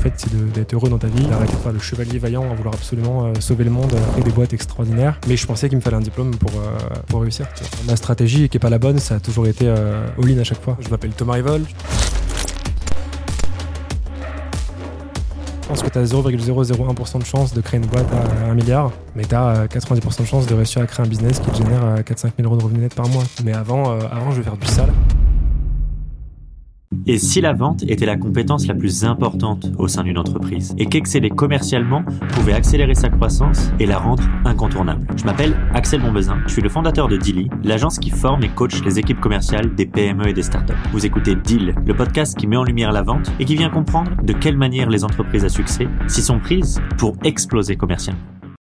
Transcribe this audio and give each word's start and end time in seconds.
fait, 0.00 0.12
c'est 0.16 0.52
d'être 0.52 0.74
heureux 0.74 0.88
dans 0.88 0.98
ta 0.98 1.08
vie, 1.08 1.26
d'arrêter 1.26 1.52
de 1.52 1.58
faire 1.58 1.72
le 1.72 1.78
chevalier 1.78 2.18
vaillant 2.18 2.50
à 2.50 2.54
vouloir 2.54 2.74
absolument 2.74 3.26
euh, 3.26 3.34
sauver 3.38 3.64
le 3.64 3.70
monde, 3.70 3.92
créer 4.12 4.24
des 4.24 4.30
boîtes 4.30 4.52
extraordinaires. 4.52 5.18
Mais 5.28 5.36
je 5.36 5.46
pensais 5.46 5.68
qu'il 5.68 5.76
me 5.76 5.82
fallait 5.82 5.98
un 5.98 6.00
diplôme 6.00 6.34
pour, 6.36 6.50
euh, 6.52 6.78
pour 7.06 7.20
réussir. 7.20 7.46
Ma 7.86 7.96
stratégie, 7.96 8.48
qui 8.48 8.56
est 8.56 8.60
pas 8.60 8.70
la 8.70 8.78
bonne, 8.78 8.98
ça 8.98 9.16
a 9.16 9.20
toujours 9.20 9.46
été 9.46 9.66
euh, 9.68 10.06
all-in 10.22 10.38
à 10.38 10.44
chaque 10.44 10.62
fois. 10.62 10.76
Je 10.80 10.88
m'appelle 10.88 11.10
Thomas 11.10 11.34
Rivol. 11.34 11.62
Je 15.62 15.68
pense 15.68 15.82
que 15.84 15.88
tu 15.88 15.98
as 15.98 16.04
0,001% 16.04 17.18
de 17.18 17.24
chance 17.24 17.54
de 17.54 17.60
créer 17.60 17.78
une 17.78 17.86
boîte 17.86 18.08
à 18.12 18.50
1 18.50 18.54
milliard, 18.54 18.90
mais 19.14 19.24
tu 19.24 19.36
as 19.36 19.66
90% 19.66 20.22
de 20.22 20.26
chance 20.26 20.46
de 20.46 20.54
réussir 20.54 20.82
à 20.82 20.86
créer 20.86 21.06
un 21.06 21.08
business 21.08 21.38
qui 21.38 21.48
te 21.50 21.56
génère 21.56 21.84
euh, 21.84 21.96
4-5 21.98 22.30
000 22.38 22.48
euros 22.48 22.56
de 22.56 22.64
revenus 22.64 22.82
nets 22.82 22.94
par 22.94 23.08
mois. 23.08 23.22
Mais 23.44 23.52
avant, 23.52 23.92
avant 23.92 24.32
je 24.32 24.38
vais 24.38 24.44
faire 24.44 24.56
du 24.56 24.66
sale. 24.66 24.90
Et 27.06 27.18
si 27.18 27.40
la 27.40 27.52
vente 27.52 27.82
était 27.84 28.06
la 28.06 28.16
compétence 28.16 28.66
la 28.66 28.74
plus 28.74 29.04
importante 29.04 29.66
au 29.78 29.88
sein 29.88 30.04
d'une 30.04 30.18
entreprise 30.18 30.74
et 30.78 30.86
qu'exceller 30.86 31.30
commercialement 31.30 32.04
pouvait 32.34 32.52
accélérer 32.52 32.94
sa 32.94 33.08
croissance 33.08 33.70
et 33.78 33.86
la 33.86 33.98
rendre 33.98 34.22
incontournable 34.44 35.06
Je 35.16 35.24
m'appelle 35.24 35.56
Axel 35.74 36.02
Bombezin, 36.02 36.38
je 36.46 36.52
suis 36.52 36.62
le 36.62 36.68
fondateur 36.68 37.08
de 37.08 37.16
Deally, 37.16 37.48
l'agence 37.64 37.98
qui 37.98 38.10
forme 38.10 38.44
et 38.44 38.48
coach 38.48 38.82
les 38.84 38.98
équipes 38.98 39.20
commerciales 39.20 39.74
des 39.74 39.86
PME 39.86 40.28
et 40.28 40.32
des 40.32 40.42
startups. 40.42 40.74
Vous 40.92 41.06
écoutez 41.06 41.34
Deal, 41.34 41.74
le 41.84 41.94
podcast 41.94 42.36
qui 42.36 42.46
met 42.46 42.56
en 42.56 42.64
lumière 42.64 42.92
la 42.92 43.02
vente 43.02 43.30
et 43.38 43.44
qui 43.44 43.56
vient 43.56 43.70
comprendre 43.70 44.12
de 44.22 44.32
quelle 44.32 44.56
manière 44.56 44.90
les 44.90 45.04
entreprises 45.04 45.44
à 45.44 45.48
succès 45.48 45.88
s'y 46.06 46.22
sont 46.22 46.38
prises 46.38 46.80
pour 46.98 47.16
exploser 47.24 47.76
commercialement. 47.76 48.20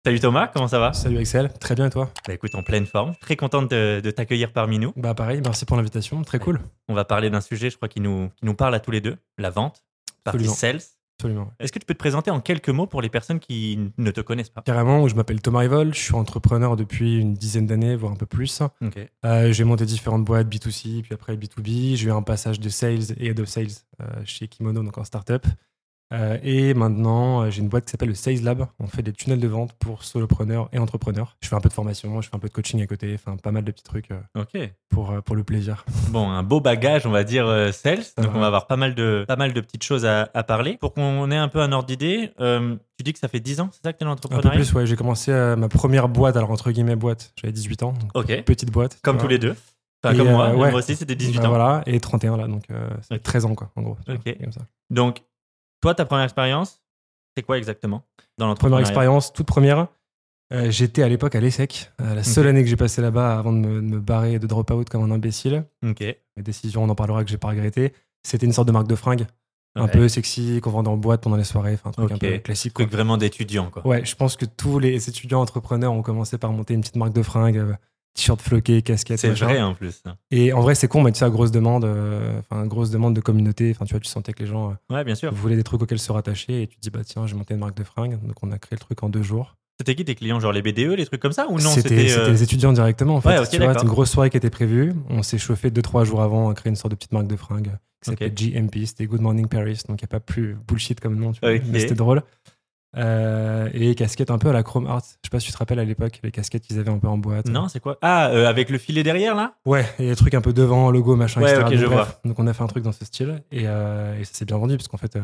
Salut 0.07 0.21
Thomas, 0.21 0.49
comment 0.49 0.69
ça 0.69 0.79
va 0.79 0.93
Salut 0.93 1.17
Excel, 1.19 1.51
très 1.59 1.75
bien 1.75 1.87
et 1.87 1.91
toi 1.91 2.11
Bah 2.29 2.35
écoute, 2.35 2.55
en 2.55 2.63
pleine 2.63 2.85
forme. 2.85 3.15
Très 3.23 3.37
contente 3.37 3.71
de, 3.71 4.03
de 4.05 4.11
t'accueillir 4.11 4.53
parmi 4.53 4.79
nous. 4.79 4.93
Bah 4.97 5.15
pareil, 5.15 5.41
merci 5.43 5.65
pour 5.65 5.79
l'invitation, 5.79 6.21
très 6.23 6.39
cool. 6.39 6.61
On 6.89 6.95
va 6.95 7.07
parler 7.07 7.31
d'un 7.31 7.41
sujet, 7.41 7.71
je 7.71 7.77
crois, 7.77 7.89
qui 7.89 8.01
nous, 8.01 8.29
qui 8.37 8.45
nous 8.45 8.53
parle 8.53 8.75
à 8.75 8.81
tous 8.81 8.91
les 8.91 9.01
deux, 9.01 9.17
la 9.39 9.49
vente, 9.49 9.83
partie 10.23 10.47
Absolument. 10.47 10.55
sales. 10.55 10.81
Absolument. 11.19 11.51
Est-ce 11.59 11.73
que 11.73 11.79
tu 11.79 11.87
peux 11.87 11.95
te 11.95 11.99
présenter 11.99 12.31
en 12.31 12.41
quelques 12.41 12.69
mots 12.69 12.87
pour 12.87 13.01
les 13.01 13.09
personnes 13.09 13.41
qui 13.41 13.79
ne 13.97 14.11
te 14.11 14.21
connaissent 14.21 14.51
pas? 14.51 14.61
Carrément, 14.61 15.09
je 15.09 15.15
m'appelle 15.15 15.41
Thomas 15.41 15.61
Rivol, 15.61 15.95
je 15.95 16.01
suis 16.01 16.15
entrepreneur 16.15 16.77
depuis 16.77 17.19
une 17.19 17.33
dizaine 17.33 17.67
d'années, 17.67 17.97
voire 17.97 18.13
un 18.13 18.17
peu 18.17 18.27
plus. 18.27 18.61
Ok. 18.83 18.99
Euh, 19.25 19.53
j'ai 19.53 19.65
monté 19.65 19.87
différentes 19.87 20.27
boîtes 20.27 20.55
B2C, 20.55 21.01
puis 21.01 21.15
après 21.15 21.35
B2B. 21.37 21.97
J'ai 21.97 22.09
eu 22.09 22.13
un 22.13 22.21
passage 22.21 22.61
de 22.61 22.69
sales 22.69 23.13
et 23.17 23.29
head 23.29 23.41
of 23.41 23.49
sales 23.49 23.69
euh, 24.03 24.05
chez 24.27 24.49
Kimono, 24.49 24.83
donc 24.83 24.99
en 24.99 25.05
startup. 25.05 25.47
Euh, 26.13 26.39
et 26.45 26.75
maintenant, 26.75 27.43
euh, 27.43 27.51
j'ai 27.51 27.61
une 27.63 27.69
boîte 27.69 27.87
qui 27.87 27.91
s'appelle 27.91 28.11
le 28.11 28.15
Sales 28.15 28.43
Lab. 28.43 28.67
On 28.79 28.87
fait 28.87 29.03
des 29.03 29.13
tunnels 29.13 29.41
de 29.41 29.49
vente 29.49 29.73
pour 29.73 30.05
solopreneurs 30.05 30.69
et 30.73 30.79
entrepreneurs. 30.79 31.37
Je 31.41 31.49
fais 31.49 31.57
un 31.57 31.61
peu 31.61 31.69
de 31.69 31.75
formation, 31.75 32.21
je 32.21 32.29
fais 32.29 32.37
un 32.37 32.39
peu 32.39 32.49
de 32.49 32.53
coaching 32.53 32.81
à 32.83 32.87
côté, 32.87 33.13
enfin 33.15 33.37
pas 33.37 33.51
mal 33.51 33.65
de 33.65 33.73
petits 33.73 33.83
trucs 33.83 34.11
euh, 34.11 34.67
pour, 34.91 35.11
euh, 35.11 35.21
pour 35.23 35.35
le 35.35 35.43
plaisir. 35.45 35.85
Bon, 36.11 36.31
un 36.31 36.43
beau 36.43 36.61
bagage, 36.61 37.07
on 37.07 37.11
va 37.11 37.25
dire, 37.25 37.47
sales. 37.73 38.03
Donc, 38.19 38.27
va. 38.27 38.37
on 38.37 38.41
va 38.41 38.47
avoir 38.47 38.67
pas 38.67 38.77
mal 38.77 38.95
de, 38.95 39.25
pas 39.27 39.37
mal 39.37 39.53
de 39.55 39.61
petites 39.61 39.83
choses 39.83 40.05
à, 40.05 40.31
à 40.35 40.43
parler. 40.45 40.77
Pour 40.77 40.93
qu'on 40.93 41.31
ait 41.31 41.37
un 41.37 41.49
peu 41.49 41.61
un 41.61 41.73
ordre 41.73 41.87
d'idée, 41.89 42.33
tu 42.39 43.03
dis 43.03 43.13
que 43.13 43.19
ça 43.19 43.29
fait 43.29 43.41
10 43.41 43.61
ans, 43.61 43.71
c'est 43.73 43.83
ça 43.83 43.93
que 43.93 43.99
tu 43.99 44.05
es 44.05 44.07
dans 44.07 44.13
Un 44.13 44.17
peu 44.17 44.29
l'entrepreneuriat? 44.29 44.61
plus, 44.61 44.73
ouais. 44.75 44.87
J'ai 44.87 44.97
commencé 44.97 45.33
ma 45.57 45.69
première 45.69 46.09
boîte, 46.09 46.37
alors 46.37 46.51
entre 46.51 46.71
guillemets 46.71 46.97
boîte, 46.97 47.33
j'avais 47.41 47.53
18 47.53 47.83
ans. 47.83 47.93
donc 47.93 48.11
Ok. 48.15 48.43
Petite 48.45 48.71
boîte. 48.71 48.99
Comme 49.03 49.19
tous 49.19 49.27
les 49.29 49.39
deux. 49.39 49.57
Enfin, 50.05 50.15
Et, 50.15 50.19
comme 50.19 50.31
moi. 50.33 50.49
euh, 50.51 50.55
ouais. 50.57 50.71
Moi 50.71 50.79
aussi, 50.81 50.95
c'était 50.97 51.15
18 51.15 51.39
Bah 51.41 51.47
ans. 51.47 51.49
Voilà, 51.49 51.83
et 51.87 51.99
31 51.99 52.37
là, 52.37 52.47
donc 52.47 52.65
euh, 52.71 52.89
c'est 53.09 53.15
Ok. 53.15 53.23
13 53.23 53.47
ans 53.47 53.55
quoi, 53.55 53.71
en 53.75 53.81
gros. 53.83 53.97
tu 54.05 54.13
vois, 54.13 54.21
Ok. 54.27 54.39
comme 54.39 54.53
ça. 54.53 54.61
Donc, 54.91 55.23
toi, 55.85 55.95
ta 55.95 56.05
première 56.07 56.25
expérience, 56.25 56.81
c'est 57.37 57.43
quoi 57.43 57.59
exactement 57.59 57.99
dans 58.39 58.47
Première 58.47 58.49
l'entrepreneuriat 58.49 58.81
expérience, 58.89 59.33
toute 59.35 59.47
première. 59.47 59.89
euh, 60.53 60.71
J'étais 60.71 61.03
à 61.03 61.09
l'époque 61.09 61.35
à 61.35 61.41
l'ESSEC, 61.41 61.93
euh, 62.01 62.15
la 62.15 62.23
seule 62.23 62.47
année 62.47 62.63
que 62.63 62.69
j'ai 62.71 62.77
passée 62.77 63.03
là-bas 63.03 63.39
avant 63.39 63.53
de 63.53 63.59
me, 63.59 63.77
de 63.83 63.87
me 63.87 64.01
barrer 64.01 64.39
de 64.39 64.47
drop 64.47 64.71
out 64.71 64.89
comme 64.89 65.03
un 65.03 65.11
imbécile. 65.15 65.65
Ok. 65.87 66.01
Mes 66.01 66.43
décisions, 66.43 66.83
on 66.85 66.89
en 66.89 66.95
parlera 66.95 67.23
que 67.23 67.31
j'ai 67.31 67.37
pas 67.39 67.49
regretté. 67.49 67.93
C'était 68.27 68.47
une 68.47 68.53
sorte 68.53 68.67
de 68.69 68.73
marque 68.73 68.89
de 68.89 68.95
fringues, 68.95 69.27
un 69.77 69.85
Ouais. 69.85 69.91
peu 69.91 70.09
sexy, 70.09 70.61
qu'on 70.63 70.71
vendait 70.71 70.89
en 70.89 70.97
boîte 70.97 71.23
pendant 71.23 71.37
les 71.37 71.45
soirées, 71.45 71.75
enfin 71.75 71.91
un 71.91 71.93
truc 71.93 72.13
un 72.13 72.19
peu 72.19 72.39
classique. 72.39 72.73
Quoi. 72.73 72.87
Truc 72.87 72.95
vraiment 72.95 73.17
d'étudiant, 73.19 73.69
quoi. 73.71 73.87
Ouais, 73.87 74.05
je 74.07 74.17
pense 74.17 74.37
que 74.37 74.47
tous 74.47 74.79
les 74.79 75.09
étudiants 75.09 75.43
entrepreneurs 75.43 75.93
ont 75.93 76.03
commencé 76.03 76.39
par 76.39 76.51
monter 76.53 76.73
une 76.75 76.81
petite 76.81 76.97
marque 76.97 77.13
de 77.13 77.23
fringues, 77.23 77.59
euh, 77.59 77.75
t-shirt 78.15 78.41
floqué, 78.41 78.83
casquette. 78.83 79.19
C'est 79.19 79.31
vrai, 79.31 79.61
en 79.61 79.75
plus. 79.75 80.03
Et 80.31 80.53
en 80.53 80.61
vrai, 80.61 80.75
c'est 80.75 80.89
con, 80.89 81.03
mais 81.03 81.13
tu 81.13 81.19
sais, 81.19 81.31
grosse 81.31 81.51
demande, 81.51 81.85
euh, 81.85 82.39
enfin 82.39 82.67
grosse 82.67 82.91
demande 82.91 83.15
de 83.15 83.21
communauté. 83.21 83.73
Enfin, 83.75 83.85
tu 83.85 83.93
vois, 83.93 84.01
tu 84.01 84.09
sentais 84.09 84.33
que 84.33 84.41
les 84.41 84.47
gens 84.49 84.71
euh, 84.71 84.95
Ouais, 84.95 85.05
bien 85.05 85.15
sûr. 85.15 85.33
voulaient 85.35 85.57
des 85.57 85.65
trucs 85.65 85.83
auxquels 85.83 85.99
se 85.99 86.13
rattacher, 86.13 86.63
et 86.63 86.67
tu 86.67 86.77
te 86.77 86.81
dis 86.81 86.91
bah 86.91 87.01
tiens, 87.05 87.27
j'ai 87.27 87.35
monté 87.35 87.55
une 87.55 87.61
marque 87.61 87.77
de 87.77 87.85
fringues, 87.85 88.19
donc 88.25 88.37
on 88.43 88.51
a 88.53 88.59
créé 88.59 88.77
le 88.77 88.81
truc 88.81 89.03
en 89.03 89.09
deux 89.09 89.23
jours. 89.23 89.57
C'était 89.81 89.97
qui 89.97 90.05
tes 90.05 90.15
clients, 90.15 90.39
genre 90.39 90.53
les 90.53 90.63
BDE, 90.63 90.95
les 90.97 91.05
trucs 91.05 91.21
comme 91.21 91.33
ça 91.33 91.49
Ou 91.49 91.59
non 91.59 91.71
C'était 91.71 92.13
euh, 92.17 92.29
les 92.29 92.43
étudiants 92.45 92.73
directement 92.73 93.17
en 93.17 93.21
fait. 93.21 93.41
Ouais, 93.41 93.47
tu 93.49 93.59
vois, 93.59 93.73
une 93.83 93.89
grosse 93.89 94.13
soirée 94.13 94.31
qui 94.31 94.37
était 94.37 94.51
prévue. 94.51 94.93
On 95.11 95.25
s'est 95.25 95.39
chauffé 95.39 95.71
deux 95.73 95.83
trois 95.83 96.05
jours 96.05 96.23
avant 96.23 96.49
à 96.49 96.55
créer 96.55 96.71
une 96.71 96.77
sorte 96.77 96.93
de 96.93 96.97
petite 96.97 97.11
marque 97.13 97.27
de 97.27 97.35
fringues 97.35 97.73
qui 98.01 98.11
s'appelait. 98.11 98.31
GMP. 98.31 98.85
C'était 98.87 99.07
Good 99.07 99.21
Morning 99.21 99.49
Paris, 99.49 99.81
donc 99.89 100.01
il 100.01 100.05
n'y 100.05 100.09
a 100.09 100.13
pas 100.13 100.21
plus 100.21 100.57
bullshit 100.69 101.01
comme 101.01 101.17
nom. 101.17 101.33
Tu 101.33 101.41
vois. 101.41 101.59
Mais 101.73 101.81
c'était 101.81 101.95
drôle. 101.97 102.23
Euh, 102.97 103.69
et 103.75 103.95
casquettes 103.95 104.31
un 104.31 104.39
peu 104.39 104.49
à 104.49 104.53
la 104.53 104.63
Chrome 104.63 104.87
Art. 104.87 105.03
Je 105.05 105.27
sais 105.27 105.31
pas 105.31 105.41
si 105.41 105.47
tu 105.47 105.53
te 105.53 105.59
rappelles 105.59 105.79
à 105.81 105.85
l'époque 105.85 106.21
les 106.23 106.31
casquettes 106.31 106.63
qu'ils 106.63 106.79
avaient 106.79 106.91
un 106.91 106.99
peu 106.99 107.09
en 107.09 107.19
boîte. 107.19 107.49
Non, 107.49 107.69
c'est 107.69 107.81
quoi? 107.81 107.99
Ah, 108.03 108.29
euh, 108.29 108.47
avec 108.49 108.71
le 108.71 108.79
filet 108.79 109.03
derrière, 109.03 109.35
là? 109.35 109.55
Ouais, 109.67 109.85
et 109.99 110.07
les 110.07 110.17
trucs 110.17 110.35
un 110.35 110.41
peu 110.41 110.53
devant, 110.53 110.91
logo, 110.91 111.17
machin, 111.17 111.41
Ouais, 111.43 111.51
etc. 111.51 111.63
ok, 111.65 111.71
Donc, 111.73 111.79
je 111.81 111.87
bref, 111.87 112.21
Donc 112.25 112.39
on 112.39 112.47
a 112.47 112.53
fait 112.53 112.63
un 112.63 112.67
truc 112.69 112.85
dans 112.85 112.93
ce 112.93 113.05
style 113.05 113.43
et, 113.51 113.63
euh, 113.67 114.19
et 114.21 114.25
ça 114.25 114.35
s'est 114.35 114.45
bien 114.45 114.59
vendu 114.59 114.77
parce 114.77 114.89
qu'en 114.89 114.97
fait, 114.97 115.17
euh, 115.17 115.21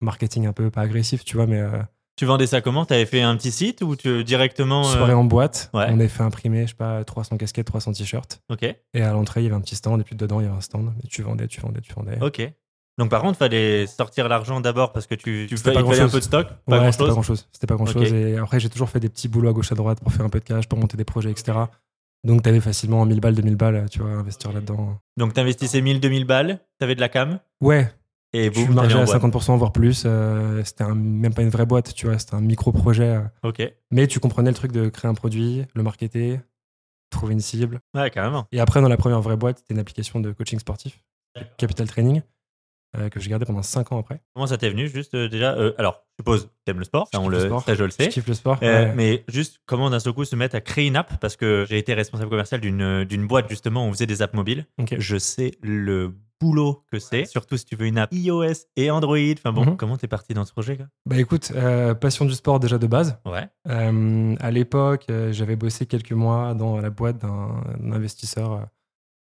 marketing 0.00 0.46
un 0.46 0.52
peu 0.52 0.70
pas 0.70 0.82
agressif, 0.82 1.24
tu 1.24 1.36
vois, 1.36 1.46
mais 1.46 1.60
euh, 1.60 1.70
Tu 2.16 2.26
vendais 2.26 2.46
ça 2.46 2.60
comment? 2.60 2.84
T'avais 2.84 3.06
fait 3.06 3.22
un 3.22 3.36
petit 3.36 3.50
site 3.50 3.82
ou 3.82 3.96
tu 3.96 4.22
directement 4.24 4.84
soirée 4.84 5.14
en 5.14 5.24
boîte. 5.24 5.70
ouais. 5.74 5.86
On 5.88 5.94
avait 5.94 6.08
fait 6.08 6.22
imprimer, 6.22 6.62
je 6.62 6.68
sais 6.68 6.74
pas, 6.76 7.02
300 7.04 7.36
casquettes, 7.38 7.66
300 7.66 7.92
t-shirts. 7.92 8.40
Ok, 8.50 8.62
Et 8.62 9.02
à 9.02 9.12
l'entrée, 9.12 9.40
il 9.40 9.44
y 9.44 9.46
avait 9.46 9.56
un 9.56 9.60
petit 9.60 9.76
stand, 9.76 10.00
et 10.00 10.04
puis 10.04 10.14
dedans, 10.16 10.40
il 10.40 10.44
y 10.44 10.46
avait 10.46 10.56
un 10.56 10.60
stand. 10.60 10.92
Et 11.02 11.08
tu 11.08 11.22
vendais, 11.22 11.46
tu 11.48 11.60
vendais, 11.60 11.80
tu 11.80 11.92
vendais. 11.94 12.18
ok. 12.20 12.52
Donc 12.98 13.10
par 13.10 13.22
contre, 13.22 13.38
fallait 13.38 13.86
sortir 13.86 14.28
l'argent 14.28 14.60
d'abord 14.60 14.92
parce 14.92 15.06
que 15.06 15.14
tu, 15.14 15.46
tu 15.48 15.56
fais, 15.56 15.72
pas 15.72 15.80
il 15.80 15.86
fallait 15.86 16.00
un 16.00 16.08
peu 16.08 16.18
de 16.18 16.24
stock, 16.24 16.46
pas 16.66 16.76
ouais, 16.76 16.78
grand 16.78 16.92
c'était 16.92 17.02
pas 17.02 17.06
chose. 17.06 17.12
grand 17.14 17.22
chose. 17.22 17.48
C'était 17.52 17.66
pas 17.66 17.74
grand 17.74 17.86
chose. 17.86 18.12
Et 18.12 18.36
après, 18.38 18.60
j'ai 18.60 18.68
toujours 18.68 18.88
fait 18.88 19.00
des 19.00 19.08
petits 19.08 19.28
boulots 19.28 19.48
à 19.48 19.52
gauche 19.52 19.72
à 19.72 19.74
droite 19.74 20.00
pour 20.00 20.12
faire 20.12 20.24
un 20.24 20.28
peu 20.28 20.38
de 20.38 20.44
cash, 20.44 20.68
pour 20.68 20.78
monter 20.78 20.96
des 20.96 21.04
projets, 21.04 21.30
etc. 21.30 21.58
Donc, 22.22 22.42
t'avais 22.42 22.60
facilement 22.60 23.04
1000 23.04 23.20
balles, 23.20 23.34
2000 23.34 23.56
balles, 23.56 23.86
tu 23.90 23.98
vois, 23.98 24.10
à 24.10 24.14
investir 24.14 24.52
là-dedans. 24.52 24.98
Donc 25.16 25.34
t'investissais 25.34 25.80
1000, 25.82 26.00
2000 26.00 26.24
balles, 26.24 26.60
t'avais 26.78 26.94
de 26.94 27.00
la 27.00 27.08
cam 27.08 27.38
Ouais, 27.60 27.92
et 28.32 28.48
boum, 28.50 28.64
suis 28.64 28.72
margé 28.74 28.90
t'allais 28.90 29.00
à 29.00 29.16
en 29.16 29.20
boîte. 29.20 29.44
50%, 29.44 29.56
voire 29.58 29.72
plus. 29.72 30.04
Euh, 30.06 30.62
c'était 30.64 30.84
même 30.86 31.34
pas 31.34 31.42
une 31.42 31.50
vraie 31.50 31.66
boîte, 31.66 31.94
tu 31.94 32.06
vois, 32.06 32.18
c'était 32.18 32.34
un 32.34 32.40
micro-projet. 32.40 33.20
Ok, 33.42 33.62
Mais 33.90 34.06
tu 34.06 34.20
comprenais 34.20 34.50
le 34.50 34.56
truc 34.56 34.72
de 34.72 34.88
créer 34.88 35.10
un 35.10 35.14
produit, 35.14 35.64
le 35.74 35.82
marketer, 35.82 36.40
trouver 37.10 37.34
une 37.34 37.40
cible. 37.40 37.80
ouais, 37.94 38.10
carrément. 38.10 38.46
Et 38.52 38.60
après, 38.60 38.80
dans 38.80 38.88
la 38.88 38.96
première 38.96 39.20
vraie 39.20 39.36
boîte, 39.36 39.58
c'était 39.58 39.74
une 39.74 39.80
application 39.80 40.20
de 40.20 40.32
coaching 40.32 40.58
sportif, 40.58 41.04
Capital 41.58 41.86
Training, 41.88 42.22
euh, 42.96 43.08
que 43.08 43.20
j'ai 43.20 43.30
gardé 43.30 43.44
pendant 43.46 43.62
5 43.62 43.92
ans 43.92 43.98
après. 43.98 44.20
Comment 44.34 44.46
ça 44.46 44.56
t'est 44.58 44.70
venu 44.70 44.88
juste 44.88 45.14
euh, 45.14 45.28
déjà 45.28 45.54
euh, 45.54 45.72
Alors, 45.78 46.02
je 46.18 46.22
suppose, 46.22 46.48
t'aimes 46.64 46.78
le 46.78 46.84
sport, 46.84 47.08
ça, 47.12 47.18
Je 47.18 47.24
on 47.24 47.28
le, 47.28 47.38
le 47.38 47.44
sport. 47.46 47.62
ça 47.64 47.74
je 47.74 47.84
le 47.84 47.90
Je 47.90 47.94
sais. 47.94 48.08
kiffe 48.08 48.26
le 48.28 48.34
sport. 48.34 48.58
Ouais. 48.62 48.92
Mais 48.94 49.24
juste, 49.28 49.58
comment 49.66 49.90
d'un 49.90 50.00
seul 50.00 50.12
coup 50.12 50.24
se 50.24 50.36
mettre 50.36 50.54
à 50.56 50.60
créer 50.60 50.86
une 50.86 50.96
app? 50.96 51.18
Parce 51.20 51.36
que 51.36 51.64
j'ai 51.68 51.78
été 51.78 51.94
responsable 51.94 52.30
commercial 52.30 52.60
d'une 52.60 53.26
boîte 53.26 53.48
justement 53.48 53.84
où 53.84 53.88
on 53.88 53.92
faisait 53.92 54.06
des 54.06 54.22
apps 54.22 54.34
mobiles. 54.34 54.66
Ok. 54.78 54.94
Je 54.98 55.16
sais 55.18 55.52
le 55.62 56.14
boulot 56.40 56.84
que 56.92 56.98
c'est, 56.98 57.24
surtout 57.24 57.56
si 57.56 57.64
tu 57.64 57.74
veux 57.76 57.86
une 57.86 57.96
app 57.96 58.10
iOS 58.12 58.66
et 58.76 58.90
Android. 58.90 59.16
Enfin 59.38 59.52
bon, 59.52 59.64
Mhm. 59.64 59.76
comment 59.76 59.96
t'es 59.96 60.08
parti 60.08 60.34
dans 60.34 60.44
ce 60.44 60.52
projet 60.52 60.76
quoi? 60.76 60.86
Bah 61.06 61.16
écoute, 61.18 61.52
passion 62.00 62.24
du 62.26 62.32
sport 62.34 62.60
déjà 62.60 62.76
de 62.76 62.86
base. 62.86 63.18
Ouais. 63.24 63.48
À 63.64 64.50
l'époque, 64.50 65.06
j'avais 65.30 65.56
bossé 65.56 65.86
quelques 65.86 66.12
mois 66.12 66.54
dans 66.54 66.80
la 66.80 66.90
boîte 66.90 67.18
d'un 67.18 67.62
investisseur, 67.92 68.66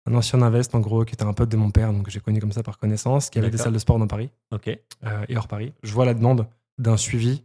un 0.08 0.14
ancien 0.14 0.40
invest 0.42 0.74
en 0.74 0.80
gros, 0.80 1.04
qui 1.04 1.14
était 1.14 1.24
un 1.24 1.32
pote 1.32 1.48
de 1.48 1.56
mon 1.56 1.70
père, 1.70 1.92
donc 1.92 2.04
que 2.06 2.10
j'ai 2.10 2.20
connu 2.20 2.40
comme 2.40 2.52
ça 2.52 2.62
par 2.62 2.78
connaissance, 2.78 3.30
qui 3.30 3.38
avait 3.38 3.50
des 3.50 3.58
salles 3.58 3.72
de 3.72 3.78
sport 3.78 3.98
dans 3.98 4.06
Paris 4.06 4.30
Ok. 4.52 4.68
euh, 4.68 5.24
et 5.28 5.36
hors 5.36 5.48
Paris. 5.48 5.72
Je 5.82 5.92
vois 5.92 6.04
la 6.04 6.14
demande 6.14 6.48
d'un 6.78 6.96
suivi 6.96 7.44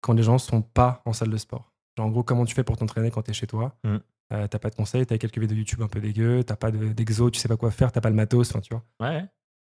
quand 0.00 0.12
les 0.12 0.22
gens 0.22 0.38
sont 0.38 0.62
pas 0.62 1.02
en 1.06 1.12
salle 1.12 1.30
de 1.30 1.36
sport. 1.36 1.72
Genre, 1.96 2.06
en 2.06 2.10
gros, 2.10 2.22
comment 2.22 2.44
tu 2.44 2.54
fais 2.54 2.64
pour 2.64 2.76
t'entraîner 2.76 3.10
quand 3.10 3.22
t'es 3.22 3.32
chez 3.32 3.46
toi 3.46 3.74
Mm. 3.84 3.96
Euh, 4.32 4.46
T'as 4.48 4.58
pas 4.58 4.70
de 4.70 4.74
conseils, 4.74 5.04
t'as 5.04 5.18
quelques 5.18 5.36
vidéos 5.38 5.56
YouTube 5.58 5.82
un 5.82 5.88
peu 5.88 6.00
dégueu, 6.00 6.42
t'as 6.42 6.56
pas 6.56 6.70
de- 6.70 6.92
d'exo, 6.94 7.30
tu 7.30 7.38
sais 7.38 7.48
pas 7.48 7.58
quoi 7.58 7.70
faire, 7.70 7.92
t'as 7.92 8.00
pas 8.00 8.08
le 8.08 8.14
matos, 8.16 8.48
enfin 8.50 8.60
tu 8.60 8.72
vois. 8.72 8.82
Ouais. 9.00 9.26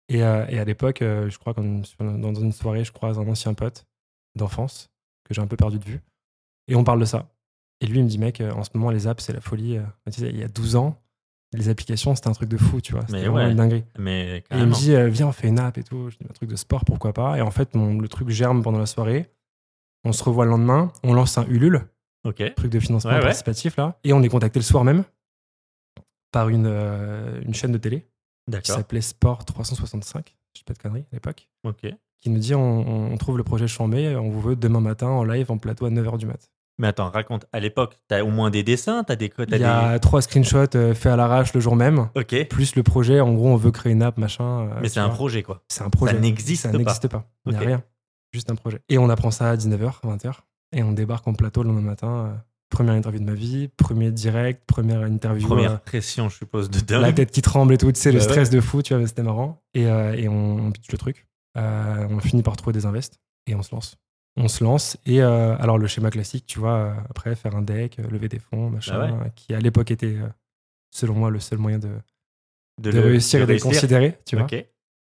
Et, 0.10 0.24
euh, 0.24 0.46
et 0.50 0.58
à 0.60 0.64
l'époque, 0.66 0.98
je 1.02 1.38
crois 1.38 1.54
que 1.54 1.62
dans 2.00 2.34
une 2.34 2.52
soirée, 2.52 2.84
je 2.84 2.92
croise 2.92 3.20
un 3.20 3.28
ancien 3.28 3.54
pote 3.54 3.86
d'enfance 4.36 4.90
que 5.24 5.34
j'ai 5.36 5.42
un 5.42 5.48
peu 5.48 5.56
perdu 5.56 5.78
de 5.80 5.86
vue. 5.86 6.02
Et 6.68 6.76
on 6.76 6.84
parle 6.84 7.00
de 7.00 7.06
ça. 7.06 7.30
Et 7.82 7.86
lui, 7.86 8.00
il 8.00 8.04
me 8.06 8.10
dit, 8.10 8.18
mec, 8.18 8.42
en 8.42 8.64
ce 8.64 8.70
moment, 8.74 8.90
les 8.90 9.06
apps, 9.08 9.24
c'est 9.24 9.34
la 9.34 9.42
folie. 9.42 9.78
Tu 10.12 10.22
il 10.22 10.38
y 10.38 10.44
a 10.44 10.48
12 10.48 10.76
ans, 10.76 11.00
les 11.54 11.70
applications, 11.70 12.16
c'était 12.16 12.28
un 12.28 12.34
truc 12.34 12.50
de 12.50 12.58
fou, 12.58 12.82
tu 12.82 12.92
vois. 12.94 13.06
C'était 13.08 13.28
ouais. 13.28 13.50
une 13.52 13.56
dinguerie. 13.58 13.86
Mais 13.98 14.40
Et 14.52 14.58
il 14.58 14.66
me 14.68 14.74
dit, 14.74 14.94
euh, 14.94 15.08
viens, 15.08 15.28
on 15.28 15.32
fait 15.32 15.48
une 15.48 15.60
app 15.60 15.78
et 15.78 15.84
tout. 15.84 16.10
Je 16.10 16.18
dis, 16.18 16.26
un 16.30 16.34
truc 16.34 16.50
de 16.50 16.56
sport, 16.56 16.84
pourquoi 16.86 17.14
pas. 17.14 17.38
Et 17.38 17.42
en 17.42 17.52
fait, 17.52 17.70
le 17.76 18.08
truc 18.08 18.30
germe 18.30 18.62
pendant 18.62 18.80
la 18.80 18.86
soirée. 18.86 19.30
On 20.04 20.12
se 20.12 20.24
revoit 20.24 20.46
le 20.46 20.52
lendemain, 20.52 20.92
on 21.04 21.14
lance 21.14 21.38
un 21.40 21.46
Ulule, 21.48 21.88
Ok. 22.26 22.44
truc 22.56 22.72
de 22.72 22.80
financement 22.80 23.12
Ouais, 23.12 23.20
participatif, 23.22 23.76
là. 23.78 23.98
Et 24.04 24.14
on 24.14 24.22
est 24.22 24.30
contacté 24.30 24.60
le 24.60 24.64
soir 24.64 24.84
même 24.84 25.04
par 26.32 26.50
une, 26.50 26.68
euh, 26.68 27.42
une 27.42 27.54
chaîne 27.54 27.72
de 27.72 27.78
télé 27.78 28.06
qui 28.62 28.72
s'appelait 28.72 29.02
Sport 29.02 29.46
365, 29.46 30.36
je 30.54 30.60
sais 30.60 30.64
pas 30.66 30.74
de 30.74 30.78
conneries 30.78 31.06
à 31.12 31.16
l'époque, 31.16 31.48
Ok. 31.64 31.88
qui 32.20 32.30
nous 32.30 32.38
dit 32.38 32.54
on, 32.54 33.12
on 33.12 33.18
trouve 33.18 33.38
le 33.38 33.44
projet 33.44 33.68
chambé, 33.68 34.16
on 34.16 34.30
vous 34.30 34.42
veut 34.42 34.56
demain 34.56 34.80
matin 34.82 35.08
en 35.08 35.24
live 35.24 35.50
en 35.50 35.58
plateau 35.58 35.86
à 35.86 35.90
9h 35.90 36.18
du 36.20 36.28
mat. 36.28 36.52
Mais 36.78 36.88
attends, 36.88 37.10
raconte. 37.10 37.46
À 37.54 37.60
l'époque, 37.60 37.98
t'as 38.08 38.24
au 38.24 38.30
moins 38.30 38.50
des 38.50 38.64
dessins, 38.64 39.04
t'as 39.04 39.16
des. 39.16 39.30
t'as 39.30 39.46
Il 39.56 39.62
y 39.62 39.64
a 39.64 39.98
trois 40.00 40.22
screenshots 40.22 40.76
euh, 40.76 40.94
faits 40.94 41.14
à 41.14 41.16
l'arrache 41.16 41.54
le 41.54 41.62
jour 41.62 41.76
même, 41.76 42.10
des... 42.16 42.22
Ok. 42.22 42.48
plus 42.50 42.76
le 42.76 42.84
projet, 42.84 43.22
en 43.22 43.34
gros 43.34 43.48
on 43.50 43.56
veut 43.56 43.72
créer 43.72 43.94
une 43.94 44.04
app, 44.04 44.18
machin. 44.18 44.68
euh, 44.68 44.80
Mais 44.82 44.90
c'est 44.90 45.00
un 45.00 45.10
projet 45.10 45.42
quoi. 45.44 45.64
C'est 45.70 45.84
un 45.84 45.90
projet. 45.90 46.14
Ça 46.14 46.20
n'existe 46.20 46.64
Ça 46.64 46.70
pas. 46.72 46.78
n'existe 46.78 47.08
pas. 47.08 47.26
Il 47.46 47.52
n'y 47.54 47.58
a 47.58 47.62
rien. 47.62 47.84
juste 48.34 48.50
un 48.52 48.56
projet. 48.56 48.82
Et 48.90 48.98
on 48.98 49.10
apprend 49.10 49.32
ça 49.32 49.52
à 49.52 49.56
19h, 49.56 50.02
20h. 50.04 50.34
Et 50.74 50.84
on 50.84 50.92
débarque 50.92 51.26
en 51.28 51.34
plateau 51.34 51.64
le 51.64 51.70
lendemain 51.70 51.92
matin. 51.92 52.08
euh, 52.28 52.34
première 52.70 52.96
interview 52.96 53.22
de 53.22 53.26
ma 53.26 53.34
vie, 53.36 53.70
premier 53.70 54.12
direct, 54.12 54.64
première 54.68 55.04
interview. 55.04 55.48
Première 55.48 55.80
pression, 55.80 56.28
je 56.28 56.36
suppose, 56.36 56.70
de 56.70 56.82
dingue. 56.82 57.02
la 57.04 57.14
tête 57.14 57.32
qui 57.32 57.42
tremble 57.42 57.74
et 57.74 57.78
tout, 57.78 57.90
tu 57.94 58.02
sais, 58.02 58.12
le 58.12 58.18
Bah 58.18 58.24
stress 58.26 58.50
de 58.50 58.60
fou, 58.60 58.82
tu 58.82 58.94
vois, 58.94 59.00
mais 59.00 59.08
c'était 59.08 59.24
marrant. 59.24 59.62
Et, 59.76 59.86
euh, 59.88 60.14
et 60.14 60.28
on, 60.28 60.58
on 60.58 60.72
pitch 60.74 60.92
le 60.92 60.98
truc. 60.98 61.26
Euh, 61.58 62.06
on 62.10 62.20
finit 62.20 62.44
par 62.44 62.58
trouver 62.58 62.74
des 62.74 62.86
invests 62.86 63.22
et 63.48 63.56
on 63.56 63.62
se 63.64 63.74
lance. 63.74 63.96
On 64.38 64.48
se 64.48 64.64
lance. 64.64 64.98
Et 65.06 65.22
euh, 65.22 65.56
alors, 65.58 65.78
le 65.78 65.88
schéma 65.88 66.10
classique, 66.12 66.46
tu 66.46 66.60
vois, 66.60 66.74
euh, 66.76 66.94
après, 67.10 67.36
faire 67.36 67.56
un 67.56 67.62
deck, 67.62 68.00
euh, 68.00 68.08
lever 68.10 68.28
des 68.28 68.40
fonds, 68.40 68.70
machin, 68.70 68.98
Bah 68.98 69.06
ouais. 69.06 69.12
euh, 69.28 69.30
qui 69.36 69.54
à 69.54 69.60
l'époque 69.60 69.92
était, 69.92 70.18
selon 70.92 71.14
moi, 71.14 71.30
le 71.30 71.40
seul 71.40 71.58
moyen 71.60 71.80
de, 71.80 71.90
de, 72.82 72.92
de 72.92 72.98
le- 73.00 73.02
réussir 73.08 73.40
de 73.40 73.44
et 73.44 73.48
réussir. 73.48 73.72
considéré, 73.72 74.18
tu 74.26 74.36
vois. 74.36 74.48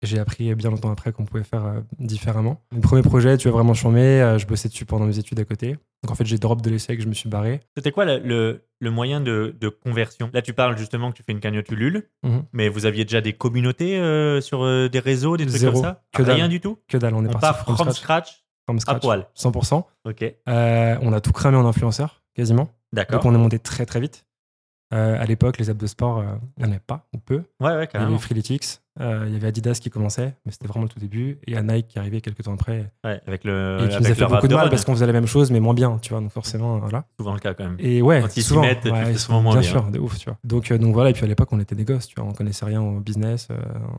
J'ai 0.03 0.19
appris 0.19 0.53
bien 0.53 0.69
longtemps 0.69 0.91
après 0.91 1.11
qu'on 1.11 1.25
pouvait 1.25 1.43
faire 1.43 1.65
euh, 1.65 1.79
différemment. 1.97 2.61
Mon 2.71 2.81
premier 2.81 3.01
projet, 3.01 3.35
tu 3.35 3.47
vois, 3.49 3.57
vraiment 3.57 3.73
chômé, 3.73 4.21
euh, 4.21 4.37
je 4.37 4.45
bossais 4.45 4.69
dessus 4.69 4.85
pendant 4.85 5.05
mes 5.07 5.17
études 5.17 5.39
à 5.39 5.43
côté. 5.43 5.71
Donc 6.03 6.11
en 6.11 6.13
fait, 6.13 6.23
j'ai 6.23 6.37
drop 6.37 6.61
de 6.61 6.69
l'essai 6.69 6.95
que 6.95 7.01
je 7.01 7.07
me 7.07 7.15
suis 7.15 7.27
barré. 7.29 7.61
C'était 7.75 7.91
quoi 7.91 8.05
le, 8.05 8.19
le, 8.19 8.61
le 8.79 8.91
moyen 8.91 9.21
de, 9.21 9.55
de 9.59 9.69
conversion? 9.69 10.29
Là, 10.35 10.43
tu 10.43 10.53
parles 10.53 10.77
justement 10.77 11.11
que 11.11 11.17
tu 11.17 11.23
fais 11.23 11.31
une 11.31 11.39
cagnotte 11.39 11.71
Ulule, 11.71 12.07
Mhm. 12.23 12.43
mais 12.53 12.69
vous 12.69 12.85
aviez 12.85 13.05
déjà 13.05 13.21
des 13.21 13.33
communautés 13.33 13.97
euh, 13.97 14.39
sur 14.39 14.63
des 14.87 14.99
réseaux, 14.99 15.35
des 15.35 15.47
trucs 15.47 15.57
Zéro. 15.57 15.73
comme 15.73 15.81
ça? 15.81 16.03
Que 16.13 16.21
dalle. 16.21 16.35
Rien 16.35 16.47
du 16.47 16.59
tout? 16.61 16.77
Que 16.87 16.97
dalle, 16.97 17.15
on 17.15 17.25
est 17.25 17.29
On 17.29 17.31
parti 17.31 17.41
part 17.41 17.57
from 17.63 17.75
from 17.75 17.89
scratch. 17.91 17.97
scratch, 18.27 18.45
From 18.67 18.77
à 18.77 18.79
scratch. 18.81 19.01
poil. 19.01 19.25
100%. 19.35 19.83
Ok, 20.05 20.23
Euh, 20.49 20.97
on 21.01 21.13
a 21.13 21.21
tout 21.21 21.31
cramé 21.31 21.57
en 21.57 21.65
influenceur, 21.65 22.21
quasiment. 22.35 22.69
d'accord. 22.93 23.19
Donc 23.21 23.31
on 23.31 23.33
est 23.35 23.39
monté 23.39 23.59
très 23.59 23.85
très 23.85 23.99
vite. 23.99 24.25
Euh, 24.93 25.21
à 25.21 25.25
l'époque, 25.25 25.57
les 25.57 25.69
apps 25.69 25.79
de 25.81 25.87
sport, 25.87 26.19
euh, 26.19 26.23
il 26.57 26.63
n'y 26.63 26.69
en 26.69 26.71
avait 26.71 26.79
pas, 26.79 27.05
ou 27.13 27.17
peu. 27.17 27.43
Ouais, 27.59 27.75
ouais, 27.75 27.89
Il 27.93 27.99
y 27.99 28.03
avait 28.03 28.17
Freeletics, 28.19 28.79
euh, 29.01 29.25
il 29.27 29.33
y 29.33 29.35
avait 29.35 29.47
Adidas 29.47 29.79
qui 29.81 29.89
commençait, 29.89 30.33
mais 30.45 30.51
c'était 30.53 30.67
vraiment 30.67 30.83
le 30.83 30.89
tout 30.89 30.99
début. 30.99 31.31
Et 31.45 31.51
il 31.51 31.53
y 31.55 31.57
a 31.57 31.61
Nike 31.61 31.89
qui 31.89 31.99
arrivait 31.99 32.21
quelques 32.21 32.43
temps 32.43 32.53
après. 32.53 32.89
Ouais, 33.03 33.19
avec 33.27 33.43
le. 33.43 33.79
et 33.81 33.89
qui 33.89 33.97
nous 33.99 34.05
a 34.11 34.15
fait 34.15 34.25
beaucoup 34.25 34.47
de 34.47 34.55
mal 34.55 34.69
parce 34.69 34.85
qu'on 34.85 34.93
faisait 34.93 35.05
la 35.07 35.11
même 35.11 35.25
chose, 35.27 35.51
mais 35.51 35.59
moins 35.59 35.73
bien, 35.73 35.97
tu 36.01 36.11
vois. 36.13 36.21
Donc 36.21 36.31
forcément, 36.31 36.77
voilà. 36.79 37.03
souvent 37.19 37.33
le 37.33 37.39
cas 37.39 37.53
quand 37.53 37.65
même. 37.65 37.75
Et 37.79 38.01
ouais, 38.01 38.21
Quand 38.21 38.37
ils 38.37 38.43
souvent, 38.43 38.61
mettent, 38.61 38.83
tu 38.83 38.89
fais 38.95 39.17
souvent 39.17 39.41
moins 39.41 39.53
bien 39.55 39.61
bien. 39.61 39.69
sûr, 39.71 39.83
de 39.91 39.99
ouf, 39.99 40.17
tu 40.19 40.25
vois. 40.29 40.37
Donc, 40.45 40.71
euh, 40.71 40.77
donc 40.77 40.93
voilà, 40.93 41.09
et 41.09 41.13
puis 41.13 41.25
à 41.25 41.27
l'époque, 41.27 41.49
on 41.51 41.59
était 41.59 41.75
des 41.75 41.83
gosses, 41.85 42.07
tu 42.07 42.15
vois. 42.19 42.23
On 42.29 42.33
connaissait 42.33 42.65
rien 42.65 42.81
au 42.81 43.01
business, 43.01 43.49
euh, 43.51 43.55
en 43.57 43.97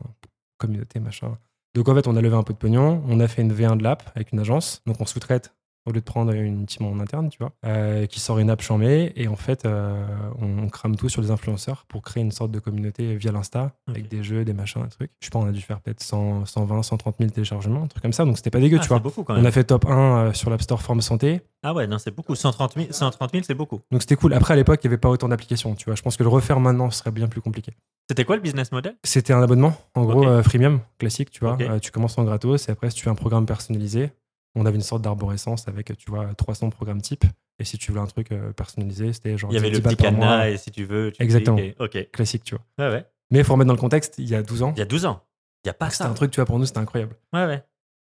communauté, 0.57 0.99
machin. 0.99 1.37
Donc 1.75 1.87
en 1.87 1.95
fait, 1.95 2.07
on 2.07 2.15
a 2.15 2.21
levé 2.21 2.35
un 2.35 2.43
peu 2.43 2.53
de 2.53 2.57
pognon, 2.57 3.03
on 3.07 3.19
a 3.19 3.27
fait 3.27 3.41
une 3.41 3.53
V1 3.53 3.77
de 3.77 3.83
l'app 3.83 4.11
avec 4.15 4.31
une 4.31 4.39
agence. 4.39 4.81
Donc 4.85 4.99
on 4.99 5.05
sous-traite 5.05 5.53
au 5.89 5.93
lieu 5.93 5.99
de 5.99 6.05
prendre 6.05 6.31
une 6.33 6.65
team 6.65 6.85
en 6.85 6.99
interne, 6.99 7.29
tu 7.29 7.37
vois, 7.39 7.51
euh, 7.65 8.05
qui 8.05 8.19
sort 8.19 8.39
une 8.39 8.49
app 8.49 8.61
chambée. 8.61 9.11
Et 9.15 9.27
en 9.27 9.35
fait, 9.35 9.65
euh, 9.65 10.05
on, 10.39 10.63
on 10.63 10.69
crame 10.69 10.95
tout 10.95 11.09
sur 11.09 11.21
les 11.21 11.31
influenceurs 11.31 11.85
pour 11.89 12.01
créer 12.01 12.23
une 12.23 12.31
sorte 12.31 12.51
de 12.51 12.59
communauté 12.59 13.15
via 13.15 13.31
l'Insta, 13.31 13.71
avec 13.87 14.07
des 14.07 14.23
jeux, 14.23 14.45
des 14.45 14.53
machins, 14.53 14.83
des 14.83 14.89
trucs. 14.89 15.11
Je 15.19 15.25
sais 15.25 15.31
pas, 15.31 15.39
on 15.39 15.47
a 15.47 15.51
dû 15.51 15.61
faire 15.61 15.79
peut-être 15.81 16.01
100, 16.01 16.45
120, 16.45 16.83
130 16.83 17.15
000 17.19 17.31
téléchargements, 17.31 17.83
un 17.83 17.87
truc 17.87 18.01
comme 18.01 18.13
ça. 18.13 18.25
Donc 18.25 18.37
c'était 18.37 18.49
pas 18.51 18.59
dégueu, 18.59 18.77
Ah, 18.77 18.79
tu 18.79 18.83
c'est 18.83 18.89
vois. 18.93 18.99
beaucoup 18.99 19.23
quand 19.23 19.33
On 19.33 19.37
même. 19.37 19.45
a 19.45 19.51
fait 19.51 19.63
top 19.63 19.85
1 19.85 19.91
euh, 20.29 20.33
sur 20.33 20.49
l'App 20.49 20.61
Store 20.61 20.81
Forme 20.81 21.01
Santé. 21.01 21.41
Ah 21.63 21.73
ouais, 21.73 21.87
non, 21.87 21.97
c'est 21.97 22.15
beaucoup. 22.15 22.35
130 22.35 22.75
000, 22.75 22.87
130 22.91 23.31
000 23.31 23.43
c'est 23.45 23.53
beaucoup. 23.53 23.81
Donc 23.91 24.01
c'était 24.01 24.15
cool. 24.15 24.33
Après, 24.33 24.53
à 24.53 24.57
l'époque, 24.57 24.79
il 24.83 24.87
n'y 24.87 24.93
avait 24.93 24.99
pas 25.01 25.09
autant 25.09 25.27
d'applications, 25.27 25.75
tu 25.75 25.85
vois. 25.85 25.95
Je 25.95 26.01
pense 26.01 26.15
que 26.15 26.23
le 26.23 26.29
refaire 26.29 26.59
maintenant 26.59 26.89
serait 26.91 27.11
bien 27.11 27.27
plus 27.27 27.41
compliqué. 27.41 27.73
C'était 28.09 28.23
quoi 28.25 28.37
le 28.37 28.41
business 28.41 28.71
model? 28.71 28.95
C'était 29.03 29.33
un 29.33 29.41
abonnement, 29.43 29.73
en 29.93 30.03
gros, 30.05 30.21
Ok. 30.21 30.27
euh, 30.27 30.41
freemium, 30.41 30.79
classique, 30.97 31.29
tu 31.31 31.41
vois. 31.41 31.57
Tu 31.79 31.91
commences 31.91 32.17
en 32.17 32.23
gratos 32.23 32.67
et 32.67 32.71
après, 32.71 32.89
si 32.89 32.95
tu 32.95 33.03
fais 33.03 33.09
un 33.09 33.15
programme 33.15 33.45
personnalisé, 33.45 34.11
on 34.55 34.65
avait 34.65 34.75
une 34.77 34.81
sorte 34.81 35.01
d'arborescence 35.01 35.67
avec, 35.67 35.95
tu 35.97 36.09
vois, 36.09 36.33
300 36.35 36.69
programmes 36.69 37.01
types. 37.01 37.25
Et 37.59 37.65
si 37.65 37.77
tu 37.77 37.91
voulais 37.91 38.03
un 38.03 38.07
truc 38.07 38.31
euh, 38.31 38.51
personnalisé, 38.53 39.11
c'était 39.13 39.37
genre 39.37 39.51
Il 39.51 39.55
y 39.55 39.57
avait 39.57 39.69
10 39.69 39.77
le 39.77 39.83
petit 39.83 39.95
cadenas 39.97 40.47
et 40.49 40.57
si 40.57 40.71
tu 40.71 40.85
veux. 40.85 41.11
Tu 41.11 41.21
Exactement. 41.21 41.57
et- 41.57 41.75
Ok. 41.79 42.09
Classique, 42.11 42.43
tu 42.43 42.55
vois. 42.55 42.89
Ouais. 42.89 43.05
Mais 43.31 43.39
il 43.39 43.43
faut 43.45 43.53
remettre 43.53 43.67
dans 43.67 43.73
le 43.73 43.79
contexte, 43.79 44.15
il 44.17 44.27
y 44.29 44.35
a 44.35 44.41
12 44.41 44.63
ans, 44.63 44.73
Il 44.75 44.79
y 44.79 44.81
a 44.81 44.85
12 44.85 45.05
ans. 45.05 45.21
Il 45.63 45.67
n'y 45.67 45.71
a 45.71 45.73
pas 45.73 45.89
c'était 45.89 46.05
ça. 46.05 46.09
un 46.09 46.13
truc, 46.13 46.31
tu 46.31 46.37
vois, 46.37 46.45
pour 46.45 46.57
nous, 46.57 46.65
c'était 46.65 46.79
incroyable. 46.79 47.15
Ouais, 47.33 47.45
ouais. 47.45 47.63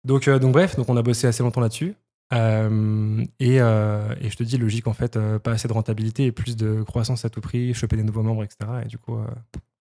Donc, 0.04 0.28
euh, 0.28 0.38
donc 0.38 0.52
bref, 0.52 0.76
donc 0.76 0.88
on 0.88 0.96
a 0.96 1.02
bossé 1.02 1.26
assez 1.26 1.42
longtemps 1.42 1.60
là-dessus. 1.60 1.94
Euh, 2.32 3.22
et, 3.38 3.60
euh, 3.60 4.14
et 4.20 4.30
je 4.30 4.36
te 4.36 4.42
dis, 4.42 4.56
logique, 4.56 4.86
en 4.86 4.92
fait, 4.94 5.18
pas 5.38 5.52
assez 5.52 5.68
de 5.68 5.72
rentabilité 5.74 6.24
et 6.24 6.32
plus 6.32 6.56
de 6.56 6.82
croissance 6.82 7.24
à 7.24 7.30
tout 7.30 7.40
prix, 7.42 7.74
choper 7.74 7.96
des 7.96 8.02
nouveaux 8.02 8.22
membres, 8.22 8.42
etc. 8.44 8.58
Et 8.84 8.88
du 8.88 8.98
coup, 8.98 9.18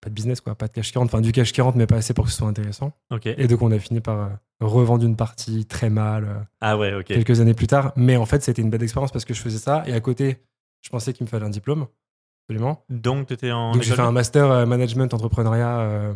pas 0.03 0.09
de 0.09 0.15
business, 0.15 0.41
quoi, 0.41 0.55
pas 0.55 0.67
de 0.67 0.73
cash 0.73 0.91
qui 0.91 0.97
rentre, 0.97 1.13
enfin 1.13 1.21
du 1.21 1.31
cash 1.31 1.51
qui 1.53 1.61
rentre, 1.61 1.77
mais 1.77 1.87
pas 1.87 1.95
assez 1.95 2.13
pour 2.13 2.25
que 2.25 2.31
ce 2.31 2.37
soit 2.37 2.47
intéressant. 2.47 2.91
Et 3.25 3.47
donc, 3.47 3.61
on 3.61 3.71
a 3.71 3.79
fini 3.79 4.01
par 4.01 4.19
euh, 4.19 4.27
revendre 4.59 5.05
une 5.05 5.15
partie 5.15 5.65
très 5.65 5.89
mal 5.89 6.25
euh, 6.25 6.33
Ah 6.61 6.77
ouais, 6.77 6.93
quelques 7.05 7.39
années 7.39 7.53
plus 7.53 7.67
tard. 7.67 7.93
Mais 7.95 8.17
en 8.17 8.25
fait, 8.25 8.43
c'était 8.43 8.61
une 8.61 8.69
belle 8.69 8.83
expérience 8.83 9.11
parce 9.11 9.25
que 9.25 9.33
je 9.33 9.41
faisais 9.41 9.57
ça. 9.59 9.83
Et 9.87 9.93
à 9.93 9.99
côté, 9.99 10.37
je 10.81 10.89
pensais 10.89 11.13
qu'il 11.13 11.25
me 11.25 11.29
fallait 11.29 11.45
un 11.45 11.49
diplôme, 11.49 11.87
absolument. 12.45 12.83
Donc, 12.89 13.27
tu 13.27 13.33
étais 13.33 13.51
en. 13.51 13.71
donc, 13.71 13.81
j'ai 13.83 13.93
fait 13.95 14.01
un 14.01 14.11
master 14.11 14.51
euh, 14.51 14.65
management 14.65 15.13
entrepreneuriat 15.13 16.11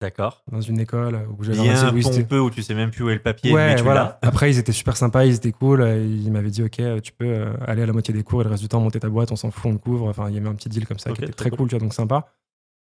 D'accord. 0.00 0.42
dans 0.50 0.60
une 0.60 0.80
école 0.80 1.20
où 1.38 1.44
j'avais 1.44 1.60
un 1.60 1.62
Bien 1.62 1.76
c'était- 2.02 2.22
pompeux 2.22 2.40
où 2.40 2.50
tu 2.50 2.60
sais 2.62 2.74
même 2.74 2.90
plus 2.90 3.04
où 3.04 3.08
est 3.10 3.14
le 3.14 3.22
papier, 3.22 3.52
Ouais, 3.52 3.68
mais 3.68 3.76
tu 3.76 3.84
voilà. 3.84 4.18
Après, 4.22 4.50
ils 4.50 4.58
étaient 4.58 4.72
super 4.72 4.96
sympas, 4.96 5.24
ils 5.26 5.34
étaient 5.36 5.52
cool. 5.52 5.80
Ils 5.82 6.30
m'avaient 6.32 6.50
dit, 6.50 6.64
OK, 6.64 6.80
tu 7.02 7.12
peux 7.12 7.46
aller 7.66 7.82
à 7.82 7.86
la 7.86 7.92
moitié 7.92 8.12
des 8.12 8.24
cours 8.24 8.40
et 8.40 8.44
le 8.44 8.50
reste 8.50 8.62
du 8.62 8.68
temps 8.68 8.80
monter 8.80 8.98
ta 8.98 9.08
boîte, 9.08 9.30
on 9.30 9.36
s'en 9.36 9.52
fout, 9.52 9.66
on 9.70 9.72
le 9.72 9.78
couvre. 9.78 10.08
Enfin, 10.08 10.28
il 10.28 10.34
y 10.34 10.38
avait 10.38 10.48
un 10.48 10.54
petit 10.56 10.68
deal 10.68 10.86
comme 10.88 10.98
ça 10.98 11.10
qui 11.12 11.22
était 11.22 11.32
très 11.32 11.34
très 11.34 11.50
cool. 11.50 11.58
cool, 11.60 11.68
tu 11.68 11.74
vois, 11.76 11.80
donc 11.82 11.94
sympa. 11.94 12.32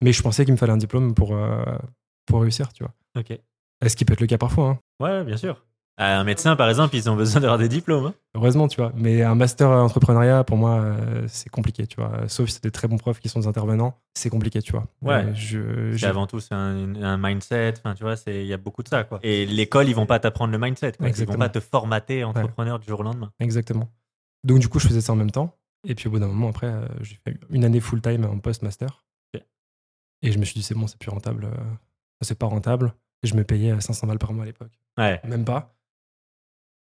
Mais 0.02 0.12
je 0.12 0.22
pensais 0.22 0.44
qu'il 0.44 0.52
me 0.52 0.58
fallait 0.58 0.72
un 0.72 0.76
diplôme 0.78 1.14
pour, 1.14 1.34
euh, 1.34 1.64
pour 2.26 2.42
réussir, 2.42 2.72
tu 2.72 2.84
vois. 2.84 2.92
Ok. 3.18 3.38
Est-ce 3.84 3.96
qui 3.96 4.04
peut 4.04 4.12
être 4.14 4.20
le 4.20 4.26
cas 4.26 4.38
parfois, 4.38 4.68
hein? 4.70 4.78
Ouais, 5.00 5.24
bien 5.24 5.36
sûr. 5.36 5.62
Ah, 5.98 6.18
Un 6.18 6.24
médecin, 6.24 6.56
par 6.56 6.68
exemple, 6.68 6.94
ils 6.94 7.08
ont 7.08 7.16
besoin 7.16 7.40
d'avoir 7.40 7.58
des 7.58 7.70
diplômes. 7.70 8.06
hein. 8.06 8.14
heureusement, 8.34 8.68
tu 8.68 8.78
vois. 8.78 8.92
Mais 8.94 9.22
un 9.22 9.34
master 9.34 9.70
euh, 9.70 9.80
entrepreneuriat, 9.80 10.44
pour 10.44 10.58
moi, 10.58 10.80
euh, 10.80 11.24
c'est 11.26 11.48
compliqué, 11.48 11.86
tu 11.86 11.96
vois. 11.96 12.28
Sauf 12.28 12.48
si 12.48 12.56
c'est 12.56 12.62
des 12.64 12.70
très 12.70 12.86
bons 12.86 12.98
profs 12.98 13.18
qui 13.18 13.30
sont 13.30 13.40
des 13.40 13.46
intervenants, 13.46 13.98
c'est 14.12 14.28
compliqué, 14.28 14.60
tu 14.60 14.72
vois. 14.72 14.84
Ouais. 15.00 15.24
Euh, 15.24 15.34
je, 15.34 15.96
C'est 15.96 16.04
avant 16.04 16.26
tout 16.26 16.38
c'est 16.40 16.52
un, 16.54 16.94
un 17.02 17.16
mindset. 17.16 17.74
Enfin, 17.78 17.94
tu 17.94 18.02
vois, 18.02 18.14
il 18.26 18.44
y 18.44 18.52
a 18.52 18.58
beaucoup 18.58 18.82
de 18.82 18.88
ça, 18.88 19.04
quoi. 19.04 19.20
Et 19.22 19.46
l'école, 19.46 19.88
ils 19.88 19.94
vont 19.94 20.04
pas 20.04 20.18
t'apprendre 20.18 20.52
le 20.52 20.58
mindset. 20.58 20.92
Quoi. 20.98 21.08
Ils 21.08 21.24
vont 21.26 21.34
pas 21.38 21.48
te 21.48 21.60
formater 21.60 22.24
entrepreneur 22.24 22.78
du 22.78 22.86
jour 22.86 23.00
au 23.00 23.02
lendemain. 23.02 23.30
Exactement. 23.40 23.88
Donc, 24.44 24.58
du 24.58 24.68
coup, 24.68 24.78
je 24.78 24.88
faisais 24.88 25.00
ça 25.00 25.14
en 25.14 25.16
même 25.16 25.30
temps. 25.30 25.56
Et 25.88 25.94
puis, 25.94 26.08
au 26.08 26.10
bout 26.10 26.18
d'un 26.18 26.26
moment, 26.28 26.48
après, 26.50 26.66
euh, 26.66 26.86
j'ai 27.00 27.16
fait 27.26 27.38
une 27.48 27.64
année 27.64 27.80
full-time 27.80 28.26
en 28.26 28.38
post-master. 28.38 29.02
Et 30.22 30.32
je 30.32 30.38
me 30.38 30.44
suis 30.44 30.54
dit, 30.54 30.62
c'est 30.62 30.74
bon, 30.74 30.86
c'est 30.86 30.98
plus 30.98 31.10
rentable. 31.10 31.44
euh, 31.44 31.64
c'est 32.22 32.38
pas 32.38 32.46
rentable. 32.46 32.94
Et 33.22 33.26
je 33.28 33.34
me 33.34 33.44
payais 33.44 33.72
euh, 33.72 33.80
500 33.80 34.06
balles 34.06 34.18
par 34.18 34.32
mois 34.32 34.42
à 34.44 34.46
l'époque. 34.46 34.72
Ouais, 34.98 35.20
Même 35.24 35.44
pas. 35.44 35.74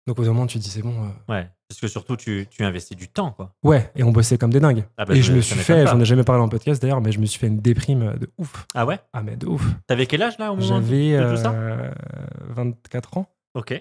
Donc, 0.07 0.17
au 0.19 0.21
bout 0.21 0.27
d'un 0.27 0.33
moment, 0.33 0.45
tu 0.47 0.59
te 0.59 0.63
dis, 0.63 0.69
c'est 0.69 0.83
bon. 0.83 1.03
euh, 1.05 1.09
ouais. 1.33 1.49
Parce 1.67 1.81
que 1.81 1.87
surtout, 1.87 2.15
tu, 2.15 2.45
tu 2.51 2.63
investis 2.63 2.95
du 2.95 3.07
temps, 3.07 3.31
quoi. 3.31 3.55
Ouais, 3.63 3.91
et 3.95 4.03
on 4.03 4.11
bossait 4.11 4.37
comme 4.37 4.51
des 4.51 4.59
dingues. 4.59 4.85
Ah 4.97 5.05
bah, 5.05 5.15
et 5.15 5.21
je- 5.23 5.33
me 5.33 5.41
suis 5.41 5.55
fait, 5.55 5.87
j'en 5.87 5.99
ai 5.99 6.05
jamais 6.05 6.23
parlé 6.23 6.43
en 6.43 6.47
podcast 6.49 6.79
d'ailleurs, 6.79 7.01
mais 7.01 7.11
je 7.11 7.19
me 7.19 7.25
suis 7.25 7.39
fait 7.39 7.47
une 7.47 7.59
déprime 7.59 8.15
de 8.19 8.29
ouf. 8.37 8.67
Ah 8.75 8.85
ouais? 8.85 8.99
Ah, 9.13 9.23
mais 9.23 9.35
de 9.35 9.47
ouf. 9.47 9.65
T'avais 9.87 10.05
quel 10.05 10.21
âge 10.21 10.37
là 10.37 10.51
au 10.53 10.57
moment 10.57 10.67
J'avais 10.67 11.15
euh, 11.15 11.91
24 12.49 13.17
ans. 13.17 13.27
Ok, 13.55 13.71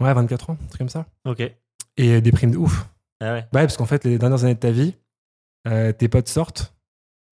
Ouais, 0.00 0.14
24 0.14 0.50
ans, 0.50 0.58
un 0.62 0.66
truc 0.66 0.78
comme 0.78 0.88
ça. 0.88 1.06
ok. 1.24 1.40
Et 1.96 2.12
euh, 2.14 2.20
déprime 2.20 2.50
de 2.50 2.56
ouf. 2.58 2.86
Ah 3.20 3.32
ouais. 3.34 3.40
Ouais, 3.40 3.48
parce 3.62 3.76
qu'en 3.76 3.84
fait, 3.86 4.04
les 4.04 4.18
dernières 4.18 4.44
années 4.44 4.54
de 4.54 4.60
ta 4.60 4.70
vie, 4.70 4.94
euh, 5.66 5.92
tes 5.92 6.08
potes 6.08 6.28
sortent, 6.28 6.74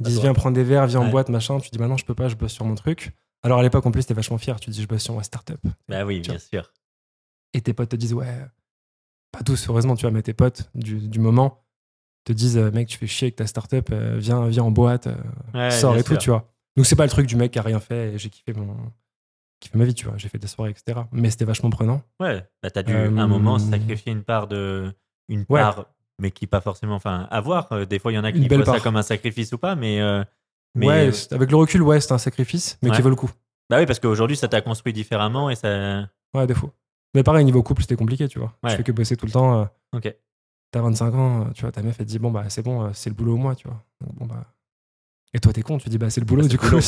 ils 0.00 0.06
disent 0.06 0.20
viens 0.20 0.34
prendre 0.34 0.54
des 0.54 0.64
verres, 0.64 0.86
viens 0.86 1.00
en 1.00 1.08
boîte, 1.10 1.28
machin. 1.28 1.58
Tu 1.58 1.70
dis 1.70 1.78
bah 1.78 1.88
non, 1.88 1.96
je 1.96 2.04
peux 2.04 2.14
pas, 2.14 2.28
je 2.28 2.36
bosse 2.36 2.52
sur 2.52 2.64
mon 2.64 2.74
truc. 2.74 3.12
Alors 3.42 3.58
à 3.58 3.62
l'époque, 3.62 3.86
en 3.86 3.90
plus, 3.90 4.04
t'es 4.06 4.14
vachement 4.14 4.38
fier. 4.38 4.58
Tu 4.60 4.70
dis 4.70 4.82
je 4.82 4.88
bosse 4.88 5.02
sur 5.02 5.14
ma 5.14 5.22
startup. 5.22 5.60
Bah 5.88 6.04
oui, 6.04 6.20
bien 6.20 6.38
sûr. 6.38 6.72
Et 7.54 7.60
tes 7.60 7.72
potes 7.72 7.88
te 7.90 7.96
disent 7.96 8.14
ouais, 8.14 8.46
pas 9.32 9.42
tous, 9.42 9.68
heureusement, 9.68 9.94
tu 9.96 10.02
vois, 10.02 10.10
mais 10.10 10.22
tes 10.22 10.34
potes 10.34 10.70
du, 10.74 11.08
du 11.08 11.18
moment 11.18 11.64
te 12.24 12.32
disent 12.32 12.58
euh, 12.58 12.70
mec, 12.70 12.88
tu 12.88 12.98
fais 12.98 13.06
chier 13.06 13.26
avec 13.26 13.36
ta 13.36 13.46
startup, 13.46 13.88
euh, 13.90 14.16
viens, 14.18 14.46
viens 14.48 14.64
en 14.64 14.70
boîte, 14.70 15.06
euh, 15.06 15.16
Ouais, 15.54 15.70
sors 15.70 15.96
et 15.96 16.04
tout, 16.04 16.16
tu 16.16 16.30
vois. 16.30 16.52
Donc 16.76 16.86
c'est 16.86 16.96
pas 16.96 17.04
le 17.04 17.10
truc 17.10 17.26
du 17.26 17.36
mec 17.36 17.52
qui 17.52 17.58
a 17.58 17.62
rien 17.62 17.80
fait 17.80 18.12
et 18.14 18.18
j'ai 18.18 18.28
kiffé 18.30 18.52
mon. 18.52 18.76
kiffé 19.60 19.78
ma 19.78 19.84
vie, 19.84 19.94
tu 19.94 20.06
vois. 20.06 20.16
J'ai 20.16 20.28
fait 20.28 20.38
des 20.38 20.46
soirées, 20.46 20.70
etc. 20.70 21.00
Mais 21.10 21.30
c'était 21.30 21.44
vachement 21.44 21.70
prenant. 21.70 22.02
Ouais, 22.20 22.46
bah 22.62 22.70
t'as 22.70 22.82
dû 22.82 22.92
Euh, 22.92 23.16
à 23.16 23.22
un 23.22 23.26
moment 23.26 23.58
sacrifier 23.58 24.12
une 24.12 24.22
part 24.24 24.46
de. 24.46 24.92
Une 25.28 25.44
Ouais. 25.48 25.60
part, 25.60 25.86
mais 26.20 26.30
qui 26.30 26.46
pas 26.46 26.60
forcément. 26.60 26.94
Enfin, 26.94 27.26
à 27.30 27.40
voir. 27.40 27.68
Euh, 27.72 27.84
Des 27.84 27.98
fois, 27.98 28.12
il 28.12 28.16
y 28.16 28.18
en 28.18 28.24
a 28.24 28.32
qui 28.32 28.46
voient 28.48 28.58
ça 28.64 28.72
part. 28.72 28.82
comme 28.82 28.96
un 28.96 29.02
sacrifice 29.02 29.52
ou 29.52 29.58
pas, 29.58 29.74
mais. 29.74 30.00
euh, 30.00 30.22
mais 30.74 30.86
ouais, 30.86 31.12
c'est- 31.12 31.32
avec 31.32 31.50
le 31.50 31.56
recul, 31.56 31.82
ouais, 31.82 32.00
c'est 32.00 32.12
un 32.12 32.18
sacrifice, 32.18 32.78
mais 32.82 32.90
Ouais. 32.90 32.96
qui 32.96 33.02
vaut 33.02 33.10
le 33.10 33.16
coup. 33.16 33.30
bah 33.70 33.78
oui, 33.78 33.86
parce 33.86 33.98
qu'aujourd'hui, 34.00 34.36
ça 34.36 34.48
t'a 34.48 34.60
construit 34.60 34.92
différemment 34.92 35.50
et 35.50 35.54
ça. 35.54 36.08
Ouais, 36.34 36.46
défaut. 36.46 36.70
Mais 37.14 37.22
pareil, 37.22 37.44
niveau 37.44 37.62
couple, 37.62 37.82
c'était 37.82 37.96
compliqué, 37.96 38.28
tu 38.28 38.38
vois. 38.38 38.52
Ouais. 38.62 38.70
Je 38.70 38.76
fais 38.76 38.82
que 38.82 38.92
bosser 38.92 39.16
tout 39.16 39.26
le 39.26 39.32
temps. 39.32 39.60
euh, 39.60 39.64
Ok. 39.96 40.14
T'as 40.70 40.82
25 40.82 41.14
ans, 41.14 41.40
euh, 41.40 41.44
tu 41.54 41.62
vois, 41.62 41.72
ta 41.72 41.80
meuf, 41.82 41.96
elle 41.98 42.04
te 42.04 42.10
dit, 42.10 42.18
bon, 42.18 42.30
bah, 42.30 42.44
c'est 42.48 42.62
bon, 42.62 42.82
euh, 42.84 42.90
c'est 42.92 43.08
le 43.08 43.14
boulot 43.14 43.34
au 43.34 43.38
mois, 43.38 43.54
tu 43.54 43.66
vois. 43.66 43.82
Donc, 44.02 44.14
bon, 44.16 44.26
bah. 44.26 44.44
Et 45.34 45.40
toi, 45.40 45.52
t'es 45.52 45.62
con, 45.62 45.78
tu 45.78 45.88
dis, 45.88 45.96
bah, 45.98 46.10
c'est 46.10 46.20
le 46.20 46.26
boulot, 46.26 46.42
Bah, 46.42 46.48
du 46.48 46.56
c'est 46.56 46.58
coup. 46.58 46.66
le 46.66 46.70
boulot. 46.70 46.82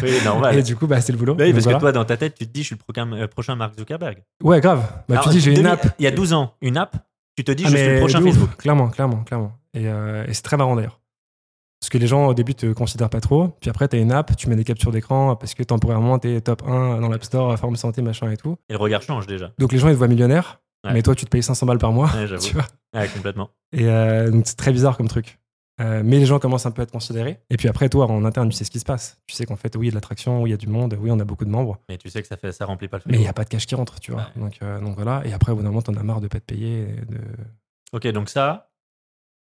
tu. 0.00 0.02
Oui, 0.04 0.24
normal. 0.24 0.58
Et 0.58 0.62
du 0.62 0.76
coup, 0.76 0.86
bah, 0.86 1.00
c'est 1.00 1.12
le 1.12 1.18
boulot. 1.18 1.34
Bah 1.34 1.44
oui, 1.44 1.52
parce 1.52 1.64
voilà. 1.64 1.78
que 1.78 1.82
toi, 1.82 1.92
dans 1.92 2.04
ta 2.04 2.16
tête, 2.18 2.34
tu 2.34 2.46
te 2.46 2.52
dis, 2.52 2.60
je 2.62 2.66
suis 2.66 2.74
le 2.74 2.80
programme- 2.82 3.14
euh, 3.14 3.26
prochain 3.26 3.56
Mark 3.56 3.74
Zuckerberg. 3.78 4.22
Ouais, 4.42 4.60
grave. 4.60 4.80
Bah, 5.08 5.14
Alors, 5.16 5.24
tu 5.24 5.30
dis, 5.30 5.40
j'ai 5.40 5.50
une 5.50 5.56
2000 5.56 5.72
app. 5.72 5.94
Il 5.98 6.04
y 6.04 6.06
a 6.06 6.10
12 6.10 6.32
ans, 6.34 6.54
une 6.60 6.76
app, 6.76 6.96
tu 7.38 7.44
te 7.44 7.52
dis, 7.52 7.64
Ah, 7.66 7.70
je 7.70 7.76
suis 7.76 7.86
mais 7.86 7.94
le 7.94 8.00
prochain 8.00 8.20
ouf, 8.20 8.24
Facebook. 8.24 8.56
Clairement, 8.56 8.88
clairement, 8.88 9.22
clairement. 9.22 9.52
Et, 9.72 9.86
euh, 9.86 10.26
et 10.26 10.34
c'est 10.34 10.42
très 10.42 10.56
marrant 10.56 10.74
d'ailleurs. 10.74 11.00
Parce 11.80 11.90
que 11.90 11.98
les 11.98 12.08
gens 12.08 12.26
au 12.26 12.34
début 12.34 12.56
te 12.56 12.72
considèrent 12.72 13.10
pas 13.10 13.20
trop. 13.20 13.56
Puis 13.60 13.70
après, 13.70 13.86
t'as 13.86 13.98
une 13.98 14.10
app, 14.10 14.34
tu 14.36 14.48
mets 14.48 14.56
des 14.56 14.64
captures 14.64 14.90
d'écran 14.90 15.36
parce 15.36 15.54
que 15.54 15.62
temporairement, 15.62 16.18
t'es 16.18 16.40
top 16.40 16.64
1 16.66 17.00
dans 17.00 17.08
l'App 17.08 17.22
Store, 17.22 17.56
forme 17.56 17.76
santé, 17.76 18.02
machin 18.02 18.28
et 18.32 18.36
tout. 18.36 18.56
Et 18.68 18.72
le 18.72 18.78
regard 18.78 19.02
change 19.02 19.28
déjà. 19.28 19.52
Donc 19.58 19.70
les 19.70 19.78
gens, 19.78 19.86
ils 19.86 19.92
te 19.92 19.98
voient 19.98 20.08
millionnaire. 20.08 20.60
Ouais. 20.84 20.92
Mais 20.94 21.02
toi, 21.02 21.14
tu 21.14 21.24
te 21.24 21.30
payes 21.30 21.42
500 21.42 21.66
balles 21.66 21.78
par 21.78 21.92
mois. 21.92 22.10
Ouais, 22.12 22.26
j'avoue. 22.26 22.42
tu 22.44 22.54
vois. 22.54 22.66
Ouais, 22.94 23.06
complètement. 23.06 23.50
Et 23.72 23.86
euh, 23.86 24.30
donc, 24.30 24.42
c'est 24.46 24.56
très 24.56 24.72
bizarre 24.72 24.96
comme 24.96 25.06
truc. 25.06 25.38
Euh, 25.80 26.02
mais 26.04 26.18
les 26.18 26.26
gens 26.26 26.38
commencent 26.38 26.66
un 26.66 26.70
peu 26.72 26.82
à 26.82 26.84
être 26.84 26.90
considérés. 26.90 27.38
Et 27.50 27.56
puis 27.56 27.68
après, 27.68 27.88
toi, 27.88 28.06
en 28.06 28.24
interne, 28.24 28.48
tu 28.48 28.56
sais 28.56 28.64
ce 28.64 28.70
qui 28.70 28.80
se 28.80 28.84
passe. 28.84 29.20
Tu 29.26 29.34
sais 29.36 29.46
qu'en 29.46 29.56
fait, 29.56 29.76
oui, 29.76 29.86
il 29.86 29.86
y 29.86 29.88
a 29.88 29.92
de 29.92 29.94
l'attraction, 29.96 30.42
oui, 30.42 30.50
il 30.50 30.52
y 30.52 30.54
a 30.54 30.56
du 30.58 30.66
monde, 30.66 30.96
oui, 31.00 31.10
on 31.12 31.18
a 31.20 31.24
beaucoup 31.24 31.44
de 31.44 31.50
membres. 31.50 31.78
Mais 31.88 31.98
tu 31.98 32.10
sais 32.10 32.20
que 32.20 32.28
ça, 32.28 32.36
fait, 32.36 32.50
ça 32.52 32.64
remplit 32.66 32.88
pas 32.88 32.96
le 32.98 33.02
Mais 33.06 33.12
il 33.12 33.14
frigo. 33.16 33.22
n'y 33.24 33.28
a 33.28 33.32
pas 33.32 33.44
de 33.44 33.48
cash 33.48 33.66
qui 33.66 33.74
rentre, 33.74 34.00
tu 34.00 34.10
vois. 34.12 34.28
Ouais. 34.36 34.42
Donc, 34.42 34.58
euh, 34.62 34.80
donc 34.80 34.96
voilà. 34.96 35.22
Et 35.24 35.32
après, 35.32 35.52
au 35.52 35.56
bout 35.56 35.62
d'un 35.62 35.68
moment, 35.68 35.82
t'en 35.82 35.94
as 35.94 36.02
marre 36.02 36.20
de 36.20 36.28
pas 36.28 36.40
te 36.40 36.44
payer. 36.44 36.86
De... 37.08 37.18
Ok, 37.92 38.06
donc 38.08 38.28
ça, 38.28 38.70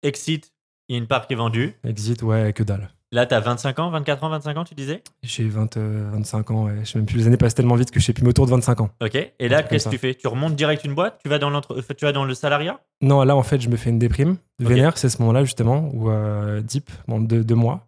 exit, 0.04 0.54
il 0.90 0.94
y 0.94 1.00
a 1.00 1.02
une 1.02 1.08
part 1.08 1.28
qui 1.28 1.34
est 1.34 1.38
vendue. 1.38 1.74
Exit, 1.84 2.22
ouais, 2.22 2.52
que 2.54 2.64
dalle. 2.64 2.90
Là, 3.16 3.26
t'as 3.26 3.40
25 3.40 3.80
ans, 3.80 3.90
24 3.92 4.26
ans, 4.26 4.30
25 4.30 4.58
ans, 4.58 4.64
tu 4.66 4.76
disais? 4.76 5.02
J'ai 5.24 5.48
20, 5.48 5.78
euh, 5.78 6.10
25 6.12 6.52
ans, 6.52 6.66
ouais. 6.66 6.74
je 6.82 6.90
sais 6.92 7.00
même 7.00 7.06
plus, 7.06 7.16
les 7.16 7.28
années 7.28 7.38
passent 7.38 7.56
tellement 7.56 7.76
vite 7.76 7.90
que 7.90 7.98
je 8.02 8.06
sais 8.06 8.12
plus, 8.12 8.24
mais 8.24 8.30
autour 8.32 8.46
de 8.46 8.52
25 8.52 8.82
ans. 8.82 8.90
Ok. 9.02 9.16
Et 9.40 9.48
là, 9.48 9.64
qu'est-ce 9.64 9.86
que 9.86 9.92
tu 9.92 9.98
fais? 9.98 10.16
Tu 10.16 10.28
remontes 10.28 10.54
direct 10.58 10.84
une 10.84 10.94
boîte? 10.96 11.22
Tu 11.24 11.30
vas 11.30 11.40
dans, 11.40 11.50
l'entre- 11.50 11.78
euh, 11.80 11.94
tu 11.98 12.04
vas 12.04 12.12
dans 12.12 12.26
le 12.26 12.34
salariat? 12.34 12.78
Non, 13.00 13.24
là, 13.24 13.38
en 13.38 13.42
fait, 13.44 13.62
je 13.62 13.70
me 13.70 13.78
fais 13.78 13.90
une 13.90 14.00
déprime. 14.00 14.32
Ok. 14.62 14.68
Vénère, 14.68 14.98
c'est 14.98 15.08
ce 15.08 15.20
moment-là, 15.22 15.46
justement, 15.46 15.90
où 15.94 16.10
euh, 16.10 16.60
Deep, 16.62 16.90
bon, 17.08 17.22
deux, 17.22 17.46
deux 17.46 17.56
mois. 17.56 17.88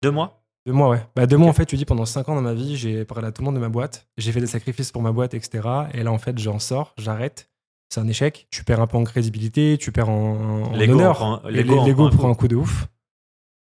Deux 0.00 0.12
mois? 0.12 0.44
Deux 0.64 0.72
mois, 0.74 0.90
ouais. 0.90 1.02
Bah, 1.16 1.26
deux 1.26 1.38
mois, 1.38 1.48
en 1.48 1.54
fait, 1.54 1.66
tu 1.66 1.74
dis, 1.76 1.84
pendant 1.84 2.04
cinq 2.06 2.28
ans 2.28 2.36
dans 2.36 2.40
ma 2.42 2.54
vie, 2.54 2.76
j'ai 2.76 3.04
parlé 3.04 3.26
à 3.26 3.32
tout 3.32 3.42
le 3.42 3.46
monde 3.46 3.56
de 3.56 3.60
ma 3.60 3.68
boîte. 3.68 4.06
J'ai 4.16 4.30
fait 4.30 4.38
des 4.40 4.46
sacrifices 4.46 4.92
pour 4.92 5.02
ma 5.02 5.10
boîte, 5.10 5.34
etc. 5.34 5.68
Et 5.92 6.04
là, 6.04 6.12
en 6.12 6.18
fait, 6.18 6.38
j'en 6.38 6.60
sors, 6.60 6.94
j'arrête. 6.98 7.50
C'est 7.92 7.98
un 7.98 8.06
échec. 8.06 8.46
Tu 8.52 8.62
perds 8.62 8.80
un 8.80 8.86
peu 8.86 8.96
en 8.96 9.02
crédibilité, 9.02 9.76
tu 9.76 9.90
perds 9.90 10.08
en, 10.08 10.66
en 10.66 10.72
L'ego 10.76 10.92
en 10.92 10.96
honneur. 10.98 11.14
prend- 11.16 11.42
l'ego 11.48 11.80
un 12.28 12.34
coup 12.34 12.46
de 12.46 12.54
ouf. 12.54 12.86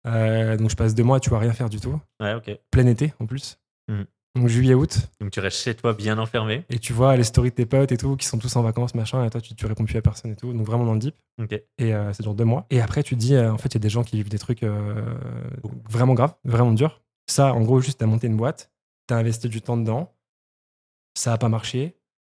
Euh, 0.06 0.56
donc, 0.56 0.71
je 0.71 0.76
passe 0.76 0.94
deux 0.94 1.04
mois, 1.04 1.21
tu 1.21 1.30
vois 1.30 1.38
rien 1.38 1.52
faire 1.52 1.68
du 1.68 1.80
tout. 1.80 2.00
Ouais, 2.21 2.35
ok. 2.35 2.50
Plein 2.71 2.87
été, 2.87 3.12
en 3.21 3.26
plus. 3.26 3.59
Mhm. 3.88 4.06
Donc, 4.35 4.49
juillet-août. 4.49 4.99
Donc 5.21 5.30
tu 5.30 5.40
restes 5.40 5.59
chez 5.59 5.75
toi 5.75 5.92
bien 5.92 6.16
enfermé. 6.18 6.64
Et 6.71 6.78
tu 6.78 6.94
vois 6.94 7.16
les 7.16 7.23
stories 7.23 7.50
de 7.50 7.54
tes 7.54 7.66
potes 7.66 7.92
et 7.92 7.99
tout, 7.99 8.16
qui 8.16 8.25
sont 8.26 8.38
tous 8.38 8.56
en 8.56 8.62
vacances, 8.62 8.94
machin. 8.94 9.25
Et 9.26 9.30
toi, 9.30 9.42
tu, 9.42 9.54
tu 9.54 9.66
réponds 9.66 9.85
plus 9.85 9.99
à 9.99 10.02
personne 10.02 10.32
et 10.32 10.37
tout. 10.37 10.52
Donc, 10.54 10.66
vraiment 10.66 10.85
dans 10.87 10.94
le 10.94 10.99
deep. 10.99 11.14
Ok. 11.38 11.52
Et 11.52 11.94
euh, 11.94 12.12
ça 12.14 12.23
dure 12.23 12.35
deux 12.35 12.47
mois. 12.47 12.66
Et 12.71 12.80
après, 12.80 13.02
tu 13.02 13.14
te 13.14 13.21
dis, 13.21 13.35
euh, 13.35 13.52
en 13.52 13.59
fait, 13.59 13.68
il 13.68 13.75
y 13.75 13.76
a 13.76 13.80
des 13.80 13.90
gens 13.90 14.04
qui 14.04 14.16
vivent 14.16 14.30
des 14.30 14.38
trucs 14.38 14.64
vraiment 15.90 16.14
graves, 16.14 16.35
vraiment 16.44 16.73
durs. 16.73 17.02
Ça, 17.28 17.52
en 17.52 17.61
gros, 17.61 17.80
juste, 17.80 18.00
t'as 18.00 18.06
monté 18.06 18.26
une 18.26 18.37
boîte, 18.37 18.73
t'as 19.06 19.16
investi 19.16 19.49
du 19.49 19.61
temps 19.61 19.76
dedans, 19.76 20.14
ça 21.14 21.35
a 21.35 21.38
pas 21.38 21.49
marché, 21.49 21.94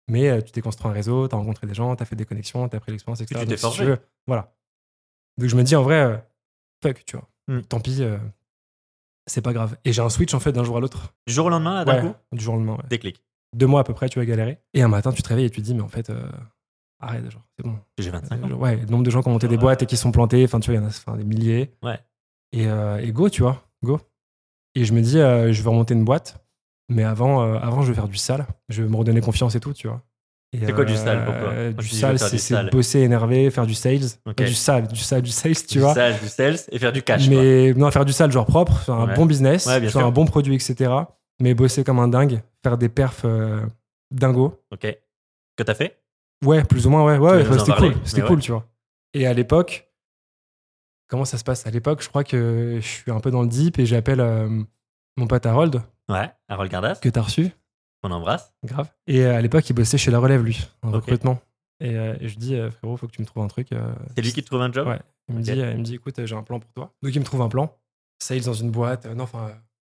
mais 0.09 0.43
tu 0.43 0.51
t'es 0.51 0.61
construit 0.61 0.91
un 0.91 0.93
réseau, 0.93 1.27
t'as 1.27 1.37
rencontré 1.37 1.65
des 1.65 1.73
gens, 1.73 1.95
t'as 1.95 2.05
fait 2.05 2.15
des 2.15 2.25
connexions, 2.25 2.67
t'as 2.69 2.79
pris 2.79 2.91
l'expérience, 2.91 3.21
etc. 3.21 3.41
tu 3.41 3.47
t'es 3.47 3.57
forgé. 3.57 3.95
voilà. 4.27 4.53
Donc, 5.37 5.49
je 5.49 5.55
me 5.55 5.63
dis, 5.63 5.75
en 5.75 5.81
vrai, 5.83 6.27
fuck, 6.83 7.03
tu 7.05 7.15
vois. 7.17 7.27
Hmm. 7.47 7.61
Tant 7.61 7.79
pis, 7.79 8.01
euh, 8.01 8.17
c'est 9.27 9.41
pas 9.41 9.53
grave. 9.53 9.77
Et 9.85 9.93
j'ai 9.93 10.01
un 10.01 10.09
switch, 10.09 10.33
en 10.33 10.39
fait, 10.39 10.51
d'un 10.51 10.63
jour 10.63 10.77
à 10.77 10.79
l'autre. 10.79 11.13
Du 11.27 11.33
jour 11.33 11.45
au 11.45 11.49
lendemain, 11.49 11.83
d'un 11.85 11.95
Ouais, 11.95 12.01
coup 12.01 12.15
du 12.31 12.43
jour 12.43 12.55
au 12.55 12.57
lendemain, 12.57 12.73
ouais. 12.75 12.87
Déclic. 12.89 13.23
Deux 13.55 13.67
mois 13.67 13.81
à 13.81 13.83
peu 13.83 13.93
près, 13.93 14.09
tu 14.09 14.19
vas 14.19 14.25
galérer. 14.25 14.59
Et 14.73 14.81
un 14.81 14.87
matin, 14.87 15.11
tu 15.11 15.21
te 15.23 15.29
réveilles 15.29 15.45
et 15.45 15.49
tu 15.49 15.61
te 15.61 15.65
dis, 15.65 15.73
mais 15.73 15.81
en 15.81 15.87
fait, 15.87 16.09
euh, 16.09 16.27
arrête, 16.99 17.29
genre, 17.31 17.43
c'est 17.57 17.65
bon. 17.65 17.77
J'ai 17.97 18.09
25 18.09 18.43
ans. 18.43 18.51
Ouais, 18.53 18.75
le 18.77 18.85
nombre 18.87 19.03
de 19.03 19.09
gens 19.11 19.21
qui 19.21 19.29
ont 19.29 19.31
monté 19.31 19.47
des 19.47 19.57
boîtes 19.57 19.81
et 19.83 19.85
qui 19.85 19.97
sont 19.97 20.11
plantés, 20.11 20.43
enfin, 20.43 20.59
tu 20.59 20.71
vois, 20.71 20.79
il 20.79 20.81
y 20.81 20.85
en 20.85 20.87
a 20.87 20.89
enfin, 20.89 21.15
des 21.15 21.23
milliers. 21.23 21.73
Ouais. 21.83 21.99
Et, 22.51 22.67
euh, 22.67 22.97
et 22.97 23.11
go, 23.11 23.29
tu 23.29 23.41
vois, 23.43 23.63
go. 23.83 23.99
Et 24.75 24.83
je 24.85 24.93
me 24.93 25.01
dis, 25.01 25.13
je 25.13 25.61
vais 25.61 25.69
remonter 25.69 25.93
une 25.93 26.03
boîte, 26.03 26.43
mais 26.89 27.03
avant, 27.03 27.41
avant, 27.53 27.81
je 27.81 27.87
vais 27.89 27.95
faire 27.95 28.09
du 28.09 28.17
sale. 28.17 28.45
Je 28.69 28.83
vais 28.83 28.89
me 28.89 28.95
redonner 28.97 29.21
confiance 29.21 29.55
et 29.55 29.59
tout, 29.61 29.71
tu 29.73 29.87
vois. 29.87 30.01
C'est 30.65 30.73
quoi 30.73 30.85
du 30.85 30.95
sale 30.95 31.25
pour 31.25 31.33
toi 31.33 31.49
euh, 31.51 31.71
Du 31.73 31.87
sale, 31.87 32.19
c'est 32.19 32.31
du 32.31 32.37
sale 32.39 32.69
bosser, 32.69 32.99
énervé, 33.01 33.49
faire 33.51 33.65
du 33.65 33.73
sales. 33.73 33.99
Du 34.37 34.53
sale, 34.53 34.87
du 34.87 34.95
sale, 34.99 35.21
du 35.21 35.31
sales, 35.31 35.55
tu 35.55 35.73
du 35.75 35.79
vois. 35.79 35.93
sales, 35.93 36.19
du 36.19 36.27
sales 36.27 36.57
et 36.71 36.79
faire 36.79 36.91
du 36.93 37.01
cash. 37.01 37.27
quoi. 37.27 37.35
mais 37.37 37.73
non, 37.73 37.89
faire 37.91 38.05
du 38.05 38.13
sale, 38.13 38.31
genre 38.31 38.45
propre, 38.45 38.77
faire 38.79 38.95
un 38.95 39.07
Ouais. 39.07 39.15
bon 39.15 39.25
business, 39.25 39.65
Ouais, 39.65 39.87
faire 39.89 40.05
un 40.05 40.11
bon 40.11 40.25
produit, 40.25 40.55
etc. 40.55 40.91
Mais 41.41 41.53
bosser 41.53 41.83
comme 41.83 41.99
un 41.99 42.07
dingue, 42.07 42.41
faire 42.63 42.77
des 42.77 42.89
perfs 42.89 43.23
euh, 43.25 43.61
dingos. 44.11 44.53
Ok. 44.71 44.87
Que 45.57 45.63
t'as 45.63 45.73
fait 45.75 45.99
Ouais, 46.43 46.63
plus 46.63 46.85
ou 46.85 46.89
moins, 46.89 47.05
ouais. 47.05 47.17
Ouais 47.17 47.47
ouais, 47.47 47.59
c'était 47.59 47.73
cool, 47.73 47.93
c'était 48.03 48.21
cool, 48.21 48.39
tu 48.39 48.51
vois. 48.51 48.65
Et 49.13 49.25
à 49.25 49.33
l'époque, 49.33 49.89
comment 51.07 51.25
ça 51.25 51.37
se 51.37 51.43
passe? 51.43 51.65
À 51.65 51.71
l'époque, 51.71 52.01
je 52.03 52.09
crois 52.09 52.23
que 52.23 52.77
je 52.81 52.85
suis 52.87 53.11
un 53.11 53.19
peu 53.19 53.31
dans 53.31 53.41
le 53.41 53.47
deep 53.47 53.79
et 53.79 53.85
j'appelle 53.85 54.19
euh, 54.19 54.49
mon 55.17 55.27
pote 55.27 55.45
Harold, 55.45 55.81
Ouais. 56.09 56.29
Harold 56.49 56.69
Gardas, 56.71 56.95
que 57.01 57.09
t'as 57.09 57.21
reçu, 57.21 57.49
on 58.05 58.11
embrasse. 58.11 58.53
grave. 58.63 58.89
Et 59.07 59.25
euh, 59.25 59.35
à 59.37 59.41
l'époque, 59.41 59.69
il 59.69 59.73
bossait 59.73 59.97
chez 59.97 60.11
La 60.11 60.19
Relève, 60.19 60.43
lui, 60.43 60.67
en 60.81 60.91
recrutement. 60.91 61.39
Et, 61.81 61.95
euh, 61.97 62.15
et 62.21 62.27
je 62.29 62.37
dis, 62.37 62.55
euh, 62.55 62.71
frérot, 62.71 62.95
faut 62.97 63.07
que 63.07 63.11
tu 63.11 63.21
me 63.21 63.25
trouves 63.27 63.43
un 63.43 63.47
truc. 63.47 63.71
euh, 63.73 63.93
C'est 64.15 64.21
lui 64.21 64.31
qui 64.31 64.41
te 64.41 64.47
trouve 64.47 64.61
un 64.61 64.71
job? 64.71 64.87
Ouais. 64.87 64.99
Il 65.27 65.35
me, 65.35 65.41
dit, 65.41 65.51
euh, 65.51 65.71
il 65.71 65.77
me 65.79 65.83
dit, 65.83 65.95
écoute, 65.95 66.23
j'ai 66.25 66.35
un 66.35 66.43
plan 66.43 66.59
pour 66.59 66.71
toi. 66.73 66.93
Donc, 67.03 67.13
il 67.13 67.19
me 67.19 67.25
trouve 67.25 67.41
un 67.41 67.49
plan. 67.49 67.75
Sales 68.21 68.43
dans 68.43 68.53
une 68.53 68.71
boîte, 68.71 69.05
non, 69.07 69.23
enfin, 69.25 69.51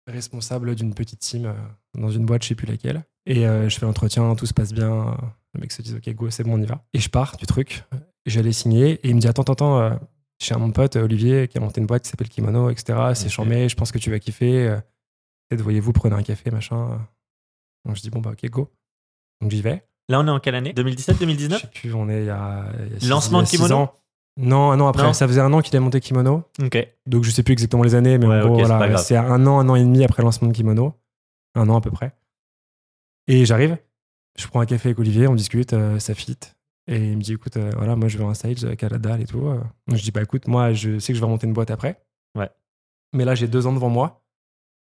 responsable 0.07 0.75
d'une 0.75 0.93
petite 0.95 1.21
team 1.21 1.55
dans 1.95 2.11
une 2.11 2.27
boîte, 2.27 2.43
je 2.43 2.49
sais 2.49 2.55
plus 2.55 2.67
laquelle. 2.67 3.03
Et 3.27 3.45
je 3.45 3.79
fais 3.79 3.87
l'entretien, 3.87 4.35
tout 4.35 4.47
se 4.47 4.53
passe 4.55 4.73
bien. 4.73 5.17
Le 5.55 5.61
mec 5.61 5.73
se 5.73 5.83
dit, 5.83 5.95
ok, 5.95 6.15
go, 6.15 6.31
c'est 6.31 6.45
bon, 6.45 6.55
on 6.59 6.63
y 6.63 6.67
va. 6.67 6.85
Et 6.93 6.99
je 7.01 7.09
pars 7.09 7.37
du 7.37 7.47
truc. 7.47 7.85
J'allais 8.27 8.53
signer 8.53 8.93
et 9.03 9.09
il 9.09 9.15
me 9.15 9.21
dit, 9.21 9.29
attends, 9.29 9.43
attends, 9.43 9.79
attends, 9.79 9.99
j'ai 10.43 10.55
un 10.55 10.59
mon 10.59 10.71
pote, 10.71 10.97
Olivier, 10.97 11.49
qui 11.49 11.57
a 11.59 11.61
monté 11.61 11.81
une 11.81 11.87
boîte 11.87 12.03
qui 12.03 12.11
s'appelle 12.11 12.29
Kimono, 12.29 12.69
etc. 12.71 12.99
C'est 13.15 13.27
Ok. 13.27 13.31
chambé, 13.33 13.69
je 13.69 13.77
pense 13.77 13.93
que 13.93 13.99
tu 13.99 14.11
vas 14.11 14.19
kiffer. 14.19 14.79
Peut-être, 15.49 15.63
voyez-vous, 15.63 15.93
prenez 15.93 16.15
un 16.15 16.23
café, 16.23 16.51
machin. 16.51 16.99
Donc, 17.87 17.97
je 17.97 18.03
dis, 18.03 18.11
bon, 18.11 18.21
bah, 18.21 18.31
ok, 18.33 18.49
go. 18.51 18.71
Donc, 19.41 19.51
j'y 19.51 19.63
vais. 19.63 19.85
Là, 20.09 20.21
on 20.21 20.27
est 20.27 20.31
en 20.31 20.41
quelle 20.41 20.55
année? 20.57 20.73
2017, 20.73 21.15
Je 21.17 21.21
2019 21.21 21.61
sais 21.61 21.67
plus, 21.69 21.95
on 21.95 22.09
est 22.09 22.21
il 22.23 22.27
y 22.27 22.31
a. 22.31 22.67
il 22.87 22.93
y 22.93 22.97
a 22.97 23.01
six- 23.01 23.09
Lancement 23.09 23.39
il 23.39 23.41
y 23.41 23.43
a 23.43 23.45
de 23.45 23.49
six 23.49 23.57
Kimono? 23.57 23.77
ans. 23.77 23.95
Non, 24.37 24.77
non, 24.77 24.87
après, 24.89 25.03
Non. 25.05 25.13
ça 25.13 25.27
faisait 25.29 25.41
un 25.41 25.53
an 25.53 25.61
qu'il 25.61 25.77
a 25.77 25.81
monté 25.81 26.01
Kimono. 26.01 26.45
Ok. 26.63 26.89
Donc 27.07 27.25
je 27.25 27.31
sais 27.31 27.43
plus 27.43 27.53
exactement 27.53 27.83
les 27.83 27.95
années, 27.95 28.17
mais 28.19 28.27
Ouais, 28.27 28.41
en 28.41 28.47
gros, 28.47 28.55
ok, 28.55 28.61
c'est 28.63 28.69
pas 28.69 28.77
voilà, 28.79 28.93
grave. 28.95 29.05
c'est 29.05 29.17
un 29.17 29.47
an, 29.47 29.59
un 29.61 29.69
an 29.69 29.75
et 29.77 29.81
demi 29.85 30.03
après 30.05 30.23
le 30.23 30.27
lancement 30.27 30.49
de 30.49 30.53
Kimono. 30.53 30.95
Un 31.55 31.69
an 31.69 31.77
à 31.77 31.81
peu 31.81 31.91
près. 31.91 32.13
Et 33.29 33.45
j'arrive, 33.45 33.77
je 34.39 34.47
prends 34.47 34.61
un 34.61 34.67
café 34.67 34.89
avec 34.89 34.99
Olivier, 34.99 35.27
on 35.29 35.35
discute, 35.35 35.73
euh, 35.73 35.99
ça 35.99 36.15
fit. 36.15 36.37
Et 36.87 36.97
il 36.97 37.17
me 37.19 37.23
dit, 37.23 37.35
écoute, 37.35 37.57
euh, 37.57 37.71
voilà, 37.77 37.95
moi 37.97 38.09
je 38.09 38.19
veux 38.19 38.25
un 38.25 38.35
sales 38.35 38.65
avec 38.65 38.83
la 38.83 38.99
dalle 38.99 39.21
et 39.21 39.27
tout. 39.27 39.47
euh. 39.47 39.61
Donc 39.87 39.97
je 39.99 40.03
dis, 40.03 40.11
bah 40.11 40.23
écoute, 40.23 40.49
moi 40.49 40.73
je 40.73 40.99
sais 40.99 41.13
que 41.13 41.17
je 41.17 41.21
vais 41.21 41.27
remonter 41.27 41.47
une 41.47 41.53
boîte 41.53 41.71
après. 41.71 42.03
Ouais. 42.37 42.51
Mais 43.13 43.25
là 43.25 43.35
j'ai 43.35 43.47
deux 43.49 43.67
ans 43.67 43.73
devant 43.73 43.91
moi 43.91 44.23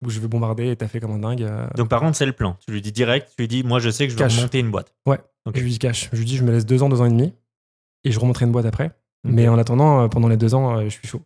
où 0.05 0.09
je 0.09 0.19
vais 0.19 0.27
bombarder 0.27 0.69
et 0.69 0.75
taffer 0.75 0.99
comme 0.99 1.11
un 1.11 1.19
dingue. 1.19 1.43
euh. 1.43 1.67
Donc, 1.75 1.89
par 1.89 1.99
contre, 2.01 2.15
c'est 2.17 2.25
le 2.25 2.33
plan. 2.33 2.57
Tu 2.65 2.71
lui 2.71 2.81
dis 2.81 2.91
direct, 2.91 3.29
tu 3.35 3.41
lui 3.43 3.47
dis, 3.47 3.63
moi, 3.63 3.79
je 3.79 3.89
sais 3.89 4.05
que 4.07 4.13
je 4.13 4.17
Cash. 4.17 4.39
monter 4.41 4.59
une 4.59 4.69
boîte. 4.71 4.93
Ouais. 5.05 5.19
Ok. 5.45 5.55
Je 5.57 5.61
lui 5.63 5.71
dis 5.71 5.79
cash. 5.79 6.09
Je 6.11 6.17
lui 6.17 6.25
dis, 6.25 6.37
je 6.37 6.43
me 6.43 6.51
laisse 6.51 6.65
deux 6.65 6.83
ans, 6.83 6.89
deux 6.89 7.01
ans 7.01 7.05
et 7.05 7.09
demi. 7.09 7.33
Et 8.03 8.11
je 8.11 8.19
remonterai 8.19 8.45
une 8.45 8.51
boîte 8.51 8.65
après. 8.65 8.91
Mais 9.23 9.47
en 9.47 9.57
attendant, 9.57 10.03
euh, 10.03 10.07
pendant 10.07 10.27
les 10.27 10.37
deux 10.37 10.53
ans, 10.55 10.77
euh, 10.77 10.83
je 10.85 10.89
suis 10.89 11.07
chaud. 11.07 11.21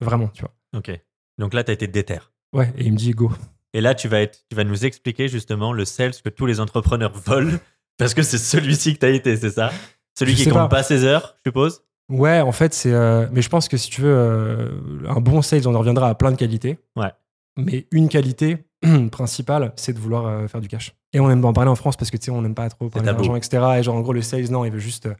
Vraiment, 0.00 0.28
tu 0.28 0.42
vois. 0.42 0.52
Ok. 0.76 0.90
Donc 1.38 1.52
là, 1.54 1.64
tu 1.64 1.70
as 1.70 1.74
été 1.74 1.86
déter. 1.86 2.18
Ouais, 2.54 2.72
et 2.78 2.84
il 2.84 2.92
me 2.92 2.96
dit, 2.96 3.10
go. 3.10 3.32
Et 3.72 3.80
là, 3.80 3.94
tu 3.94 4.06
vas, 4.08 4.20
être, 4.20 4.44
tu 4.48 4.54
vas 4.56 4.64
nous 4.64 4.84
expliquer 4.86 5.26
justement 5.28 5.72
le 5.72 5.84
sales 5.84 6.12
que 6.24 6.28
tous 6.28 6.46
les 6.46 6.60
entrepreneurs 6.60 7.12
veulent, 7.26 7.58
parce 7.98 8.14
que 8.14 8.22
c'est 8.22 8.38
celui-ci 8.38 8.94
que 8.94 9.00
tu 9.00 9.06
as 9.06 9.10
été, 9.10 9.36
c'est 9.36 9.50
ça? 9.50 9.72
Celui 10.16 10.32
Je 10.36 10.44
qui 10.44 10.50
compte 10.50 10.54
pas. 10.54 10.68
pas 10.68 10.82
ses 10.84 11.02
heures, 11.04 11.34
je 11.44 11.50
suppose? 11.50 11.82
Ouais, 12.08 12.40
en 12.40 12.52
fait, 12.52 12.72
c'est. 12.74 12.92
euh, 12.92 13.26
mais 13.32 13.42
je 13.42 13.48
pense 13.48 13.66
que 13.68 13.76
si 13.76 13.90
tu 13.90 14.00
veux, 14.02 14.14
euh, 14.14 14.68
un 15.08 15.20
bon 15.20 15.42
sales, 15.42 15.66
on 15.66 15.74
en 15.74 15.78
reviendra 15.80 16.08
à 16.08 16.14
plein 16.14 16.30
de 16.30 16.36
qualités. 16.36 16.78
Ouais. 16.96 17.10
Mais 17.56 17.86
une 17.90 18.08
qualité 18.08 18.58
principale, 19.12 19.72
c'est 19.76 19.92
de 19.92 19.98
vouloir 19.98 20.26
euh, 20.26 20.48
faire 20.48 20.60
du 20.60 20.68
cash. 20.68 20.94
Et 21.12 21.20
on 21.20 21.30
aime 21.30 21.44
en 21.44 21.52
parler 21.52 21.70
en 21.70 21.76
France 21.76 21.96
parce 21.96 22.10
que 22.10 22.16
tu 22.16 22.24
sais, 22.26 22.30
on 22.30 22.42
n'aime 22.42 22.54
pas 22.54 22.68
trop 22.68 22.88
parler 22.88 23.06
d'argent, 23.06 23.36
etc. 23.36 23.62
Et 23.78 23.82
genre, 23.82 23.94
en 23.94 24.00
gros, 24.00 24.12
le 24.12 24.22
sales, 24.22 24.50
non, 24.50 24.64
il 24.64 24.72
veut 24.72 24.80
juste 24.80 25.06
euh, 25.06 25.14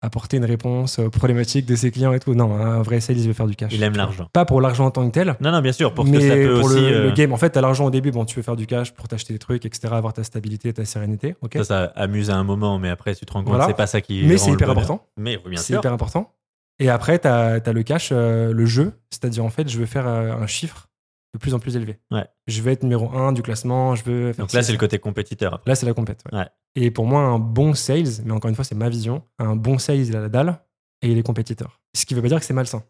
apporter 0.00 0.36
une 0.36 0.44
réponse 0.44 1.00
aux 1.00 1.10
problématiques 1.10 1.66
de 1.66 1.74
ses 1.74 1.90
clients 1.90 2.12
et 2.12 2.20
tout. 2.20 2.34
Non, 2.34 2.54
un 2.54 2.82
vrai 2.82 3.00
sales, 3.00 3.18
il 3.18 3.26
veut 3.26 3.32
faire 3.32 3.48
du 3.48 3.56
cash. 3.56 3.72
Il 3.74 3.82
aime 3.82 3.96
l'argent. 3.96 4.28
Pas 4.32 4.44
pour 4.44 4.60
l'argent 4.60 4.86
en 4.86 4.90
tant 4.92 5.06
que 5.08 5.12
tel. 5.12 5.34
Non, 5.40 5.50
non, 5.50 5.60
bien 5.60 5.72
sûr, 5.72 5.92
pour 5.92 6.04
mais 6.04 6.18
que 6.18 6.28
ça 6.28 6.34
peut 6.34 6.54
pour 6.60 6.66
aussi. 6.66 6.80
le, 6.80 6.86
euh, 6.86 7.04
le 7.06 7.10
game, 7.10 7.32
en 7.32 7.36
fait, 7.36 7.50
t'as 7.50 7.60
l'argent 7.60 7.86
au 7.86 7.90
début, 7.90 8.12
bon, 8.12 8.24
tu 8.24 8.36
veux 8.36 8.42
faire 8.42 8.56
du 8.56 8.66
cash 8.66 8.92
pour 8.94 9.08
t'acheter 9.08 9.32
des 9.32 9.40
trucs, 9.40 9.66
etc., 9.66 9.92
avoir 9.94 10.12
ta 10.12 10.22
stabilité, 10.22 10.72
ta 10.72 10.84
sérénité, 10.84 11.34
ok. 11.42 11.54
Ça, 11.56 11.64
ça 11.64 11.84
amuse 11.96 12.30
à 12.30 12.36
un 12.36 12.44
moment, 12.44 12.78
mais 12.78 12.90
après, 12.90 13.14
tu 13.16 13.26
te 13.26 13.32
rends 13.32 13.40
compte 13.40 13.54
Voilà. 13.54 13.66
c'est 13.66 13.74
pas 13.74 13.88
ça 13.88 14.00
qui. 14.00 14.24
mais 14.24 14.38
c'est 14.38 14.52
hyper 14.52 14.70
important. 14.70 15.04
Mais 15.16 15.36
bien 15.44 15.60
C'est 15.60 15.74
hyper 15.74 15.92
important. 15.92 16.32
Et 16.80 16.90
après, 16.90 17.18
tu 17.18 17.26
as, 17.26 17.60
le 17.72 17.82
cash, 17.82 18.10
euh, 18.12 18.52
le 18.52 18.66
jeu. 18.66 18.92
C'est-à-dire, 19.10 19.44
en 19.44 19.50
fait, 19.50 19.68
je 19.68 19.78
veux 19.78 19.86
faire 19.86 20.06
euh, 20.06 20.32
un 20.32 20.46
chiffre 20.46 20.87
de 21.34 21.38
plus 21.38 21.54
en 21.54 21.58
plus 21.58 21.76
élevé. 21.76 21.98
Ouais. 22.10 22.26
Je 22.46 22.62
veux 22.62 22.70
être 22.72 22.82
numéro 22.82 23.10
1 23.10 23.32
du 23.32 23.42
classement. 23.42 23.94
Je 23.94 24.04
veux 24.04 24.32
faire 24.32 24.44
Donc 24.46 24.52
là, 24.52 24.62
c'est 24.62 24.72
le 24.72 24.78
côté 24.78 24.98
compétiteur. 24.98 25.60
Là, 25.66 25.74
c'est 25.74 25.86
la 25.86 25.92
compète. 25.94 26.22
ouais. 26.32 26.38
Ouais. 26.38 26.46
Et 26.74 26.90
pour 26.90 27.06
moi, 27.06 27.20
un 27.22 27.38
bon 27.38 27.74
sales, 27.74 28.22
mais 28.24 28.32
encore 28.32 28.48
une 28.48 28.54
fois, 28.54 28.64
c'est 28.64 28.74
ma 28.74 28.88
vision, 28.88 29.22
un 29.38 29.56
bon 29.56 29.78
sales, 29.78 29.98
il 30.06 30.16
a 30.16 30.20
la 30.20 30.28
dalle 30.28 30.60
et 31.02 31.10
il 31.10 31.18
est 31.18 31.22
compétiteur. 31.22 31.80
Ce 31.94 32.06
qui 32.06 32.14
veut 32.14 32.22
pas 32.22 32.28
dire 32.28 32.38
que 32.40 32.44
c'est 32.46 32.54
malsain. 32.54 32.82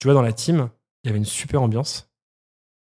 Tu 0.00 0.06
vois, 0.06 0.14
dans 0.14 0.22
la 0.22 0.32
team, 0.32 0.68
il 1.02 1.08
y 1.08 1.10
avait 1.10 1.18
une 1.18 1.24
super 1.24 1.62
ambiance. 1.62 2.10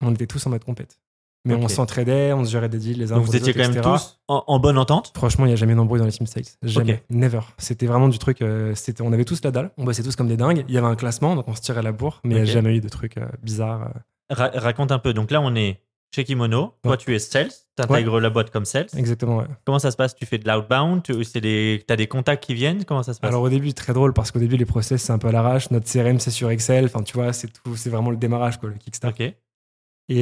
On 0.01 0.13
était 0.15 0.27
tous 0.27 0.47
en 0.47 0.51
mode 0.51 0.65
compète. 0.65 1.01
Mais 1.45 1.55
on 1.55 1.69
s'entraidait, 1.69 2.33
on 2.35 2.45
se 2.45 2.51
gérait 2.51 2.69
des 2.69 2.79
deals 2.79 2.99
les 2.99 3.11
uns 3.13 3.17
Donc 3.17 3.25
vous 3.25 3.35
étiez 3.35 3.51
autres, 3.53 3.63
quand 3.63 3.73
même 3.73 3.83
tous 3.83 4.19
en, 4.29 4.45
en 4.47 4.59
bonne 4.59 4.77
entente? 4.77 5.13
Franchement, 5.17 5.47
il 5.47 5.49
n'y 5.49 5.55
a 5.55 5.57
jamais 5.57 5.75
d'embrouille 5.75 5.99
dans 6.01 6.05
les 6.05 6.13
team 6.13 6.27
sales. 6.27 6.45
Jamais. 6.63 7.03
Never. 7.09 7.41
C'était 7.57 7.87
vraiment 7.87 8.09
du 8.09 8.19
truc. 8.19 8.43
euh, 8.43 8.75
c'était, 8.75 9.03
on 9.03 9.13
avait 9.13 9.25
tous 9.25 9.43
la 9.45 9.51
dalle. 9.51 9.71
On 9.79 9.85
bossait 9.85 10.03
tous 10.03 10.15
comme 10.15 10.29
des 10.29 10.37
dingues. 10.37 10.65
Il 10.69 10.75
y 10.75 10.79
avait 10.79 10.87
un 10.89 10.97
classement, 10.97 11.35
donc 11.37 11.49
on 11.49 11.55
se 11.55 11.63
tirait 11.63 11.83
la 11.83 11.93
bourre. 11.93 12.21
Mais 12.25 12.35
il 12.35 12.43
n'y 12.43 12.43
a 12.43 12.45
jamais 12.53 12.77
eu 12.77 12.81
de 12.81 12.89
trucs 12.89 13.17
euh, 13.17 13.27
bizarres. 13.43 13.85
euh. 13.85 14.01
Ra- 14.31 14.51
Raconte 14.55 14.93
un 14.93 14.99
peu. 14.99 15.13
Donc 15.15 15.31
là, 15.31 15.41
on 15.41 15.55
est 15.55 15.81
chez 16.15 16.25
Kimono. 16.25 16.75
Toi, 16.83 16.93
Ouais. 16.93 16.97
tu 16.99 17.15
es 17.15 17.19
sales. 17.19 17.51
Tu 17.77 17.83
intègres 17.83 18.19
la 18.21 18.31
boîte 18.31 18.51
comme 18.51 18.65
sales. 18.65 18.87
Exactement, 18.97 19.39
ouais. 19.39 19.47
Comment 19.65 19.79
ça 19.79 19.91
se 19.91 19.97
passe? 19.97 20.15
Tu 20.17 20.27
fais 20.27 20.39
de 20.39 20.49
l'outbound? 20.49 21.03
Tu 21.03 21.13
des... 21.41 21.85
as 21.89 21.97
des 21.97 22.07
contacts 22.09 22.45
qui 22.45 22.55
viennent? 22.55 22.85
Comment 22.85 23.03
ça 23.03 23.15
se 23.15 23.21
passe? 23.21 23.29
Alors 23.29 23.43
au 23.43 23.49
début, 23.49 23.73
très 23.75 23.93
drôle 23.93 24.13
parce 24.13 24.31
qu'au 24.31 24.39
début, 24.39 24.57
les 24.57 24.65
process, 24.67 25.03
c'est 25.03 25.13
un 25.13 25.19
peu 25.19 25.29
à 25.29 25.33
l'arrache. 25.33 25.71
Notre 25.71 25.91
CRM, 25.91 26.19
c'est 26.19 26.31
sur 26.31 26.51
Excel. 26.51 26.87
Enfin, 26.87 27.03
tu 27.03 27.13
vois, 27.15 27.33
c'est 27.33 27.49
tout. 27.49 27.77
C'est 27.77 27.91
vraiment 27.91 28.11
le 28.11 28.17
démarrage, 28.17 28.59
quoi, 28.59 28.69
le 28.71 28.75
Kickstart. 28.77 29.11
Ok. 29.13 29.21
Et, 29.21 29.35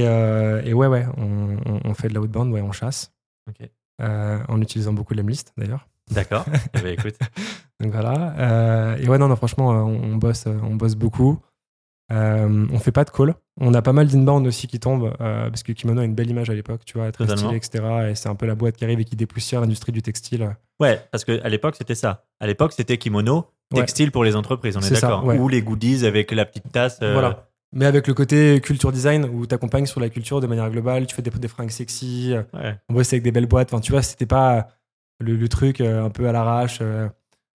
euh, 0.08 0.62
et 0.64 0.75
ouais, 0.75 0.88
ouais, 0.88 1.06
on, 1.16 1.56
on- 1.64 1.80
on 1.84 1.94
fait 1.94 2.08
de 2.08 2.14
l'outbound, 2.14 2.52
ouais, 2.52 2.60
on 2.62 2.72
chasse. 2.72 3.12
Ok. 3.48 3.68
Euh, 4.02 4.38
en 4.48 4.60
utilisant 4.60 4.92
beaucoup 4.92 5.14
l'Emlist, 5.14 5.52
d'ailleurs. 5.56 5.88
D'accord. 6.10 6.44
Eh 6.75 6.80
ben, 6.80 6.86
écoute. 6.98 7.14
Donc 7.80 7.92
voilà. 7.92 8.34
Euh, 8.38 8.96
et 8.96 9.08
ouais, 9.08 9.18
non, 9.18 9.28
non, 9.28 9.36
franchement, 9.36 9.68
on, 9.70 10.02
on 10.12 10.16
bosse, 10.16 10.46
on 10.46 10.75
bosse 10.75 10.96
beaucoup. 10.96 11.38
Euh, 12.12 12.66
on 12.72 12.78
fait 12.78 12.92
pas 12.92 13.04
de 13.04 13.10
call. 13.10 13.34
On 13.60 13.75
a 13.75 13.82
pas 13.82 13.92
mal 13.92 14.06
d'inbound 14.06 14.46
aussi 14.46 14.68
qui 14.68 14.78
tombent 14.78 15.12
euh, 15.20 15.48
parce 15.48 15.62
que 15.62 15.72
Kimono 15.72 16.00
a 16.02 16.04
une 16.04 16.14
belle 16.14 16.30
image 16.30 16.50
à 16.50 16.54
l'époque, 16.54 16.82
tu 16.84 16.98
vois, 16.98 17.10
très 17.10 17.25
Totalement. 17.26 17.50
stylé, 17.50 17.56
etc. 17.56 18.10
Et 18.10 18.14
c'est 18.14 18.28
un 18.28 18.34
peu 18.36 18.46
la 18.46 18.54
boîte 18.54 18.76
qui 18.76 18.84
arrive 18.84 19.00
et 19.00 19.04
qui 19.04 19.16
dépoussière 19.16 19.60
l'industrie 19.60 19.92
du 19.92 20.02
textile. 20.02 20.56
Ouais, 20.78 21.00
parce 21.10 21.25
qu'à 21.25 21.48
l'époque, 21.48 21.75
c'était 21.76 21.94
ça. 21.96 22.25
À 22.38 22.46
l'époque, 22.46 22.72
c'était 22.72 22.98
kimono, 22.98 23.46
Ouais. 23.72 23.80
textile 23.80 24.12
pour 24.12 24.22
les 24.22 24.36
entreprises, 24.36 24.76
on 24.76 24.80
est, 24.80 24.92
d'accord. 25.00 25.25
ouais. 25.25 25.36
Ou 25.38 25.48
les 25.48 25.60
goodies 25.62 26.06
avec 26.06 26.30
la 26.30 26.44
petite 26.44 26.70
tasse. 26.70 26.98
euh, 27.02 27.12
Voilà. 27.14 27.48
Mais 27.72 27.84
avec 27.86 28.06
le 28.06 28.14
côté 28.14 28.60
culture 28.60 28.92
design 28.92 29.25
où 29.25 29.44
tu 29.44 29.52
accompagnes 29.54 29.86
sur 29.86 29.98
la 30.00 30.08
culture 30.08 30.40
de 30.40 30.46
manière 30.46 30.70
globale, 30.70 31.06
tu 31.08 31.16
fais 31.16 31.22
des, 31.22 31.30
des 31.30 31.48
fringues 31.48 31.70
sexy, 31.70 32.32
euh, 32.32 32.42
ouais. 32.54 32.76
on 32.88 32.94
bosse 32.94 33.12
avec 33.12 33.25
des 33.25 33.32
belles 33.32 33.46
boîtes. 33.48 33.75
Enfin, 33.75 33.80
tu 33.80 33.90
vois, 33.90 34.02
c'était 34.02 34.25
pas 34.26 34.68
le, 35.18 35.34
le 35.34 35.48
truc 35.48 35.80
un 35.80 36.10
peu 36.10 36.28
à 36.28 36.32
l'arrache, 36.32 36.78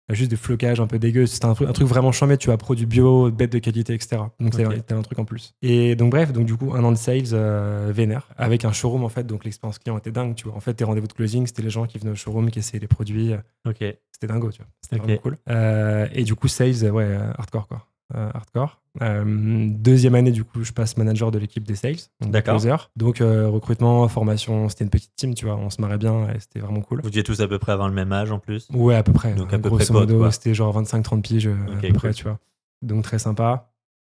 juste 0.10 0.32
de 0.32 0.36
flocage 0.36 0.80
un 0.80 0.88
peu 0.88 1.00
dégueu. 1.00 1.26
C'était 1.26 1.46
un 1.46 1.54
truc, 1.54 1.70
un 1.70 1.74
truc 1.74 1.88
vraiment 1.88 2.12
chambé. 2.12 2.38
Tu 2.38 2.52
as 2.52 2.58
produit 2.58 2.86
bio, 2.86 3.32
bête 3.32 3.52
de 3.52 3.60
qualité, 3.60 3.94
etc. 3.94 4.24
Donc, 4.40 4.54
c'est 4.54 4.66
Ok. 4.66 4.74
c'était 4.76 4.94
un 4.94 5.02
truc 5.02 5.20
en 5.20 5.26
plus. 5.26 5.54
Et 5.62 5.96
donc, 5.96 6.12
bref, 6.12 6.34
donc 6.34 6.46
du 6.46 6.56
coup, 6.56 6.74
un 6.74 6.84
an 6.84 6.92
de 6.92 6.98
sales 6.98 7.24
euh, 7.34 7.92
vénère 7.94 8.28
avec 8.38 8.66
un 8.66 8.72
showroom 8.72 9.04
en 9.04 9.10
fait. 9.10 9.26
Donc, 9.26 9.46
l'expérience 9.46 9.80
client 9.80 9.98
était 9.98 10.12
dingue. 10.12 10.36
Tu 10.36 10.48
vois, 10.48 10.56
en 10.56 10.60
fait, 10.60 10.74
tes 10.74 10.84
rendez-vous 10.84 11.08
de 11.08 11.14
closing, 11.14 11.48
c'était 11.48 11.62
les 11.64 11.70
gens 11.70 11.86
qui 11.86 11.98
venaient 11.98 12.12
au 12.12 12.16
showroom, 12.16 12.50
qui 12.52 12.60
essayaient 12.60 12.80
les 12.80 12.88
produits. 12.88 13.34
Ok. 13.66 13.78
C'était 13.80 14.28
dingo, 14.28 14.52
tu 14.52 14.60
vois. 14.60 14.68
C'était 14.82 14.98
vraiment 14.98 15.18
cool. 15.18 15.38
Euh, 15.50 16.08
et 16.14 16.24
du 16.24 16.36
coup, 16.36 16.48
sales, 16.48 16.92
ouais, 16.92 17.04
euh, 17.04 17.32
hardcore, 17.38 17.68
quoi. 17.68 17.88
Euh, 18.16 18.30
hardcore. 18.34 18.82
Euh, 19.02 19.68
deuxième 19.70 20.16
année, 20.16 20.32
du 20.32 20.44
coup, 20.44 20.64
je 20.64 20.74
passe 20.74 20.98
manager 20.98 21.32
de 21.32 21.40
l'équipe 21.40 21.64
des 21.64 21.76
sales, 21.76 21.96
D'accord. 22.20 22.60
Donc, 22.98 23.22
euh, 23.22 23.48
recrutement, 23.48 24.08
formation, 24.10 24.68
c'était 24.68 24.84
une 24.84 24.90
petite 24.90 25.16
team, 25.16 25.34
tu 25.34 25.46
vois, 25.46 25.56
on 25.56 25.70
se 25.70 25.80
marrait 25.80 25.98
bien 25.98 26.28
et 26.30 26.40
c'était 26.40 26.60
vraiment 26.60 26.82
cool. 26.82 27.02
Vous 27.02 27.10
étiez 27.10 27.24
tous 27.24 27.40
à 27.42 27.48
peu 27.48 27.58
près 27.58 27.72
avant 27.72 27.88
le 27.88 27.94
même 27.94 28.12
âge 28.12 28.32
en 28.32 28.40
plus. 28.40 28.68
Ouais, 28.74 28.96
à 28.96 29.04
peu 29.04 29.14
près. 29.14 29.34
Donc, 29.34 29.54
à 29.54 29.60
peu 29.60 29.70
Grosso 29.70 29.94
près 29.94 29.94
modo, 29.94 30.30
c'était 30.32 30.54
genre 30.54 30.78
25-30 30.82 31.22
piges, 31.22 31.48
euh, 31.48 31.56
à 31.78 31.82
peu 31.82 31.94
près, 31.94 32.14
tu 32.14 32.24
vois. 32.24 32.40
Donc, 32.82 33.04
très 33.04 33.20
sympa. 33.20 33.72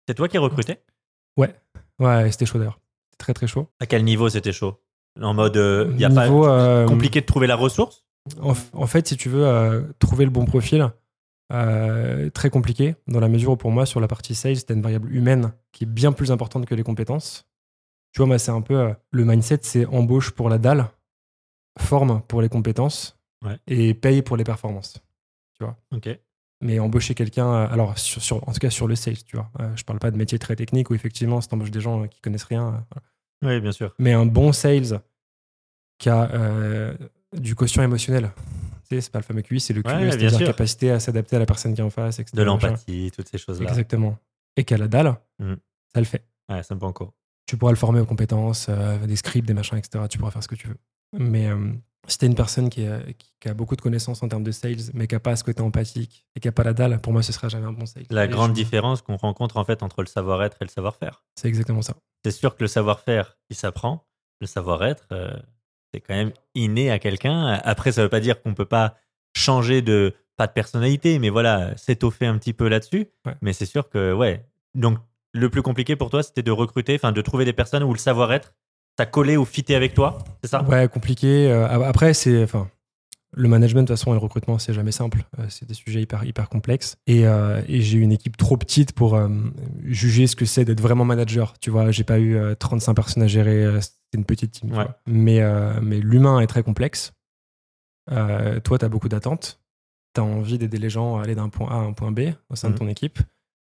C'est 0.08 0.16
toi 0.16 0.28
qui 0.28 0.38
recrutais 0.38 0.82
Ouais, 2.00 2.32
c'était 2.32 2.46
chaud 2.46 2.58
d'ailleurs. 2.58 2.80
Très, 3.20 3.34
très 3.34 3.48
chaud. 3.48 3.68
À 3.80 3.86
quel 3.86 4.04
niveau 4.04 4.28
c'était 4.28 4.52
chaud? 4.52 4.80
En 5.22 5.34
mode, 5.34 5.56
il 5.56 5.96
n'y 5.96 6.06
a 6.06 6.10
pas 6.10 6.28
euh, 6.28 6.88
compliqué 6.88 7.22
de 7.22 7.26
trouver 7.26 7.48
la 7.48 7.56
ressource? 7.56 8.04
En, 8.42 8.88
fait, 8.88 9.08
si 9.08 9.18
tu 9.18 9.30
veux 9.30 9.46
euh, 9.46 9.82
trouver 10.00 10.24
le 10.24 10.32
bon 10.32 10.46
profil, 10.46 10.90
euh, 11.52 12.30
très 12.30 12.50
compliqué, 12.50 12.96
dans 13.08 13.20
la 13.20 13.28
mesure 13.28 13.52
où 13.52 13.58
pour 13.58 13.72
moi, 13.72 13.86
sur 13.86 14.00
la 14.00 14.08
partie 14.08 14.34
sales, 14.36 14.56
c'était 14.58 14.74
une 14.74 14.82
variable 14.82 15.14
humaine 15.14 15.54
qui 15.72 15.84
est 15.84 15.88
bien 15.88 16.12
plus 16.12 16.32
importante 16.32 16.66
que 16.66 16.76
les 16.76 16.84
compétences. 16.84 17.46
Tu 18.12 18.20
vois, 18.20 18.28
moi, 18.28 18.40
c'est 18.40 18.52
un 18.52 18.62
peu 18.62 18.76
euh, 18.80 18.94
le 19.12 19.26
mindset, 19.26 19.60
c'est 19.64 19.86
embauche 19.88 20.32
pour 20.32 20.50
la 20.50 20.58
dalle, 20.58 20.88
forme 21.80 22.22
pour 22.28 22.42
les 22.42 22.50
compétences 22.50 23.18
Ouais. 23.44 23.58
et 23.68 23.94
paye 23.94 24.22
pour 24.22 24.38
les 24.38 24.44
performances. 24.46 25.04
Ok. 25.92 26.10
Mais 26.62 26.80
embaucher 26.80 27.14
quelqu'un, 27.14 27.46
euh, 27.54 27.68
alors 27.70 27.98
sur, 27.98 28.22
sur- 28.22 28.48
en 28.48 28.54
tout 28.54 28.60
cas 28.60 28.70
sur 28.70 28.88
le 28.88 28.96
sales, 28.96 29.22
tu 29.26 29.36
vois. 29.36 29.50
Euh, 29.60 29.76
je 29.76 29.84
parle 29.84 30.00
pas 30.00 30.12
de 30.12 30.18
métier 30.18 30.40
très 30.40 30.56
technique 30.56 30.90
où 30.90 30.96
effectivement, 30.96 31.42
si 31.42 31.50
t'embauches 31.50 31.72
des 31.72 31.82
gens 31.82 32.08
qui 32.08 32.22
connaissent 32.22 32.46
rien, 32.46 32.86
voilà. 33.42 33.56
Oui, 33.56 33.60
bien 33.62 33.72
sûr. 33.74 33.94
mais 34.00 34.14
un 34.14 34.26
bon 34.26 34.54
sales 34.54 35.02
qui 35.98 36.08
a 36.10 36.94
du 37.34 37.56
quotient 37.56 37.84
émotionnel. 37.84 38.32
C'est 39.02 39.12
pas 39.12 39.20
le 39.20 39.24
fameux 39.24 39.42
QI, 39.42 39.60
c'est 39.60 39.74
le 39.74 39.82
QE, 39.82 39.88
Ouais, 39.90 40.10
c'est-à-dire 40.10 40.36
sûr. 40.38 40.48
capacité 40.48 40.92
à 40.92 41.00
s'adapter 41.00 41.36
à 41.36 41.40
la 41.40 41.46
personne 41.46 41.74
qui 41.74 41.82
est 41.82 41.84
en 41.84 41.90
face, 41.90 42.20
etc. 42.20 42.36
De 42.38 42.44
l'empathie, 42.44 43.12
toutes 43.16 43.28
ces 43.28 43.38
choses-là. 43.38 43.70
Exactement. 43.70 44.18
Et 44.58 44.64
qu'à 44.64 44.78
la 44.78 44.88
dalle, 44.88 45.16
Mhm. 45.40 45.58
ça 45.94 46.00
le 46.00 46.06
fait. 46.06 46.26
Ouais, 46.50 46.62
un 46.70 46.78
peu 46.78 46.86
encore. 46.86 47.14
Tu 47.46 47.58
pourras 47.58 47.72
le 47.72 47.78
former 47.78 48.00
aux 48.00 48.06
compétences, 48.06 48.68
euh, 48.70 49.06
des 49.06 49.16
scripts, 49.16 49.48
des 49.48 49.54
machins, 49.54 49.78
etc. 49.78 50.06
Tu 50.10 50.18
pourras 50.18 50.32
faire 50.32 50.44
ce 50.44 50.48
que 50.48 50.56
tu 50.56 50.68
veux. 50.68 50.78
Mais 51.18 51.48
euh, 51.48 51.74
si 52.08 52.18
t'es 52.18 52.26
une 52.26 52.36
personne 52.36 52.70
qui, 52.70 52.86
a 52.88 53.54
beaucoup 53.54 53.76
de 53.76 53.82
connaissances 53.82 54.24
en 54.24 54.28
termes 54.30 54.44
de 54.44 54.52
sales, 54.52 54.78
mais 54.94 55.08
qui 55.08 55.16
a 55.16 55.20
pas 55.20 55.36
ce 55.36 55.44
côté 55.44 55.62
empathique 55.62 56.26
et 56.36 56.40
qui 56.40 56.48
a 56.48 56.52
pas 56.52 56.64
la 56.64 56.74
dalle, 56.74 57.00
pour 57.02 57.14
moi, 57.14 57.22
ce 57.22 57.32
sera 57.34 57.50
jamais 57.50 57.66
un 57.66 57.74
bon 57.74 57.86
sales. 57.86 58.06
La 58.10 58.26
Et 58.26 58.28
grande 58.30 58.52
je- 58.52 58.56
différence 58.64 59.02
qu'on 59.02 59.18
rencontre 59.18 59.58
en 59.58 59.66
fait 59.66 59.84
entre 59.84 60.02
le 60.02 60.08
savoir-être 60.08 60.58
et 60.62 60.66
le 60.66 60.70
savoir-faire. 60.70 61.24
C'est 61.36 61.48
exactement 61.50 61.82
ça. 61.82 61.96
C'est 62.24 62.32
sûr 62.32 62.56
que 62.56 62.64
le 62.64 62.68
savoir-faire, 62.68 63.38
il 63.50 63.56
s'apprend. 63.56 64.08
Le 64.42 64.48
savoir-être, 64.48 65.06
euh, 65.12 65.32
c'est 65.94 66.02
quand 66.02 66.16
même 66.16 66.32
inné 66.56 66.92
à 66.92 67.00
quelqu'un. 67.00 67.60
Après, 67.64 67.92
ça 67.92 68.02
veut 68.02 68.10
pas 68.10 68.20
dire 68.20 68.42
qu'on 68.42 68.54
peut 68.54 68.66
pas 68.66 68.96
changer 69.36 69.82
de, 69.82 70.14
pas 70.38 70.48
de 70.48 70.52
personnalité, 70.52 71.20
mais 71.20 71.30
voilà, 71.30 71.76
s'étoffer 71.78 72.26
un 72.26 72.38
petit 72.38 72.54
peu 72.54 72.68
là-dessus. 72.68 73.08
Ouais. 73.26 73.36
Mais 73.41 73.54
c'est 73.54 73.65
sûr 73.65 73.89
que, 73.89 74.13
ouais. 74.13 74.46
Donc, 74.74 74.98
le 75.34 75.50
plus 75.50 75.62
compliqué 75.62 75.96
pour 75.96 76.10
toi, 76.10 76.24
c'était 76.24 76.44
de 76.44 76.52
recruter, 76.52 76.96
enfin, 76.96 77.12
de 77.12 77.22
trouver 77.22 77.46
des 77.46 77.54
personnes 77.54 77.84
où 77.84 77.94
le 77.94 78.00
savoir-être, 78.00 78.54
ça 78.98 79.06
collait 79.06 79.38
ou 79.38 79.46
fitait 79.46 79.76
avec 79.76 79.94
toi, 79.94 80.20
c'est 80.44 80.50
ça? 80.50 80.63
Ouais, 80.63 80.88
compliqué. 80.88 81.50
Euh, 81.52 81.67
après, 81.84 82.13
c'est. 82.13 82.44
Enfin, 82.44 82.70
le 83.36 83.50
management, 83.50 83.82
de 83.82 83.88
toute 83.88 83.98
façon, 83.98 84.12
et 84.12 84.13
le 84.13 84.19
recrutement, 84.19 84.60
c'est 84.60 84.74
jamais 84.74 84.91
simple. 84.91 85.26
Euh, 85.39 85.46
c'est 85.50 85.67
des 85.67 85.74
sujets 85.74 86.02
hyper, 86.02 86.24
hyper 86.24 86.50
complexes. 86.50 86.98
Et, 87.08 87.26
euh, 87.26 87.62
et 87.67 87.82
j'ai 87.82 87.98
eu 87.98 88.02
une 88.02 88.12
équipe 88.12 88.38
trop 88.38 88.58
petite 88.58 88.93
pour 88.93 89.15
euh, 89.15 89.28
juger 89.84 90.28
ce 90.28 90.36
que 90.36 90.46
c'est 90.46 90.65
d'être 90.65 90.82
vraiment 90.82 91.04
manager. 91.06 91.54
Tu 91.60 91.69
vois, 91.72 91.91
j'ai 91.91 92.04
pas 92.04 92.19
eu 92.19 92.36
euh, 92.36 92.54
35 92.56 92.93
personnes 92.93 93.24
à 93.24 93.28
gérer. 93.28 93.63
euh, 93.63 93.82
C'était 93.82 94.17
une 94.17 94.26
petite 94.26 94.52
team. 94.52 94.72
Ouais. 94.78 94.86
Mais, 95.08 95.41
mais 95.82 96.00
l'humain 96.00 96.39
est 96.39 96.48
très 96.48 96.62
complexe. 96.63 97.13
Toi, 98.10 98.78
tu 98.80 98.86
as 98.86 98.89
beaucoup 98.89 99.10
d'attentes. 99.10 99.60
Tu 100.13 100.22
as 100.22 100.24
envie 100.24 100.58
d'aider 100.60 100.78
les 100.78 100.89
gens 100.89 101.17
à 101.17 101.24
aller 101.24 101.34
d'un 101.36 101.50
point 101.50 101.69
A 101.72 101.76
à 101.76 101.78
un 101.80 101.93
point 101.93 102.12
B 102.12 102.19
au 102.50 102.56
sein 102.56 102.69
de 102.69 102.78
ton 102.78 102.88
équipe. 102.88 103.19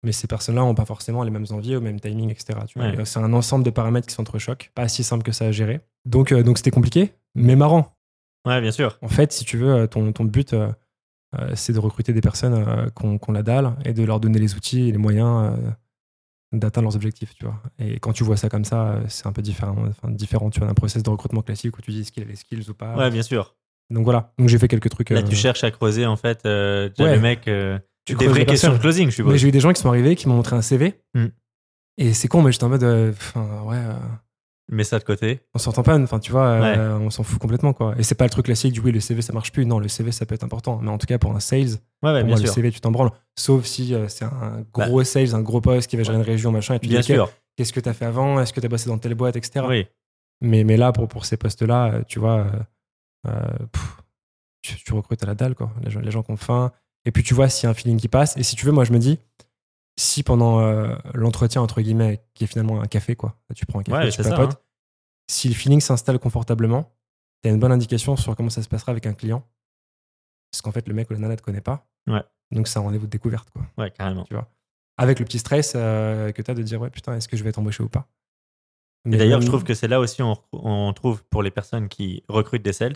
Mais 0.02 0.12
ces 0.12 0.26
personnes-là 0.26 0.60
n'ont 0.60 0.74
pas 0.74 0.84
forcément 0.84 1.22
les 1.24 1.30
mêmes 1.30 1.46
envies, 1.50 1.74
au 1.74 1.80
même 1.80 1.98
timing, 1.98 2.30
etc. 2.30 2.58
Ouais. 2.76 2.94
Et, 3.00 3.04
C'est 3.06 3.18
un 3.18 3.32
ensemble 3.32 3.64
de 3.64 3.70
paramètres 3.70 4.06
qui 4.06 4.14
s'entrechoquent. 4.14 4.70
Pas 4.74 4.88
si 4.88 5.02
simple 5.02 5.22
que 5.24 5.32
ça 5.32 5.46
à 5.46 5.52
gérer. 5.52 5.80
Donc, 6.04 6.32
donc 6.34 6.58
c'était 6.58 6.70
compliqué, 6.70 7.14
mais 7.34 7.56
marrant. 7.56 7.95
Ouais, 8.46 8.60
bien 8.60 8.70
sûr. 8.70 8.96
En 9.02 9.08
fait, 9.08 9.32
si 9.32 9.44
tu 9.44 9.56
veux, 9.58 9.72
euh, 9.72 9.86
ton, 9.86 10.12
ton 10.12 10.24
but, 10.24 10.52
euh, 10.54 10.70
euh, 11.38 11.50
c'est 11.54 11.72
de 11.72 11.78
recruter 11.80 12.12
des 12.12 12.20
personnes 12.20 12.54
euh, 12.54 12.88
ont 13.02 13.32
la 13.32 13.42
dalle 13.42 13.74
et 13.84 13.92
de 13.92 14.04
leur 14.04 14.20
donner 14.20 14.38
les 14.38 14.54
outils 14.54 14.88
et 14.88 14.92
les 14.92 14.98
moyens 14.98 15.52
euh, 15.58 15.70
d'atteindre 16.52 16.84
leurs 16.86 16.96
objectifs, 16.96 17.34
tu 17.34 17.44
vois. 17.44 17.60
Et 17.78 17.98
quand 17.98 18.12
tu 18.12 18.22
vois 18.24 18.36
ça 18.36 18.48
comme 18.48 18.64
ça, 18.64 19.00
c'est 19.08 19.26
un 19.26 19.32
peu 19.32 19.42
différent, 19.42 19.76
enfin, 19.88 20.10
différent 20.10 20.48
tu 20.50 20.60
vois, 20.60 20.68
d'un 20.68 20.74
process 20.74 21.02
de 21.02 21.10
recrutement 21.10 21.42
classique 21.42 21.76
où 21.76 21.82
tu 21.82 21.90
dis 21.90 22.00
est-ce 22.02 22.12
qu'il 22.12 22.22
a 22.22 22.26
les 22.26 22.36
skills 22.36 22.70
ou 22.70 22.74
pas. 22.74 22.96
Ouais, 22.96 23.10
bien 23.10 23.22
sûr. 23.22 23.56
Donc 23.90 24.04
voilà. 24.04 24.32
Donc 24.38 24.48
j'ai 24.48 24.58
fait 24.58 24.68
quelques 24.68 24.88
trucs. 24.90 25.10
Là, 25.10 25.22
tu 25.22 25.34
cherches 25.36 25.64
à 25.64 25.70
creuser, 25.72 26.06
en 26.06 26.16
fait, 26.16 26.40
Ouais. 26.44 26.90
le 26.98 27.20
mec, 27.20 27.50
Tu 28.06 28.14
des 28.14 28.28
vraies 28.28 28.46
questions 28.46 28.72
de 28.72 28.78
closing, 28.78 29.04
je 29.06 29.06
Mais 29.08 29.10
suppose. 29.16 29.36
j'ai 29.36 29.48
eu 29.48 29.52
des 29.52 29.60
gens 29.60 29.72
qui 29.72 29.80
sont 29.82 29.88
arrivés, 29.88 30.14
qui 30.14 30.28
m'ont 30.28 30.36
montré 30.36 30.54
un 30.54 30.62
CV. 30.62 30.94
Hmm. 31.14 31.26
Et 31.98 32.14
c'est 32.14 32.28
con, 32.28 32.42
mais 32.42 32.52
j'étais 32.52 32.64
en 32.64 32.68
mode, 32.68 32.84
enfin, 32.84 33.62
ouais, 33.64 33.82
Mets 34.68 34.82
ça 34.84 34.98
de 34.98 35.04
côté. 35.04 35.40
on 35.54 35.58
s'entend 35.58 35.84
pas, 35.84 35.96
enfin, 35.96 36.18
tu 36.18 36.32
vois, 36.32 36.46
euh, 36.46 36.98
on 36.98 37.08
s'en 37.10 37.22
fout 37.22 37.38
complètement, 37.38 37.72
quoi. 37.72 37.94
Et 37.98 38.02
c'est 38.02 38.16
pas 38.16 38.24
le 38.24 38.30
truc 38.30 38.46
classique 38.46 38.72
du 38.72 38.80
oui, 38.80 38.90
le 38.90 38.98
CV 38.98 39.22
ça 39.22 39.32
marche 39.32 39.52
plus. 39.52 39.64
Non, 39.64 39.78
le 39.78 39.86
CV 39.86 40.10
ça 40.10 40.26
peut 40.26 40.34
être 40.34 40.42
important. 40.42 40.80
Mais 40.82 40.90
en 40.90 40.98
tout 40.98 41.06
cas, 41.06 41.18
pour 41.18 41.34
un 41.36 41.40
sales, 41.40 41.68
Ouais, 42.02 42.10
ouais, 42.12 42.20
pour 42.20 42.26
bien 42.26 42.26
moi, 42.26 42.36
sûr. 42.38 42.46
le 42.46 42.52
CV, 42.52 42.70
tu 42.72 42.80
t'en 42.80 42.90
branles. 42.90 43.10
Sauf 43.38 43.64
si 43.64 43.94
euh, 43.94 44.08
c'est 44.08 44.24
un 44.24 44.64
gros 44.72 45.04
sales, 45.04 45.34
un 45.36 45.40
gros 45.42 45.60
poste 45.60 45.88
qui 45.88 45.96
va 45.96 46.02
gérer 46.02 46.16
une 46.16 46.22
région, 46.24 46.50
machin, 46.50 46.74
et 46.74 46.80
tu 46.80 46.88
Bien 46.88 46.98
dis, 47.00 47.06
sûr. 47.06 47.30
qu'est-ce 47.56 47.72
que 47.72 47.78
tu 47.80 47.88
as 47.88 47.92
fait 47.94 48.06
avant? 48.06 48.40
Est-ce 48.40 48.52
que 48.52 48.58
tu 48.60 48.66
as 48.66 48.68
bossé 48.68 48.88
dans 48.88 48.98
telle 48.98 49.14
boîte, 49.14 49.36
etc. 49.36 49.64
Oui. 49.68 49.86
Mais, 50.40 50.64
mais 50.64 50.76
là, 50.76 50.90
pour, 50.92 51.06
pour 51.06 51.26
ces 51.26 51.36
postes-là, 51.36 51.92
euh, 51.92 52.02
tu 52.08 52.18
vois, 52.18 52.46
euh, 53.28 53.30
pff, 53.72 53.96
tu, 54.62 54.74
tu 54.84 54.92
recrutes 54.94 55.22
à 55.22 55.26
la 55.26 55.34
dalle, 55.36 55.54
quoi. 55.54 55.70
Les 55.84 55.90
gens, 55.90 56.00
les 56.00 56.10
gens 56.10 56.22
qui 56.24 56.32
ont 56.32 56.36
faim. 56.36 56.72
Et 57.04 57.12
puis 57.12 57.22
tu 57.22 57.34
vois 57.34 57.48
s'il 57.48 57.64
y 57.64 57.66
a 57.68 57.70
un 57.70 57.74
feeling 57.74 57.98
qui 57.98 58.08
passe. 58.08 58.36
Et 58.36 58.42
si 58.42 58.56
tu 58.56 58.66
veux, 58.66 58.72
moi, 58.72 58.82
je 58.84 58.92
me 58.92 58.98
dis, 58.98 59.18
si 59.98 60.22
pendant 60.22 60.60
euh, 60.60 60.94
l'entretien, 61.14 61.62
entre 61.62 61.80
guillemets, 61.80 62.22
qui 62.34 62.44
est 62.44 62.46
finalement 62.46 62.80
un 62.82 62.86
café, 62.86 63.16
quoi, 63.16 63.36
tu 63.54 63.64
prends 63.66 63.80
un 63.80 63.82
café, 63.82 64.04
Ouais, 64.06 64.10
tu 64.10 64.22
papotes, 64.22 64.52
hein. 64.52 64.60
si 65.30 65.48
le 65.48 65.54
feeling 65.54 65.80
s'installe 65.80 66.18
confortablement, 66.18 66.92
tu 67.42 67.48
as 67.48 67.52
une 67.52 67.58
bonne 67.60 67.72
indication 67.72 68.16
sur 68.16 68.34
comment 68.36 68.50
ça 68.50 68.62
se 68.62 68.68
passera 68.68 68.92
avec 68.92 69.06
un 69.06 69.14
client. 69.14 69.42
Parce 70.52 70.62
qu'en 70.62 70.72
fait, 70.72 70.86
le 70.88 70.94
mec 70.94 71.10
ou 71.10 71.14
la 71.14 71.18
nana 71.20 71.34
ne 71.34 71.38
te 71.38 71.42
connaît 71.42 71.60
pas. 71.60 71.86
Ouais. 72.06 72.22
Donc, 72.50 72.68
c'est 72.68 72.78
un 72.78 72.82
rendez-vous 72.82 73.06
de 73.06 73.10
découverte, 73.10 73.50
quoi. 73.50 73.62
Ouais, 73.78 73.90
carrément. 73.90 74.26
Avec 74.98 75.18
le 75.18 75.24
petit 75.24 75.38
stress 75.38 75.72
euh, 75.76 76.32
que 76.32 76.40
tu 76.40 76.50
as 76.50 76.54
de 76.54 76.62
dire, 76.62 76.80
ouais, 76.80 76.90
putain, 76.90 77.14
est-ce 77.16 77.28
que 77.28 77.36
je 77.36 77.42
vais 77.42 77.50
être 77.50 77.58
embauché 77.58 77.82
ou 77.82 77.88
pas? 77.88 78.08
Et 79.04 79.10
Mais 79.10 79.16
d'ailleurs, 79.18 79.38
même- 79.38 79.46
je 79.46 79.50
trouve 79.50 79.64
que 79.64 79.74
c'est 79.74 79.88
là 79.88 80.00
aussi 80.00 80.22
on, 80.22 80.36
on 80.52 80.92
trouve 80.92 81.22
pour 81.24 81.42
les 81.42 81.50
personnes 81.50 81.88
qui 81.88 82.22
recrutent 82.28 82.62
des 82.62 82.72
sales, 82.72 82.94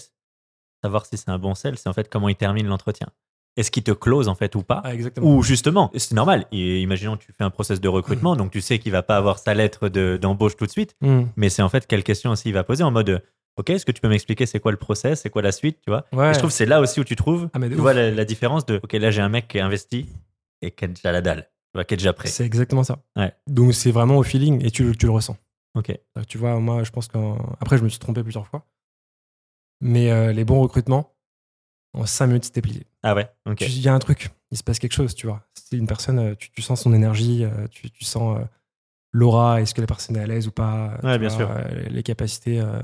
savoir 0.82 1.04
si 1.06 1.16
c'est 1.16 1.28
un 1.28 1.38
bon 1.38 1.54
sales, 1.54 1.76
c'est 1.78 1.88
en 1.88 1.92
fait 1.92 2.08
comment 2.08 2.28
il 2.28 2.36
termine 2.36 2.66
l'entretien. 2.66 3.08
Est-ce 3.56 3.70
qu'il 3.70 3.82
te 3.82 3.90
close 3.90 4.28
en 4.28 4.34
fait 4.34 4.54
ou 4.54 4.62
pas 4.62 4.80
Ah, 4.84 4.94
exactement. 4.94 5.26
Ou 5.26 5.42
justement, 5.42 5.90
c'est 5.96 6.14
normal. 6.14 6.46
Et 6.52 6.80
imaginons 6.80 7.16
que 7.16 7.24
tu 7.24 7.32
fais 7.32 7.44
un 7.44 7.50
process 7.50 7.80
de 7.80 7.88
recrutement, 7.88 8.36
donc 8.36 8.50
tu 8.52 8.60
sais 8.60 8.78
qu'il 8.78 8.92
va 8.92 9.02
pas 9.02 9.16
avoir 9.16 9.38
sa 9.38 9.54
lettre 9.54 9.88
de- 9.88 10.18
d'embauche 10.20 10.56
tout 10.56 10.66
de 10.66 10.70
suite, 10.70 10.94
Hmm. 11.00 11.24
mais 11.36 11.48
c'est 11.50 11.62
en 11.62 11.68
fait 11.68 11.86
quelle 11.86 12.04
question 12.04 12.30
aussi 12.30 12.48
il 12.48 12.54
va 12.54 12.64
poser 12.64 12.84
en 12.84 12.90
mode 12.90 13.22
Ok, 13.56 13.68
est-ce 13.70 13.84
que 13.84 13.92
tu 13.92 14.00
peux 14.00 14.08
m'expliquer 14.08 14.46
c'est 14.46 14.60
quoi 14.60 14.70
le 14.70 14.78
process, 14.78 15.20
c'est 15.22 15.28
quoi 15.30 15.42
la 15.42 15.52
suite, 15.52 15.78
tu 15.84 15.90
vois 15.90 16.06
Ouais. 16.12 16.32
Je 16.32 16.38
trouve 16.38 16.50
que 16.50 16.56
c'est 16.56 16.64
là 16.66 16.80
aussi 16.80 17.00
où 17.00 17.04
tu 17.04 17.16
trouves, 17.16 17.50
Ah, 17.52 17.58
tu 17.60 17.74
vois 17.74 17.92
la, 17.92 18.10
la 18.12 18.24
différence 18.24 18.64
de 18.64 18.80
Ok, 18.82 18.92
là 18.94 19.10
j'ai 19.10 19.20
un 19.20 19.28
mec 19.28 19.48
qui 19.48 19.58
est 19.58 19.60
investi 19.60 20.06
et 20.62 20.70
qui 20.70 20.84
a 20.84 20.88
déjà 20.88 21.10
la 21.12 21.20
dalle, 21.20 21.42
tu 21.42 21.70
vois, 21.74 21.84
qui 21.84 21.94
est 21.94 21.96
déjà 21.96 22.12
prêt. 22.12 22.28
C'est 22.28 22.46
exactement 22.46 22.84
ça. 22.84 23.02
Ouais. 23.16 23.32
Donc 23.48 23.74
c'est 23.74 23.90
vraiment 23.90 24.16
au 24.16 24.22
feeling 24.22 24.64
et 24.64 24.70
tu, 24.70 24.84
le- 24.84 24.94
tu 24.96 25.06
le 25.06 25.12
ressens. 25.12 25.36
Ok. 25.74 25.86
Que 25.88 26.20
Tu 26.26 26.38
vois, 26.38 26.58
moi, 26.60 26.84
je 26.84 26.90
pense 26.90 27.08
qu'en. 27.08 27.36
Après, 27.60 27.76
je 27.78 27.82
me 27.84 27.88
suis 27.88 27.98
trompé 27.98 28.22
plusieurs 28.22 28.46
fois. 28.46 28.64
Mais 29.80 30.10
euh, 30.10 30.32
les 30.32 30.44
bons 30.44 30.60
recrutements, 30.60 31.12
en 31.92 32.06
5 32.06 32.26
minutes, 32.28 32.44
c'était 32.44 32.62
plié. 32.62 32.86
Ah 33.02 33.14
ouais, 33.14 33.28
ok. 33.46 33.60
Il 33.62 33.80
y 33.80 33.88
a 33.88 33.94
un 33.94 33.98
truc, 33.98 34.30
il 34.50 34.58
se 34.58 34.62
passe 34.62 34.78
quelque 34.78 34.92
chose, 34.94 35.14
tu 35.14 35.26
vois. 35.26 35.42
C'est 35.54 35.76
une 35.76 35.86
personne, 35.86 36.18
euh, 36.18 36.34
tu, 36.36 36.50
tu 36.50 36.62
sens 36.62 36.80
son 36.82 36.92
énergie, 36.94 37.44
euh, 37.44 37.66
tu, 37.70 37.90
tu 37.90 38.04
sens 38.04 38.38
euh, 38.38 38.44
l'aura, 39.12 39.60
est-ce 39.60 39.74
que 39.74 39.80
la 39.80 39.86
personne 39.86 40.16
est 40.16 40.20
à 40.20 40.26
l'aise 40.26 40.46
ou 40.46 40.52
pas. 40.52 40.98
Ouais, 41.02 41.18
bien 41.18 41.28
vois, 41.28 41.36
sûr. 41.36 41.50
les 41.90 42.02
capacités 42.02 42.60
euh, 42.60 42.80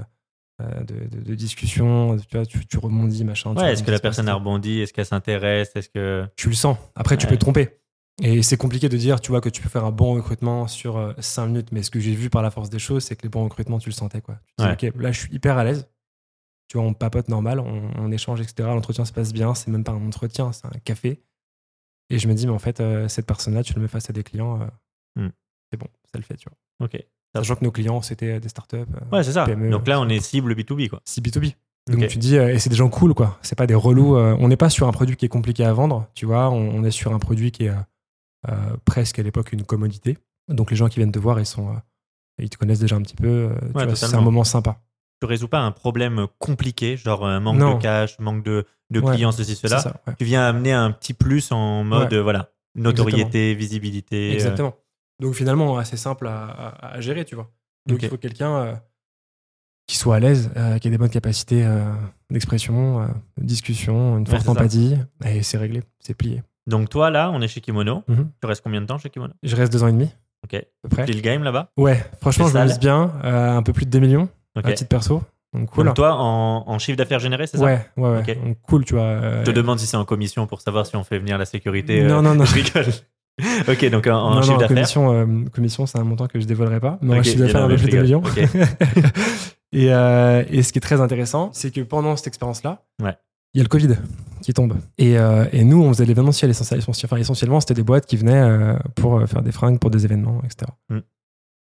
de, 0.60 1.06
de- 1.08 1.22
de 1.22 1.34
discussion, 1.34 2.16
tu 2.16 2.36
vois, 2.36 2.46
tu, 2.46 2.64
tu 2.66 2.78
rebondis, 2.78 3.24
machin. 3.24 3.54
Ouais, 3.54 3.72
est-ce 3.72 3.82
que 3.82 3.90
la 3.90 3.98
personne 4.00 4.28
a 4.28 4.34
rebondi 4.34 4.80
Est-ce 4.80 4.92
qu'elle 4.92 5.06
s'intéresse 5.06 5.70
Est-ce 5.76 5.88
que. 5.88 6.26
Tu 6.36 6.48
le 6.48 6.54
sens. 6.54 6.76
Après, 6.94 7.16
tu 7.16 7.26
peux 7.26 7.36
te 7.36 7.40
tromper. 7.40 7.78
Et 8.22 8.42
c'est 8.42 8.56
compliqué 8.56 8.88
de 8.88 8.96
dire, 8.96 9.20
tu 9.20 9.30
vois, 9.30 9.42
que 9.42 9.50
tu 9.50 9.60
peux 9.60 9.68
faire 9.68 9.84
un 9.84 9.90
bon 9.92 10.14
recrutement 10.14 10.66
sur 10.68 11.14
5 11.18 11.48
minutes. 11.48 11.68
Mais 11.72 11.82
ce 11.82 11.90
que 11.90 12.00
j'ai 12.00 12.14
vu 12.14 12.30
par 12.30 12.40
la 12.40 12.50
force 12.50 12.70
des 12.70 12.78
choses, 12.78 13.04
c'est 13.04 13.14
que 13.14 13.22
les 13.24 13.28
bons 13.28 13.44
recrutements, 13.44 13.78
tu 13.78 13.90
le 13.90 13.94
sentais, 13.94 14.22
quoi. 14.22 14.38
Tu 14.46 14.54
te 14.56 14.62
dis, 14.62 14.86
ok, 14.88 14.94
là, 15.02 15.12
je 15.12 15.20
suis 15.20 15.34
hyper 15.34 15.58
à 15.58 15.64
l'aise. 15.64 15.86
Tu 16.68 16.76
vois, 16.78 16.86
on 16.86 16.94
papote 16.94 17.28
normal, 17.28 17.60
on, 17.60 17.90
on 17.96 18.10
échange, 18.10 18.40
etc. 18.40 18.68
L'entretien 18.68 19.04
se 19.04 19.12
passe 19.12 19.32
bien. 19.32 19.54
C'est 19.54 19.70
même 19.70 19.84
pas 19.84 19.92
un 19.92 20.06
entretien, 20.06 20.52
c'est 20.52 20.66
un 20.66 20.78
café. 20.84 21.22
Et 22.10 22.18
je 22.18 22.28
me 22.28 22.34
dis, 22.34 22.46
mais 22.46 22.52
en 22.52 22.58
fait, 22.58 22.80
euh, 22.80 23.08
cette 23.08 23.26
personne-là, 23.26 23.62
tu 23.62 23.74
le 23.74 23.80
mets 23.82 23.88
face 23.88 24.10
à 24.10 24.12
des 24.12 24.22
clients, 24.22 24.60
euh, 24.60 24.66
Hmm. 25.18 25.30
c'est 25.72 25.78
bon, 25.78 25.86
ça 26.12 26.18
le 26.18 26.22
fait, 26.24 26.36
tu 26.36 26.48
vois. 26.48 26.86
Ok. 26.86 27.02
Sachant 27.34 27.56
que 27.56 27.64
nos 27.64 27.70
clients, 27.72 28.02
c'était 28.02 28.38
des 28.40 28.48
startups. 28.48 28.76
euh, 28.76 28.84
Ouais, 29.12 29.22
c'est 29.24 29.32
ça. 29.32 29.44
PME, 29.46 29.70
Donc 29.70 29.86
là, 29.86 30.00
on 30.00 30.08
est 30.08 30.20
cible 30.20 30.54
B2B, 30.54 30.88
quoi. 30.88 31.00
c'est 31.04 31.24
B2B. 31.24 31.54
Donc 31.88 32.02
Ok. 32.02 32.08
tu 32.08 32.18
dis, 32.18 32.36
euh, 32.36 32.52
et 32.52 32.58
c'est 32.58 32.68
des 32.70 32.76
gens 32.76 32.88
cool, 32.90 33.14
quoi. 33.14 33.38
C'est 33.42 33.56
pas 33.56 33.66
des 33.66 33.74
relous. 33.74 34.16
euh, 34.16 34.36
on 34.40 34.48
n'est 34.48 34.56
pas 34.56 34.68
sur 34.70 34.86
un 34.88 34.92
produit 34.92 35.16
qui 35.16 35.24
est 35.24 35.28
compliqué 35.30 35.64
à 35.64 35.72
vendre, 35.72 36.06
tu 36.14 36.26
vois. 36.26 36.50
On, 36.50 36.68
on 36.74 36.84
est 36.84 36.90
sur 36.90 37.14
un 37.14 37.18
produit 37.18 37.50
qui 37.52 37.64
est 37.64 37.70
euh, 37.70 37.74
euh, 38.48 38.76
presque 38.84 39.18
à 39.18 39.22
l'époque 39.22 39.52
une 39.52 39.64
commodité. 39.64 40.18
Donc 40.48 40.70
les 40.70 40.76
gens 40.76 40.88
qui 40.88 40.98
viennent 41.00 41.12
te 41.12 41.18
voir, 41.18 41.38
ils 41.40 41.46
sont, 41.46 41.70
euh, 41.70 41.78
ils 42.38 42.50
te 42.50 42.56
connaissent 42.58 42.80
déjà 42.80 42.96
un 42.96 43.02
petit 43.02 43.16
peu. 43.16 43.28
euh, 43.52 43.94
c'est 43.94 44.14
un 44.14 44.20
moment 44.20 44.44
sympa. 44.44 44.80
Tu 45.20 45.26
résous 45.26 45.48
pas 45.48 45.60
un 45.60 45.72
problème 45.72 46.26
compliqué, 46.38 46.96
genre 46.96 47.26
un 47.26 47.40
manque 47.40 47.56
Non. 47.58 47.76
de 47.76 47.80
cash, 47.82 48.18
manque 48.18 48.42
de, 48.44 48.66
de 48.90 49.00
Ouais, 49.00 49.14
clients, 49.14 49.32
ceci, 49.32 49.54
cela. 49.56 49.78
ça, 49.78 49.94
ouais. 50.06 50.14
Tu 50.18 50.24
viens 50.24 50.46
amener 50.46 50.72
un 50.72 50.90
petit 50.90 51.14
plus 51.14 51.50
en 51.52 51.84
mode, 51.84 52.12
Ouais. 52.12 52.20
voilà, 52.20 52.50
notoriété, 52.74 53.54
visibilité. 53.54 54.30
euh, 54.30 54.34
Exactement. 54.34 54.74
Donc 55.20 55.34
finalement, 55.34 55.78
assez 55.78 55.96
simple 55.96 56.26
à, 56.26 56.44
à- 56.44 56.94
à 56.96 57.00
gérer, 57.00 57.24
tu 57.24 57.34
vois. 57.34 57.50
Donc 57.86 58.02
il 58.02 58.08
faut 58.08 58.18
quelqu'un 58.18 58.56
euh, 58.56 58.74
qui 59.86 59.96
soit 59.96 60.16
à 60.16 60.20
l'aise, 60.20 60.50
euh, 60.56 60.78
qui 60.78 60.88
ait 60.88 60.90
des 60.90 60.98
bonnes 60.98 61.08
capacités 61.08 61.66
d'expression, 62.30 63.00
de 63.38 63.44
discussion, 63.44 64.18
une 64.18 64.26
forte 64.26 64.42
ça. 64.44 64.50
empathie, 64.50 64.96
et 65.24 65.42
c'est 65.42 65.56
réglé, 65.58 65.82
c'est 66.00 66.14
plié. 66.14 66.42
Donc 66.66 66.90
toi, 66.90 67.10
là, 67.10 67.30
on 67.30 67.40
est 67.40 67.48
chez 67.48 67.60
Kimono. 67.60 68.02
Mhm. 68.08 68.30
Tu 68.40 68.46
restes 68.46 68.62
combien 68.62 68.80
de 68.80 68.86
temps 68.86 68.98
chez 68.98 69.08
Kimono? 69.08 69.32
Je 69.42 69.54
reste 69.56 69.72
deux 69.72 69.82
ans 69.84 69.86
et 69.88 69.92
demi, 69.92 70.10
Ok. 70.44 70.54
à 70.54 70.60
peu 70.82 70.88
près. 70.88 71.06
Le 71.06 71.20
game 71.20 71.42
là-bas? 71.44 71.70
Ouais, 71.76 72.04
franchement, 72.20 72.48
je 72.48 72.58
me 72.58 72.78
bien, 72.78 73.12
un 73.22 73.62
peu 73.62 73.72
plus 73.72 73.86
de 73.86 73.90
2 73.90 74.00
millions 74.00 74.28
Ok. 74.56 74.66
à 74.66 74.72
titre 74.72 74.88
perso. 74.88 75.22
Donc 75.54 75.70
cool. 75.70 75.86
Donc 75.86 75.94
toi, 75.96 76.14
en, 76.14 76.64
en 76.66 76.78
chiffre 76.78 76.96
d'affaires 76.98 77.18
généré, 77.20 77.46
c'est 77.46 77.56
ça 77.58 77.64
ouais, 77.64 77.86
ouais, 77.96 78.10
ouais. 78.26 78.34
Donc, 78.34 78.58
cool, 78.62 78.84
tu 78.84 78.94
vois. 78.94 79.04
euh, 79.04 79.40
Je 79.40 79.50
te 79.50 79.56
demande 79.56 79.78
si 79.78 79.86
c'est 79.86 79.96
en 79.96 80.04
commission 80.04 80.46
pour 80.46 80.60
savoir 80.60 80.84
si 80.86 80.96
on 80.96 81.04
fait 81.04 81.18
venir 81.18 81.38
la 81.38 81.44
sécurité. 81.44 82.02
euh, 82.02 82.08
Non, 82.08 82.20
non, 82.22 82.34
non. 82.34 82.44
Je 82.46 82.54
rigole. 82.54 82.86
ok, 83.68 83.90
donc 83.90 84.06
en, 84.06 84.34
non, 84.34 84.42
chiffre 84.42 84.54
d'affaires. 84.58 84.68
commission, 84.68 85.12
euh, 85.12 85.44
commission 85.52 85.86
c'est 85.86 85.98
un 85.98 86.04
montant 86.04 86.26
que 86.26 86.40
je 86.40 86.46
dévoilerai 86.46 86.80
pas. 86.80 86.98
Mais 87.02 87.18
en 87.18 87.22
chiffre 87.22 87.38
d'affaires, 87.38 87.64
un 87.64 87.68
peu 87.68 87.76
plus 87.76 87.86
de 87.86 87.90
2 87.92 88.02
millions. 88.02 88.22
et, 89.72 89.92
euh, 89.92 90.42
et 90.50 90.62
ce 90.62 90.72
qui 90.72 90.78
est 90.78 90.80
très 90.82 91.00
intéressant, 91.00 91.50
c'est 91.52 91.70
que 91.70 91.80
pendant 91.82 92.16
cette 92.16 92.28
expérience-là, 92.28 92.82
Ouais. 93.02 93.14
il 93.54 93.58
y 93.58 93.60
a 93.60 93.64
le 93.64 93.68
Covid 93.68 93.94
qui 94.42 94.52
tombe. 94.52 94.74
Et, 94.98 95.18
euh, 95.18 95.44
et 95.52 95.64
nous, 95.64 95.82
on 95.82 95.88
faisait 95.92 96.04
l'événementiel 96.06 96.50
essentiel- 96.50 96.80
essentiel- 96.80 97.06
enfin, 97.06 97.16
essentiellement. 97.16 97.60
C'était 97.60 97.74
des 97.74 97.82
boîtes 97.82 98.06
qui 98.06 98.16
venaient 98.16 98.40
euh, 98.40 98.74
pour 98.94 99.22
faire 99.28 99.42
des 99.42 99.52
fringues 99.52 99.78
pour 99.78 99.90
des 99.90 100.04
événements, 100.04 100.40
etc. 100.44 100.70
Mm. 100.90 100.98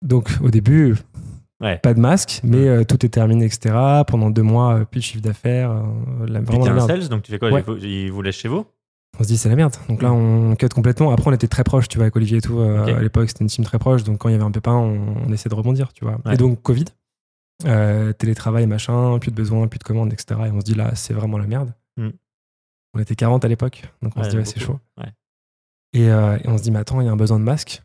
Donc 0.03 0.29
au 0.43 0.51
début, 0.51 0.97
Ouais. 1.65 1.79
pas 1.79 1.95
de 1.95 2.01
masque, 2.01 2.41
mais 2.45 2.69
euh, 2.69 2.85
tout 2.85 3.05
est 3.07 3.09
terminé, 3.09 3.47
etc. 3.47 3.75
Pendant 4.07 4.29
deux 4.31 4.43
mois, 4.43 4.75
euh, 4.81 4.85
plus 4.85 5.01
de 5.01 5.05
chiffre 5.05 5.23
d'affaires. 5.23 5.71
euh, 5.71 6.27
la, 6.29 6.41
vraiment 6.41 6.67
la 6.67 6.75
merde. 6.75 6.87
sales, 6.89 7.09
donc 7.09 7.23
tu 7.23 7.33
fais 7.33 7.39
quoi 7.39 7.51
Ouais. 7.51 7.65
ils, 7.81 8.11
vous, 8.13 8.21
laissent 8.23 8.37
chez 8.37 8.49
vous? 8.49 8.67
On 9.19 9.23
se 9.23 9.29
dit, 9.29 9.39
c'est 9.39 9.49
la 9.49 9.57
merde. 9.57 9.75
Donc 9.89 10.03
là, 10.03 10.13
on 10.13 10.55
cut 10.57 10.69
complètement. 10.69 11.11
Après, 11.11 11.31
on 11.31 11.33
était 11.33 11.49
très 11.49 11.65
proches, 11.65 11.89
tu 11.89 11.97
vois, 11.99 12.05
avec 12.05 12.17
Olivier 12.17 12.39
et 12.39 12.41
tout. 12.43 12.59
euh. 12.59 12.97
À 12.97 13.01
l'époque, 13.01 13.29
c'était 13.29 13.45
une 13.45 13.49
team 13.49 13.65
très 13.65 13.79
proche. 13.79 14.05
Donc 14.05 14.19
quand 14.19 14.29
il 14.29 14.33
y 14.33 14.35
avait 14.35 14.45
un 14.45 14.51
pépin, 14.51 14.75
on, 14.75 15.15
on 15.27 15.33
essaie 15.33 15.49
de 15.49 15.55
rebondir, 15.55 15.93
tu 15.95 16.05
vois. 16.05 16.19
Ouais. 16.27 16.35
Et 16.35 16.37
donc, 16.37 16.61
Covid, 16.63 16.85
télétravail, 18.19 18.67
machin, 18.67 19.19
plus 19.19 19.31
de 19.31 19.37
besoins, 19.37 19.67
plus 19.69 19.79
de 19.79 19.85
commandes, 19.85 20.13
etc. 20.13 20.41
Et 20.47 20.51
on 20.51 20.61
se 20.61 20.65
dit, 20.65 20.75
là, 20.75 20.95
c'est 20.95 21.15
vraiment 21.15 21.39
la 21.39 21.47
merde. 21.47 21.73
Mm. 21.97 22.09
On 22.95 22.99
était 23.01 23.15
40 23.15 23.45
à 23.45 23.49
l'époque. 23.49 23.83
Donc 24.03 24.13
on 24.17 24.23
se 24.25 24.29
dit, 24.29 24.37
ouais, 24.37 24.45
c'est 24.45 24.61
chaud. 24.61 24.79
Et, 25.93 26.03
et 26.07 26.13
on 26.49 26.59
se 26.59 26.63
dit, 26.63 26.71
mais 26.73 26.81
attends, 26.81 27.01
il 27.01 27.07
y 27.07 27.09
a 27.09 27.13
un 27.13 27.17
besoin 27.17 27.39
de 27.39 27.45
masques. 27.45 27.83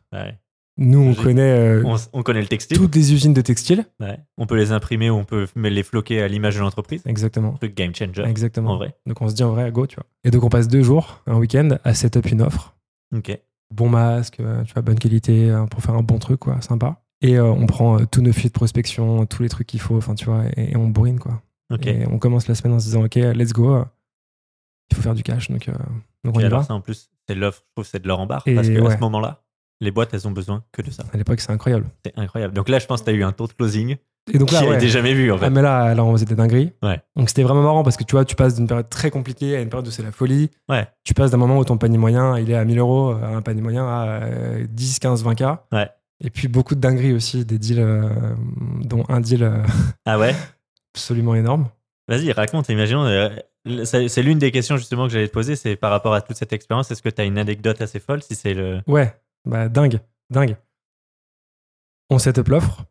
Nous, 0.82 1.00
on 1.00 1.14
connaît 1.14 1.42
euh, 1.42 1.84
on, 1.86 1.98
on 2.14 2.24
connaît 2.24 2.42
le 2.42 2.48
textile. 2.48 2.78
toutes 2.78 2.96
les 2.96 3.14
usines 3.14 3.34
de 3.34 3.42
textile. 3.42 3.86
Ouais. 4.00 4.18
On 4.38 4.46
peut 4.46 4.56
les 4.56 4.72
imprimer 4.72 5.10
ou 5.10 5.16
on 5.16 5.26
peut 5.26 5.46
les 5.56 5.84
floquer 5.84 6.22
à 6.22 6.28
l'image 6.30 6.56
de 6.56 6.62
l'entreprise. 6.62 7.02
Exactement. 7.06 7.52
Truc 7.54 7.76
game 7.76 7.94
changer. 7.94 8.24
Exactement. 8.24 8.72
En 8.72 8.78
vrai. 8.78 8.96
Donc 9.06 9.22
on 9.22 9.28
se 9.28 9.36
dit, 9.36 9.44
en 9.44 9.52
vrai, 9.52 9.70
go, 9.72 9.86
tu 9.88 9.98
vois. 9.98 10.06
Et 10.24 10.32
donc 10.32 10.44
on 10.44 10.50
passe 10.50 10.68
deux 10.70 10.82
jours, 10.82 11.22
un 11.28 11.38
week-end, 11.38 11.78
à 11.84 11.94
set 11.94 12.16
up 12.18 12.26
une 12.32 12.42
offre. 12.42 12.76
Ok. 13.16 13.38
bon 13.76 13.90
masque, 13.90 14.40
euh, 14.40 14.64
tu 14.64 14.74
vois, 14.74 14.82
bonne 14.82 15.00
qualité 15.00 15.52
euh, 15.52 15.66
pour 15.66 15.82
faire 15.84 15.96
un 15.96 16.02
bon 16.04 16.18
truc, 16.18 16.40
quoi, 16.40 16.62
sympa. 16.62 17.02
Et 17.22 17.38
euh, 17.38 17.44
on 17.46 17.66
prend 17.66 18.00
euh, 18.00 18.06
tous 18.10 18.22
nos 18.22 18.32
fichiers 18.32 18.50
de 18.50 18.54
prospection, 18.54 19.26
tous 19.26 19.44
les 19.44 19.50
trucs 19.50 19.68
qu'il 19.68 19.82
faut, 19.82 19.98
enfin, 19.98 20.16
tu 20.16 20.26
vois, 20.26 20.44
et, 20.56 20.72
et 20.72 20.76
on 20.78 20.88
bourrine, 20.88 21.20
quoi. 21.20 21.42
Ok. 21.74 21.88
Et 21.88 22.08
on 22.08 22.18
commence 22.20 22.48
la 22.48 22.56
semaine 22.56 22.74
en 22.76 22.80
se 22.80 22.86
disant, 22.86 23.04
OK, 23.04 23.16
let's 23.16 23.52
go, 23.52 23.84
il 24.92 24.96
faut 24.96 25.02
faire 25.02 25.14
du 25.14 25.24
cash, 25.24 25.50
donc, 25.52 25.70
donc 26.24 26.36
on 26.36 26.40
Et 26.40 26.44
y 26.44 26.46
alors 26.46 26.62
va. 26.62 26.66
ça 26.68 26.74
en 26.74 26.82
plus, 26.82 27.10
c'est 27.28 27.36
l'offre, 27.36 27.64
je 27.68 27.74
trouve, 27.74 27.86
c'est 27.86 28.02
de 28.02 28.08
leur 28.08 28.20
embarque. 28.20 28.48
Et 28.48 28.56
parce 28.56 28.70
qu'à 28.70 28.82
ouais. 28.82 28.96
ce 28.96 29.00
moment-là, 29.02 29.44
les 29.82 29.92
boîtes, 29.92 30.14
elles 30.14 30.28
ont 30.28 30.32
besoin 30.32 30.64
que 30.72 30.82
de 30.82 30.92
ça. 30.92 31.04
À 31.14 31.18
l'époque, 31.18 31.40
c'est 31.40 31.52
incroyable. 31.52 31.86
C'est 32.06 32.18
incroyable. 32.18 32.54
Donc 32.54 32.70
là, 32.70 32.80
je 32.80 32.86
pense 32.86 33.02
que 33.02 33.06
tu 33.06 33.12
as 33.12 33.14
eu 33.14 33.24
un 33.24 33.32
taux 33.32 33.48
de 33.48 33.54
closing 33.54 33.96
Et 34.34 34.38
donc 34.38 34.52
là, 34.52 34.60
qui 34.60 34.68
ouais. 34.68 34.88
jamais 34.88 35.14
vu 35.14 35.32
en 35.32 35.38
fait. 35.38 35.46
Ah, 35.46 35.50
mais 35.50 35.62
là, 35.62 35.96
là, 35.96 36.04
on 36.04 36.12
faisait 36.14 36.26
des 36.26 36.36
dingueries. 36.36 36.74
Ouais. 36.84 37.02
Donc 37.16 37.30
c'était 37.30 37.44
vraiment 37.44 37.64
marrant 37.64 37.84
parce 37.84 37.98
que 37.98 38.04
tu 38.04 38.12
vois, 38.14 38.26
tu 38.26 38.36
passes 38.36 38.56
d'une 38.56 38.68
période 38.68 38.90
très 38.90 39.10
compliquée 39.10 39.56
à 39.56 39.62
une 39.62 39.70
période 39.70 39.88
où 39.88 39.92
c'est 39.92 40.04
la 40.04 40.12
folie. 40.12 40.50
Ouais. 40.68 40.88
Tu 41.04 41.14
passes 41.14 41.32
d'un 41.32 41.38
moment 41.38 41.58
où 41.58 41.66
ton 41.66 41.78
panier 41.78 41.98
moyen, 41.98 42.38
il 42.38 42.50
est 42.52 42.56
à 42.56 42.66
1000 42.66 42.78
euros, 42.80 43.12
à 43.12 43.28
un 43.28 43.42
panier 43.42 43.62
moyen 43.62 43.86
à 43.88 44.22
euh, 44.24 44.66
10, 44.70 45.00
15, 45.00 45.24
20K. 45.26 45.58
Ouais. 45.72 45.90
Et 46.22 46.30
puis 46.30 46.50
beaucoup 46.50 46.76
de 46.76 46.82
dingueries 46.82 47.14
aussi, 47.14 47.46
des 47.46 47.58
deals, 47.58 47.80
euh, 47.80 48.10
dont 48.82 49.06
un 49.08 49.22
deal 49.22 49.44
euh, 49.44 49.64
Ah 50.06 50.20
ouais? 50.20 50.36
absolument 50.94 51.36
énorme. 51.36 51.70
Vas-y, 52.10 52.32
raconte. 52.34 52.68
Imaginons. 52.70 53.06
euh, 53.06 53.30
c'est 53.84 54.08
c'est 54.08 54.24
l'une 54.24 54.40
des 54.40 54.52
questions 54.52 54.78
justement 54.78 55.06
que 55.08 55.14
j'allais 55.14 55.28
te 55.28 55.34
poser, 55.34 55.56
c'est 55.56 55.76
par 55.76 55.92
rapport 55.92 56.14
à 56.14 56.22
toute 56.22 56.36
cette 56.38 56.54
expérience. 56.54 56.90
Est-ce 56.92 57.02
que 57.02 57.10
tu 57.10 57.22
as 57.22 57.26
une 57.26 57.38
anecdote 57.38 57.82
assez 57.82 58.00
folle 58.00 58.22
si 58.24 58.36
c'est 58.36 58.54
le. 58.54 58.82
Ouais, 58.88 59.14
bah 59.50 59.68
dingue, 59.70 60.00
dingue. 60.30 60.56
On 62.10 62.18
set 62.20 62.38
up 62.38 62.48
l'offre. 62.48 62.86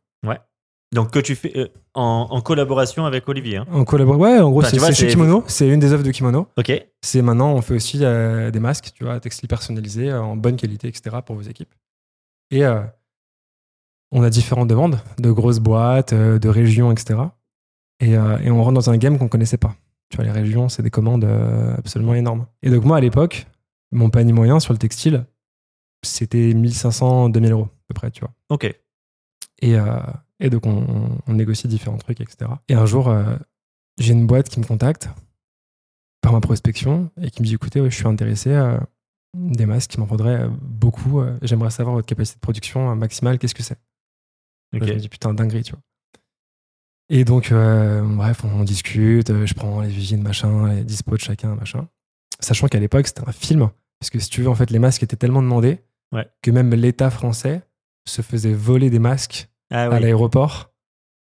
Donc 0.91 1.11
que 1.11 1.19
tu 1.19 1.35
fais 1.37 1.53
euh, 1.55 1.69
en, 1.93 2.29
en 2.31 2.41
collaboration 2.41 3.05
avec 3.05 3.29
Olivier. 3.29 3.59
hein. 3.59 3.67
On 3.71 3.85
collabore. 3.85 4.19
Ouais, 4.19 4.39
en 4.41 4.49
gros, 4.49 4.61
Enfin, 4.63 4.71
c'est 4.71 4.95
chez 4.95 5.07
Kimono. 5.09 5.45
C'est 5.47 5.69
une 5.69 5.81
des 5.81 5.93
offres 5.93 6.03
de 6.03 6.11
Kimono. 6.11 6.49
Ok. 6.57 6.73
C'est 7.03 7.21
maintenant, 7.21 7.53
on 7.53 7.61
fait 7.61 7.75
aussi 7.75 7.99
euh, 8.03 8.51
des 8.51 8.59
masques, 8.59 8.93
tu 8.95 9.05
vois, 9.05 9.21
textiles 9.21 9.49
personnalisés, 9.51 10.09
euh, 10.09 10.23
en 10.23 10.35
bonne 10.35 10.57
qualité, 10.57 10.89
etc. 10.89 11.19
pour 11.27 11.37
vos 11.37 11.43
équipes. 11.43 11.75
Et 12.51 12.63
on 14.13 14.23
a 14.23 14.31
différentes 14.31 14.69
demandes 14.69 14.99
de 15.19 15.31
grosses 15.31 15.59
boîtes, 15.59 16.15
de 16.15 16.49
régions, 16.49 16.91
etc. 16.91 17.21
Et, 18.01 18.13
et 18.13 18.51
on 18.51 18.65
rentre 18.65 18.73
dans 18.73 18.89
un 18.89 18.97
game 18.97 19.19
qu'on 19.19 19.29
connaissait 19.29 19.59
pas. 19.59 19.75
Tu 20.09 20.17
vois, 20.17 20.25
les 20.25 20.31
régions, 20.33 20.71
c'est 20.71 20.83
des 20.83 20.89
commandes 20.91 21.27
absolument 21.77 22.15
énormes. 22.15 22.47
Et 22.63 22.71
donc, 22.71 22.85
moi, 22.87 22.97
à 22.97 23.01
l'époque, 23.01 23.47
mon 23.93 24.09
panier 24.09 24.33
moyen 24.33 24.59
sur 24.59 24.73
le 24.73 24.79
textile, 24.79 25.27
c'était 26.03 26.53
1500, 26.55 27.29
2000 27.31 27.53
euros, 27.53 27.65
à 27.65 27.85
peu 27.89 27.95
près, 27.95 28.11
tu 28.11 28.21
vois. 28.21 28.33
Ok. 28.51 28.65
Et, 29.61 29.75
euh, 29.77 29.99
et 30.41 30.51
donc, 30.51 30.67
on, 30.67 31.19
on 31.27 31.33
négocie 31.35 31.67
différents 31.69 31.99
trucs, 31.99 32.21
etc. 32.21 32.51
Et 32.69 32.75
un 32.75 32.87
jour, 32.87 33.09
euh, 33.09 33.37
j'ai 33.99 34.13
une 34.13 34.27
boîte 34.27 34.49
qui 34.49 34.61
me 34.61 34.65
contacte 34.65 35.09
par 36.21 36.33
ma 36.33 36.41
prospection 36.41 37.11
et 37.21 37.31
qui 37.31 37.43
me 37.43 37.47
dit 37.47 37.55
écoutez, 37.55 37.81
ouais, 37.81 37.91
je 37.91 37.97
suis 37.97 38.07
intéressé 38.07 38.55
à 38.55 38.87
des 39.35 39.67
masques 39.67 39.91
qui 39.91 40.01
m'en 40.01 40.07
faudrait 40.07 40.43
euh, 40.43 40.49
beaucoup. 40.61 41.21
euh, 41.21 41.37
J'aimerais 41.43 41.71
savoir 41.71 41.95
votre 41.97 42.07
capacité 42.07 42.37
de 42.37 42.41
production 42.41 42.91
euh, 42.91 42.95
maximale, 42.95 43.39
qu'est-ce 43.39 43.55
que 43.55 43.63
c'est? 43.63 43.79
Là, 44.73 44.79
Ok. 44.81 44.87
Je 44.89 44.93
me 44.95 44.99
dis 44.99 45.09
putain, 45.09 45.35
dinguerie, 45.35 45.63
tu 45.63 45.73
vois. 45.73 45.81
Et 47.11 47.25
donc, 47.25 47.53
euh, 47.53 48.03
bref, 48.03 48.45
on 48.45 48.65
discute, 48.65 49.31
euh, 49.31 49.47
je 49.47 49.55
prends 49.55 49.81
les 49.81 49.97
usines, 49.97 50.23
machin, 50.23 50.69
les 50.75 50.85
dispos 50.85 51.17
de 51.17 51.21
chacun, 51.21 51.55
machin. 51.55 51.89
Sachant 52.41 52.69
qu'à 52.69 52.79
l'époque, 52.79 53.07
c'était 53.07 53.27
un 53.27 53.33
film. 53.33 53.71
Parce 53.99 54.11
que 54.11 54.19
si 54.19 54.29
tu 54.29 54.43
veux, 54.43 54.49
en 54.49 54.55
fait, 54.55 54.71
les 54.71 54.79
masques 54.79 55.03
étaient 55.03 55.17
tellement 55.17 55.43
demandés 55.43 55.81
Ouais. 56.13 56.27
que 56.43 56.51
même 56.51 56.75
l'État 56.75 57.11
français 57.11 57.63
se 58.07 58.23
faisait 58.23 58.55
voler 58.55 58.89
des 58.91 58.99
masques 58.99 59.49
Ah 59.71 59.85
à 59.85 59.89
oui. 59.91 60.01
l'aéroport. 60.01 60.71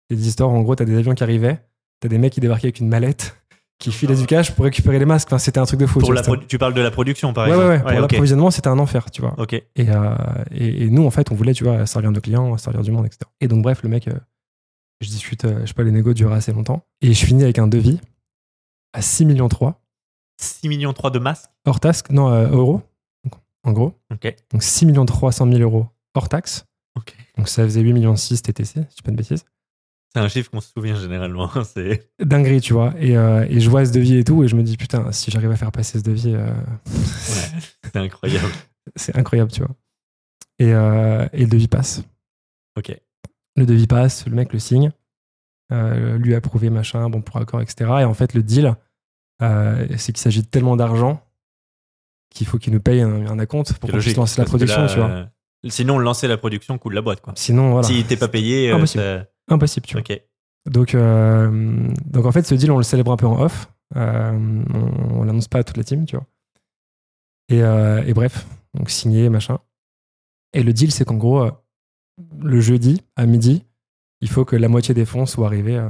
Et 0.10 0.16
des 0.16 0.28
histoires, 0.28 0.50
en 0.50 0.62
gros, 0.62 0.76
t'as 0.76 0.86
des 0.86 0.98
avions 0.98 1.14
qui 1.14 1.24
arrivaient, 1.24 1.60
t'as 2.00 2.08
des 2.10 2.18
mecs 2.18 2.34
qui 2.34 2.40
débarquaient 2.40 2.68
avec 2.68 2.80
une 2.80 2.90
mallette, 2.90 3.38
qui 3.80 3.92
filaient 3.92 4.16
du 4.16 4.26
cash 4.26 4.52
pour 4.54 4.66
récupérer 4.66 5.00
les 5.00 5.06
masques. 5.06 5.28
Enfin, 5.30 5.38
c'était 5.38 5.60
un 5.60 5.66
truc 5.66 5.80
de 5.80 5.86
fou. 5.86 6.00
Pour 6.00 6.10
tu 6.10 6.56
la 6.56 6.60
parles 6.60 6.74
de 6.74 6.82
la 6.82 6.92
production 6.92 7.32
par 7.34 7.46
ouais, 7.46 7.52
exemple. 7.52 7.68
ouais, 7.70 7.78
ouais, 7.78 7.92
Pour 7.94 8.02
l'approvisionnement, 8.02 8.52
c'était 8.52 8.68
un 8.68 8.78
enfer, 8.80 9.10
tu 9.12 9.22
vois. 9.22 9.34
Ok. 9.40 9.54
Et, 9.54 9.66
euh, 9.78 10.16
et, 10.52 10.84
et 10.84 10.90
nous, 10.90 11.06
en 11.06 11.12
fait, 11.12 11.32
on 11.32 11.36
voulait, 11.36 11.54
tu 11.54 11.64
vois, 11.64 11.86
servir 11.86 12.12
nos 12.12 12.20
clients, 12.22 12.58
servir 12.58 12.82
du 12.82 12.92
monde, 12.92 13.06
etc. 13.06 13.22
Et 13.40 13.48
donc, 13.48 13.62
bref, 13.64 13.82
le 13.84 13.90
mec, 13.90 14.08
euh, 14.08 14.14
je 15.00 15.08
discute, 15.10 15.46
euh, 15.46 15.62
je 15.62 15.68
sais 15.68 15.74
pas, 15.74 15.84
les 15.84 15.92
négos 15.92 16.14
durent 16.14 16.34
assez 16.34 16.52
longtemps. 16.52 16.84
Et 17.02 17.14
je 17.14 17.26
finis 17.26 17.44
avec 17.44 17.58
un 17.60 17.68
devis 17.68 18.00
à 18.94 19.02
6 19.02 19.26
millions 19.26 19.48
3, 19.50 19.82
6 20.42 20.68
millions 20.68 20.94
3 20.94 21.10
de 21.12 21.20
masques? 21.20 21.50
hors 21.66 21.80
taxe, 21.80 22.04
non, 22.10 22.30
euros, 22.52 22.82
en 23.64 23.72
gros. 23.72 24.00
Ok. 24.12 24.34
Donc 24.52 24.64
6 24.64 24.86
millions 24.86 25.06
300 25.06 25.48
000 25.52 25.60
euros 25.60 25.88
hors 26.14 26.30
taxe. 26.30 26.66
Ok. 26.96 27.16
Donc 27.38 27.48
ça 27.48 27.64
faisait 27.64 27.82
8 27.82 27.94
millions 27.94 28.16
6 28.16 28.42
TTC, 28.42 28.66
si 28.66 28.80
je 28.80 28.96
dis 28.96 29.02
pas 29.04 29.12
de 29.12 29.18
bêtises. 29.18 29.46
C'est 30.14 30.20
un 30.20 30.28
chiffre 30.28 30.52
qu'on 30.52 30.60
se 30.60 30.72
souvient 30.72 30.96
généralement. 30.96 31.50
C'est. 31.64 32.10
dinguerie, 32.20 32.60
tu 32.60 32.74
vois. 32.74 32.94
Et, 33.00 33.16
euh, 33.16 33.46
et 33.50 33.62
je 33.62 33.70
vois 33.70 33.86
ce 33.86 33.94
devis 33.94 34.18
et 34.18 34.24
tout, 34.26 34.44
et 34.44 34.48
je 34.48 34.56
me 34.56 34.64
dis, 34.64 34.76
putain, 34.76 35.12
si 35.14 35.32
j'arrive 35.32 35.52
à 35.52 35.56
faire 35.56 35.72
passer 35.72 36.00
ce 36.00 36.04
devis, 36.04 36.34
euh, 36.36 36.54
Ouais. 36.88 37.60
C'est 37.86 37.98
incroyable. 37.98 38.52
c'est 38.96 39.18
incroyable, 39.18 39.52
tu 39.52 39.62
vois. 39.62 39.76
Et, 40.60 40.74
euh, 40.74 41.28
et 41.34 41.42
le 41.42 41.48
devis 41.50 41.68
passe. 41.68 42.04
Ok. 42.78 42.96
Le 43.58 43.66
devis 43.66 43.88
passe, 43.88 44.26
le 44.28 44.36
mec 44.36 44.54
le 44.54 44.60
signe, 44.60 44.92
lui 45.72 46.36
approuvé, 46.36 46.70
machin, 46.70 47.10
bon 47.10 47.22
pour 47.22 47.38
accord, 47.38 47.62
etc. 47.62 47.90
Et 48.02 48.04
en 48.06 48.14
fait, 48.14 48.34
le 48.34 48.44
deal, 48.44 48.76
c'est 49.42 50.14
qu'il 50.14 50.18
s'agit 50.18 50.42
de 50.42 50.48
tellement 50.48 50.78
d'argent 50.78 51.22
qu'il 52.32 52.48
faut 52.48 52.58
qu'ils 52.58 52.74
nous 52.74 52.80
payent 52.82 53.02
un, 53.02 53.28
un 53.28 53.38
acompte 53.40 53.74
pour 53.74 53.90
qu'on 53.92 54.00
puisse 54.00 54.16
lancer 54.16 54.42
la 54.42 54.46
production, 54.46 54.82
là, 54.82 54.88
tu 54.88 54.96
vois. 54.98 55.10
euh, 55.10 55.26
Sinon, 55.70 56.00
lancer 56.00 56.28
la 56.28 56.38
production 56.38 56.78
coûte 56.80 56.94
la 56.94 57.02
boîte, 57.02 57.22
quoi. 57.22 57.34
Sinon, 57.36 57.72
voilà. 57.72 57.88
Si 57.88 58.04
t'es 58.06 58.18
pas 58.18 58.28
payé, 58.28 58.72
euh, 58.72 58.76
Impossible. 58.78 59.28
Impossible, 59.50 59.86
tu 59.86 59.94
vois. 59.94 60.02
ok. 60.02 60.22
Donc, 60.70 60.96
euh, 60.96 61.88
donc 62.06 62.26
en 62.26 62.32
fait, 62.32 62.44
ce 62.48 62.56
deal, 62.56 62.72
on 62.72 62.78
le 62.78 62.84
célèbre 62.84 63.12
un 63.12 63.18
peu 63.18 63.28
en 63.28 63.40
off. 63.42 63.70
Euh, 63.96 64.32
on, 64.74 65.20
on 65.20 65.24
l'annonce 65.24 65.48
pas 65.48 65.60
à 65.60 65.64
toute 65.64 65.78
la 65.78 65.84
team, 65.84 66.06
tu 66.06 66.16
vois. 66.16 66.26
Et, 67.50 67.60
et 68.08 68.14
bref, 68.14 68.48
donc 68.74 68.90
signé, 68.90 69.30
machin. 69.30 69.60
Et 70.54 70.64
le 70.64 70.72
deal, 70.74 70.92
c'est 70.92 71.04
qu'en 71.06 71.16
gros, 71.18 71.50
le 72.40 72.62
jeudi, 72.62 73.02
à 73.16 73.26
midi, 73.26 73.66
il 74.22 74.30
faut 74.30 74.46
que 74.46 74.56
la 74.56 74.68
moitié 74.70 74.94
des 74.94 75.06
fonds 75.06 75.26
soient 75.26 75.48
arrivés 75.48 75.82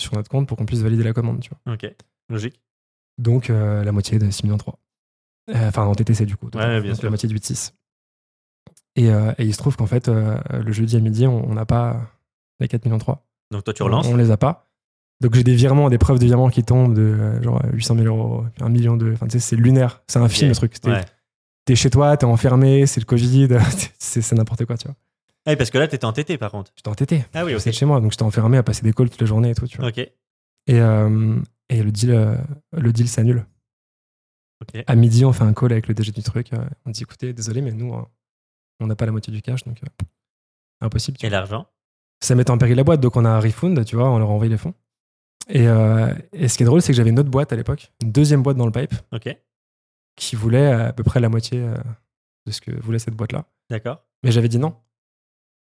sur 0.00 0.14
notre 0.14 0.30
compte 0.30 0.48
pour 0.48 0.56
qu'on 0.56 0.64
puisse 0.66 0.80
valider 0.80 1.02
la 1.04 1.12
commande, 1.12 1.40
tu 1.40 1.50
vois. 1.50 1.74
Ok. 1.74 1.86
Logique. 2.30 2.60
Donc, 3.18 3.48
la 3.48 3.92
moitié 3.92 4.18
de 4.18 4.30
6 4.30 4.44
millions 4.44 4.56
3. 4.58 4.78
Euh, 5.50 5.68
Enfin, 5.68 5.84
en 5.84 5.94
TTC, 5.94 6.24
du 6.26 6.36
coup. 6.36 6.50
total. 6.50 6.68
Ouais, 6.70 6.80
bien 6.80 6.90
Donc, 6.90 6.96
sûr. 7.00 7.04
La 7.04 7.10
moitié 7.10 7.28
de 7.28 7.34
8,6. 7.34 7.72
Et, 8.96 9.10
euh, 9.10 9.32
et 9.38 9.44
il 9.44 9.52
se 9.52 9.58
trouve 9.58 9.76
qu'en 9.76 9.86
fait, 9.86 10.08
euh, 10.08 10.38
le 10.64 10.72
jeudi 10.72 10.96
à 10.96 11.00
midi, 11.00 11.26
on 11.26 11.48
on 11.50 11.54
n'a 11.54 11.66
pas 11.66 12.00
les 12.60 12.68
4 12.68 12.84
millions 12.84 12.98
3. 12.98 13.26
Donc 13.50 13.64
toi, 13.64 13.74
tu 13.74 13.82
On- 13.82 13.86
relances. 13.86 14.06
On, 14.06 14.16
les 14.16 14.30
a 14.30 14.36
pas. 14.36 14.70
Donc 15.20 15.34
j'ai 15.34 15.44
des 15.44 15.54
virements, 15.54 15.90
des 15.90 15.98
preuves 15.98 16.18
de 16.18 16.24
virements 16.24 16.48
qui 16.50 16.62
tombent 16.64 16.94
de 16.94 17.02
euh, 17.02 17.42
genre 17.42 17.60
800 17.72 17.96
000 17.96 18.06
euros, 18.06 18.44
puis 18.54 18.64
un 18.64 18.68
million 18.68 18.96
de. 18.96 19.12
Enfin, 19.12 19.26
tu 19.26 19.32
sais, 19.32 19.38
c'est 19.40 19.56
lunaire. 19.56 20.02
C'est 20.06 20.18
un 20.18 20.28
film, 20.28 20.50
le 20.50 20.54
truc. 20.56 20.78
T'es, 20.80 20.90
Ouais. 20.90 21.76
chez 21.76 21.90
toi, 21.90 22.16
t'es 22.16 22.24
enfermé, 22.26 22.86
c'est 22.86 23.00
le 23.00 23.06
Covid, 23.06 23.48
c'est, 23.98 24.32
n'importe 24.32 24.64
quoi, 24.64 24.76
tu 24.76 24.86
vois. 24.88 24.96
Ah 25.46 25.50
oui, 25.50 25.56
parce 25.56 25.70
que 25.70 25.78
là, 25.78 25.88
t'étais 25.88 26.04
en 26.04 26.12
TT, 26.12 26.38
par 26.38 26.50
contre. 26.50 26.72
J'étais 26.76 26.88
entêté. 26.88 27.24
Ah 27.34 27.44
oui, 27.44 27.54
ok. 27.54 27.70
Chez 27.70 27.84
moi, 27.86 28.00
donc 28.00 28.12
j'étais 28.12 28.22
enfermé 28.22 28.56
à 28.58 28.62
passer 28.62 28.82
des 28.82 28.92
calls 28.92 29.10
toute 29.10 29.20
la 29.20 29.26
journée 29.26 29.50
et 29.50 29.54
tout, 29.54 29.66
tu 29.66 29.76
vois. 29.78 29.88
Ok. 29.88 29.98
Et, 29.98 30.12
et 30.68 31.82
le 31.82 31.90
deal, 31.90 32.38
le 32.72 32.92
deal 32.92 33.08
s'annule. 33.08 33.44
À 34.86 34.94
midi, 34.94 35.24
on 35.24 35.32
fait 35.32 35.44
un 35.44 35.52
call 35.54 35.72
avec 35.72 35.88
le 35.88 35.94
DG 35.94 36.12
du 36.12 36.22
truc. 36.22 36.52
euh, 36.52 36.64
on 36.86 36.90
dit 36.90 37.02
écoutez, 37.02 37.32
désolé, 37.32 37.60
mais 37.62 37.72
nous, 37.72 37.94
euh, 37.94 38.02
on 38.80 38.86
n'a 38.86 38.96
pas 38.96 39.06
la 39.06 39.12
moitié 39.12 39.32
du 39.32 39.42
cash, 39.42 39.64
donc 39.64 39.78
euh, 39.82 39.86
impossible. 40.80 41.16
tu 41.18 41.26
Et 41.26 41.30
l'argent 41.30 41.66
ça 42.22 42.34
mettait 42.34 42.50
en 42.50 42.58
péril 42.58 42.76
la 42.76 42.84
boîte, 42.84 43.00
donc 43.00 43.16
on 43.16 43.24
a 43.24 43.28
un 43.28 43.40
refund, 43.40 43.84
tu 43.84 43.96
vois, 43.96 44.08
on 44.10 44.18
leur 44.18 44.30
a 44.30 44.32
envoyé 44.32 44.50
les 44.50 44.56
fonds. 44.56 44.72
Et, 45.48 45.64
et 45.64 46.48
ce 46.48 46.56
qui 46.56 46.62
est 46.62 46.66
drôle, 46.66 46.80
c'est 46.80 46.92
que 46.92 46.96
j'avais 46.96 47.10
une 47.10 47.18
autre 47.18 47.28
boîte 47.28 47.52
à 47.52 47.56
l'époque, 47.56 47.92
une 48.02 48.12
deuxième 48.12 48.42
boîte 48.42 48.56
dans 48.56 48.64
le 48.64 48.72
pipe, 48.72 48.94
qui 50.16 50.34
voulait 50.36 50.68
à 50.72 50.92
peu 50.94 51.02
près 51.02 51.20
la 51.20 51.28
moitié 51.28 51.60
de 52.46 52.50
ce 52.52 52.62
que 52.62 52.70
voulait 52.80 52.98
cette 52.98 53.14
boîte-là. 53.14 53.44
D'accord. 53.68 54.02
Mais 54.22 54.32
j'avais 54.32 54.48
dit 54.48 54.58
non, 54.58 54.74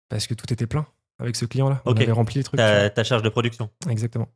parce 0.09 0.27
que 0.27 0.35
tout 0.35 0.51
était 0.53 0.67
plein 0.67 0.85
avec 1.17 1.35
ce 1.35 1.45
client-là. 1.45 1.81
On 1.85 1.91
Ok. 1.91 2.01
avait 2.01 2.11
rempli 2.11 2.37
les 2.39 2.43
trucs. 2.43 2.59
Ta, 2.59 2.91
ta 2.91 3.03
charge 3.03 3.23
de 3.23 3.29
production. 3.29 3.71
Exactement. 3.89 4.27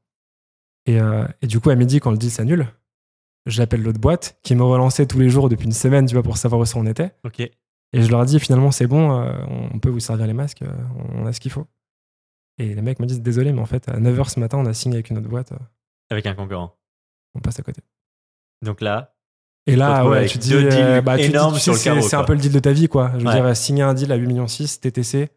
Et, 0.87 0.97
et 1.41 1.47
du 1.47 1.59
coup, 1.59 1.69
à 1.69 1.75
midi, 1.75 1.99
quand 1.99 2.09
le 2.09 2.17
deal 2.17 2.31
s'annule, 2.31 2.65
j'appelle 3.47 3.81
l'autre 3.81 3.99
boîte 3.99 4.37
qui 4.43 4.55
me 4.55 4.63
relançait 4.63 5.05
tous 5.05 5.19
les 5.19 5.29
jours 5.29 5.49
depuis 5.49 5.65
une 5.65 5.71
semaine, 5.73 6.05
tu 6.05 6.13
vois, 6.13 6.23
pour 6.23 6.37
savoir 6.37 6.61
où 6.61 6.65
ça 6.65 6.77
en 6.77 6.85
était. 6.85 7.11
Ok. 7.23 7.39
Et 7.39 8.01
je 8.01 8.11
leur 8.11 8.25
dis 8.25 8.39
finalement, 8.39 8.71
c'est 8.71 8.87
bon, 8.87 9.19
euh, 9.21 9.33
on 9.73 9.79
peut 9.79 9.89
vous 9.89 9.99
servir 10.01 10.27
les 10.27 10.33
masques, 10.33 10.61
euh, 10.61 10.71
on 11.15 11.25
a 11.25 11.33
ce 11.33 11.39
qu'il 11.39 11.51
faut. 11.51 11.65
Et 12.59 12.73
les 12.75 12.81
mecs 12.81 12.99
me 12.99 13.05
disent 13.05 13.21
désolé, 13.21 13.53
mais 13.53 13.61
en 13.61 13.65
fait, 13.65 13.87
à 13.89 13.97
9h 13.99 14.29
ce 14.29 14.39
matin, 14.39 14.57
on 14.57 14.65
a 14.65 14.73
signé 14.73 14.97
avec 14.97 15.09
une 15.09 15.17
autre 15.17 15.29
boîte, 15.29 15.51
euh, 15.53 15.57
Avec 16.09 16.25
un 16.25 16.33
concurrent. 16.35 16.73
on 17.35 17.39
passe 17.39 17.59
à 17.59 17.63
côté. 17.63 17.81
Donc 18.63 18.81
là, 18.81 19.13
Et 19.67 19.75
là, 19.75 20.07
ouais, 20.07 20.25
tu 20.25 20.37
dis, 20.37 20.53
bah, 21.03 21.17
tu 21.17 21.29
dis, 21.29 21.33
tu 21.55 21.59
sais, 21.59 22.01
c'est 22.01 22.15
un 22.15 22.23
peu 22.23 22.33
le 22.33 22.39
deal 22.39 22.51
de 22.51 22.59
ta 22.59 22.71
vie, 22.71 22.87
quoi. 22.87 23.11
Je 23.13 23.19
veux 23.19 23.27
Ouais. 23.27 23.41
dire, 23.41 23.55
signer 23.55 23.83
un 23.83 23.93
deal 23.93 24.11
à 24.11 24.15
8 24.15 24.25
millions 24.27 24.47
6, 24.47 24.79
TTC, 24.79 25.29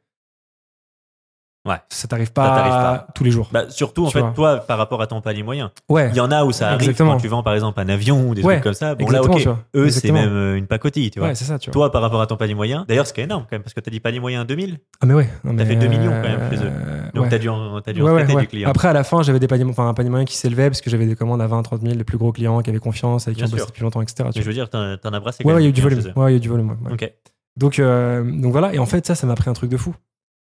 Ouais. 1.68 1.76
ça 1.90 2.08
t'arrive 2.08 2.32
pas, 2.32 3.06
tous 3.14 3.22
les 3.22 3.30
jours. 3.30 3.48
bah, 3.52 3.68
surtout, 3.68 4.06
en 4.06 4.10
fait, 4.10 4.20
vois. 4.20 4.32
toi, 4.34 4.56
par 4.58 4.78
rapport 4.78 5.02
à 5.02 5.06
ton 5.06 5.20
panier 5.20 5.42
moyen, 5.42 5.70
ouais, 5.90 6.08
il 6.08 6.16
y 6.16 6.20
en 6.20 6.30
a 6.30 6.42
où 6.44 6.52
ça 6.52 6.68
arrive 6.68 6.80
Exactement. 6.80 7.12
quand 7.12 7.18
tu 7.18 7.28
vends, 7.28 7.42
par 7.42 7.52
exemple, 7.52 7.78
un 7.80 7.88
avion 7.90 8.28
ou 8.28 8.34
des 8.34 8.42
Ouais, 8.42 8.54
trucs 8.54 8.64
comme 8.64 8.72
ça. 8.72 8.94
Bon, 8.94 9.04
exactement, 9.04 9.36
là, 9.36 9.50
ok. 9.52 9.58
Eux, 9.74 9.90
c'est 9.90 10.10
même 10.10 10.32
euh, 10.32 10.56
une 10.56 10.66
pacotille, 10.66 11.10
tu 11.10 11.18
vois. 11.18 11.28
ouais, 11.28 11.34
c'est 11.34 11.44
ça, 11.44 11.58
tu 11.58 11.68
vois. 11.68 11.72
Toi, 11.72 11.92
par 11.92 12.00
rapport 12.00 12.22
à 12.22 12.26
ton 12.26 12.36
panier 12.36 12.54
moyen, 12.54 12.86
d'ailleurs, 12.88 13.06
ce 13.06 13.12
qui 13.12 13.20
est 13.20 13.24
énorme 13.24 13.42
quand 13.42 13.56
même, 13.56 13.62
parce 13.62 13.74
que 13.74 13.80
t'as 13.80 13.90
dit 13.90 14.00
panier 14.00 14.20
moyen 14.20 14.46
2000, 14.46 14.78
ah, 15.00 15.06
mais 15.06 15.12
ouais. 15.12 15.28
mais, 15.44 15.66
fait 15.66 15.76
2 15.76 15.86
millions 15.88 16.10
quand 16.10 16.28
même 16.28 16.50
chez 16.50 16.64
eux. 16.64 16.70
euh, 16.70 17.02
donc 17.14 17.28
t'as 17.28 17.38
dû 17.38 17.48
en, 17.50 17.80
t'as 17.82 17.92
dû 17.92 18.02
en 18.02 18.06
traiter 18.06 18.34
du 18.34 18.46
client. 18.46 18.70
Après, 18.70 18.88
à 18.88 18.94
la 18.94 19.04
fin, 19.04 19.22
j'avais 19.22 19.38
des 19.38 19.48
paniers, 19.48 19.64
enfin, 19.68 19.86
un 19.86 19.94
panier 19.94 20.10
moyen 20.10 20.24
qui 20.24 20.36
s'élevait 20.36 20.70
parce 20.70 20.80
que 20.80 20.88
j'avais 20.88 21.06
des 21.06 21.14
commandes 21.14 21.42
à 21.42 21.46
20, 21.46 21.62
30 21.62 21.82
000, 21.82 21.94
les 21.94 22.04
plus 22.04 22.16
gros 22.16 22.32
clients 22.32 22.62
qui 22.62 22.70
avaient 22.70 22.78
confiance, 22.78 23.28
avec 23.28 23.36
qui 23.36 23.44
on 23.44 23.48
bossait 23.48 23.66
depuis 23.66 23.82
longtemps, 23.82 24.00
etc. 24.00 24.30
Mais 24.34 24.40
je 24.40 24.46
veux 24.46 24.54
dire, 24.54 24.70
t'en, 24.70 24.80
as 24.80 25.20
brassé 25.20 25.44
quand 25.44 25.50
Ouais, 25.50 25.60
il 25.60 25.64
y 25.64 25.66
a 25.66 25.68
eu 25.68 25.72
du 25.72 25.82
volume. 25.82 26.00
Ouais, 26.16 26.30
il 26.30 26.32
y 26.32 26.34
a 26.34 26.36
eu 26.38 26.40
du 26.40 26.48
volume. 26.48 26.76
Ok. 26.90 27.12
Donc, 27.56 27.78
euh, 27.78 28.22
donc 28.22 28.52
voilà, 28.52 28.72
et 28.74 28.78
en 28.78 28.86
fait, 28.86 29.06
ça, 29.06 29.14
ça 29.14 29.26
m'a 29.26 29.34
pris 29.34 29.50
un 29.50 29.52
truc 29.52 29.70
de 29.70 29.76
fou. 29.76 29.94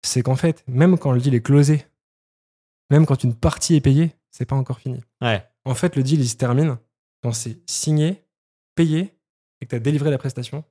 C'est 0.05 0.23
qu'en 0.23 0.37
fait, 0.37 0.65
même 0.67 0.99
quand 0.99 1.12
le 1.12 1.21
deal 1.21 1.35
est 1.35 1.43
closé, 1.43 1.87
même 2.91 3.07
quand 3.07 3.23
une 3.25 3.35
partie 3.35 3.77
est 3.77 3.81
payée, 3.81 4.15
c'est 4.31 4.45
pas 4.45 4.57
encore 4.57 4.79
fini. 4.81 5.01
Ouais. 5.21 5.47
En 5.65 5.75
fait, 5.75 5.97
le 5.97 6.03
deal, 6.03 6.21
il 6.21 6.29
se 6.29 6.37
termine 6.37 6.79
quand 7.23 7.33
c'est 7.33 7.59
signé, 7.71 8.25
payé, 8.75 9.17
et 9.61 9.67
que 9.67 9.71
tu 9.71 9.77
as 9.77 9.81
délivré 9.81 10.11
la 10.11 10.19
prestation, 10.19 10.65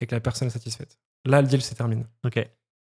et 0.00 0.06
que 0.06 0.14
la 0.14 0.20
personne 0.20 0.48
est 0.48 0.52
satisfaite. 0.52 0.98
Là, 1.26 1.42
le 1.42 1.48
deal 1.48 1.60
se 1.60 1.74
termine. 1.74 2.06
Ok. 2.24 2.48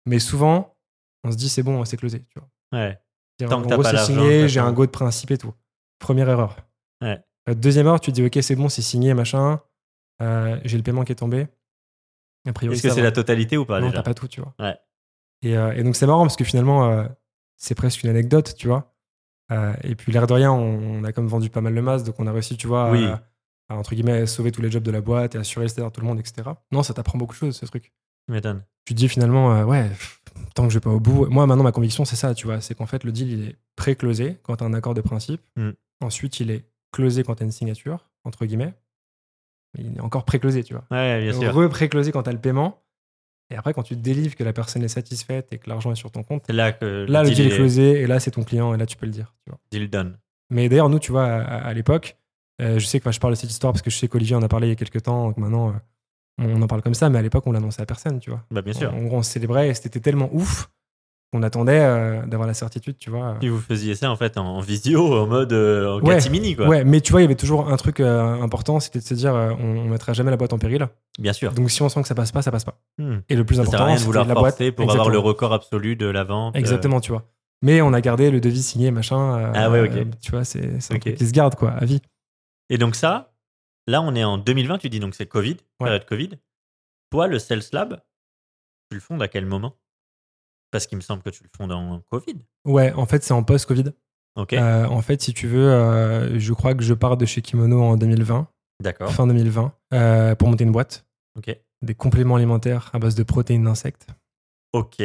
Mais 0.06 0.18
souvent, 0.18 0.76
on 1.24 1.30
se 1.30 1.36
dit, 1.36 1.48
c'est 1.48 1.62
bon, 1.62 1.84
c'est 1.84 1.96
closé. 1.96 2.24
Tu 2.28 2.40
vois. 2.40 2.48
Ouais. 2.72 3.00
Tant 3.38 3.60
en 3.60 3.62
que 3.62 3.68
gros, 3.68 3.82
c'est 3.84 3.98
signé, 3.98 4.48
j'ai 4.48 4.60
un 4.60 4.72
go 4.72 4.86
de 4.86 4.90
principe 4.90 5.30
et 5.30 5.38
tout. 5.38 5.54
Première 5.98 6.28
erreur. 6.28 6.56
Ouais. 7.00 7.22
Euh, 7.48 7.54
deuxième 7.54 7.86
erreur, 7.86 8.00
tu 8.00 8.10
te 8.10 8.16
dis, 8.16 8.24
ok, 8.24 8.38
c'est 8.42 8.56
bon, 8.56 8.68
c'est 8.68 8.82
signé, 8.82 9.14
machin, 9.14 9.60
euh, 10.22 10.58
j'ai 10.64 10.76
le 10.76 10.82
paiement 10.82 11.04
qui 11.04 11.12
est 11.12 11.16
tombé. 11.16 11.46
Est-ce 12.46 12.82
que 12.82 12.90
c'est 12.90 13.02
la 13.02 13.12
totalité 13.12 13.56
ou 13.56 13.64
pas 13.64 13.80
non, 13.80 13.90
t'as 13.90 14.02
pas 14.02 14.14
tout, 14.14 14.28
tu 14.28 14.40
vois. 14.40 14.54
Ouais. 14.58 14.76
Et, 15.42 15.56
euh, 15.56 15.72
et 15.74 15.82
donc 15.82 15.96
c'est 15.96 16.06
marrant 16.06 16.22
parce 16.22 16.36
que 16.36 16.44
finalement, 16.44 16.90
euh, 16.90 17.04
c'est 17.56 17.74
presque 17.74 18.02
une 18.02 18.10
anecdote, 18.10 18.54
tu 18.56 18.66
vois. 18.68 18.94
Euh, 19.52 19.74
et 19.84 19.94
puis 19.94 20.10
l'air 20.12 20.26
de 20.26 20.32
rien, 20.32 20.52
on, 20.52 21.00
on 21.00 21.04
a 21.04 21.12
comme 21.12 21.26
vendu 21.28 21.50
pas 21.50 21.60
mal 21.60 21.74
de 21.74 21.80
masse, 21.80 22.02
donc 22.04 22.16
on 22.18 22.26
a 22.26 22.32
réussi, 22.32 22.56
tu 22.56 22.66
vois, 22.66 22.90
Oui. 22.90 23.04
à, 23.04 23.22
à, 23.68 23.76
entre 23.76 23.94
guillemets 23.94 24.26
sauver 24.26 24.50
tous 24.52 24.62
les 24.62 24.70
jobs 24.70 24.82
de 24.82 24.90
la 24.90 25.00
boîte 25.00 25.34
et 25.34 25.38
assurer 25.38 25.66
le 25.66 25.68
salaire 25.68 25.90
de 25.90 25.94
tout 25.94 26.00
le 26.00 26.06
monde, 26.06 26.18
etc. 26.18 26.50
Non, 26.72 26.82
ça 26.82 26.94
t'apprend 26.94 27.18
beaucoup 27.18 27.34
de 27.34 27.38
choses, 27.38 27.56
ce 27.56 27.66
truc. 27.66 27.92
Tu 28.26 28.32
m'étonnes. 28.32 28.64
Tu 28.86 28.94
te 28.94 28.98
dis 28.98 29.08
finalement, 29.08 29.62
ouais, 29.64 29.88
tant 30.54 30.64
que 30.64 30.70
je 30.70 30.78
vais 30.78 30.82
pas 30.82 30.90
au 30.90 30.98
bout. 31.00 31.26
Moi, 31.26 31.46
maintenant, 31.46 31.62
ma 31.64 31.72
conviction, 31.72 32.04
c'est 32.04 32.16
ça, 32.16 32.34
tu 32.34 32.46
vois, 32.46 32.60
c'est 32.60 32.74
qu'en 32.74 32.86
fait, 32.86 33.04
le 33.04 33.12
deal, 33.12 33.30
il 33.32 33.48
est 33.50 33.56
pré-closé 33.76 34.38
quand 34.42 34.56
tu 34.56 34.64
as 34.64 34.66
un 34.66 34.74
accord 34.74 34.94
de 34.94 35.00
principe. 35.00 35.40
Mm. 35.56 35.70
Ensuite, 36.00 36.40
il 36.40 36.50
est 36.50 36.64
closé 36.92 37.22
quand 37.22 37.36
tu 37.36 37.42
as 37.42 37.46
une 37.46 37.52
signature, 37.52 38.08
entre 38.24 38.46
guillemets. 38.46 38.74
Mais 39.76 39.84
il 39.84 39.96
est 39.96 40.00
encore 40.00 40.24
pré-closé, 40.24 40.64
tu 40.64 40.74
vois 40.74 40.84
Ouais, 40.90 41.22
bien 41.22 41.32
sûr. 41.38 41.54
re-pré-closé 41.54 42.10
quand 42.12 42.24
tu 42.24 42.30
as 42.30 42.32
le 42.32 42.40
paiement. 42.40 42.82
Et 43.50 43.56
après, 43.56 43.72
quand 43.74 43.82
tu 43.82 43.96
délivres 43.96 44.34
que 44.34 44.42
la 44.44 44.52
personne 44.52 44.82
est 44.82 44.88
satisfaite 44.88 45.48
et 45.52 45.58
que 45.58 45.68
l'argent 45.70 45.92
est 45.92 45.96
sur 45.96 46.10
ton 46.10 46.22
compte, 46.22 46.42
C'est 46.46 46.52
là 46.52 46.72
que 46.72 47.06
là, 47.08 47.22
le 47.22 47.30
deal 47.30 47.46
est 47.46 47.52
est 47.52 47.56
closé 47.56 48.00
et 48.00 48.06
là, 48.06 48.18
c'est 48.18 48.32
ton 48.32 48.42
client 48.42 48.74
et 48.74 48.76
là, 48.78 48.86
tu 48.86 48.96
peux 48.96 49.06
le 49.06 49.12
dire. 49.12 49.34
Tu 49.44 49.50
vois. 49.50 49.58
deal 49.70 49.88
done. 49.88 50.18
Mais 50.50 50.68
d'ailleurs, 50.68 50.88
nous, 50.88 50.98
tu 50.98 51.12
vois, 51.12 51.26
à, 51.26 51.66
à 51.66 51.72
l'époque, 51.72 52.16
euh, 52.60 52.78
je 52.78 52.86
sais 52.86 52.98
que 52.98 53.04
enfin, 53.04 53.12
je 53.12 53.20
parle 53.20 53.34
de 53.34 53.38
cette 53.38 53.50
histoire 53.50 53.72
parce 53.72 53.82
que 53.82 53.90
je 53.90 53.96
sais 53.96 54.08
qu'Olivier 54.08 54.34
en 54.36 54.42
a 54.42 54.48
parlé 54.48 54.66
il 54.66 54.70
y 54.70 54.72
a 54.72 54.76
quelques 54.76 55.02
temps, 55.02 55.26
donc 55.28 55.36
maintenant, 55.36 55.70
euh, 55.70 55.72
on 56.38 56.60
en 56.60 56.66
parle 56.66 56.82
comme 56.82 56.94
ça, 56.94 57.08
mais 57.08 57.18
à 57.18 57.22
l'époque, 57.22 57.46
on 57.46 57.52
l'annonçait 57.52 57.82
à 57.82 57.86
personne, 57.86 58.18
tu 58.18 58.30
vois. 58.30 58.44
Bah, 58.50 58.62
bien 58.62 58.72
sûr. 58.72 58.92
En, 58.92 58.98
en 58.98 59.02
gros, 59.04 59.18
on 59.18 59.22
se 59.22 59.30
célébrait 59.30 59.68
et 59.68 59.74
c'était 59.74 60.00
tellement 60.00 60.28
ouf 60.32 60.68
qu'on 61.36 61.42
attendait 61.42 61.80
euh, 61.80 62.24
d'avoir 62.26 62.46
la 62.46 62.54
certitude, 62.54 62.96
tu 62.98 63.10
vois. 63.10 63.36
Puis 63.38 63.48
vous 63.48 63.60
faisiez 63.60 63.94
ça 63.94 64.10
en 64.10 64.16
fait 64.16 64.38
en, 64.38 64.44
en 64.46 64.60
visio, 64.60 65.14
en 65.18 65.26
mode 65.26 65.52
euh, 65.52 65.94
en 65.94 66.00
Ouais. 66.00 66.14
catimini, 66.14 66.56
quoi. 66.56 66.66
Ouais, 66.68 66.84
mais 66.84 67.00
tu 67.00 67.12
vois, 67.12 67.20
il 67.20 67.24
y 67.24 67.26
avait 67.26 67.34
toujours 67.34 67.68
un 67.70 67.76
truc 67.76 68.00
euh, 68.00 68.40
important, 68.42 68.80
c'était 68.80 68.98
de 69.00 69.04
se 69.04 69.14
dire, 69.14 69.34
euh, 69.34 69.52
on, 69.58 69.78
on 69.78 69.84
mettra 69.88 70.12
jamais 70.12 70.30
la 70.30 70.36
boîte 70.36 70.52
en 70.52 70.58
péril. 70.58 70.88
Bien 71.18 71.32
sûr. 71.32 71.52
Donc 71.52 71.70
si 71.70 71.82
on 71.82 71.88
sent 71.88 72.02
que 72.02 72.08
ça 72.08 72.14
passe 72.14 72.32
pas, 72.32 72.42
ça 72.42 72.50
passe 72.50 72.64
pas. 72.64 72.78
Hmm. 72.98 73.18
Et 73.28 73.36
le 73.36 73.44
plus 73.44 73.56
Ça 73.56 73.62
important, 73.62 73.94
vouloir 73.96 74.26
la 74.26 74.34
boîte. 74.34 74.70
pour 74.72 74.90
avoir 74.90 75.08
le 75.10 75.18
record 75.18 75.52
absolu 75.52 75.96
de 75.96 76.06
la 76.06 76.24
vente. 76.24 76.56
Exactement, 76.56 77.00
tu 77.00 77.12
vois. 77.12 77.24
Mais 77.62 77.80
on 77.80 77.92
a 77.92 78.00
gardé 78.00 78.30
le 78.30 78.40
devis 78.40 78.62
signé, 78.62 78.90
machin. 78.90 79.50
Ah 79.54 79.70
ouais, 79.70 79.80
ok. 79.88 80.06
tu 80.20 80.30
vois, 80.30 80.44
c'est 80.44 80.80
c'est 80.80 80.92
un 80.92 80.96
Ok. 80.96 81.02
truc 81.02 81.14
qui 81.16 81.26
se 81.26 81.32
garde, 81.32 81.54
quoi, 81.54 81.70
à 81.70 81.84
vie. 81.84 82.00
Et 82.70 82.78
donc 82.78 82.94
ça, 82.96 83.32
là 83.86 84.02
on 84.02 84.14
est 84.14 84.24
en 84.24 84.38
2020, 84.38 84.78
tu 84.78 84.88
dis 84.90 85.00
donc 85.00 85.14
c'est 85.14 85.26
Covid, 85.26 85.56
Ouais. 85.80 85.86
période 85.86 86.04
Covid. 86.04 86.30
Toi, 87.10 87.28
le 87.28 87.38
Sales 87.38 87.62
Lab, 87.72 88.00
tu 88.90 88.94
le 88.96 89.00
fondes 89.00 89.22
à 89.22 89.28
quel 89.28 89.46
moment? 89.46 89.76
Parce 90.70 90.86
qu'il 90.86 90.96
me 90.96 91.02
semble 91.02 91.22
que 91.22 91.30
tu 91.30 91.42
le 91.42 91.48
fondes 91.56 91.72
en 91.72 92.00
Covid. 92.10 92.36
Ouais, 92.64 92.92
en 92.94 93.06
fait, 93.06 93.22
c'est 93.24 93.32
en 93.32 93.42
post-Covid. 93.42 93.92
Ok, 94.36 94.52
Euh, 94.52 94.84
en 94.86 95.00
fait, 95.00 95.22
si 95.22 95.32
tu 95.32 95.46
veux, 95.46 95.66
euh, 95.70 96.38
je 96.38 96.52
crois 96.52 96.74
que 96.74 96.82
je 96.82 96.92
pars 96.92 97.16
de 97.16 97.24
chez 97.24 97.40
Kimono 97.40 97.80
en 97.82 97.96
2020, 97.96 98.48
d'accord. 98.82 99.10
fin 99.10 99.26
2020, 99.26 99.72
euh, 99.94 100.34
pour 100.34 100.48
monter 100.48 100.64
une 100.64 100.72
boîte. 100.72 101.06
Ok, 101.38 101.56
Des 101.82 101.94
compléments 101.94 102.36
alimentaires 102.36 102.90
à 102.92 102.98
base 102.98 103.14
de 103.14 103.22
protéines 103.22 103.64
d'insectes. 103.64 104.06
ok. 104.72 105.02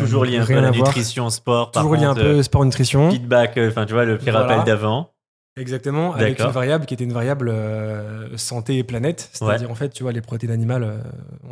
Toujours 0.00 0.24
lié 0.24 0.38
un 0.38 0.46
peu 0.46 0.56
à 0.56 0.60
la 0.62 0.70
nutrition, 0.70 1.28
sport. 1.28 1.70
Toujours 1.72 1.94
lié 1.94 2.04
un 2.04 2.14
peu 2.14 2.38
euh, 2.38 2.42
sport-nutrition. 2.42 3.10
feedback, 3.10 3.58
enfin 3.68 3.84
tu 3.84 3.92
vois, 3.92 4.06
le 4.06 4.16
petit 4.16 4.30
Voilà. 4.30 4.46
rappel 4.46 4.64
d'avant. 4.64 5.12
Exactement, 5.58 6.14
avec 6.14 6.38
une 6.40 6.46
variable 6.46 6.86
qui 6.86 6.94
était 6.94 7.04
une 7.04 7.12
variable 7.12 7.48
euh, 7.50 8.36
santé 8.38 8.78
et 8.78 8.84
planète. 8.84 9.28
C'est-à-dire, 9.32 9.70
en 9.70 9.74
fait, 9.74 9.90
tu 9.90 10.04
vois, 10.04 10.12
les 10.12 10.20
protéines 10.22 10.52
animales, 10.52 10.84
euh, 10.84 10.98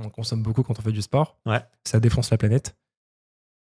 on 0.02 0.08
consomme 0.08 0.42
beaucoup 0.42 0.62
quand 0.62 0.78
on 0.78 0.82
fait 0.82 0.92
du 0.92 1.02
sport. 1.02 1.36
Ouais. 1.44 1.60
Ça 1.84 1.98
défonce 2.00 2.30
la 2.30 2.38
planète. 2.38 2.74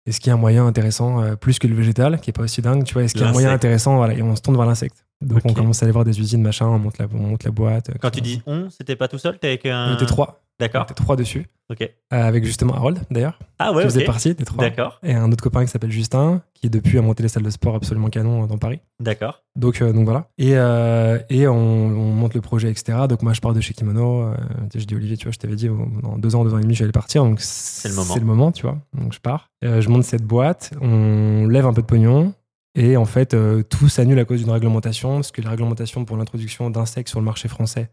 Est-ce 0.06 0.20
qu'il 0.20 0.28
y 0.28 0.30
a 0.30 0.34
un 0.34 0.38
moyen 0.38 0.66
intéressant, 0.66 1.22
euh, 1.22 1.34
plus 1.34 1.58
que 1.58 1.66
le 1.66 1.74
végétal, 1.74 2.20
qui 2.20 2.30
est 2.30 2.32
pas 2.32 2.42
aussi 2.42 2.60
dingue, 2.60 2.84
tu 2.84 2.92
vois, 2.94 3.04
est-ce 3.04 3.14
qu'il 3.14 3.22
y 3.22 3.24
a 3.24 3.28
un 3.28 3.32
moyen 3.32 3.50
intéressant, 3.52 3.96
voilà, 3.96 4.14
et 4.14 4.22
on 4.22 4.36
se 4.36 4.42
tourne 4.42 4.56
vers 4.56 4.66
l'insecte. 4.66 5.04
Donc 5.22 5.40
on 5.44 5.54
commence 5.54 5.82
à 5.82 5.86
aller 5.86 5.92
voir 5.92 6.04
des 6.04 6.20
usines, 6.20 6.42
machin, 6.42 6.66
on 6.66 6.78
monte 6.78 6.98
la, 6.98 7.06
on 7.14 7.18
monte 7.28 7.44
la 7.44 7.50
boîte. 7.50 7.90
Quand 8.00 8.08
etc. 8.08 8.10
tu 8.12 8.20
dis 8.20 8.42
on, 8.46 8.68
c'était 8.68 8.96
pas 8.96 9.08
tout 9.08 9.18
seul 9.18 9.38
T'es 9.38 9.48
avec 9.48 9.66
un. 9.66 9.92
On 9.92 9.94
était 9.94 10.06
trois. 10.06 10.43
D'accord. 10.60 10.82
était 10.84 10.94
trois 10.94 11.16
dessus. 11.16 11.46
Ok. 11.70 11.80
Euh, 11.82 11.88
avec 12.10 12.44
justement 12.44 12.74
Harold, 12.74 13.00
d'ailleurs, 13.10 13.38
Ah 13.58 13.72
ouais, 13.72 13.78
qui 13.82 13.88
faisait 13.88 14.00
ok. 14.00 14.06
partie 14.06 14.34
des 14.34 14.44
trois. 14.44 14.62
D'accord. 14.62 14.98
Et 15.02 15.14
un 15.14 15.32
autre 15.32 15.42
copain 15.42 15.64
qui 15.64 15.70
s'appelle 15.70 15.90
Justin, 15.90 16.42
qui 16.52 16.68
depuis 16.68 16.98
a 16.98 17.02
monté 17.02 17.22
les 17.22 17.28
salles 17.30 17.42
de 17.42 17.48
sport 17.50 17.74
absolument 17.74 18.08
canon 18.10 18.46
dans 18.46 18.58
Paris. 18.58 18.80
D'accord. 19.00 19.42
Donc, 19.56 19.80
euh, 19.80 19.92
donc 19.94 20.04
voilà. 20.04 20.28
Et, 20.36 20.56
euh, 20.58 21.18
et 21.30 21.48
on, 21.48 21.56
on 21.56 22.12
monte 22.12 22.34
le 22.34 22.42
projet, 22.42 22.70
etc. 22.70 22.98
Donc 23.08 23.22
moi, 23.22 23.32
je 23.32 23.40
pars 23.40 23.54
de 23.54 23.60
chez 23.62 23.72
Kimono. 23.72 24.22
euh, 24.24 24.34
je 24.74 24.84
dis 24.84 24.94
Olivier, 24.94 25.16
tu 25.16 25.24
vois, 25.24 25.32
je 25.32 25.38
t'avais 25.38 25.56
dit, 25.56 25.68
dans 26.02 26.18
deux 26.18 26.34
ans, 26.36 26.44
deux 26.44 26.52
ans 26.52 26.58
et 26.58 26.62
demi, 26.62 26.74
j'allais 26.74 26.92
partir. 26.92 27.24
Donc 27.24 27.40
c'est 27.40 27.88
le 27.88 27.94
moment. 27.94 28.12
C'est 28.14 28.20
le 28.20 28.26
moment, 28.26 28.52
tu 28.52 28.62
vois. 28.62 28.78
Donc 28.92 29.14
je 29.14 29.20
pars. 29.20 29.48
Euh, 29.64 29.80
je 29.80 29.88
monte 29.88 30.04
cette 30.04 30.24
boîte. 30.24 30.72
On 30.82 31.46
lève 31.48 31.64
un 31.66 31.72
peu 31.72 31.80
de 31.82 31.86
pognon. 31.86 32.34
Et 32.76 32.96
en 32.98 33.06
fait, 33.06 33.32
euh, 33.34 33.62
tout 33.62 33.88
s'annule 33.88 34.18
à 34.18 34.24
cause 34.26 34.40
d'une 34.42 34.50
réglementation. 34.50 35.14
Parce 35.14 35.32
que 35.32 35.40
les 35.40 35.48
réglementations 35.48 36.04
pour 36.04 36.18
l'introduction 36.18 36.68
d'insectes 36.68 37.08
sur 37.08 37.20
le 37.20 37.24
marché 37.24 37.48
français, 37.48 37.88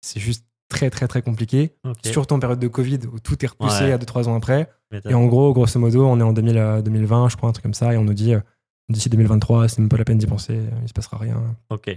c'est 0.00 0.20
juste 0.20 0.46
très, 0.68 0.90
très, 0.90 1.08
très 1.08 1.22
compliqué. 1.22 1.74
Surtout 2.04 2.34
en 2.34 2.38
période 2.40 2.58
de 2.60 2.68
Covid, 2.68 3.00
où 3.12 3.18
tout 3.20 3.42
est 3.44 3.48
repoussé 3.48 3.84
Ouais. 3.84 3.92
à 3.92 3.98
2-3 3.98 4.28
ans 4.28 4.36
après. 4.36 4.70
Et 5.08 5.14
en 5.14 5.26
gros, 5.26 5.52
grosso 5.52 5.78
modo, 5.78 6.06
on 6.06 6.18
est 6.20 6.22
en 6.22 6.32
2000, 6.32 6.56
euh, 6.58 6.82
2020, 6.82 7.28
je 7.30 7.36
crois, 7.36 7.48
un 7.48 7.52
truc 7.52 7.62
comme 7.62 7.74
ça, 7.74 7.92
et 7.92 7.96
on 7.96 8.04
nous 8.04 8.14
dit 8.14 8.34
euh, 8.34 8.40
d'ici 8.88 9.08
2023, 9.10 9.68
c'est 9.68 9.80
même 9.80 9.88
pas 9.88 9.96
la 9.98 10.04
peine 10.04 10.18
d'y 10.18 10.26
penser, 10.26 10.54
euh, 10.56 10.70
il 10.82 10.88
se 10.88 10.92
passera 10.94 11.16
rien. 11.18 11.42
Ok. 11.70 11.90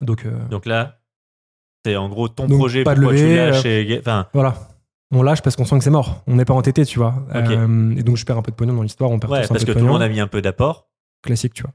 Donc 0.00 0.24
euh, 0.26 0.32
Donc 0.48 0.64
là, 0.66 1.00
c'est 1.84 1.96
en 1.96 2.08
gros 2.08 2.28
ton 2.28 2.46
Donc, 2.46 2.58
projet, 2.58 2.84
pas 2.84 2.94
de 2.94 3.00
pourquoi 3.00 3.16
tu 3.16 3.22
levée, 3.24 3.36
lâches 3.36 3.64
et- 3.66 3.98
Enfin, 3.98 4.26
voilà. 4.32 4.54
On 5.14 5.22
lâche 5.22 5.42
parce 5.42 5.56
qu'on 5.56 5.66
sent 5.66 5.76
que 5.78 5.84
c'est 5.84 5.90
mort. 5.90 6.22
On 6.26 6.36
n'est 6.36 6.46
pas 6.46 6.54
entêté, 6.54 6.86
tu 6.86 6.98
vois. 6.98 7.14
Euh, 7.34 7.94
et 7.96 8.02
donc 8.02 8.16
je 8.16 8.24
perds 8.24 8.38
un 8.38 8.42
peu 8.42 8.50
de 8.50 8.56
pognon 8.56 8.72
dans 8.72 8.82
l'histoire, 8.82 9.10
on 9.10 9.18
perd 9.18 9.30
ouais, 9.32 9.40
tous 9.40 9.44
un 9.44 9.48
parce 9.48 9.64
peu 9.64 9.72
que 9.72 9.78
de 9.78 9.80
tout 9.80 9.86
le 9.86 9.92
monde 9.92 10.00
a 10.02 10.08
mis 10.08 10.20
un 10.20 10.26
peu 10.26 10.40
d'apport. 10.40 10.88
Classique, 11.22 11.52
tu 11.52 11.62
vois. 11.64 11.72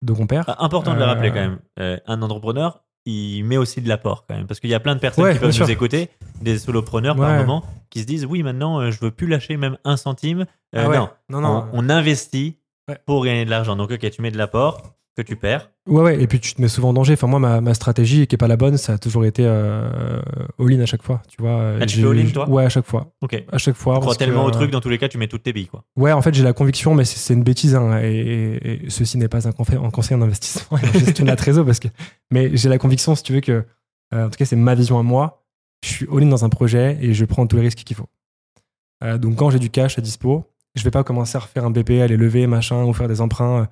Donc 0.00 0.18
on 0.18 0.26
perd. 0.26 0.44
Ah, 0.48 0.64
Important 0.64 0.92
de 0.94 0.96
le 0.98 1.02
Euh, 1.02 1.06
rappeler 1.06 1.28
quand 1.28 1.34
même. 1.40 1.58
Euh, 1.78 1.98
un 2.06 2.22
entrepreneur, 2.22 2.82
il 3.06 3.42
met 3.44 3.56
aussi 3.56 3.80
de 3.82 3.88
l'apport 3.88 4.24
quand 4.26 4.34
même. 4.34 4.46
Parce 4.46 4.60
qu'il 4.60 4.70
y 4.70 4.74
a 4.74 4.80
plein 4.80 4.94
de 4.94 5.00
personnes 5.00 5.24
Ouais, 5.24 5.32
qui 5.34 5.38
peuvent 5.38 5.48
nous 5.48 5.52
sûr. 5.54 5.68
écouter, 5.70 6.08
des 6.40 6.58
solopreneurs 6.58 7.16
par 7.16 7.36
moment, 7.36 7.64
qui 7.90 8.00
se 8.00 8.06
disent 8.06 8.24
Oui, 8.26 8.42
maintenant, 8.42 8.80
euh, 8.80 8.90
je 8.90 9.00
veux 9.00 9.10
plus 9.10 9.26
lâcher 9.26 9.56
même 9.56 9.76
un 9.84 9.96
centime. 9.96 10.46
Euh, 10.74 10.84
Ah 10.84 10.88
ouais. 10.88 10.96
Non, 10.98 11.08
non, 11.28 11.40
non. 11.40 11.68
on, 11.72 11.86
on 11.86 11.90
investit 11.90 12.58
pour 13.06 13.24
gagner 13.24 13.44
de 13.44 13.50
l'argent. 13.50 13.76
Donc, 13.76 13.90
ok, 13.90 14.10
tu 14.10 14.22
mets 14.22 14.30
de 14.30 14.38
l'apport 14.38 14.82
que 15.16 15.22
tu 15.22 15.36
perds. 15.36 15.70
Ouais, 15.86 16.00
ouais, 16.02 16.22
et 16.22 16.26
puis 16.26 16.40
tu 16.40 16.54
te 16.54 16.62
mets 16.62 16.68
souvent 16.68 16.88
en 16.88 16.92
danger. 16.94 17.12
Enfin, 17.12 17.26
moi, 17.26 17.38
ma, 17.38 17.60
ma 17.60 17.74
stratégie, 17.74 18.26
qui 18.26 18.34
est 18.34 18.38
pas 18.38 18.48
la 18.48 18.56
bonne, 18.56 18.78
ça 18.78 18.94
a 18.94 18.98
toujours 18.98 19.26
été 19.26 19.42
euh, 19.44 20.22
all-in 20.58 20.80
à 20.80 20.86
chaque 20.86 21.02
fois. 21.02 21.20
Tu 21.28 21.36
vois. 21.42 21.74
Ah, 21.78 21.84
tu 21.84 22.00
fais 22.00 22.06
all-in, 22.08 22.30
toi? 22.30 22.48
Ouais, 22.48 22.64
à 22.64 22.70
chaque 22.70 22.86
fois. 22.86 23.12
Ok. 23.20 23.44
À 23.52 23.58
chaque 23.58 23.76
fois. 23.76 23.96
Tu 23.96 24.00
crois 24.00 24.14
que, 24.14 24.18
tellement 24.18 24.44
au 24.46 24.48
euh, 24.48 24.52
truc, 24.52 24.70
dans 24.70 24.80
tous 24.80 24.88
les 24.88 24.96
cas, 24.96 25.08
tu 25.08 25.18
mets 25.18 25.28
toutes 25.28 25.42
tes 25.42 25.52
billes, 25.52 25.66
quoi. 25.66 25.84
Ouais, 25.96 26.10
en 26.12 26.22
fait, 26.22 26.32
j'ai 26.32 26.42
la 26.42 26.54
conviction, 26.54 26.94
mais 26.94 27.04
c'est 27.04 27.34
une 27.34 27.42
bêtise. 27.44 27.74
hein, 27.74 28.00
et, 28.02 28.06
et- 28.62 28.86
et 28.86 28.90
ceci 28.90 29.18
n'est 29.18 29.28
pas 29.28 29.46
un, 29.46 29.50
confé- 29.50 29.76
un 29.76 29.90
conseil 29.90 30.16
en 30.16 30.22
investissement 30.22 30.78
et 30.82 30.88
en 30.88 30.92
gestion 30.92 31.24
de 31.24 31.30
la 31.30 31.36
trésor. 31.36 31.66
Parce 31.66 31.80
que, 31.80 31.88
mais 32.30 32.56
j'ai 32.56 32.70
la 32.70 32.78
conviction, 32.78 33.14
si 33.14 33.22
tu 33.22 33.34
veux, 33.34 33.40
que, 33.40 33.64
euh, 34.14 34.26
en 34.26 34.30
tout 34.30 34.38
cas, 34.38 34.46
c'est 34.46 34.56
ma 34.56 34.74
vision 34.74 34.98
à 34.98 35.02
moi. 35.02 35.44
Je 35.84 35.90
suis 35.90 36.06
all-in 36.10 36.28
dans 36.28 36.46
un 36.46 36.48
projet 36.48 36.96
et 37.02 37.12
je 37.12 37.26
prends 37.26 37.46
tous 37.46 37.56
les 37.56 37.62
risques 37.62 37.78
qu'il 37.84 37.96
faut. 37.96 38.08
Euh, 39.02 39.18
donc, 39.18 39.36
quand 39.36 39.50
j'ai 39.50 39.58
du 39.58 39.68
cash 39.68 39.98
à 39.98 40.00
dispo, 40.00 40.44
je 40.76 40.82
vais 40.82 40.90
pas 40.90 41.04
commencer 41.04 41.36
à 41.36 41.40
refaire 41.40 41.66
un 41.66 41.70
BP, 41.70 42.00
aller 42.00 42.16
lever, 42.16 42.46
machin, 42.46 42.84
ou 42.84 42.94
faire 42.94 43.06
des 43.08 43.20
emprunts 43.20 43.68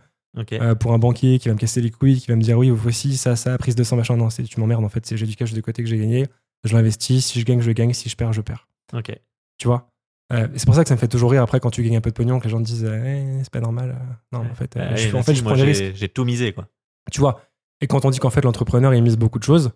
Euh, 0.62 0.74
pour 0.74 0.92
un 0.94 0.98
banquier 0.98 1.38
qui 1.38 1.48
va 1.48 1.54
me 1.54 1.58
casser 1.60 1.80
les 1.82 1.90
couilles, 1.90 2.18
qui 2.20 2.26
va 2.28 2.36
me 2.36 2.42
dire 2.42 2.56
oui, 2.58 2.70
voici, 2.70 3.16
ça, 3.16 3.36
ça, 3.36 3.56
prise 3.58 3.74
de 3.76 3.84
100, 3.84 3.96
machin. 3.96 4.16
Non, 4.16 4.30
c'est- 4.30 4.44
tu 4.44 4.58
m'emmerdes 4.60 4.84
en 4.84 4.88
fait. 4.88 5.04
C'est 5.04 5.16
j'ai 5.16 5.26
du 5.26 5.36
cash 5.36 5.52
de 5.52 5.60
côté 5.60 5.82
que 5.82 5.88
j'ai 5.88 5.98
gagné, 5.98 6.26
je 6.64 6.74
l'investis. 6.74 7.26
Si 7.26 7.38
je 7.40 7.44
gagne, 7.44 7.60
je 7.60 7.70
gagne. 7.72 7.92
Si 7.92 8.08
je 8.08 8.16
perds, 8.16 8.32
je 8.32 8.40
perds. 8.40 8.66
Ok. 8.94 9.14
Tu 9.58 9.66
vois? 9.68 9.88
Euh, 10.32 10.48
C'est 10.56 10.64
pour 10.64 10.74
ça 10.74 10.82
que 10.84 10.88
ça 10.88 10.94
me 10.94 11.00
fait 11.00 11.08
toujours 11.08 11.30
rire 11.32 11.42
après 11.42 11.60
quand 11.60 11.70
tu 11.70 11.82
gagnes 11.82 11.96
un 11.98 12.00
peu 12.00 12.08
de 12.10 12.14
pognon, 12.14 12.38
que 12.38 12.44
les 12.44 12.50
gens 12.50 12.58
te 12.60 12.64
disent 12.64 12.84
eh, 12.84 13.40
c'est 13.42 13.50
pas 13.52 13.60
normal. 13.60 13.90
euh. 13.90 14.14
Non, 14.38 14.50
en 14.50 14.54
fait, 14.54 14.74
euh, 14.76 14.96
je, 14.96 15.14
en 15.16 15.22
fait, 15.22 15.32
si, 15.32 15.38
je 15.40 15.44
prends 15.44 15.54
j'ai- 15.56 15.64
risques. 15.64 15.94
J'ai 15.94 16.08
tout 16.08 16.24
misé, 16.24 16.52
quoi. 16.54 16.66
Tu 17.10 17.20
vois? 17.20 17.42
Et 17.82 17.86
quand 17.86 18.04
on 18.06 18.10
dit 18.10 18.18
qu'en 18.18 18.30
fait 18.30 18.42
l'entrepreneur 18.44 18.94
il 18.94 19.02
mise 19.02 19.18
beaucoup 19.18 19.38
de 19.38 19.44
choses 19.44 19.72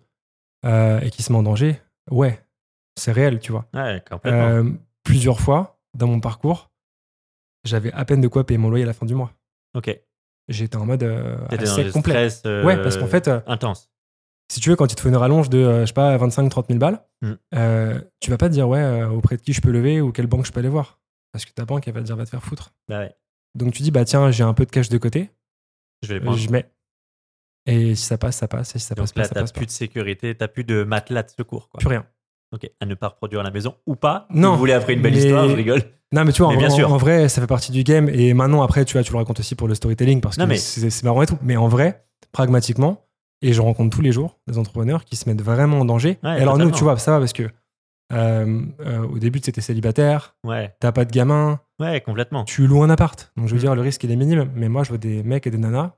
euh, 0.65 0.99
et 1.01 1.09
qu'il 1.11 1.23
se 1.23 1.31
met 1.31 1.37
en 1.37 1.43
danger, 1.43 1.79
ouais, 2.09 2.41
c'est 2.95 3.11
réel, 3.11 3.39
tu 3.39 3.51
vois. 3.51 3.67
Ouais. 3.73 4.01
Euh, 4.31 4.71
plusieurs 5.03 5.39
fois 5.41 5.79
dans 5.93 6.07
mon 6.07 6.19
parcours, 6.19 6.71
j'avais 7.63 7.91
à 7.93 8.05
peine 8.05 8.21
de 8.21 8.27
quoi 8.27 8.45
payer 8.45 8.57
mon 8.57 8.69
loyer 8.69 8.83
à 8.85 8.87
la 8.87 8.93
fin 8.93 9.05
du 9.05 9.13
mois. 9.13 9.31
ok. 9.75 9.99
J'étais 10.49 10.77
en 10.77 10.85
mode 10.85 11.03
euh, 11.03 11.35
le 11.51 11.91
complet. 11.91 12.13
stress. 12.29 12.43
euh, 12.45 12.63
Ouais, 12.63 12.81
parce 12.81 12.97
qu'en 12.97 13.07
fait, 13.07 13.27
euh, 13.27 13.39
Intense. 13.47 13.89
si 14.49 14.59
tu 14.61 14.69
veux, 14.69 14.75
quand 14.75 14.91
il 14.91 14.95
te 14.95 15.01
faut 15.01 15.09
une 15.09 15.15
rallonge 15.17 15.49
de, 15.49 15.57
euh, 15.57 15.81
je 15.81 15.87
sais 15.87 15.93
pas, 15.93 16.17
25-30 16.17 16.67
000 16.67 16.79
balles, 16.79 17.03
Mm. 17.21 17.33
tu 18.21 18.29
vas 18.29 18.37
pas 18.37 18.47
te 18.47 18.53
dire, 18.53 18.67
ouais, 18.69 19.03
auprès 19.03 19.37
de 19.37 19.41
qui 19.41 19.51
je 19.53 19.61
peux 19.61 19.71
lever 19.71 19.99
ou 20.01 20.11
quelle 20.11 20.27
banque 20.27 20.45
je 20.45 20.51
peux 20.51 20.59
aller 20.59 20.69
voir. 20.69 20.99
Parce 21.31 21.45
que 21.45 21.51
ta 21.51 21.65
banque, 21.65 21.87
elle 21.87 21.93
va 21.93 21.99
te 22.01 22.05
dire, 22.05 22.15
va 22.15 22.23
te 22.25 22.29
faire 22.29 22.43
foutre. 22.43 22.73
Bah 22.87 22.99
ouais. 22.99 23.15
Donc 23.55 23.73
tu 23.73 23.81
dis, 23.83 23.91
bah 23.91 24.05
tiens, 24.05 24.29
j'ai 24.31 24.43
un 24.43 24.53
peu 24.53 24.65
de 24.65 24.71
cash 24.71 24.87
de 24.89 24.97
côté, 24.97 25.31
Je 26.03 26.09
vais 26.09 26.13
les 26.15 26.19
prendre. 26.21 26.37
je 26.37 26.49
mets. 26.49 26.71
Et 27.65 27.95
si 27.95 28.03
ça 28.05 28.17
passe, 28.17 28.37
ça 28.37 28.47
passe. 28.47 28.75
Et 28.75 28.79
si 28.79 28.85
ça 28.85 28.95
passe 28.95 29.09
Donc 29.09 29.15
pas, 29.15 29.21
là, 29.21 29.27
ça 29.27 29.33
t'as 29.35 29.41
passe 29.41 29.51
plus 29.51 29.61
pas. 29.61 29.65
de 29.65 29.71
sécurité, 29.71 30.35
t'as 30.35 30.47
plus 30.47 30.63
de 30.63 30.83
matelas 30.83 31.23
de 31.23 31.29
secours, 31.31 31.67
quoi. 31.69 31.79
Plus 31.79 31.89
rien. 31.89 32.05
Ok. 32.53 32.69
À 32.79 32.85
ne 32.85 32.95
pas 32.95 33.09
reproduire 33.09 33.41
à 33.41 33.43
la 33.43 33.51
maison 33.51 33.75
ou 33.85 33.95
pas. 33.95 34.27
Non, 34.33 34.51
Vous 34.53 34.57
voulez 34.59 34.73
après 34.73 34.93
une 34.93 35.01
belle 35.01 35.13
mais- 35.13 35.19
histoire, 35.23 35.47
je 35.49 35.55
rigole. 35.55 35.81
Non, 36.13 36.23
mais 36.23 36.31
tu 36.31 36.41
vois, 36.41 36.53
en, 36.53 36.57
bien 36.57 36.67
vrai- 36.67 36.75
sûr. 36.75 36.93
en 36.93 36.97
vrai, 36.97 37.27
ça 37.27 37.41
fait 37.41 37.47
partie 37.47 37.73
du 37.73 37.83
game. 37.83 38.07
Et 38.07 38.33
maintenant, 38.33 38.61
après, 38.61 38.85
tu 38.85 38.93
vois, 38.93 39.03
tu 39.03 39.11
le 39.11 39.17
racontes 39.17 39.39
aussi 39.41 39.55
pour 39.55 39.67
le 39.67 39.75
storytelling 39.75 40.21
parce 40.21 40.37
que 40.37 40.43
mais- 40.43 40.55
c'est 40.57 41.03
marrant 41.03 41.21
et 41.21 41.25
tout. 41.25 41.37
Mais 41.41 41.57
en 41.57 41.67
vrai, 41.67 42.05
pragmatiquement, 42.31 43.03
et 43.41 43.51
je 43.51 43.61
rencontre 43.61 43.95
tous 43.95 44.01
les 44.01 44.11
jours 44.13 44.39
des 44.47 44.57
entrepreneurs 44.57 45.03
qui 45.03 45.15
se 45.17 45.27
mettent 45.29 45.41
vraiment 45.41 45.79
en 45.81 45.85
danger. 45.85 46.17
Ouais, 46.23 46.39
et 46.39 46.41
alors, 46.41 46.57
nous, 46.57 46.71
tu 46.71 46.83
vois, 46.83 46.97
ça 46.97 47.11
va 47.11 47.19
parce 47.19 47.33
que 47.33 47.43
euh, 48.13 48.61
euh, 48.79 49.05
au 49.05 49.19
début, 49.19 49.39
c'était 49.43 49.59
célibataire, 49.59 50.35
Ouais. 50.45 50.73
t'as 50.79 50.93
pas 50.93 51.03
de 51.03 51.11
gamin, 51.11 51.59
Ouais, 51.77 51.99
complètement. 51.99 52.45
tu 52.45 52.65
loues 52.65 52.81
un 52.83 52.89
appart. 52.89 53.33
Donc, 53.35 53.47
je 53.47 53.51
veux 53.51 53.57
Mm. 53.57 53.61
dire, 53.61 53.75
le 53.75 53.81
risque, 53.81 54.01
il 54.05 54.11
est 54.11 54.15
minime. 54.15 54.49
Mais 54.55 54.69
moi, 54.69 54.83
je 54.83 54.89
vois 54.89 54.97
des 54.97 55.23
mecs 55.23 55.45
et 55.45 55.51
des 55.51 55.57
nanas, 55.57 55.91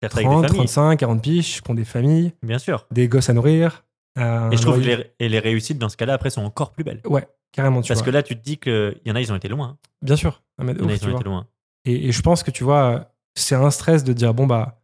Faire 0.00 0.12
ça 0.12 0.18
avec 0.18 0.28
30, 0.28 0.42
des 0.42 0.48
familles. 0.48 0.66
35, 0.66 0.96
40 1.00 1.20
piges, 1.22 1.60
qui 1.62 1.68
ont 1.70 1.74
des 1.74 1.84
familles, 1.84 2.32
Bien 2.44 2.58
sûr. 2.60 2.86
des 2.92 3.08
gosses 3.08 3.28
à 3.28 3.32
nourrir. 3.32 3.84
Euh, 4.18 4.50
Et 4.50 4.56
je 4.56 4.62
trouve 4.62 4.76
que 4.80 4.84
les, 4.86 5.12
et 5.18 5.28
les 5.28 5.38
réussites 5.38 5.78
dans 5.78 5.88
ce 5.88 5.96
cas-là, 5.96 6.14
après, 6.14 6.30
sont 6.30 6.42
encore 6.42 6.72
plus 6.72 6.84
belles. 6.84 7.00
Ouais, 7.04 7.26
carrément, 7.52 7.80
tu 7.82 7.88
Parce 7.88 8.00
vois. 8.00 8.06
que 8.06 8.10
là, 8.10 8.22
tu 8.22 8.36
te 8.36 8.42
dis 8.42 8.58
qu'il 8.58 9.00
y 9.04 9.10
en 9.10 9.14
a, 9.14 9.20
ils 9.20 9.32
ont 9.32 9.36
été 9.36 9.48
loin. 9.48 9.68
hein. 9.68 9.78
Bien 10.02 10.16
sûr. 10.16 10.42
Ah, 10.58 10.64
Il 10.64 10.68
y 10.68 10.72
en 10.72 10.88
a, 10.88 10.92
ils 10.94 11.06
ont 11.08 11.16
été 11.16 11.24
loin. 11.24 11.46
Et, 11.84 12.08
et 12.08 12.12
je 12.12 12.22
pense 12.22 12.42
que 12.42 12.50
tu 12.50 12.62
vois, 12.64 13.12
c'est 13.34 13.54
un 13.54 13.70
stress 13.70 14.04
de 14.04 14.12
dire 14.12 14.34
bon 14.34 14.46
bah 14.46 14.82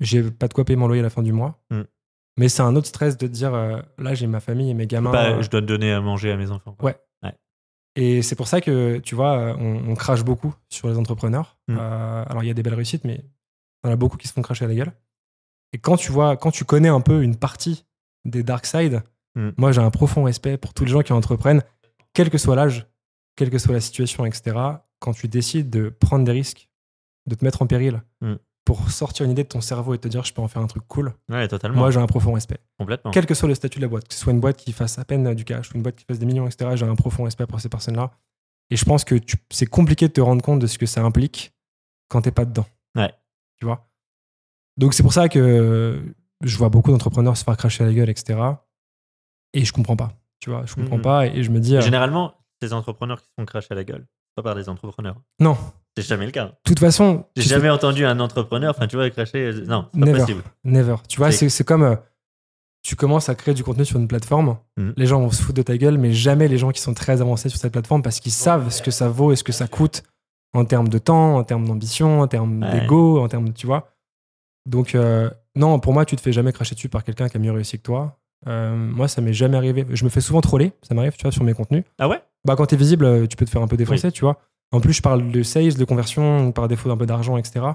j'ai 0.00 0.22
pas 0.30 0.48
de 0.48 0.54
quoi 0.54 0.64
payer 0.64 0.76
mon 0.76 0.86
loyer 0.88 1.00
à 1.00 1.04
la 1.04 1.10
fin 1.10 1.22
du 1.22 1.32
mois. 1.32 1.62
Mm. 1.70 1.82
Mais 2.38 2.48
c'est 2.48 2.62
un 2.62 2.74
autre 2.74 2.88
stress 2.88 3.16
de 3.16 3.26
dire 3.28 3.54
euh, 3.54 3.80
là 3.98 4.14
j'ai 4.14 4.26
ma 4.26 4.40
famille 4.40 4.70
et 4.70 4.74
mes 4.74 4.86
gamins. 4.88 5.12
Pas, 5.12 5.30
euh, 5.30 5.42
je 5.42 5.48
dois 5.50 5.60
donner 5.60 5.92
à 5.92 6.00
manger 6.00 6.32
à 6.32 6.36
mes 6.36 6.50
enfants. 6.50 6.72
quoi. 6.72 6.90
Ouais. 6.90 6.96
Et 7.96 8.22
c'est 8.22 8.34
pour 8.34 8.48
ça 8.48 8.60
que 8.60 8.98
tu 8.98 9.14
vois, 9.14 9.38
euh, 9.38 9.54
on, 9.56 9.90
on 9.90 9.94
crache 9.94 10.24
beaucoup 10.24 10.52
sur 10.68 10.88
les 10.88 10.98
entrepreneurs. 10.98 11.56
Mm. 11.68 11.78
Alors 11.78 12.42
il 12.42 12.46
y 12.48 12.50
a 12.50 12.54
des 12.54 12.62
belles 12.64 12.74
réussites, 12.74 13.04
mais 13.04 13.20
il 13.84 13.86
y 13.86 13.90
en 13.90 13.92
a 13.92 13.96
beaucoup 13.96 14.16
qui 14.16 14.26
se 14.26 14.32
font 14.32 14.42
cracher 14.42 14.64
à 14.64 14.68
la 14.68 14.74
gueule. 14.74 14.92
Et 15.72 15.78
quand 15.78 15.96
tu 15.96 16.10
vois, 16.10 16.36
quand 16.36 16.50
tu 16.50 16.64
connais 16.64 16.88
un 16.88 17.00
peu 17.00 17.22
une 17.22 17.36
partie 17.36 17.84
des 18.24 18.42
dark 18.42 18.66
side, 18.66 19.02
Mm. 19.36 19.50
moi 19.56 19.72
j'ai 19.72 19.80
un 19.80 19.90
profond 19.90 20.22
respect 20.24 20.56
pour 20.58 20.72
tous 20.74 20.84
les 20.84 20.90
gens 20.92 21.02
qui 21.02 21.12
entreprennent, 21.12 21.62
quel 22.12 22.30
que 22.30 22.38
soit 22.38 22.54
l'âge, 22.54 22.86
quelle 23.34 23.50
que 23.50 23.58
soit 23.58 23.72
la 23.74 23.80
situation, 23.80 24.24
etc. 24.24 24.56
Quand 25.00 25.12
tu 25.12 25.26
décides 25.26 25.70
de 25.70 25.88
prendre 25.88 26.24
des 26.24 26.30
risques, 26.30 26.68
de 27.26 27.34
te 27.34 27.44
mettre 27.44 27.60
en 27.62 27.66
péril 27.66 28.00
Mm. 28.20 28.34
pour 28.64 28.90
sortir 28.90 29.26
une 29.26 29.32
idée 29.32 29.42
de 29.42 29.48
ton 29.48 29.60
cerveau 29.60 29.92
et 29.92 29.98
te 29.98 30.06
dire 30.08 30.24
je 30.24 30.32
peux 30.32 30.40
en 30.40 30.46
faire 30.46 30.62
un 30.62 30.68
truc 30.68 30.84
cool, 30.86 31.12
Ouais, 31.28 31.48
totalement. 31.48 31.78
moi 31.78 31.90
j'ai 31.90 31.98
un 32.00 32.06
profond 32.06 32.32
respect. 32.34 32.58
complètement. 32.78 33.10
Quel 33.10 33.26
que 33.26 33.34
soit 33.34 33.48
le 33.48 33.54
statut 33.56 33.78
de 33.80 33.82
la 33.84 33.88
boîte, 33.88 34.06
que 34.06 34.14
ce 34.14 34.20
soit 34.20 34.32
une 34.32 34.38
boîte 34.40 34.56
qui 34.56 34.72
fasse 34.72 34.98
à 35.00 35.04
peine 35.04 35.34
du 35.34 35.44
cash 35.44 35.72
ou 35.72 35.76
une 35.76 35.82
boîte 35.82 35.96
qui 35.96 36.04
fasse 36.04 36.20
des 36.20 36.26
millions, 36.26 36.46
etc., 36.46 36.70
j'ai 36.76 36.86
un 36.86 36.94
profond 36.94 37.24
respect 37.24 37.46
pour 37.46 37.60
ces 37.60 37.68
personnes-là. 37.68 38.12
Et 38.70 38.76
je 38.76 38.84
pense 38.84 39.04
que 39.04 39.16
c'est 39.50 39.66
compliqué 39.66 40.06
de 40.06 40.12
te 40.12 40.20
rendre 40.20 40.42
compte 40.42 40.60
de 40.60 40.66
ce 40.68 40.78
que 40.78 40.86
ça 40.86 41.02
implique 41.02 41.52
quand 42.08 42.22
t'es 42.22 42.30
pas 42.30 42.44
dedans. 42.44 42.66
Ouais. 42.94 43.12
Tu 43.58 43.64
vois? 43.66 43.90
Donc 44.76 44.94
c'est 44.94 45.02
pour 45.02 45.12
ça 45.12 45.28
que 45.28 46.02
je 46.44 46.56
vois 46.58 46.68
beaucoup 46.68 46.90
d'entrepreneurs 46.90 47.36
se 47.36 47.44
faire 47.44 47.56
cracher 47.56 47.84
à 47.84 47.86
la 47.86 47.92
gueule, 47.92 48.10
etc. 48.10 48.38
Et 49.52 49.64
je 49.64 49.72
comprends 49.72 49.96
pas. 49.96 50.12
Tu 50.40 50.50
vois, 50.50 50.64
je 50.66 50.74
comprends 50.74 50.98
pas 51.00 51.26
et 51.26 51.42
je 51.42 51.50
me 51.50 51.58
dis. 51.60 51.76
euh, 51.76 51.80
Généralement, 51.80 52.34
ces 52.62 52.72
entrepreneurs 52.72 53.20
qui 53.20 53.26
se 53.26 53.32
font 53.38 53.44
cracher 53.46 53.68
à 53.70 53.74
la 53.74 53.84
gueule, 53.84 54.06
pas 54.36 54.42
par 54.42 54.54
des 54.54 54.68
entrepreneurs. 54.68 55.16
non, 55.40 55.56
C'est 55.96 56.02
jamais 56.06 56.26
le 56.26 56.32
cas. 56.32 56.46
de 56.46 56.52
toute 56.64 56.78
façon, 56.80 57.24
J'ai 57.36 57.42
jamais 57.44 57.70
entendu 57.70 58.04
un 58.04 58.18
entrepreneur, 58.20 58.74
enfin, 58.76 58.86
tu 58.86 58.96
vois, 58.96 59.08
cracher. 59.10 59.38
euh, 59.46 59.64
Non, 59.66 59.88
c'est 59.92 60.00
pas 60.00 60.06
Never. 60.06 60.18
possible. 60.20 60.42
Never. 60.64 60.96
Tu 61.08 61.18
vois, 61.18 61.30
C'est- 61.32 61.64
comme 61.64 61.82
euh, 61.84 61.96
tu 62.82 62.96
commences 62.96 63.28
à 63.30 63.34
créer 63.34 63.54
du 63.54 63.64
contenu 63.64 63.84
sur 63.86 63.98
une 63.98 64.08
plateforme, 64.08 64.58
Mhm. 64.76 64.92
les 64.96 65.06
gens 65.06 65.20
vont 65.20 65.30
se 65.30 65.40
foutre 65.42 65.56
de 65.56 65.62
ta 65.62 65.76
gueule, 65.78 65.96
mais 65.98 66.12
jamais 66.12 66.48
les 66.48 66.58
gens 66.58 66.70
qui 66.72 66.80
sont 66.82 66.92
très 66.94 67.20
avancés 67.22 67.48
sur 67.48 67.58
cette 67.58 67.72
plateforme 67.72 68.02
parce 68.02 68.20
qu'ils 68.20 68.32
savent 68.32 68.68
ce 68.70 68.82
que 68.82 68.90
ça 68.90 69.08
vaut 69.08 69.32
et 69.32 69.36
ce 69.36 69.44
que 69.44 69.52
ça 69.52 69.66
coûte 69.68 70.02
en 70.52 70.64
termes 70.66 70.88
de 70.88 70.98
temps, 70.98 71.36
en 71.36 71.44
termes 71.44 71.66
d'ambition, 71.66 72.20
en 72.20 72.28
termes 72.28 72.62
Ouais. 72.62 72.80
d'ego, 72.80 73.20
en 73.22 73.28
termes 73.28 73.48
de. 73.48 73.52
Tu 73.54 73.66
vois 73.66 73.88
Donc, 74.66 74.94
euh, 74.94 75.30
non, 75.56 75.78
pour 75.78 75.92
moi, 75.92 76.04
tu 76.04 76.16
te 76.16 76.20
fais 76.20 76.32
jamais 76.32 76.52
cracher 76.52 76.74
dessus 76.74 76.88
par 76.88 77.04
quelqu'un 77.04 77.28
qui 77.28 77.36
a 77.36 77.40
mieux 77.40 77.52
réussi 77.52 77.78
que 77.78 77.82
toi. 77.82 78.18
Euh, 78.46 78.74
moi, 78.74 79.08
ça 79.08 79.20
m'est 79.20 79.32
jamais 79.32 79.56
arrivé. 79.56 79.86
Je 79.90 80.04
me 80.04 80.10
fais 80.10 80.20
souvent 80.20 80.40
troller, 80.40 80.72
ça 80.82 80.94
m'arrive, 80.94 81.16
tu 81.16 81.22
vois, 81.22 81.32
sur 81.32 81.44
mes 81.44 81.54
contenus. 81.54 81.84
Ah 81.98 82.08
ouais? 82.08 82.22
Bah, 82.44 82.56
quand 82.56 82.66
t'es 82.66 82.76
visible, 82.76 83.04
euh, 83.04 83.26
tu 83.26 83.36
peux 83.36 83.44
te 83.44 83.50
faire 83.50 83.62
un 83.62 83.68
peu 83.68 83.76
défoncer, 83.76 84.12
tu 84.12 84.22
vois. 84.22 84.38
En 84.72 84.80
plus, 84.80 84.92
je 84.92 85.02
parle 85.02 85.30
de 85.30 85.42
sales, 85.42 85.74
de 85.74 85.84
conversion, 85.84 86.52
par 86.52 86.68
défaut 86.68 86.88
d'un 86.88 86.96
peu 86.96 87.06
d'argent, 87.06 87.36
etc. 87.36 87.66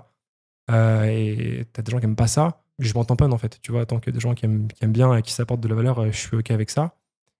Euh, 0.69 1.03
et 1.05 1.65
t'as 1.73 1.81
des 1.81 1.91
gens 1.91 1.99
qui 1.99 2.05
aiment 2.05 2.15
pas 2.15 2.27
ça. 2.27 2.63
Je 2.77 2.93
m'en 2.93 3.03
tamponne, 3.03 3.33
en 3.33 3.37
fait. 3.37 3.59
Tu 3.61 3.71
vois, 3.71 3.85
tant 3.85 3.99
que 3.99 4.11
des 4.11 4.19
gens 4.19 4.33
qui 4.33 4.45
aiment, 4.45 4.67
qui 4.67 4.83
aiment 4.83 4.91
bien 4.91 5.15
et 5.15 5.21
qui 5.21 5.31
s'apportent 5.31 5.61
de 5.61 5.67
la 5.67 5.75
valeur, 5.75 6.11
je 6.11 6.17
suis 6.17 6.37
OK 6.37 6.51
avec 6.51 6.69
ça. 6.69 6.95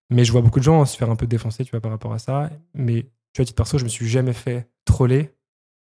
Mais 0.10 0.24
je 0.24 0.32
vois 0.32 0.42
beaucoup 0.42 0.60
de 0.60 0.64
gens 0.64 0.86
se 0.86 0.98
faire 0.98 1.10
un 1.10 1.16
peu 1.16 1.28
défoncer, 1.28 1.64
tu 1.64 1.72
vois, 1.72 1.82
par 1.82 1.92
rapport 1.92 2.14
à 2.14 2.20
ça. 2.20 2.50
Mais, 2.74 3.04
tu 3.34 3.38
vois, 3.38 3.44
à 3.44 3.46
titre 3.46 3.56
perso, 3.56 3.78
je 3.78 3.84
me 3.84 3.90
suis 3.90 4.08
jamais 4.08 4.34
fait 4.34 4.68
troller 4.86 5.36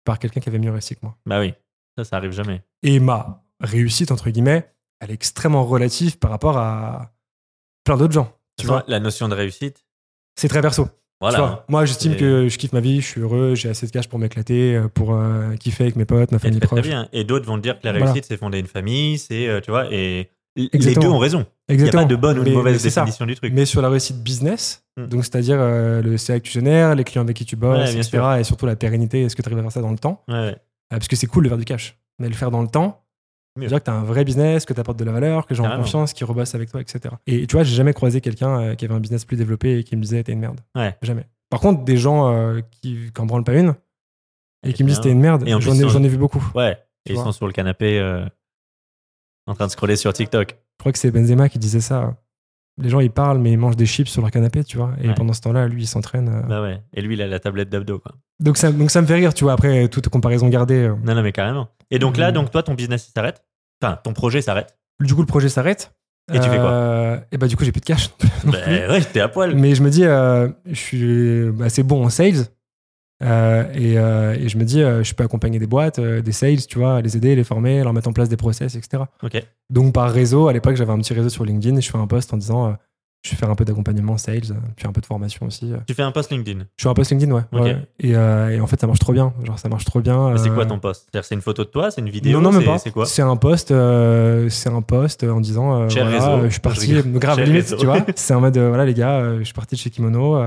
par 0.05 0.19
quelqu'un 0.19 0.41
qui 0.41 0.49
avait 0.49 0.59
mieux 0.59 0.71
réussi 0.71 0.95
que 0.95 1.01
moi. 1.03 1.17
Bah 1.27 1.41
oui, 1.41 1.55
ça, 1.97 2.05
ça 2.05 2.17
arrive 2.17 2.33
jamais. 2.33 2.63
Et 2.83 3.01
ma 3.01 3.42
réussite, 3.63 4.11
entre 4.13 4.29
guillemets, 4.31 4.69
elle 5.01 5.11
est 5.11 5.15
extrêmement 5.15 5.65
relative 5.65 6.19
par 6.19 6.31
rapport 6.31 6.57
à 6.59 7.13
plein 7.85 7.97
d'autres 7.97 8.13
gens. 8.13 8.33
Tu 8.59 8.67
vois 8.67 8.85
la 8.87 9.01
notion 9.01 9.29
de 9.29 9.35
réussite, 9.35 9.85
C'est 10.39 10.49
très 10.49 10.61
perso. 10.61 10.89
Voilà. 11.21 11.37
Tu 11.39 11.41
vois, 11.45 11.65
moi, 11.69 11.85
j'estime 11.85 12.17
que 12.17 12.49
je 12.49 12.59
kiffe 12.59 12.73
ma 12.73 12.81
vie, 12.81 13.01
je 13.01 13.07
suis 13.07 13.21
heureux, 13.21 13.55
j'ai 13.55 13.69
assez 13.69 13.87
de 13.87 13.93
cash 13.93 14.09
pour 14.09 14.19
m'éclater, 14.19 14.75
euh, 14.77 14.89
pour 14.89 15.15
euh, 15.15 15.55
kiffer 15.57 15.85
avec 15.85 15.95
mes 15.97 16.05
potes, 16.05 16.33
ma 16.33 16.39
famille 16.41 16.59
très, 16.59 16.67
très 16.67 16.77
proche. 16.77 16.89
bien. 16.89 17.09
Et 17.13 17.23
d'autres 17.25 17.47
vont 17.47 17.59
dire 17.59 17.79
que 17.79 17.87
la 17.87 17.93
Voilà. 17.93 18.07
réussite, 18.07 18.25
c'est 18.25 18.37
fonder 18.37 18.59
une 18.59 18.67
famille, 18.67 19.19
c'est, 19.19 19.47
euh, 19.47 19.61
tu 19.61 19.71
vois, 19.71 19.87
et 19.93 20.31
les 20.57 20.69
Exactement. 20.73 21.07
deux 21.07 21.13
ont 21.13 21.19
raison. 21.19 21.47
Il 21.69 21.77
n'y 21.77 21.83
a 21.83 21.87
Exactement. 21.87 22.03
pas 22.03 22.09
de 22.09 22.17
bonne 22.17 22.39
ou 22.41 22.45
de 22.45 22.51
Mais- 22.51 22.57
mauvaise 22.57 22.73
mais 22.75 22.79
c'est 22.81 22.91
ça. 22.91 23.03
définition 23.03 23.27
du 23.27 23.37
truc. 23.37 23.53
Mais 23.55 23.65
sur 23.67 23.81
la 23.83 23.89
réussite 23.89 24.21
business, 24.23 24.85
Hmm. 24.97 25.07
donc 25.07 25.25
c'est-à-dire 25.25 25.57
euh, 25.61 26.03
le 26.03 26.17
CA 26.19 26.39
que 26.41 26.45
tu 26.45 26.53
génères, 26.53 26.95
les 26.97 27.05
clients 27.05 27.23
avec 27.23 27.37
qui 27.37 27.45
tu 27.47 27.57
bosses, 27.57 27.79
Ouais, 27.79 27.95
etc. 27.95 28.09
sûr. 28.11 28.33
Et 28.35 28.45
surtout 28.45 28.67
la 28.67 28.77
pérennité, 28.77 29.23
est-ce 29.23 29.35
que 29.37 29.43
tu 29.43 29.49
arrives 29.49 29.59
à 29.61 29.63
faire 29.63 29.73
ça 29.73 29.81
dans 29.81 29.93
le 29.93 29.99
temps? 29.99 30.23
Ouais, 30.29 30.35
ouais. 30.35 30.41
Euh, 30.51 30.57
Parce 30.91 31.09
que 31.09 31.17
c'est 31.17 31.27
cool 31.29 31.45
de 31.45 31.49
faire 31.49 31.57
du 31.59 31.65
cash, 31.65 31.97
mais 32.19 32.29
le 32.29 32.35
faire 32.35 32.51
dans 32.51 32.61
le 32.63 32.69
temps, 32.69 33.02
Mieux. 33.57 33.69
c'est-à-dire 33.69 33.79
que 33.81 33.85
tu 33.85 33.91
as 33.91 33.95
un 33.95 34.05
vrai 34.05 34.25
business, 34.25 34.65
que 34.65 34.73
tu 34.73 34.81
apportes 34.81 34.99
de 34.99 35.05
la 35.05 35.13
valeur, 35.13 35.47
que 35.47 35.55
ont 35.55 35.63
Carrément. 35.63 35.83
confiance, 35.83 36.13
qui 36.15 36.25
rebossent 36.25 36.55
avec 36.55 36.71
toi, 36.71 36.81
etc. 36.81 37.15
Et 37.27 37.47
tu 37.47 37.55
vois, 37.57 37.65
j'ai 37.65 37.75
jamais 37.75 37.93
croisé 37.93 38.21
quelqu'un 38.21 38.61
euh, 38.61 38.75
qui 38.75 38.85
avait 38.87 38.95
un 38.95 39.01
business 39.01 39.25
plus 39.25 39.37
développé 39.37 39.79
et 39.79 39.85
qui 39.85 39.95
me 39.97 40.03
disait 40.03 40.23
t'es 40.23 40.33
une 40.33 40.41
merde. 40.41 40.61
Ouais. 40.75 40.97
Jamais. 41.03 41.27
Par 41.51 41.61
contre, 41.61 41.85
des 41.85 41.97
gens 41.99 42.33
euh, 42.33 42.61
qui 42.71 43.11
n'en 43.19 43.27
branlent 43.27 43.45
pas 43.45 43.55
une 43.55 43.75
et 44.65 44.71
Et 44.71 44.73
qui 44.73 44.85
me 44.85 44.89
disent 44.89 45.01
t'es 45.01 45.11
une 45.11 45.21
merde, 45.21 45.45
Et 45.47 45.53
en 45.55 45.61
j'en 45.61 45.75
ai, 45.75 45.81
sont- 45.81 45.89
j'en 45.89 46.03
ai 46.03 46.09
vu 46.09 46.17
beaucoup. 46.17 46.43
Ouais. 46.55 46.79
Et 47.05 47.11
ils 47.11 47.15
vois. 47.15 47.25
sont 47.25 47.33
sur 47.33 47.47
le 47.47 47.53
canapé 47.53 47.99
euh, 47.99 48.25
en 49.47 49.55
train 49.55 49.67
de 49.67 49.73
scroller 49.73 49.97
sur 49.97 50.13
TikTok. 50.13 50.51
Je 50.53 50.79
crois 50.79 50.93
que 50.93 50.99
c'est 50.99 51.11
Benzema 51.11 51.49
qui 51.49 51.59
disait 51.59 51.81
ça. 51.81 52.17
Les 52.81 52.89
gens, 52.89 53.01
ils 53.01 53.11
parlent, 53.11 53.39
mais 53.39 53.53
ils 53.53 53.59
mangent 53.59 53.77
des 53.77 53.85
chips 53.85 54.09
sur 54.09 54.23
leur 54.23 54.31
canapé, 54.31 54.65
tu 54.65 54.79
vois. 54.79 54.93
Et 55.03 55.09
Ouais. 55.09 55.15
pendant 55.15 55.35
ce 55.35 55.43
temps-là, 55.43 55.69
lui, 55.69 55.83
il 55.83 55.87
s'entraîne. 55.87 56.29
euh. 56.31 56.43
Bah 56.49 56.63
ouais. 56.63 56.81
Et 56.95 57.03
lui, 57.03 57.15
il 57.17 57.23
a 57.23 57.27
la 57.27 57.39
tablette 57.39 57.69
d'abdos, 57.69 57.99
quoi. 57.99 58.13
Donc, 58.41 58.57
ça, 58.57 58.73
donc 58.73 58.91
ça 58.91 59.03
me 59.03 59.07
fait 59.07 59.17
rire, 59.17 59.35
tu 59.35 59.45
vois. 59.45 59.53
Après, 59.53 59.89
toute 59.89 60.09
comparaison 60.09 60.49
gardée. 60.49 60.89
Non, 61.05 61.15
non, 61.15 61.23
mais 61.23 61.33
carrément. 61.33 61.69
Et 61.93 62.01
donc 62.01 62.17
là, 62.17 62.31
Mm. 62.31 62.35
donc 62.35 62.51
toi, 62.51 62.63
ton 62.65 62.75
business, 62.75 63.11
s'arrête. 63.15 63.45
Enfin, 63.81 63.99
ton 64.03 64.13
projet 64.13 64.43
s'arrête. 64.43 64.77
Du 65.01 65.15
coup, 65.15 65.21
le 65.21 65.27
projet 65.27 65.49
s'arrête. 65.49 65.93
Et 66.33 66.39
tu 66.41 66.49
fais 66.49 66.57
quoi 66.57 66.71
Euh, 66.71 67.19
Et 67.33 67.37
bah, 67.39 67.47
du 67.49 67.57
coup, 67.57 67.65
j'ai 67.65 67.73
plus 67.73 67.81
de 67.81 67.85
cash. 67.87 68.11
non 68.45 68.53
Bah 68.53 68.59
plus. 68.63 68.73
ouais, 68.89 69.01
t'es 69.05 69.21
à 69.21 69.29
poil. 69.29 69.55
Mais 69.55 69.75
je 69.75 69.83
me 69.83 69.91
dis, 69.91 70.05
euh, 70.05 70.49
je 70.67 70.75
suis 70.75 71.63
assez 71.63 71.83
bon 71.83 72.05
en 72.05 72.11
sales. 72.11 72.47
Euh, 73.23 73.65
et, 73.75 73.93
et 74.43 74.49
je 74.49 74.57
me 74.59 74.65
dis, 74.65 74.81
je 74.81 75.15
peux 75.15 75.23
accompagner 75.25 75.59
des 75.59 75.67
boîtes, 75.67 76.01
des 76.01 76.33
sales, 76.33 76.65
tu 76.67 76.79
vois, 76.79 77.01
les 77.03 77.17
aider, 77.17 77.37
les 77.37 77.45
former, 77.45 77.83
leur 77.83 77.93
mettre 77.93 78.09
en 78.09 78.13
place 78.13 78.29
des 78.29 78.37
process, 78.37 78.75
etc. 78.75 79.05
Ok. 79.23 79.43
Donc, 79.71 79.93
par 79.95 80.11
réseau, 80.11 80.49
à 80.49 80.53
l'époque, 80.53 80.77
j'avais 80.77 80.93
un 80.93 80.99
petit 80.99 81.15
réseau 81.15 81.29
sur 81.29 81.45
LinkedIn 81.45 81.77
et 81.77 81.81
je 81.81 81.91
fais 81.91 81.99
un 81.99 82.07
post 82.07 82.33
en 82.33 82.37
disant, 82.37 82.77
je 83.25 83.31
vais 83.31 83.37
faire 83.37 83.51
un 83.51 83.55
peu 83.55 83.65
d'accompagnement 83.65 84.17
sales, 84.19 84.41
euh, 84.51 84.55
puis 84.77 84.87
un 84.89 84.93
peu 84.93 85.01
de 85.01 85.07
formation 85.07 85.47
aussi. 85.47 85.73
euh. 85.73 85.77
Tu 85.87 85.95
fais 85.95 86.03
un 86.03 86.11
post 86.11 86.31
LinkedIn? 86.33 86.65
Je 86.77 86.83
suis 86.83 86.89
un 86.89 86.95
post 86.95 87.11
LinkedIn, 87.13 87.33
ouais. 87.33 87.43
Ok. 87.53 87.63
ouais. 87.63 87.77
Et, 88.01 88.17
euh, 88.17 88.51
et 88.51 88.61
en 88.61 88.67
fait, 88.67 88.81
ça 88.81 88.87
marche 88.89 88.99
trop 88.99 89.13
bien. 89.13 89.33
Genre, 89.45 89.59
ça 89.59 89.69
marche 89.69 89.85
trop 89.85 90.01
bien. 90.01 90.37
C'est 90.37 90.51
quoi 90.51 90.67
ton 90.67 90.79
post? 90.81 91.09
C'est 91.23 91.35
une 91.35 91.41
photo 91.41 91.63
de 91.65 91.69
toi? 91.69 91.91
C'est 91.93 92.01
une 92.01 92.11
vidéo? 92.11 92.41
Non, 92.41 92.51
non, 92.51 92.59
même 92.59 92.67
pas. 92.67 92.79
C'est 92.79 92.91
quoi? 92.91 93.07
C'est 93.07 93.23
un 93.23 93.37
post, 93.37 93.71
euh, 93.71 94.49
c'est 94.49 94.69
un 94.71 94.83
post 94.83 95.23
en 95.25 95.41
disant, 95.41 95.87
voilà, 95.87 96.05
réseau. 96.09 96.45
je 96.47 96.49
suis 96.51 96.61
parti, 96.61 96.95
Je 96.95 97.01
grave 97.03 97.37
Cher 97.37 97.47
limite, 97.47 97.63
réseau. 97.63 97.77
tu 97.77 97.87
vois. 97.87 98.05
C'est 98.17 98.35
en 98.35 98.41
mode, 98.41 98.59
voilà 98.59 98.85
les 98.85 98.95
gars, 98.95 99.39
je 99.39 99.45
suis 99.45 99.55
parti 99.55 99.77
de 99.77 99.81
chez 99.81 99.91
Kimono, 99.91 100.41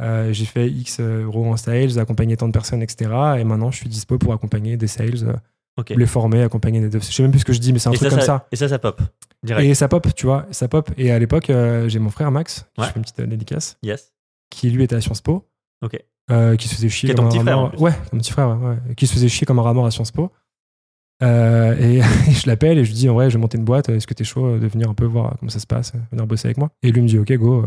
j'ai 0.00 0.44
fait 0.46 0.68
X 0.70 1.00
euros 1.00 1.46
en 1.52 1.56
sales, 1.58 1.98
accompagné 1.98 2.36
tant 2.36 2.46
de 2.46 2.52
personnes, 2.52 2.82
etc. 2.82 3.10
Et 3.38 3.44
maintenant, 3.44 3.70
je 3.70 3.76
suis 3.76 3.88
dispo 3.88 4.16
pour 4.16 4.32
accompagner 4.32 4.76
des 4.78 4.86
sales, 4.86 5.38
les 5.88 6.06
former, 6.06 6.42
accompagner 6.42 6.80
des 6.80 6.88
devs. 6.88 7.02
Je 7.02 7.12
sais 7.12 7.22
même 7.22 7.30
plus 7.30 7.40
ce 7.40 7.44
que 7.44 7.52
je 7.52 7.58
dis, 7.60 7.72
mais 7.72 7.78
c'est 7.78 7.88
un 7.88 7.92
Et 7.92 7.96
truc 7.96 8.10
ça, 8.10 8.16
comme 8.16 8.24
ça. 8.24 8.46
Et 8.52 8.56
ça, 8.56 8.68
ça 8.68 8.78
pop. 8.78 9.00
Direct. 9.42 9.66
Et 9.68 9.74
ça 9.74 9.88
pop, 9.88 10.06
tu 10.14 10.26
vois, 10.26 10.46
ça 10.50 10.68
pop. 10.68 10.90
Et 10.98 11.10
à 11.10 11.18
l'époque, 11.18 11.48
euh, 11.50 11.88
j'ai 11.88 11.98
mon 11.98 12.10
frère 12.10 12.30
Max, 12.30 12.66
qui 12.74 12.80
Ouais. 12.80 12.86
je 12.88 12.92
fais 12.92 12.96
une 12.98 13.02
petite 13.02 13.20
euh, 13.20 13.26
dédicace, 13.26 13.78
Yes. 13.82 14.12
qui 14.50 14.70
lui 14.70 14.82
était 14.84 14.96
à 14.96 15.00
Sciences 15.00 15.20
Po. 15.22 15.46
Ok. 15.82 15.98
euh, 16.30 16.54
qui 16.56 16.68
se 16.68 16.74
faisait 16.74 16.88
chier 16.88 17.08
Qui 17.08 17.12
est 17.12 17.14
comme 17.16 17.24
ton 17.30 17.30
un 17.30 17.38
petit 17.38 17.44
frère. 17.44 17.80
Ouais, 17.80 17.92
mon 18.12 18.18
petit 18.20 18.30
frère, 18.32 18.48
ouais, 18.50 18.68
ouais. 18.88 18.94
Qui 18.94 19.06
se 19.06 19.14
faisait 19.14 19.28
chier 19.28 19.46
comme 19.46 19.58
un 19.58 19.62
rat 19.62 19.72
mort 19.74 19.86
à 19.86 19.90
Sciences 19.90 20.12
Po. 20.12 20.30
Euh, 21.22 21.76
et 21.78 22.00
je 22.32 22.46
l'appelle 22.46 22.78
et 22.78 22.84
je 22.84 22.90
lui 22.90 22.96
dis 22.96 23.08
en 23.08 23.14
vrai, 23.14 23.28
je 23.30 23.36
vais 23.36 23.40
monter 23.40 23.58
une 23.58 23.64
boîte. 23.64 23.88
Est-ce 23.88 24.06
que 24.06 24.14
t'es 24.14 24.24
chaud 24.24 24.58
de 24.58 24.66
venir 24.66 24.88
un 24.88 24.94
peu 24.94 25.04
voir 25.04 25.36
comment 25.38 25.50
ça 25.50 25.58
se 25.58 25.66
passe, 25.66 25.92
venir 26.12 26.26
bosser 26.26 26.48
avec 26.48 26.56
moi? 26.58 26.70
Et 26.82 26.92
lui 26.92 27.02
me 27.02 27.08
dit 27.08 27.18
ok, 27.18 27.32
go. 27.34 27.64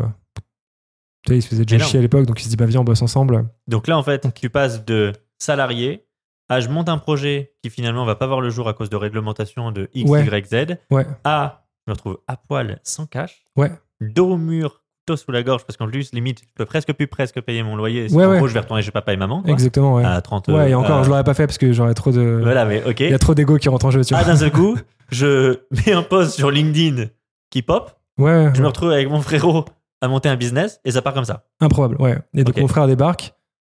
Tu 1.26 1.32
sais, 1.32 1.38
il 1.38 1.42
se 1.42 1.48
faisait 1.48 1.64
déjà 1.64 1.84
chier 1.84 1.98
à 1.98 2.02
l'époque, 2.02 2.26
donc 2.26 2.40
il 2.40 2.44
se 2.44 2.48
dit 2.50 2.56
bah 2.56 2.66
viens, 2.66 2.80
on 2.80 2.84
bosse 2.84 3.02
ensemble. 3.02 3.46
Donc 3.68 3.86
là, 3.86 3.96
en 3.98 4.02
fait, 4.02 4.26
tu 4.34 4.50
passes 4.50 4.84
de 4.84 5.12
salarié 5.38 6.04
à 6.48 6.60
je 6.60 6.68
monte 6.68 6.88
un 6.88 6.98
projet 6.98 7.52
qui 7.62 7.70
finalement 7.70 8.04
va 8.04 8.14
pas 8.16 8.26
voir 8.26 8.40
le 8.40 8.50
jour 8.50 8.68
à 8.68 8.74
cause 8.74 8.90
de 8.90 8.96
réglementation 8.96 9.70
de 9.72 9.88
X, 9.94 10.10
Ouais. 10.10 10.24
Y, 10.26 10.46
Z, 10.46 10.76
Ouais, 10.90 11.06
à 11.24 11.64
je 11.86 11.90
me 11.90 11.94
retrouve 11.94 12.18
à 12.28 12.36
poil, 12.36 12.80
sans 12.82 13.06
cash, 13.06 13.44
ouais, 13.56 13.70
dos 14.00 14.30
au 14.32 14.36
mur, 14.38 14.82
couteau 15.06 15.16
sous 15.16 15.30
la 15.32 15.42
gorge, 15.42 15.64
parce 15.66 15.76
qu'en 15.76 15.86
plus, 15.86 16.12
limite, 16.14 16.40
je 16.40 16.46
peux 16.54 16.64
presque 16.64 16.92
plus 16.94 17.06
presque 17.06 17.40
payer 17.42 17.62
mon 17.62 17.76
loyer. 17.76 18.10
Ouais, 18.12 18.24
en 18.24 18.30
ouais. 18.30 18.38
gros, 18.38 18.48
je 18.48 18.54
vais 18.54 18.60
retourner 18.60 18.82
chez 18.82 18.90
papa 18.90 19.12
et 19.12 19.16
maman. 19.18 19.42
quoi, 19.42 19.50
exactement. 19.50 19.94
Ouais, 19.96 20.04
À 20.04 20.20
30 20.22 20.48
ouais 20.48 20.70
et 20.70 20.72
euh, 20.74 20.78
encore, 20.78 21.00
euh, 21.00 21.02
je 21.04 21.10
l'aurais 21.10 21.24
pas 21.24 21.34
fait 21.34 21.46
parce 21.46 21.58
que 21.58 21.72
j'aurais 21.72 21.92
trop 21.94 22.10
de. 22.10 22.40
Voilà, 22.42 22.64
mais 22.64 22.82
ok. 22.84 23.00
Il 23.00 23.10
y 23.10 23.14
a 23.14 23.18
trop 23.18 23.34
d'ego 23.34 23.58
qui 23.58 23.68
rentre 23.68 23.84
en 23.86 23.90
jeu, 23.90 24.02
tu. 24.04 24.14
Ah, 24.14 24.24
d'un 24.24 24.36
seul 24.36 24.50
coup, 24.50 24.78
je 25.10 25.58
mets 25.86 25.92
un 25.92 26.02
post 26.02 26.32
sur 26.36 26.50
LinkedIn 26.50 27.06
qui 27.50 27.60
pop, 27.62 27.90
ouais, 28.18 28.50
je 28.54 28.62
me 28.62 28.66
retrouve 28.66 28.90
avec 28.92 29.08
mon 29.10 29.20
frérot 29.20 29.66
à 30.00 30.08
monter 30.08 30.28
un 30.30 30.36
business 30.36 30.80
et 30.86 30.90
ça 30.90 31.02
part 31.02 31.12
comme 31.14 31.24
ça. 31.26 31.44
improbable. 31.60 32.00
Ouais. 32.00 32.18
Et 32.34 32.44
donc 32.44 32.56
mon 32.58 32.68
frère 32.68 32.86
débarque. 32.86 33.34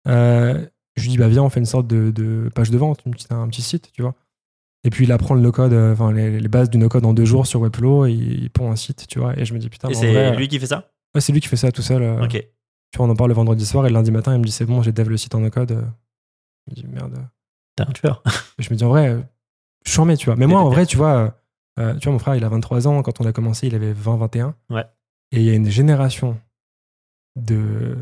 euh, 0.07 0.65
je 0.97 1.03
lui 1.03 1.09
dis 1.09 1.17
bah 1.17 1.27
viens, 1.27 1.43
on 1.43 1.49
fait 1.49 1.59
une 1.59 1.65
sorte 1.65 1.87
de, 1.87 2.11
de 2.11 2.49
page 2.53 2.69
de 2.71 2.77
vente, 2.77 2.99
une 3.05 3.13
petite- 3.13 3.31
un 3.31 3.47
petit 3.47 3.61
site, 3.61 3.91
tu 3.93 4.01
vois. 4.01 4.15
Et 4.83 4.89
puis 4.89 5.05
il 5.05 5.11
apprend 5.11 5.33
le 5.35 5.41
no-code, 5.41 5.73
euh, 5.73 5.93
enfin 5.93 6.11
les, 6.11 6.39
les 6.39 6.47
bases 6.47 6.69
du 6.69 6.77
no-code 6.77 7.05
en 7.05 7.13
deux 7.13 7.25
jours 7.25 7.45
sur 7.47 7.61
Webflow, 7.61 8.05
et 8.05 8.11
il 8.13 8.49
pond 8.49 8.71
un 8.71 8.75
site, 8.75 9.05
tu 9.07 9.19
vois. 9.19 9.37
Et 9.39 9.45
je 9.45 9.53
me 9.53 9.59
dis 9.59 9.69
putain, 9.69 9.89
et 9.89 9.93
c'est 9.93 10.35
lui 10.37 10.47
qui 10.47 10.59
fait 10.59 10.67
ça? 10.67 10.91
Ouais, 11.15 11.21
c'est 11.21 11.31
lui 11.33 11.39
qui 11.41 11.47
fait 11.47 11.55
ça 11.57 11.71
tout 11.71 11.81
seul. 11.81 12.03
euh, 12.03 12.23
Ok. 12.23 12.31
Tu 12.91 12.97
vois, 12.97 13.05
on 13.07 13.09
en 13.09 13.15
parle 13.15 13.29
le 13.31 13.35
vendredi 13.35 13.65
soir 13.65 13.85
et 13.85 13.89
le 13.89 13.93
lundi 13.95 14.11
matin, 14.11 14.33
il 14.33 14.39
me 14.39 14.45
dit 14.45 14.51
c'est 14.51 14.65
bon, 14.65 14.81
j'ai 14.81 14.91
dev 14.93 15.09
le 15.09 15.17
site 15.17 15.35
en 15.35 15.39
no-code. 15.41 15.71
euh. 15.71 15.81
Je 16.67 16.71
me 16.71 16.75
dis 16.75 16.87
merde. 16.87 17.17
T'es 17.75 17.83
un 17.83 17.91
tueur. 17.91 18.23
Je 18.59 18.69
me 18.71 18.75
dis 18.75 18.83
en 18.83 18.89
vrai, 18.89 19.17
je 19.85 19.91
suis 19.91 19.99
en 19.99 20.05
mets, 20.05 20.17
tu 20.17 20.25
vois. 20.25 20.35
Mais 20.35 20.47
moi, 20.47 20.61
en 20.61 20.69
vrai, 20.69 20.85
tu 20.85 20.97
vois, 20.97 21.37
euh, 21.79 21.93
tu 21.95 22.05
vois, 22.05 22.13
mon 22.13 22.19
frère, 22.19 22.35
il 22.35 22.43
a 22.43 22.49
23 22.49 22.87
ans. 22.87 23.01
Quand 23.03 23.21
on 23.21 23.25
a 23.25 23.31
commencé, 23.31 23.67
il 23.67 23.75
avait 23.75 23.93
20-21. 23.93 24.53
Ouais. 24.69 24.83
Et 25.31 25.37
il 25.39 25.43
y 25.43 25.49
a 25.49 25.53
une 25.53 25.69
génération 25.69 26.39
de, 27.35 27.97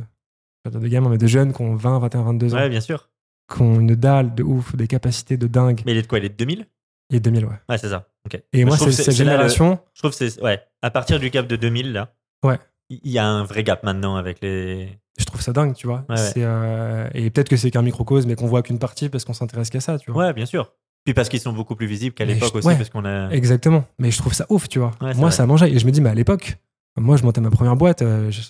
de 0.71 0.87
gamins, 0.87 1.09
mais 1.09 1.17
de 1.17 1.27
jeunes 1.27 1.53
qui 1.53 1.61
ont 1.61 1.75
20, 1.75 1.99
21, 1.99 2.23
22 2.23 2.53
ans, 2.53 2.57
Ouais, 2.57 2.69
bien 2.69 2.81
sûr. 2.81 3.09
qui 3.53 3.61
ont 3.61 3.79
une 3.79 3.95
dalle 3.95 4.33
de 4.35 4.43
ouf, 4.43 4.75
des 4.75 4.87
capacités 4.87 5.37
de 5.37 5.47
dingue. 5.47 5.81
Mais 5.85 5.91
il 5.93 5.97
est 5.97 6.01
de 6.03 6.07
quoi 6.07 6.19
Il 6.19 6.25
est 6.25 6.29
de 6.29 6.35
2000 6.35 6.67
Et 7.11 7.19
2000, 7.19 7.45
ouais. 7.45 7.51
Ouais, 7.69 7.77
c'est 7.77 7.89
ça. 7.89 8.07
Ok. 8.25 8.35
Et 8.35 8.41
Mais 8.53 8.65
moi, 8.65 8.77
c'est 8.77 8.91
cette 8.91 9.07
là 9.07 9.13
génération. 9.13 9.79
Je 9.93 10.01
trouve 10.01 10.11
que 10.11 10.17
c'est. 10.29 10.41
Ouais. 10.41 10.59
À 10.81 10.89
partir 10.91 11.19
du 11.19 11.29
cap 11.31 11.45
de 11.47 11.55
2000, 11.55 11.93
là. 11.93 12.13
Ouais. 12.43 12.57
Il 12.89 13.11
y 13.11 13.17
a 13.19 13.27
un 13.27 13.43
vrai 13.43 13.63
gap 13.63 13.83
maintenant 13.83 14.15
avec 14.15 14.41
les. 14.41 14.89
Je 15.17 15.25
trouve 15.25 15.41
ça 15.41 15.53
dingue, 15.53 15.73
tu 15.75 15.87
vois. 15.87 16.05
Ouais, 16.09 16.15
euh, 16.37 17.07
et 17.13 17.29
peut-être 17.29 17.47
que 17.49 17.55
c'est 17.57 17.71
qu'un 17.71 17.81
microcosme, 17.81 18.27
mais 18.27 18.35
qu'on 18.35 18.47
voit 18.47 18.61
qu'une 18.63 18.79
partie 18.79 19.07
parce 19.09 19.23
qu'on 19.25 19.33
s'intéresse 19.33 19.69
qu'à 19.69 19.79
ça, 19.79 19.97
tu 19.97 20.11
vois. 20.11 20.25
Ouais, 20.27 20.33
bien 20.33 20.45
sûr. 20.45 20.73
Puis 21.05 21.13
parce 21.13 21.29
qu'ils 21.29 21.39
sont 21.39 21.53
beaucoup 21.53 21.75
plus 21.75 21.85
visibles 21.87 22.13
qu'à 22.15 22.25
l'époque 22.25 22.49
je- 22.53 22.57
aussi, 22.57 22.67
ouais. 22.67 22.75
parce 22.75 22.89
qu'on 22.89 23.05
a. 23.05 23.29
Exactement. 23.29 23.85
Mais 23.99 24.11
je 24.11 24.17
trouve 24.17 24.33
ça 24.33 24.45
ouf, 24.49 24.67
tu 24.67 24.79
vois. 24.79 24.91
Moi, 25.01 25.13
vrai. 25.13 25.31
ça 25.31 25.45
mangeait. 25.45 25.71
Et 25.71 25.79
je 25.79 25.85
me 25.85 25.91
dis, 25.91 26.01
mais 26.01 26.09
à 26.09 26.15
l'époque, 26.15 26.57
moi, 26.97 27.15
je 27.15 27.23
montais 27.23 27.41
ma 27.41 27.49
première 27.51 27.75
boîte. 27.75 28.01
euh, 28.01 28.29
je- 28.31 28.41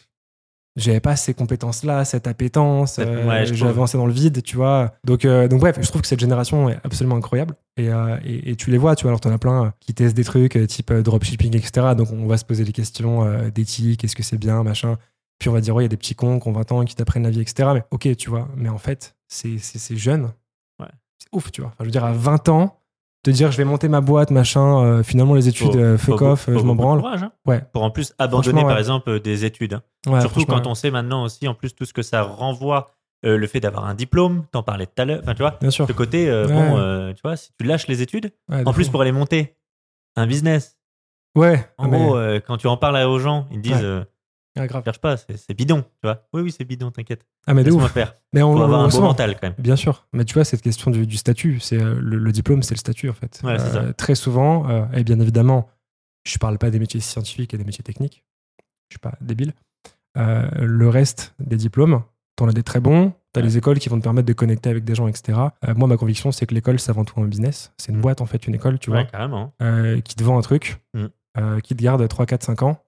J'avais 0.75 0.99
pas 0.99 1.15
ces 1.15 1.33
compétences-là, 1.33 2.03
cette 2.03 2.27
appétence. 2.27 2.99
Euh, 2.99 3.25
ouais, 3.25 3.45
je 3.45 3.53
j'ai 3.53 3.65
avancé 3.65 3.97
dans 3.97 4.05
le 4.05 4.11
vide, 4.11 4.43
tu 4.43 4.57
vois. 4.57 4.93
Donc, 5.05 5.23
euh, 5.23 5.47
donc, 5.47 5.61
bref, 5.61 5.77
je 5.79 5.87
trouve 5.87 6.01
que 6.01 6.07
cette 6.07 6.19
génération 6.19 6.69
est 6.69 6.77
absolument 6.83 7.15
incroyable. 7.15 7.55
Et, 7.77 7.89
euh, 7.89 8.17
et, 8.25 8.51
et 8.51 8.55
tu 8.57 8.71
les 8.71 8.77
vois, 8.77 8.95
tu 8.97 9.03
vois. 9.03 9.11
Alors, 9.11 9.21
t'en 9.21 9.31
as 9.31 9.37
plein 9.37 9.73
qui 9.79 9.93
testent 9.93 10.17
des 10.17 10.25
trucs 10.25 10.57
euh, 10.57 10.65
type 10.65 10.91
dropshipping, 10.91 11.55
etc. 11.55 11.95
Donc, 11.97 12.11
on 12.11 12.27
va 12.27 12.37
se 12.37 12.43
poser 12.43 12.65
des 12.65 12.73
questions 12.73 13.49
d'éthique, 13.51 14.03
est-ce 14.03 14.17
que 14.17 14.23
c'est 14.23 14.37
bien, 14.37 14.63
machin. 14.63 14.97
Puis, 15.39 15.47
on 15.47 15.53
va 15.53 15.61
dire, 15.61 15.73
ouais, 15.75 15.83
il 15.83 15.85
y 15.85 15.87
a 15.87 15.89
des 15.89 15.97
petits 15.97 16.15
cons 16.15 16.39
qui 16.39 16.47
ont 16.49 16.51
20 16.51 16.71
ans 16.73 16.83
qui 16.83 16.95
t'apprennent 16.95 17.23
la 17.23 17.29
vie, 17.29 17.41
etc. 17.41 17.69
Mais 17.73 17.83
ok, 17.91 18.13
tu 18.17 18.29
vois. 18.29 18.49
Mais 18.57 18.69
en 18.69 18.77
fait, 18.77 19.15
c'est 19.27 19.57
jeune. 19.91 20.33
Ouais. 20.79 20.87
C'est 21.19 21.29
ouf, 21.31 21.53
tu 21.53 21.61
vois. 21.61 21.69
Enfin, 21.69 21.77
je 21.81 21.85
veux 21.85 21.91
dire, 21.91 22.03
à 22.03 22.11
20 22.11 22.49
ans, 22.49 22.81
te 23.25 23.31
dire, 23.31 23.51
je 23.51 23.57
vais 23.57 23.63
monter 23.65 23.87
ma 23.89 24.01
boîte, 24.01 24.31
machin. 24.31 24.83
euh, 24.83 25.03
finalement, 25.03 25.33
les 25.33 25.47
études, 25.47 25.71
Faut- 25.73 25.77
euh, 25.77 25.97
fuck 25.97 26.21
off, 26.21 26.41
faut 26.45 26.51
euh, 26.51 26.59
je 26.59 26.63
m'en 26.63 26.75
branle. 26.75 26.99
courage, 26.99 27.23
hein, 27.23 27.31
Ouais. 27.45 27.61
Pour 27.73 27.83
en 27.83 27.89
plus 27.91 28.13
abandonner, 28.19 28.61
par 28.61 28.77
exemple, 28.77 29.09
euh, 29.09 29.19
des 29.19 29.45
études. 29.45 29.73
hein. 29.73 29.81
Ouais, 30.07 30.21
Surtout 30.21 30.45
quand 30.45 30.67
on 30.67 30.75
sait 30.75 30.91
maintenant 30.91 31.23
aussi, 31.23 31.47
en 31.47 31.55
plus, 31.55 31.73
tout 31.75 31.85
ce 31.85 31.93
que 31.93 32.01
ça 32.03 32.21
renvoie, 32.21 32.91
le 33.23 33.47
fait 33.47 33.59
d'avoir 33.59 33.85
un 33.85 33.95
diplôme, 33.95 34.45
t'en 34.51 34.61
parlais 34.61 34.85
tout 34.85 35.01
à 35.01 35.05
l'heure. 35.05 35.19
Enfin, 35.23 35.33
tu 35.33 35.41
vois, 35.41 35.57
Bien 35.59 35.71
sûr. 35.71 35.87
ce 35.87 35.93
côté, 35.93 36.27
bon, 36.47 37.13
tu 37.15 37.21
vois, 37.23 37.35
si 37.35 37.49
tu 37.59 37.65
lâches 37.65 37.87
les 37.87 38.01
études, 38.03 38.31
en 38.51 38.71
plus 38.73 38.89
pour 38.89 39.01
aller 39.01 39.11
monter 39.11 39.57
un 40.15 40.27
business, 40.27 40.77
Ouais. 41.35 41.65
en 41.79 41.85
ah, 41.85 41.87
mais- 41.87 41.97
gros, 41.97 42.17
quand 42.45 42.57
tu 42.57 42.67
en 42.67 42.77
parles 42.77 42.97
aux 43.07 43.17
gens, 43.19 43.47
ils 43.51 43.61
disent, 43.61 43.83
ah, 44.55 44.67
grave. 44.67 44.83
cherche 44.83 44.99
pas, 44.99 45.17
c'est 45.17 45.53
bidon, 45.53 45.81
tu 45.81 45.87
vois. 46.03 46.27
Oui, 46.33 46.41
oui, 46.41 46.51
c'est 46.51 46.63
bidon, 46.65 46.91
t'inquiète. 46.91 47.25
Ah, 47.47 47.53
mais 47.53 47.63
de 47.63 47.71
ouf. 47.71 47.91
faire. 47.91 48.15
Mais 48.33 48.41
on, 48.43 48.55
Faut 48.55 48.61
avoir 48.63 48.81
on- 48.81 48.83
un 48.85 48.87
beau 48.89 49.01
mental 49.01 49.33
quand 49.35 49.43
même. 49.47 49.55
Bien 49.57 49.75
sûr. 49.75 50.05
Mais 50.13 50.25
tu 50.25 50.33
vois, 50.33 50.43
cette 50.45 50.61
question 50.61 50.91
du, 50.91 51.05
du 51.07 51.17
statut, 51.17 51.59
c'est 51.59 51.81
euh, 51.81 51.97
le, 52.01 52.17
le 52.17 52.31
diplôme, 52.31 52.63
c'est 52.63 52.73
le 52.75 52.79
statut 52.79 53.09
en 53.09 53.13
fait. 53.13 53.39
Ouais, 53.43 53.57
ça. 53.59 53.93
Très 53.93 54.15
souvent, 54.15 54.69
euh, 54.69 54.85
et 54.93 55.03
bien 55.03 55.19
évidemment, 55.19 55.69
je 56.25 56.37
parle 56.37 56.57
pas 56.57 56.69
des 56.71 56.79
métiers 56.79 56.99
scientifiques 57.01 57.53
et 57.53 57.57
des 57.57 57.63
métiers 57.65 57.83
techniques. 57.83 58.23
Je 58.89 58.93
suis 58.95 58.99
pas 58.99 59.13
débile. 59.21 59.53
Euh, 60.17 60.47
le 60.61 60.89
reste 60.89 61.33
des 61.39 61.57
diplômes, 61.57 62.01
t'en 62.35 62.47
as 62.47 62.53
des 62.53 62.63
très 62.63 62.79
bons. 62.79 63.13
T'as 63.33 63.41
Ouais. 63.41 63.47
les 63.47 63.57
écoles 63.57 63.79
qui 63.79 63.89
vont 63.89 63.97
te 63.97 64.03
permettre 64.03 64.27
de 64.27 64.33
connecter 64.33 64.69
avec 64.69 64.85
des 64.85 64.95
gens, 64.95 65.07
etc. 65.09 65.37
Euh, 65.67 65.73
moi, 65.75 65.89
ma 65.89 65.97
conviction, 65.97 66.31
c'est 66.31 66.45
que 66.45 66.53
l'école, 66.55 66.79
c'est 66.79 66.89
avant 66.89 67.03
tout 67.03 67.19
un 67.19 67.25
business. 67.25 67.73
C'est 67.77 67.91
une 67.91 67.99
boîte, 67.99 68.21
en 68.21 68.25
fait, 68.25 68.47
une 68.47 68.55
école, 68.55 68.79
tu 68.79 68.89
ouais, 68.91 69.01
vois, 69.01 69.05
carrément. 69.11 69.53
euh, 69.61 69.99
qui 69.99 70.15
te 70.15 70.23
vend 70.23 70.37
un 70.37 70.41
truc, 70.41 70.77
Mm. 70.93 71.05
euh, 71.37 71.59
qui 71.59 71.75
te 71.75 71.83
garde 71.83 72.07
3, 72.07 72.25
4, 72.25 72.43
5 72.43 72.61
ans. 72.63 72.79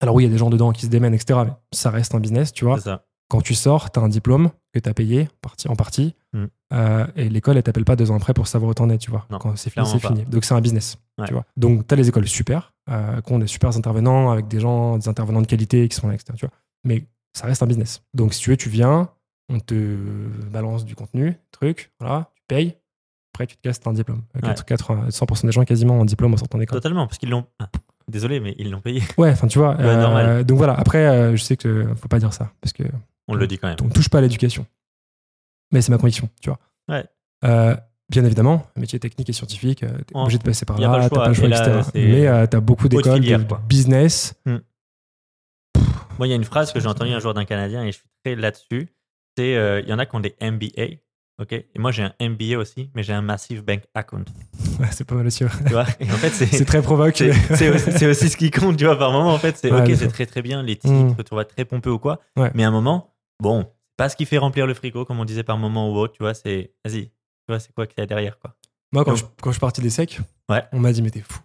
Alors 0.00 0.14
oui, 0.14 0.24
il 0.24 0.26
y 0.26 0.28
a 0.28 0.32
des 0.32 0.38
gens 0.38 0.50
dedans 0.50 0.72
qui 0.72 0.82
se 0.82 0.90
démènent, 0.90 1.14
etc. 1.14 1.40
Mais 1.46 1.52
ça 1.72 1.90
reste 1.90 2.14
un 2.14 2.20
business, 2.20 2.52
tu 2.52 2.64
vois. 2.64 2.80
Ça. 2.80 3.04
Quand 3.28 3.40
tu 3.40 3.54
sors, 3.54 3.90
tu 3.90 3.98
as 3.98 4.02
un 4.02 4.08
diplôme 4.08 4.50
que 4.72 4.78
tu 4.78 4.88
as 4.88 4.94
payé 4.94 5.28
en 5.68 5.76
partie. 5.76 6.14
Mm. 6.32 6.44
Euh, 6.74 7.06
et 7.16 7.28
l'école, 7.28 7.56
elle 7.56 7.62
t'appelle 7.62 7.84
pas 7.84 7.96
deux 7.96 8.10
ans 8.10 8.16
après 8.16 8.34
pour 8.34 8.46
savoir 8.46 8.70
où 8.70 8.74
t'en 8.74 8.90
es, 8.90 8.98
tu 8.98 9.10
vois. 9.10 9.26
Non, 9.30 9.38
Quand 9.38 9.56
c'est 9.56 9.70
fini, 9.70 9.86
c'est 9.86 9.98
fini. 9.98 10.24
Donc 10.24 10.44
c'est 10.44 10.54
un 10.54 10.60
business, 10.60 10.98
Ouais. 11.18 11.26
tu 11.26 11.32
vois. 11.32 11.44
Donc 11.56 11.86
tu 11.86 11.94
as 11.94 11.96
les 11.96 12.08
écoles 12.08 12.26
super, 12.28 12.74
euh, 12.90 13.20
qui 13.22 13.32
ont 13.32 13.38
des 13.38 13.46
super 13.46 13.74
intervenants 13.74 14.30
avec 14.30 14.48
des 14.48 14.60
gens, 14.60 14.98
des 14.98 15.08
intervenants 15.08 15.40
de 15.42 15.46
qualité 15.46 15.88
qui 15.88 15.96
sont 15.96 16.08
là, 16.08 16.14
etc. 16.14 16.34
Tu 16.36 16.46
vois. 16.46 16.54
Mais 16.84 17.06
ça 17.32 17.46
reste 17.46 17.62
un 17.62 17.66
business. 17.66 18.02
Donc, 18.14 18.34
si 18.34 18.40
tu 18.40 18.50
veux, 18.50 18.56
tu 18.56 18.68
viens, 18.68 19.08
on 19.48 19.58
te 19.60 19.96
balance 20.52 20.84
du 20.84 20.94
contenu, 20.94 21.36
truc, 21.50 21.92
voilà, 22.00 22.30
tu 22.34 22.42
payes. 22.48 22.76
Après, 23.32 23.46
tu 23.46 23.56
te 23.56 23.62
casses, 23.62 23.80
un 23.86 23.92
diplôme. 23.92 24.22
Ouais. 24.34 24.40
4- 24.42 24.64
80 24.64 25.08
100% 25.08 25.46
des 25.46 25.52
gens 25.52 25.64
quasiment 25.64 25.94
ont 25.98 26.02
un 26.02 26.04
diplôme 26.04 26.34
en 26.34 26.36
sortant 26.36 26.58
d'école. 26.58 26.78
Totalement, 26.78 27.06
parce 27.06 27.18
qu'ils 27.18 27.30
l'ont. 27.30 27.46
Ah, 27.58 27.68
désolé, 28.08 28.40
mais 28.40 28.54
ils 28.58 28.70
l'ont 28.70 28.80
payé. 28.80 29.02
Ouais, 29.18 29.30
enfin, 29.30 29.46
tu 29.46 29.58
vois. 29.58 29.76
euh, 29.80 30.42
donc 30.44 30.58
voilà, 30.58 30.74
après, 30.74 31.06
euh, 31.06 31.36
je 31.36 31.42
sais 31.42 31.56
que 31.56 31.86
faut 31.96 32.08
pas 32.08 32.18
dire 32.18 32.32
ça, 32.32 32.52
parce 32.60 32.72
que 32.72 32.82
On 33.28 33.34
le 33.34 33.46
dit 33.46 33.58
quand 33.58 33.68
même. 33.68 33.76
on 33.82 33.88
touche 33.88 34.08
pas 34.08 34.18
à 34.18 34.20
l'éducation. 34.20 34.66
Mais 35.72 35.80
c'est 35.82 35.90
ma 35.90 35.98
conviction, 35.98 36.28
tu 36.40 36.50
vois. 36.50 36.58
Ouais. 36.88 37.04
Euh, 37.44 37.74
bien 38.10 38.24
évidemment, 38.24 38.66
métier 38.76 38.98
technique 39.00 39.28
et 39.30 39.32
scientifique, 39.32 39.82
euh, 39.82 39.88
t'es 39.98 40.12
Oh, 40.14 40.22
obligé 40.22 40.38
de 40.38 40.44
passer 40.44 40.64
par 40.66 40.76
pas 40.76 40.82
là, 40.82 41.04
le 41.04 41.10
t'as 41.10 41.16
pas 41.16 41.28
le 41.28 41.34
choix, 41.34 41.46
Et 41.46 41.50
là, 41.50 41.66
etc. 41.66 41.90
c'est 41.92 42.06
Mais 42.06 42.26
euh, 42.26 42.46
t'as 42.46 42.60
beaucoup 42.60 42.88
d'écoles 42.88 43.20
de 43.20 43.36
quoi. 43.44 43.60
business. 43.66 44.34
Moi, 46.18 46.28
il 46.28 46.30
y 46.30 46.32
a 46.32 46.36
une 46.36 46.44
phrase 46.44 46.72
que 46.72 46.78
j'ai 46.80 46.86
entendue 46.86 47.10
un 47.12 47.18
jour 47.18 47.34
d'un 47.34 47.44
Canadien 47.44 47.82
et 47.82 47.90
je 47.90 47.96
suis 47.98 48.08
très 48.24 48.36
là-dessus. 48.36 48.88
C'est 49.36 49.56
euh, 49.56 49.80
il 49.80 49.88
y 49.88 49.92
en 49.92 49.98
a 49.98 50.06
qui 50.06 50.14
ont 50.14 50.20
des 50.20 50.36
MBA, 50.40 51.00
ok 51.40 51.52
Et 51.52 51.66
moi, 51.78 51.90
j'ai 51.92 52.02
un 52.04 52.12
MBA 52.20 52.56
aussi, 52.58 52.90
mais 52.94 53.02
j'ai 53.02 53.12
un 53.12 53.22
Massive 53.22 53.62
Bank 53.64 53.82
Account. 53.94 54.24
Ouais, 54.80 54.88
c'est 54.90 55.04
pas 55.04 55.14
mal 55.14 55.26
aussi. 55.26 55.44
Tu 55.66 55.72
vois? 55.72 55.86
Et 56.00 56.10
en 56.10 56.16
fait, 56.16 56.30
c'est. 56.30 56.46
c'est 56.52 56.64
très 56.64 56.82
provoque. 56.82 57.16
C'est 57.16 58.06
aussi, 58.08 58.28
ce 58.28 58.36
qui 58.36 58.50
compte, 58.50 58.76
tu 58.76 58.84
vois, 58.84 58.98
par 58.98 59.12
moment, 59.12 59.32
en 59.32 59.38
fait. 59.38 59.56
C'est 59.56 59.70
Ouais, 59.72 59.82
ok, 59.82 59.96
c'est 59.96 60.08
très 60.08 60.26
très 60.26 60.42
bien, 60.42 60.62
les 60.64 60.74
titres, 60.76 60.92
Mm. 60.92 61.16
tu 61.22 61.30
vois, 61.30 61.44
très 61.44 61.64
pompeux 61.64 61.90
ou 61.92 61.98
quoi. 62.00 62.20
Ouais. 62.36 62.50
Mais 62.54 62.64
à 62.64 62.68
un 62.68 62.72
moment, 62.72 63.14
bon, 63.40 63.66
pas 63.96 64.08
ce 64.08 64.16
qui 64.16 64.26
fait 64.26 64.38
remplir 64.38 64.66
le 64.66 64.74
frigo, 64.74 65.04
comme 65.04 65.20
on 65.20 65.24
disait 65.24 65.44
par 65.44 65.56
moment 65.58 65.92
ou 65.92 65.96
autre, 65.96 66.14
tu 66.14 66.22
vois, 66.24 66.34
c'est. 66.34 66.72
Vas-y, 66.84 67.06
tu 67.06 67.12
vois, 67.48 67.60
c'est 67.60 67.72
quoi 67.72 67.86
qu'il 67.86 67.98
y 67.98 68.02
a 68.02 68.06
derrière, 68.06 68.38
quoi. 68.40 68.54
Moi, 68.92 69.04
quand, 69.04 69.12
Donc- 69.12 69.18
je, 69.20 69.24
quand 69.40 69.50
je 69.50 69.54
suis 69.54 69.60
parti 69.60 69.80
des 69.80 69.90
secs, 69.90 70.18
Ouais. 70.50 70.62
on 70.72 70.80
m'a 70.80 70.92
dit, 70.92 71.02
mais 71.02 71.10
t'es 71.10 71.20
fou. 71.20 71.38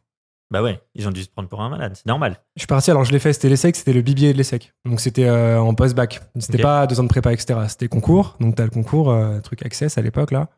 Bah 0.51 0.63
ouais, 0.63 0.81
ils 0.95 1.07
ont 1.07 1.11
dû 1.11 1.21
se 1.23 1.29
prendre 1.29 1.47
pour 1.47 1.61
un 1.61 1.69
malade, 1.69 1.93
c'est 1.95 2.07
normal. 2.07 2.41
Je 2.55 2.61
suis 2.61 2.67
parti, 2.67 2.89
alors 2.89 3.03
je 3.03 3.11
l'ai 3.11 3.19
fait, 3.19 3.33
c'était 3.33 3.49
l'ESSEC, 3.49 3.75
c'était 3.75 3.93
le 3.93 4.01
BBA 4.01 4.33
de 4.33 4.37
l'ESSEC. 4.37 4.73
Donc 4.85 4.99
c'était 4.99 5.25
euh, 5.25 5.61
en 5.61 5.75
post-bac. 5.75 6.21
C'était 6.39 6.57
pas 6.63 6.87
deux 6.87 6.99
ans 6.99 7.03
de 7.03 7.07
prépa, 7.09 7.31
etc. 7.33 7.59
C'était 7.67 7.87
concours. 7.87 8.35
Donc 8.39 8.55
t'as 8.55 8.63
le 8.63 8.71
concours, 8.71 9.11
euh, 9.11 9.39
truc 9.41 9.63
Access 9.63 9.97
à 9.99 10.01
l'époque, 10.01 10.31
là. 10.31 10.49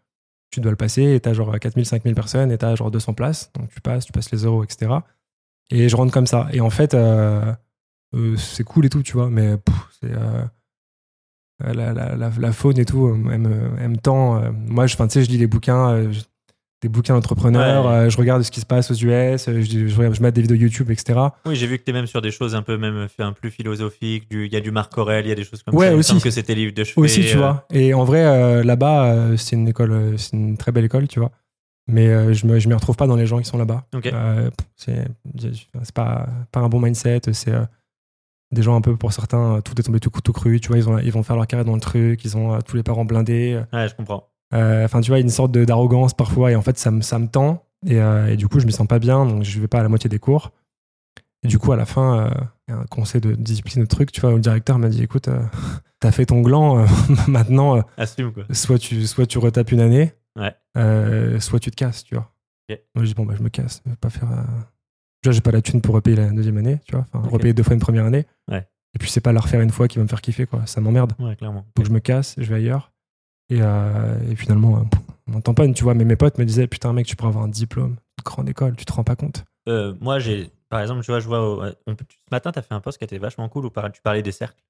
Tu 0.49 0.61
dois 0.61 0.71
le 0.71 0.77
passer 0.77 1.15
et 1.15 1.19
t'as 1.19 1.33
genre 1.33 1.57
4000, 1.59 1.85
5000 1.85 2.15
personnes 2.15 2.51
et 2.51 2.57
t'as 2.57 2.75
genre 2.75 2.89
200 2.91 3.13
places. 3.13 3.51
Donc 3.53 3.69
tu 3.69 3.81
passes, 3.81 4.05
tu 4.05 4.11
passes 4.13 4.31
les 4.31 4.45
euros, 4.45 4.63
etc. 4.63 4.93
Et 5.71 5.89
je 5.89 5.95
rentre 5.95 6.13
comme 6.13 6.27
ça. 6.27 6.47
Et 6.53 6.61
en 6.61 6.69
fait, 6.69 6.93
euh, 6.93 7.53
c'est 8.37 8.63
cool 8.63 8.85
et 8.85 8.89
tout, 8.89 9.03
tu 9.03 9.13
vois, 9.13 9.29
mais 9.29 9.55
c'est. 10.01 10.11
la, 11.63 11.73
la, 11.93 11.93
la, 11.93 12.29
la 12.37 12.51
faune 12.51 12.77
et 12.79 12.85
tout, 12.85 13.07
elle 13.31 13.39
me, 13.39 13.71
elle 13.79 13.89
me 13.89 13.97
tend. 13.97 14.51
moi, 14.53 14.87
je, 14.87 14.95
'fin, 14.95 15.07
tu 15.07 15.13
sais, 15.13 15.23
je 15.23 15.29
lis 15.29 15.37
les 15.37 15.47
bouquins, 15.47 16.11
je- 16.11 16.21
des 16.81 16.89
bouquins 16.89 17.13
d'entrepreneurs, 17.13 17.85
Ouais. 17.85 17.91
euh, 17.91 18.09
je 18.09 18.17
regarde 18.17 18.41
ce 18.41 18.49
qui 18.49 18.59
se 18.59 18.65
passe 18.65 18.89
aux 18.89 18.95
US, 18.95 19.47
euh, 19.47 19.61
je, 19.61 19.87
je, 19.87 20.21
mets 20.21 20.31
des 20.31 20.41
vidéos 20.41 20.57
YouTube, 20.57 20.89
etc. 20.89 21.19
Oui, 21.45 21.55
j'ai 21.55 21.67
vu 21.67 21.77
que 21.77 21.83
t'es 21.83 21.93
même 21.93 22.07
sur 22.07 22.21
des 22.23 22.31
choses 22.31 22.55
un 22.55 22.63
peu 22.63 22.75
même 22.77 23.07
fait 23.07 23.21
un 23.23 23.33
plus 23.33 23.51
philosophiques. 23.51 24.29
du- 24.31 24.47
Il 24.47 24.51
y 24.53 24.55
a 24.55 24.61
du 24.61 24.71
Marc 24.71 24.97
Aurel, 24.97 25.25
il 25.25 25.29
y 25.29 25.31
a 25.31 25.35
des 25.35 25.43
choses 25.43 25.61
comme 25.61 25.75
Ouais, 25.75 25.85
ça. 25.85 25.91
Il 25.91 25.95
me 25.95 25.99
aussi. 25.99 26.19
que 26.21 26.31
c'était 26.31 26.55
livre 26.55 26.73
de 26.73 26.83
chevet. 26.83 26.99
aussi, 27.01 27.21
tu 27.21 27.35
euh, 27.35 27.39
vois. 27.39 27.67
Et 27.71 27.93
en 27.93 28.03
vrai, 28.03 28.23
euh, 28.25 28.63
là-bas, 28.63 29.05
euh, 29.13 29.37
c'est 29.37 29.55
une 29.55 29.67
école, 29.67 29.91
euh, 29.91 30.17
c'est 30.17 30.35
une 30.35 30.57
très 30.57 30.71
belle 30.71 30.85
école, 30.85 31.07
tu 31.07 31.19
vois. 31.19 31.31
Mais 31.87 32.07
euh, 32.07 32.33
je 32.33 32.47
me, 32.47 32.57
je 32.59 32.67
m'y 32.67 32.73
retrouve 32.73 32.95
pas 32.95 33.05
dans 33.07 33.15
les 33.15 33.27
gens 33.27 33.37
qui 33.39 33.45
sont 33.45 33.57
là-bas. 33.59 33.83
Ok. 33.93 34.07
Euh, 34.07 34.49
pff, 34.49 34.67
c'est, 34.75 35.05
c'est 35.83 35.93
pas, 35.93 36.27
pas 36.51 36.61
un 36.61 36.69
bon 36.69 36.79
mindset. 36.79 37.21
C'est 37.33 37.51
euh, 37.51 37.63
des 38.51 38.61
gens 38.63 38.75
un 38.75 38.81
peu, 38.81 38.95
pour 38.97 39.13
certains, 39.13 39.57
euh, 39.57 39.61
tout 39.61 39.79
est 39.79 39.83
tombé 39.83 39.99
tout 39.99 40.09
couteau 40.09 40.31
cru. 40.31 40.59
Tu 40.59 40.69
vois, 40.69 40.77
ils, 40.77 40.89
ont, 40.89 40.97
ils 40.99 41.11
vont 41.11 41.21
faire 41.23 41.35
leur 41.35 41.45
carrière 41.47 41.65
dans 41.65 41.75
le 41.75 41.81
truc. 41.81 42.23
Ils 42.25 42.37
ont 42.37 42.53
euh, 42.55 42.59
tous 42.65 42.75
les 42.75 42.83
parents 42.83 43.05
blindés. 43.05 43.61
Ouais, 43.71 43.87
je 43.87 43.95
comprends. 43.95 44.27
Euh, 44.53 44.85
Enfin, 44.85 45.01
tu 45.01 45.11
vois, 45.11 45.19
une 45.19 45.29
sorte 45.29 45.51
d'arrogance 45.51 46.13
parfois. 46.13 46.51
Et 46.51 46.55
en 46.55 46.61
fait, 46.61 46.77
ça 46.77 46.91
me, 46.91 47.01
ça 47.01 47.19
me 47.19 47.27
tend. 47.27 47.63
Et, 47.85 47.99
euh, 47.99 48.27
et 48.27 48.37
du 48.37 48.47
coup, 48.47 48.59
je 48.59 48.65
me 48.65 48.71
sens 48.71 48.87
pas 48.87 48.99
bien. 48.99 49.25
Donc, 49.25 49.43
je 49.43 49.59
vais 49.59 49.67
pas 49.67 49.79
à 49.79 49.83
la 49.83 49.89
moitié 49.89 50.09
des 50.09 50.19
cours. 50.19 50.51
Et 51.43 51.47
du 51.47 51.57
coup, 51.57 51.71
à 51.71 51.75
la 51.75 51.85
fin, 51.85 52.19
euh, 52.27 52.29
il 52.67 52.73
y 52.73 52.77
a 52.77 52.79
un 52.79 52.85
conseil 52.85 53.19
de 53.21 53.33
discipline 53.33 53.81
de 53.83 53.87
truc. 53.87 54.11
Tu 54.11 54.21
vois, 54.21 54.31
le 54.31 54.39
directeur 54.39 54.77
m'a 54.77 54.89
dit 54.89 55.01
écoute, 55.03 55.29
t'as 55.99 56.11
fait 56.11 56.25
ton 56.25 56.41
gland. 56.41 56.85
maintenant, 57.27 57.83
Assume, 57.97 58.31
quoi. 58.31 58.43
soit 58.51 58.77
tu, 58.77 59.05
soit 59.07 59.25
tu 59.25 59.37
retapes 59.39 59.71
une 59.71 59.81
année, 59.81 60.13
Ouais. 60.37 61.39
soit 61.39 61.59
tu 61.59 61.71
te 61.71 61.75
casses, 61.75 62.03
tu 62.03 62.15
vois. 62.15 62.31
Moi, 62.95 63.03
je 63.03 63.09
dis, 63.09 63.13
bon, 63.15 63.25
bah, 63.25 63.33
je 63.37 63.43
me 63.43 63.49
casse. 63.49 63.81
Je 63.85 63.89
vais 63.89 63.97
pas 63.97 64.09
faire. 64.09 64.29
Déjà, 65.23 65.33
j'ai 65.33 65.41
pas 65.41 65.51
la 65.51 65.61
thune 65.61 65.81
pour 65.81 65.93
repayer 65.93 66.15
la 66.15 66.29
deuxième 66.29 66.57
année, 66.57 66.79
tu 66.85 66.95
vois. 66.95 67.05
Enfin, 67.13 67.27
repayer 67.29 67.53
deux 67.53 67.63
fois 67.63 67.73
une 67.73 67.81
première 67.81 68.05
année. 68.05 68.25
Ouais. 68.49 68.65
Et 68.93 68.99
puis, 68.99 69.09
c'est 69.09 69.19
pas 69.21 69.33
la 69.33 69.39
refaire 69.41 69.59
une 69.61 69.71
fois 69.71 69.87
qui 69.89 69.97
va 69.97 70.03
me 70.03 70.07
faire 70.07 70.21
kiffer, 70.21 70.45
quoi. 70.45 70.61
Ça 70.65 70.79
m'emmerde. 70.81 71.13
Ouais, 71.19 71.35
clairement. 71.35 71.65
Donc, 71.75 71.85
je 71.85 71.91
me 71.91 71.99
casse, 71.99 72.35
je 72.37 72.45
vais 72.49 72.55
ailleurs. 72.55 72.91
Et, 73.51 73.59
euh, 73.61 74.17
et 74.31 74.35
finalement, 74.35 74.77
euh, 74.77 75.33
on 75.35 75.41
tamponne, 75.41 75.73
tu 75.73 75.83
vois. 75.83 75.93
Mais 75.93 76.05
mes 76.05 76.15
potes 76.15 76.37
me 76.37 76.45
disaient, 76.45 76.67
putain, 76.67 76.93
mec, 76.93 77.05
tu 77.05 77.15
pourrais 77.15 77.29
avoir 77.29 77.43
un 77.43 77.49
diplôme 77.49 77.95
de 78.17 78.23
grande 78.23 78.49
école, 78.49 78.75
tu 78.75 78.85
te 78.85 78.93
rends 78.93 79.03
pas 79.03 79.15
compte. 79.15 79.43
Euh, 79.69 79.93
moi, 80.01 80.19
j'ai, 80.19 80.49
par 80.69 80.79
exemple, 80.81 81.01
tu 81.03 81.11
vois, 81.11 81.19
je 81.19 81.27
vois, 81.27 81.73
on 81.85 81.95
peut- 81.95 82.05
ce 82.09 82.15
matin, 82.31 82.51
tu 82.51 82.59
as 82.59 82.61
fait 82.61 82.73
un 82.73 82.79
post 82.79 82.97
qui 82.97 83.03
était 83.03 83.17
vachement 83.17 83.47
cool 83.49 83.65
où 83.65 83.69
tu 83.93 84.01
parlais 84.01 84.21
des 84.23 84.31
cercles. 84.31 84.63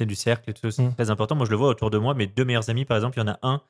C'est 0.00 0.06
du 0.06 0.14
cercle 0.16 0.50
et 0.50 0.54
tout, 0.54 0.70
c'est 0.72 0.82
Mm. 0.82 0.94
très 0.94 1.10
important. 1.10 1.36
Moi, 1.36 1.46
je 1.46 1.50
le 1.50 1.56
vois 1.56 1.68
autour 1.68 1.90
de 1.90 1.98
moi. 1.98 2.14
Mes 2.14 2.26
deux 2.26 2.44
meilleurs 2.44 2.68
amis, 2.70 2.84
par 2.84 2.96
exemple, 2.96 3.16
il 3.18 3.20
y 3.20 3.24
en 3.24 3.32
a 3.32 3.38
un, 3.42 3.60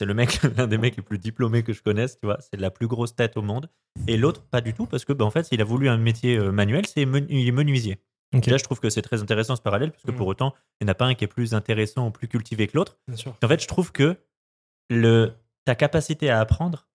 c'est 0.00 0.06
le 0.06 0.14
mec, 0.14 0.40
l'un 0.56 0.66
des 0.66 0.78
mecs 0.78 0.96
les 0.96 1.02
plus 1.02 1.18
diplômés 1.18 1.62
que 1.62 1.72
je 1.72 1.82
connaisse, 1.82 2.18
tu 2.18 2.26
vois, 2.26 2.38
c'est 2.40 2.58
la 2.58 2.70
plus 2.70 2.86
grosse 2.86 3.14
tête 3.16 3.36
au 3.36 3.42
monde. 3.42 3.68
Et 4.06 4.16
l'autre, 4.16 4.42
pas 4.42 4.60
du 4.60 4.72
tout, 4.74 4.86
parce 4.86 5.04
que, 5.04 5.12
bah, 5.12 5.24
en 5.24 5.30
fait, 5.30 5.42
s'il 5.44 5.60
a 5.60 5.64
voulu 5.64 5.88
un 5.88 5.98
métier 5.98 6.36
euh, 6.38 6.52
manuel, 6.52 6.86
c'est 6.86 7.04
men- 7.04 7.26
il 7.28 7.46
est 7.48 7.52
menuisier. 7.52 7.98
Déjà, 8.40 8.56
je 8.56 8.64
trouve 8.64 8.80
que 8.80 8.90
c'est 8.90 9.02
très 9.02 9.20
intéressant 9.22 9.56
ce 9.56 9.62
parallèle, 9.62 9.90
parce 9.90 10.02
que 10.04 10.10
Mm. 10.10 10.16
pour 10.16 10.26
autant, 10.26 10.54
il 10.80 10.84
n'y 10.84 10.90
en 10.90 10.92
a 10.92 10.94
pas 10.94 11.06
un 11.06 11.14
qui 11.14 11.24
est 11.24 11.28
plus 11.28 11.54
intéressant 11.54 12.06
ou 12.08 12.10
plus 12.10 12.28
cultivé 12.28 12.66
que 12.66 12.76
l'autre. 12.76 12.96
En 13.42 13.48
fait, 13.48 13.60
je 13.62 13.66
trouve 13.68 13.92
que 13.92 14.16
le, 14.90 15.32
ta 15.64 15.74
capacité 15.74 16.30
à 16.30 16.40
apprendre, 16.40 16.86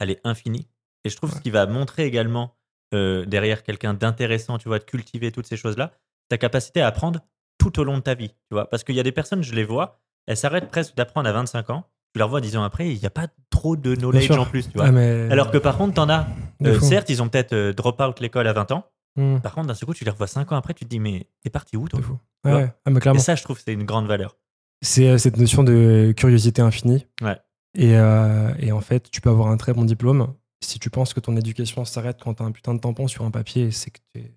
elle 0.00 0.10
est 0.10 0.20
infinie. 0.24 0.68
Et 1.04 1.08
je 1.10 1.16
trouve 1.16 1.30
Ouais. 1.30 1.36
ce 1.36 1.42
qui 1.42 1.50
va 1.50 1.66
montrer 1.66 2.04
également 2.04 2.56
euh, 2.94 3.24
derrière 3.24 3.62
quelqu'un 3.64 3.94
d'intéressant, 3.94 4.58
tu 4.58 4.68
vois, 4.68 4.78
de 4.78 4.84
cultiver 4.84 5.32
toutes 5.32 5.46
ces 5.46 5.56
choses-là, 5.56 5.92
ta 6.28 6.38
capacité 6.38 6.80
à 6.82 6.86
apprendre 6.86 7.20
tout 7.58 7.80
au 7.80 7.84
long 7.84 7.96
de 7.96 8.02
ta 8.02 8.14
vie, 8.14 8.28
tu 8.28 8.34
vois. 8.52 8.68
Parce 8.70 8.84
qu'il 8.84 8.94
y 8.94 9.00
a 9.00 9.02
des 9.02 9.12
personnes, 9.12 9.42
je 9.42 9.54
les 9.54 9.64
vois, 9.64 9.98
elles 10.26 10.36
s'arrêtent 10.36 10.68
presque 10.68 10.94
d'apprendre 10.94 11.28
à 11.28 11.32
25 11.32 11.70
ans. 11.70 11.84
Tu 12.14 12.18
leur 12.20 12.28
vois 12.28 12.40
10 12.40 12.56
ans 12.56 12.62
après, 12.64 12.88
il 12.92 12.98
n'y 12.98 13.06
a 13.06 13.10
pas 13.10 13.26
trop 13.50 13.76
de 13.76 13.94
knowledge 13.96 14.30
en 14.30 14.46
plus, 14.46 14.68
tu 14.70 14.78
vois. 14.78 14.86
Ah, 14.86 14.92
mais... 14.92 15.28
Alors 15.32 15.50
que 15.50 15.58
par 15.58 15.76
contre, 15.76 15.94
t'en 15.94 16.08
as, 16.08 16.26
euh, 16.64 16.78
certes, 16.80 17.10
ils 17.10 17.22
ont 17.22 17.28
peut-être 17.28 17.52
euh, 17.52 17.72
drop 17.72 18.00
out 18.00 18.20
l'école 18.20 18.46
à 18.46 18.52
20 18.52 18.70
ans. 18.72 18.86
Hmm, 19.16 19.38
Par 19.40 19.54
contre, 19.54 19.68
d'un 19.68 19.74
seul 19.74 19.86
coup, 19.86 19.94
tu 19.94 20.04
les 20.04 20.10
revois 20.10 20.26
5 20.26 20.52
ans 20.52 20.56
après, 20.56 20.74
tu 20.74 20.84
te 20.84 20.90
dis, 20.90 20.98
mais 21.00 21.28
t'es 21.42 21.50
parti 21.50 21.76
où, 21.76 21.88
toi 21.88 22.00
fou. 22.02 22.18
Ouais, 22.44 22.72
ah, 22.84 22.90
mais 22.90 23.00
clairement. 23.00 23.18
Et 23.18 23.22
ça, 23.22 23.34
je 23.34 23.42
trouve 23.42 23.58
c'est 23.58 23.72
une 23.72 23.84
grande 23.84 24.06
valeur. 24.06 24.36
C'est 24.82 25.08
euh, 25.08 25.18
cette 25.18 25.36
notion 25.38 25.64
de 25.64 26.12
curiosité 26.16 26.60
infinie. 26.62 27.06
Ouais. 27.22 27.38
Et, 27.74 27.96
euh, 27.96 28.54
et 28.58 28.72
en 28.72 28.80
fait, 28.80 29.10
tu 29.10 29.20
peux 29.20 29.30
avoir 29.30 29.48
un 29.48 29.56
très 29.56 29.72
bon 29.72 29.84
diplôme. 29.84 30.34
Si 30.62 30.78
tu 30.78 30.90
penses 30.90 31.12
que 31.14 31.20
ton 31.20 31.36
éducation 31.36 31.84
s'arrête 31.84 32.18
quand 32.22 32.34
tu 32.34 32.42
as 32.42 32.46
un 32.46 32.52
putain 32.52 32.74
de 32.74 32.80
tampon 32.80 33.08
sur 33.08 33.24
un 33.24 33.30
papier, 33.30 33.70
c'est 33.70 33.90
que 33.90 33.98
tu 34.14 34.20
es 34.20 34.34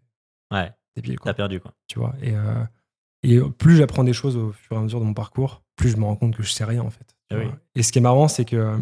Ouais, 0.52 0.72
débile. 0.96 1.18
T'as 1.24 1.34
perdu, 1.34 1.60
quoi. 1.60 1.74
tu 1.88 2.00
vois. 2.00 2.16
Et, 2.22 2.36
euh, 2.36 2.64
et 3.24 3.40
plus 3.58 3.76
j'apprends 3.78 4.04
des 4.04 4.14
choses 4.14 4.36
au 4.38 4.52
fur 4.54 4.76
et 4.76 4.80
à 4.80 4.82
mesure 4.82 5.00
de 5.02 5.06
mon 5.06 5.14
parcours, 5.14 5.62
plus 5.76 5.90
je 5.90 5.98
me 5.98 6.06
rends 6.06 6.16
compte 6.16 6.36
que 6.36 6.44
je 6.44 6.52
sais 6.52 6.64
rien 6.66 6.82
en 6.84 6.90
fait. 6.90 7.06
tu 7.30 7.36
Ah 7.36 7.40
oui. 7.40 7.46
Et 7.76 7.84
ce 7.84 7.92
qui 7.92 8.00
est 8.00 8.02
marrant, 8.02 8.28
c'est 8.28 8.46
que 8.46 8.78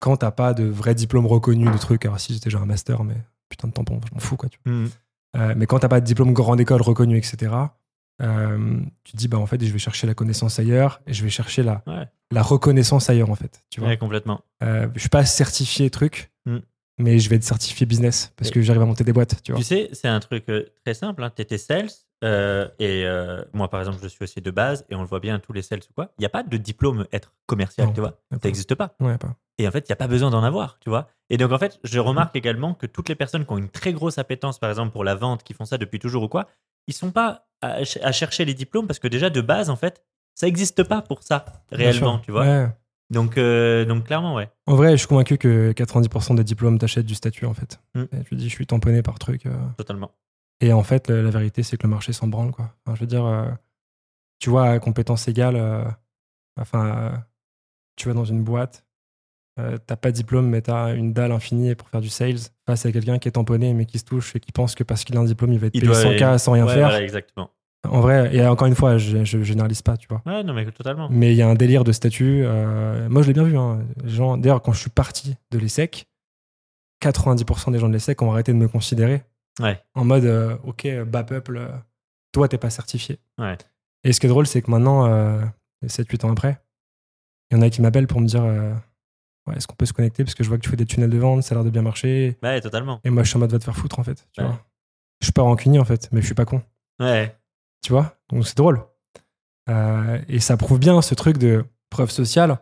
quand 0.00 0.18
t'as 0.18 0.30
pas 0.30 0.54
de 0.54 0.64
vrai 0.64 0.94
diplôme 0.94 1.26
reconnu 1.26 1.70
de 1.70 1.78
trucs, 1.78 2.04
alors 2.04 2.20
si 2.20 2.32
j'étais 2.34 2.44
déjà 2.50 2.58
un 2.60 2.66
master, 2.66 3.02
mais 3.04 3.16
putain 3.48 3.68
de 3.68 3.72
tampon, 3.72 4.00
je 4.08 4.14
m'en 4.14 4.20
fous 4.20 4.36
quoi. 4.36 4.48
Tu 4.48 4.58
vois. 4.64 4.72
Mhm. 4.74 4.90
Euh, 5.36 5.54
mais 5.56 5.66
quand 5.66 5.78
t'as 5.80 5.88
pas 5.88 6.00
de 6.00 6.06
diplôme 6.06 6.32
grande 6.32 6.60
école 6.60 6.80
reconnu, 6.82 7.16
etc., 7.18 7.52
euh, 8.22 8.80
tu 9.04 9.12
te 9.12 9.16
dis 9.18 9.28
bah 9.28 9.38
en 9.38 9.46
fait 9.46 9.62
je 9.62 9.70
vais 9.72 9.78
chercher 9.78 10.06
la 10.06 10.14
connaissance 10.14 10.58
ailleurs 10.58 11.02
et 11.06 11.12
je 11.12 11.22
vais 11.22 11.28
chercher 11.30 11.62
la, 11.62 11.82
Ouais. 11.86 12.06
la 12.30 12.42
reconnaissance 12.42 13.10
ailleurs 13.10 13.30
en 13.30 13.34
fait. 13.34 13.62
Tu 13.70 13.80
vois. 13.80 13.90
Ouais, 13.90 13.98
complètement. 13.98 14.40
Euh, 14.62 14.88
je 14.94 15.00
suis 15.00 15.08
pas 15.10 15.24
certifié 15.26 15.90
truc, 15.90 16.30
Mm. 16.46 16.58
mais 16.98 17.18
je 17.18 17.28
vais 17.28 17.36
être 17.36 17.44
certifié 17.44 17.84
business 17.86 18.32
parce 18.36 18.48
Et- 18.50 18.52
que 18.54 18.62
j'arrive 18.62 18.82
à 18.82 18.86
monter 18.86 19.04
des 19.04 19.12
boîtes. 19.12 19.42
Tu 19.42 19.52
vois. 19.52 19.58
Tu 19.60 19.66
sais, 19.66 19.90
c'est 19.92 20.08
un 20.08 20.20
truc 20.20 20.46
très 20.84 20.94
simple. 20.94 21.22
Hein. 21.22 21.30
Tu 21.34 21.42
étais 21.42 21.58
sales. 21.58 21.90
Euh, 22.24 22.68
et 22.78 23.04
euh, 23.04 23.44
moi, 23.52 23.68
par 23.68 23.80
exemple, 23.80 23.98
je 24.02 24.08
suis 24.08 24.22
aussi 24.22 24.40
de 24.40 24.50
base. 24.50 24.84
Et 24.90 24.94
on 24.94 25.00
le 25.00 25.06
voit 25.06 25.20
bien, 25.20 25.38
tous 25.38 25.52
les 25.52 25.62
sales 25.62 25.80
ou 25.90 25.92
quoi. 25.94 26.10
Il 26.18 26.22
n'y 26.22 26.26
a 26.26 26.30
pas 26.30 26.42
de 26.42 26.56
diplôme 26.56 27.06
être 27.12 27.34
commercial, 27.46 27.86
Non, 27.88 27.92
tu 27.92 28.00
vois. 28.00 28.18
Ça 28.32 28.38
n'existe 28.44 28.74
pas. 28.74 28.94
Ouais, 29.00 29.18
pas. 29.18 29.36
Et 29.58 29.66
en 29.66 29.70
fait, 29.70 29.80
il 29.80 29.90
n'y 29.90 29.94
a 29.94 29.96
pas 29.96 30.06
besoin 30.08 30.30
d'en 30.30 30.42
avoir, 30.42 30.78
tu 30.80 30.90
vois. 30.90 31.08
Et 31.30 31.36
donc, 31.38 31.52
en 31.52 31.58
fait, 31.58 31.78
je 31.84 31.98
remarque 31.98 32.36
également 32.36 32.74
que 32.74 32.86
toutes 32.86 33.08
les 33.08 33.14
personnes 33.14 33.44
qui 33.46 33.52
ont 33.52 33.58
une 33.58 33.70
très 33.70 33.92
grosse 33.92 34.18
appétence, 34.18 34.58
par 34.58 34.68
exemple, 34.70 34.92
pour 34.92 35.04
la 35.04 35.14
vente, 35.14 35.42
qui 35.42 35.54
font 35.54 35.64
ça 35.64 35.78
depuis 35.78 35.98
toujours 35.98 36.22
ou 36.24 36.28
quoi, 36.28 36.46
ils 36.88 36.94
sont 36.94 37.10
pas 37.10 37.46
à, 37.62 37.84
ch- 37.84 37.98
à 38.02 38.12
chercher 38.12 38.44
les 38.44 38.54
diplômes 38.54 38.86
parce 38.86 38.98
que 38.98 39.08
déjà, 39.08 39.30
de 39.30 39.40
base, 39.40 39.70
en 39.70 39.76
fait, 39.76 40.02
ça 40.34 40.46
n'existe 40.46 40.82
pas 40.82 41.00
pour 41.02 41.22
ça, 41.22 41.44
réellement, 41.72 42.18
tu 42.18 42.30
vois. 42.32 42.42
Ouais. 42.42 42.68
Donc, 43.08 43.38
euh, 43.38 43.84
donc, 43.84 44.04
clairement, 44.04 44.34
ouais. 44.34 44.50
En 44.66 44.74
vrai, 44.74 44.90
je 44.92 44.96
suis 44.96 45.06
convaincu 45.06 45.38
que 45.38 45.72
90% 45.72 46.34
des 46.34 46.44
diplômes 46.44 46.78
t'achètent 46.78 47.06
du 47.06 47.14
statut 47.14 47.46
en 47.46 47.54
fait. 47.54 47.80
Mm. 47.94 48.02
Et 48.02 48.24
tu 48.24 48.34
dis, 48.34 48.48
je 48.48 48.54
suis 48.54 48.66
tamponné 48.66 49.00
par 49.02 49.18
truc. 49.18 49.46
euh. 49.46 49.52
Totalement. 49.78 50.10
Et 50.60 50.72
en 50.72 50.82
fait, 50.82 51.08
la, 51.08 51.22
la 51.22 51.30
vérité, 51.30 51.62
c'est 51.62 51.76
que 51.76 51.82
le 51.86 51.90
marché 51.90 52.12
s'en 52.12 52.28
branle 52.28 52.50
quoi. 52.50 52.72
Enfin, 52.86 52.94
je 52.94 53.00
veux 53.00 53.06
dire, 53.06 53.24
euh, 53.24 53.46
tu 54.38 54.50
vois, 54.50 54.68
à 54.70 54.78
compétences 54.78 55.28
égales, 55.28 55.56
euh, 55.56 55.84
enfin, 56.60 56.86
euh, 56.96 57.16
tu 57.96 58.08
vas 58.08 58.14
dans 58.14 58.24
une 58.24 58.42
boîte, 58.42 58.84
euh, 59.58 59.76
t'as 59.86 59.96
pas 59.96 60.10
de 60.10 60.16
diplôme, 60.16 60.48
mais 60.48 60.60
t'as 60.62 60.94
une 60.94 61.12
dalle 61.12 61.32
infinie 61.32 61.74
pour 61.74 61.88
faire 61.88 62.00
du 62.00 62.08
sales 62.10 62.38
face 62.66 62.84
à 62.86 62.92
quelqu'un 62.92 63.18
qui 63.18 63.28
est 63.28 63.32
tamponné 63.32 63.72
mais 63.74 63.86
qui 63.86 63.98
se 63.98 64.04
touche 64.04 64.34
et 64.36 64.40
qui 64.40 64.52
pense 64.52 64.74
que 64.74 64.84
parce 64.84 65.04
qu'il 65.04 65.16
a 65.16 65.20
un 65.20 65.24
diplôme, 65.24 65.52
il 65.52 65.58
va 65.58 65.66
être 65.68 65.74
Il 65.74 65.80
payé 65.80 65.92
doit- 65.92 66.02
100K 66.02 66.38
sans 66.38 66.52
rien 66.52 66.66
Ouais, 66.66 66.74
faire. 66.74 66.94
exactement. 66.96 67.50
En 67.88 68.00
vrai, 68.00 68.34
et 68.34 68.44
encore 68.46 68.66
une 68.66 68.74
fois, 68.74 68.98
je, 68.98 69.24
je 69.24 69.42
généralise 69.42 69.80
pas, 69.82 69.96
tu 69.96 70.08
vois. 70.08 70.20
Ouais, 70.26 70.42
non, 70.42 70.54
mais 70.54 70.64
totalement. 70.72 71.08
Mais 71.10 71.32
il 71.32 71.36
y 71.36 71.42
a 71.42 71.48
un 71.48 71.54
délire 71.54 71.84
de 71.84 71.92
statut. 71.92 72.42
euh, 72.44 73.08
moi, 73.08 73.22
je 73.22 73.28
l'ai 73.28 73.32
bien 73.34 73.44
vu. 73.44 73.56
Hein. 73.56 73.86
D'ailleurs, 74.38 74.60
quand 74.60 74.72
je 74.72 74.80
suis 74.80 74.90
parti 74.90 75.36
de 75.52 75.58
l'ESSEC, 75.58 76.08
90% 77.02 77.70
des 77.70 77.78
gens 77.78 77.88
de 77.88 77.92
l'ESSEC 77.92 78.20
ont 78.22 78.32
arrêté 78.32 78.52
de 78.52 78.56
me 78.58 78.68
considérer 78.68 79.22
Ouais. 79.60 79.82
en 79.94 80.04
mode 80.04 80.24
euh, 80.24 80.56
Ok, 80.64 80.86
bas 81.06 81.24
peuple, 81.24 81.56
euh, 81.56 81.68
toi, 82.32 82.48
t'es 82.48 82.58
pas 82.58 82.70
certifié. 82.70 83.18
Ouais. 83.38 83.56
Et 84.04 84.12
ce 84.12 84.20
qui 84.20 84.26
est 84.26 84.28
drôle, 84.28 84.46
c'est 84.46 84.60
que 84.62 84.70
maintenant, 84.70 85.06
euh, 85.06 85.42
7-8 85.86 86.24
ans 86.26 86.32
après, 86.32 86.60
il 87.50 87.56
y 87.56 87.60
en 87.60 87.62
a 87.62 87.70
qui 87.70 87.80
m'appellent 87.82 88.06
pour 88.06 88.20
me 88.20 88.26
dire 88.26 88.44
euh, 88.44 88.74
ouais, 89.46 89.56
est-ce 89.56 89.66
qu'on 89.66 89.74
peut 89.76 89.86
se 89.86 89.92
connecter? 89.92 90.24
Parce 90.24 90.34
que 90.34 90.44
je 90.44 90.48
vois 90.48 90.58
que 90.58 90.62
tu 90.62 90.68
fais 90.70 90.76
des 90.76 90.84
tunnels 90.86 91.10
de 91.10 91.18
vente, 91.18 91.42
ça 91.42 91.54
a 91.54 91.58
l'air 91.58 91.64
de 91.64 91.70
bien 91.70 91.82
marcher. 91.82 92.36
Ouais, 92.42 92.60
totalement. 92.60 93.00
Et 93.04 93.10
moi, 93.10 93.22
je 93.22 93.28
suis 93.28 93.36
en 93.36 93.40
mode 93.40 93.52
va 93.52 93.58
te 93.58 93.64
faire 93.64 93.76
foutre, 93.76 93.98
en 93.98 94.04
fait. 94.04 94.26
Tu 94.32 94.40
Ouais. 94.42 94.46
vois 94.48 94.60
je 95.22 95.26
suis 95.26 95.32
pas 95.32 95.42
rancunier, 95.42 95.78
en 95.78 95.84
fait, 95.86 96.10
mais 96.12 96.20
je 96.20 96.26
suis 96.26 96.34
pas 96.34 96.44
con. 96.44 96.62
Ouais. 97.00 97.34
Tu 97.82 97.90
vois? 97.92 98.18
Donc 98.28 98.46
c'est 98.46 98.56
drôle. 98.56 98.82
Et 100.28 100.40
ça 100.40 100.56
prouve 100.56 100.78
bien 100.78 101.00
ce 101.02 101.14
truc 101.14 101.38
de 101.38 101.64
preuve 101.90 102.10
sociale 102.10 102.58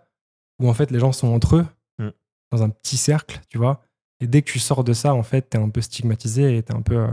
où, 0.60 0.68
en 0.68 0.74
fait, 0.74 0.90
les 0.92 1.00
gens 1.00 1.12
sont 1.12 1.28
entre 1.34 1.56
eux, 1.56 1.66
Mm. 1.98 2.10
dans 2.52 2.62
un 2.62 2.70
petit 2.70 2.96
cercle, 2.96 3.40
tu 3.48 3.58
vois. 3.58 3.82
Et 4.20 4.26
dès 4.26 4.42
que 4.42 4.50
tu 4.50 4.58
sors 4.58 4.84
de 4.84 4.92
ça, 4.92 5.14
en 5.14 5.22
fait, 5.22 5.42
t'es 5.50 5.58
un 5.58 5.68
peu 5.68 5.80
stigmatisé 5.80 6.56
et 6.56 6.62
t'es 6.62 6.74
un 6.74 6.82
peu. 6.82 6.96
euh, 6.96 7.10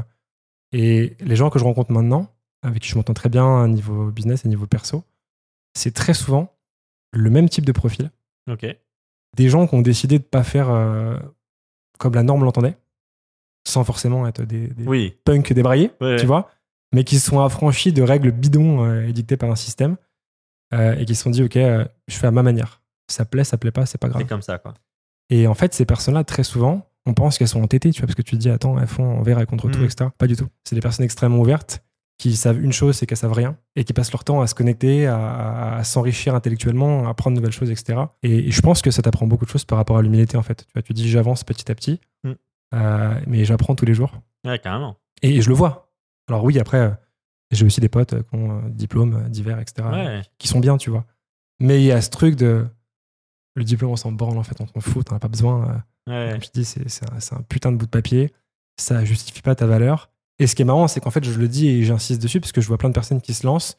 Et 0.71 1.15
les 1.19 1.35
gens 1.35 1.49
que 1.49 1.59
je 1.59 1.63
rencontre 1.63 1.91
maintenant, 1.91 2.27
avec 2.63 2.81
qui 2.83 2.89
je 2.89 2.95
m'entends 2.95 3.13
très 3.13 3.29
bien 3.29 3.63
à 3.63 3.67
niveau 3.67 4.11
business 4.11 4.45
et 4.45 4.47
niveau 4.49 4.67
perso, 4.67 5.03
c'est 5.73 5.93
très 5.93 6.13
souvent 6.13 6.53
le 7.11 7.29
même 7.29 7.49
type 7.49 7.65
de 7.65 7.71
profil. 7.71 8.11
Ok. 8.49 8.65
Des 9.35 9.49
gens 9.49 9.67
qui 9.67 9.75
ont 9.75 9.81
décidé 9.81 10.19
de 10.19 10.23
pas 10.23 10.43
faire 10.43 10.69
euh, 10.69 11.17
comme 11.97 12.13
la 12.13 12.23
norme 12.23 12.43
l'entendait, 12.43 12.77
sans 13.67 13.83
forcément 13.83 14.27
être 14.27 14.43
des, 14.43 14.67
des 14.67 14.87
Oui. 14.87 15.17
punks 15.23 15.53
débraillés, 15.53 15.91
Ouais, 16.01 16.15
tu 16.15 16.21
ouais. 16.21 16.25
vois, 16.25 16.51
mais 16.93 17.03
qui 17.03 17.19
se 17.19 17.29
sont 17.29 17.39
affranchis 17.39 17.93
de 17.93 18.01
règles 18.03 18.31
bidons 18.31 18.83
euh, 18.85 19.07
édictées 19.07 19.37
par 19.37 19.49
un 19.49 19.55
système 19.55 19.97
euh, 20.73 20.95
et 20.95 21.05
qui 21.05 21.15
se 21.15 21.23
sont 21.23 21.29
dit, 21.29 21.43
OK, 21.43 21.55
je 21.55 22.15
fais 22.15 22.27
à 22.27 22.31
ma 22.31 22.43
manière. 22.43 22.81
Ça 23.09 23.25
plaît, 23.25 23.43
ça 23.43 23.57
plaît 23.57 23.71
pas, 23.71 23.85
c'est 23.85 23.97
pas 23.97 24.07
grave. 24.09 24.21
C'est 24.21 24.27
comme 24.27 24.41
ça, 24.41 24.57
quoi. 24.57 24.73
Et 25.29 25.47
en 25.47 25.53
fait, 25.53 25.73
ces 25.73 25.85
personnes-là, 25.85 26.23
très 26.23 26.43
souvent, 26.43 26.89
on 27.05 27.13
pense 27.13 27.37
qu'elles 27.37 27.47
sont 27.47 27.61
entêtées, 27.63 27.91
tu 27.91 28.01
vois, 28.01 28.07
parce 28.07 28.15
que 28.15 28.21
tu 28.21 28.35
te 28.35 28.41
dis, 28.41 28.49
attends, 28.49 28.77
elles 28.79 28.87
font 28.87 29.17
envers 29.19 29.39
et 29.39 29.45
contre 29.45 29.69
tout, 29.69 29.79
Mm. 29.79 29.85
etc. 29.85 30.09
Pas 30.17 30.27
du 30.27 30.35
tout. 30.35 30.47
C'est 30.63 30.75
des 30.75 30.81
personnes 30.81 31.05
extrêmement 31.05 31.39
ouvertes 31.39 31.83
qui 32.19 32.35
savent 32.35 32.61
une 32.63 32.71
chose, 32.71 32.95
c'est 32.97 33.07
qu'elles 33.07 33.17
savent 33.17 33.33
rien 33.33 33.57
et 33.75 33.83
qui 33.83 33.93
passent 33.93 34.11
leur 34.11 34.23
temps 34.23 34.41
à 34.41 34.47
se 34.47 34.53
connecter, 34.53 35.07
à, 35.07 35.81
s'enrichir 35.83 36.35
intellectuellement, 36.35 37.07
à 37.07 37.09
apprendre 37.09 37.35
de 37.35 37.41
nouvelles 37.41 37.53
choses, 37.53 37.71
etc. 37.71 37.99
Et, 38.21 38.47
et 38.47 38.51
je 38.51 38.61
pense 38.61 38.83
que 38.83 38.91
ça 38.91 39.01
t'apprend 39.01 39.25
beaucoup 39.25 39.45
de 39.45 39.49
choses 39.49 39.65
par 39.65 39.79
rapport 39.79 39.97
à 39.97 40.01
l'humilité, 40.03 40.37
en 40.37 40.43
fait. 40.43 40.65
Tu 40.67 40.73
vois, 40.75 40.83
tu 40.83 40.93
dis, 40.93 41.09
j'avance 41.09 41.43
petit 41.43 41.71
à 41.71 41.75
petit, 41.75 41.99
Mm. 42.23 42.31
euh, 42.75 43.19
mais 43.25 43.45
j'apprends 43.45 43.73
tous 43.75 43.85
les 43.85 43.95
jours. 43.95 44.13
Ouais, 44.45 44.59
carrément. 44.59 44.97
Et 45.23 45.41
je 45.41 45.49
le 45.49 45.55
vois. 45.55 45.91
Alors 46.29 46.43
oui, 46.43 46.59
après, 46.59 46.77
euh, 46.77 46.91
j'ai 47.49 47.65
aussi 47.65 47.81
des 47.81 47.89
potes 47.89 48.13
euh, 48.13 48.21
qui 48.21 48.35
ont 48.35 48.61
diplômes 48.69 49.27
divers, 49.29 49.59
etc., 49.59 49.87
Ouais. 49.91 50.21
qui 50.37 50.47
sont 50.47 50.59
bien, 50.59 50.77
tu 50.77 50.91
vois. 50.91 51.05
Mais 51.59 51.81
il 51.81 51.85
y 51.85 51.91
a 51.91 52.01
ce 52.01 52.09
truc 52.11 52.35
de... 52.35 52.67
Le 53.55 53.63
diplôme, 53.63 53.91
on 53.91 53.95
s'en 53.95 54.11
branle, 54.11 54.37
en 54.37 54.43
fait, 54.43 54.59
on 54.61 54.67
s'en 54.67 54.79
fout, 54.79 55.05
t'en 55.05 55.15
as 55.15 55.19
pas 55.19 55.27
besoin. 55.27 55.69
euh, 55.69 55.77
Ouais. 56.07 56.31
comme 56.31 56.41
je 56.43 56.49
dis, 56.51 56.65
c'est 56.65 57.33
un, 57.33 57.41
putain 57.47 57.71
de 57.71 57.77
bout 57.77 57.85
de 57.85 57.91
papier. 57.91 58.33
Ça 58.79 59.03
justifie 59.05 59.41
pas 59.41 59.53
ta 59.55 59.67
valeur. 59.67 60.09
Et 60.39 60.47
ce 60.47 60.55
qui 60.55 60.63
est 60.63 60.65
marrant, 60.65 60.87
c'est 60.87 60.99
qu'en 60.99 61.11
fait, 61.11 61.23
je 61.23 61.37
le 61.39 61.47
dis 61.47 61.67
et 61.67 61.83
j'insiste 61.83 62.21
dessus 62.21 62.39
parce 62.39 62.51
que 62.51 62.61
je 62.61 62.67
vois 62.67 62.77
plein 62.79 62.89
de 62.89 62.93
personnes 62.95 63.21
qui 63.21 63.33
se 63.35 63.45
lancent, 63.45 63.77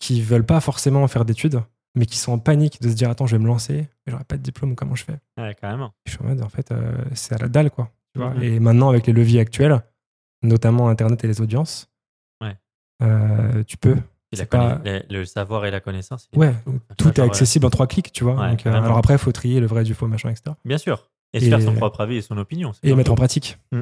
qui 0.00 0.20
veulent 0.22 0.44
pas 0.46 0.60
forcément 0.60 1.06
faire 1.06 1.24
d'études, 1.24 1.62
mais 1.94 2.06
qui 2.06 2.16
sont 2.18 2.32
en 2.32 2.38
panique 2.40 2.80
de 2.82 2.88
se 2.88 2.94
dire 2.94 3.08
Attends, 3.10 3.26
je 3.26 3.36
vais 3.36 3.42
me 3.42 3.46
lancer, 3.46 3.82
mais 4.04 4.10
j'aurai 4.10 4.24
pas 4.24 4.36
de 4.36 4.42
diplôme, 4.42 4.74
comment 4.74 4.96
je 4.96 5.04
fais? 5.04 5.18
Ouais, 5.38 5.54
carrément. 5.54 5.92
Je 6.06 6.12
suis 6.12 6.20
en 6.22 6.26
mode, 6.28 6.42
en 6.42 6.48
fait, 6.48 6.72
euh, 6.72 6.96
c'est 7.14 7.34
à 7.34 7.38
la 7.38 7.48
dalle, 7.48 7.70
quoi. 7.70 7.92
Tu 8.14 8.20
vois. 8.20 8.34
Et 8.42 8.58
maintenant, 8.58 8.88
avec 8.88 9.06
les 9.06 9.12
leviers 9.12 9.38
actuels, 9.40 9.80
notamment 10.42 10.88
Internet 10.88 11.22
et 11.22 11.28
les 11.28 11.40
audiences, 11.40 11.88
Ouais. 12.42 12.56
euh, 13.02 13.62
tu 13.64 13.76
peux. 13.76 13.96
Et 14.34 14.36
la 14.36 14.42
C'est 14.44 14.50
pas- 14.50 14.76
conna- 14.76 15.02
le, 15.10 15.18
le 15.18 15.24
savoir 15.24 15.64
et 15.66 15.70
la 15.70 15.80
connaissance. 15.80 16.28
Ouais, 16.36 16.54
tout 16.98 17.08
est 17.08 17.16
genre, 17.16 17.26
accessible 17.26 17.66
en 17.66 17.70
trois 17.70 17.86
clics, 17.86 18.12
tu 18.12 18.24
vois. 18.24 18.34
Ouais, 18.40 18.50
Donc, 18.50 18.66
euh, 18.66 18.72
alors 18.72 18.98
après, 18.98 19.14
il 19.14 19.18
faut 19.18 19.32
trier 19.32 19.60
le 19.60 19.66
vrai 19.66 19.84
du 19.84 19.94
faux, 19.94 20.06
machin, 20.06 20.30
etc. 20.30 20.54
Bien 20.64 20.78
sûr. 20.78 21.10
Et, 21.32 21.40
se 21.40 21.46
faire 21.48 21.60
son 21.60 21.74
propre 21.74 22.00
avis 22.00 22.16
et 22.18 22.22
son 22.22 22.38
opinion. 22.38 22.70
Et 22.84 22.94
mettre 22.94 23.10
en 23.10 23.16
pratique. 23.16 23.58
Ah 23.72 23.76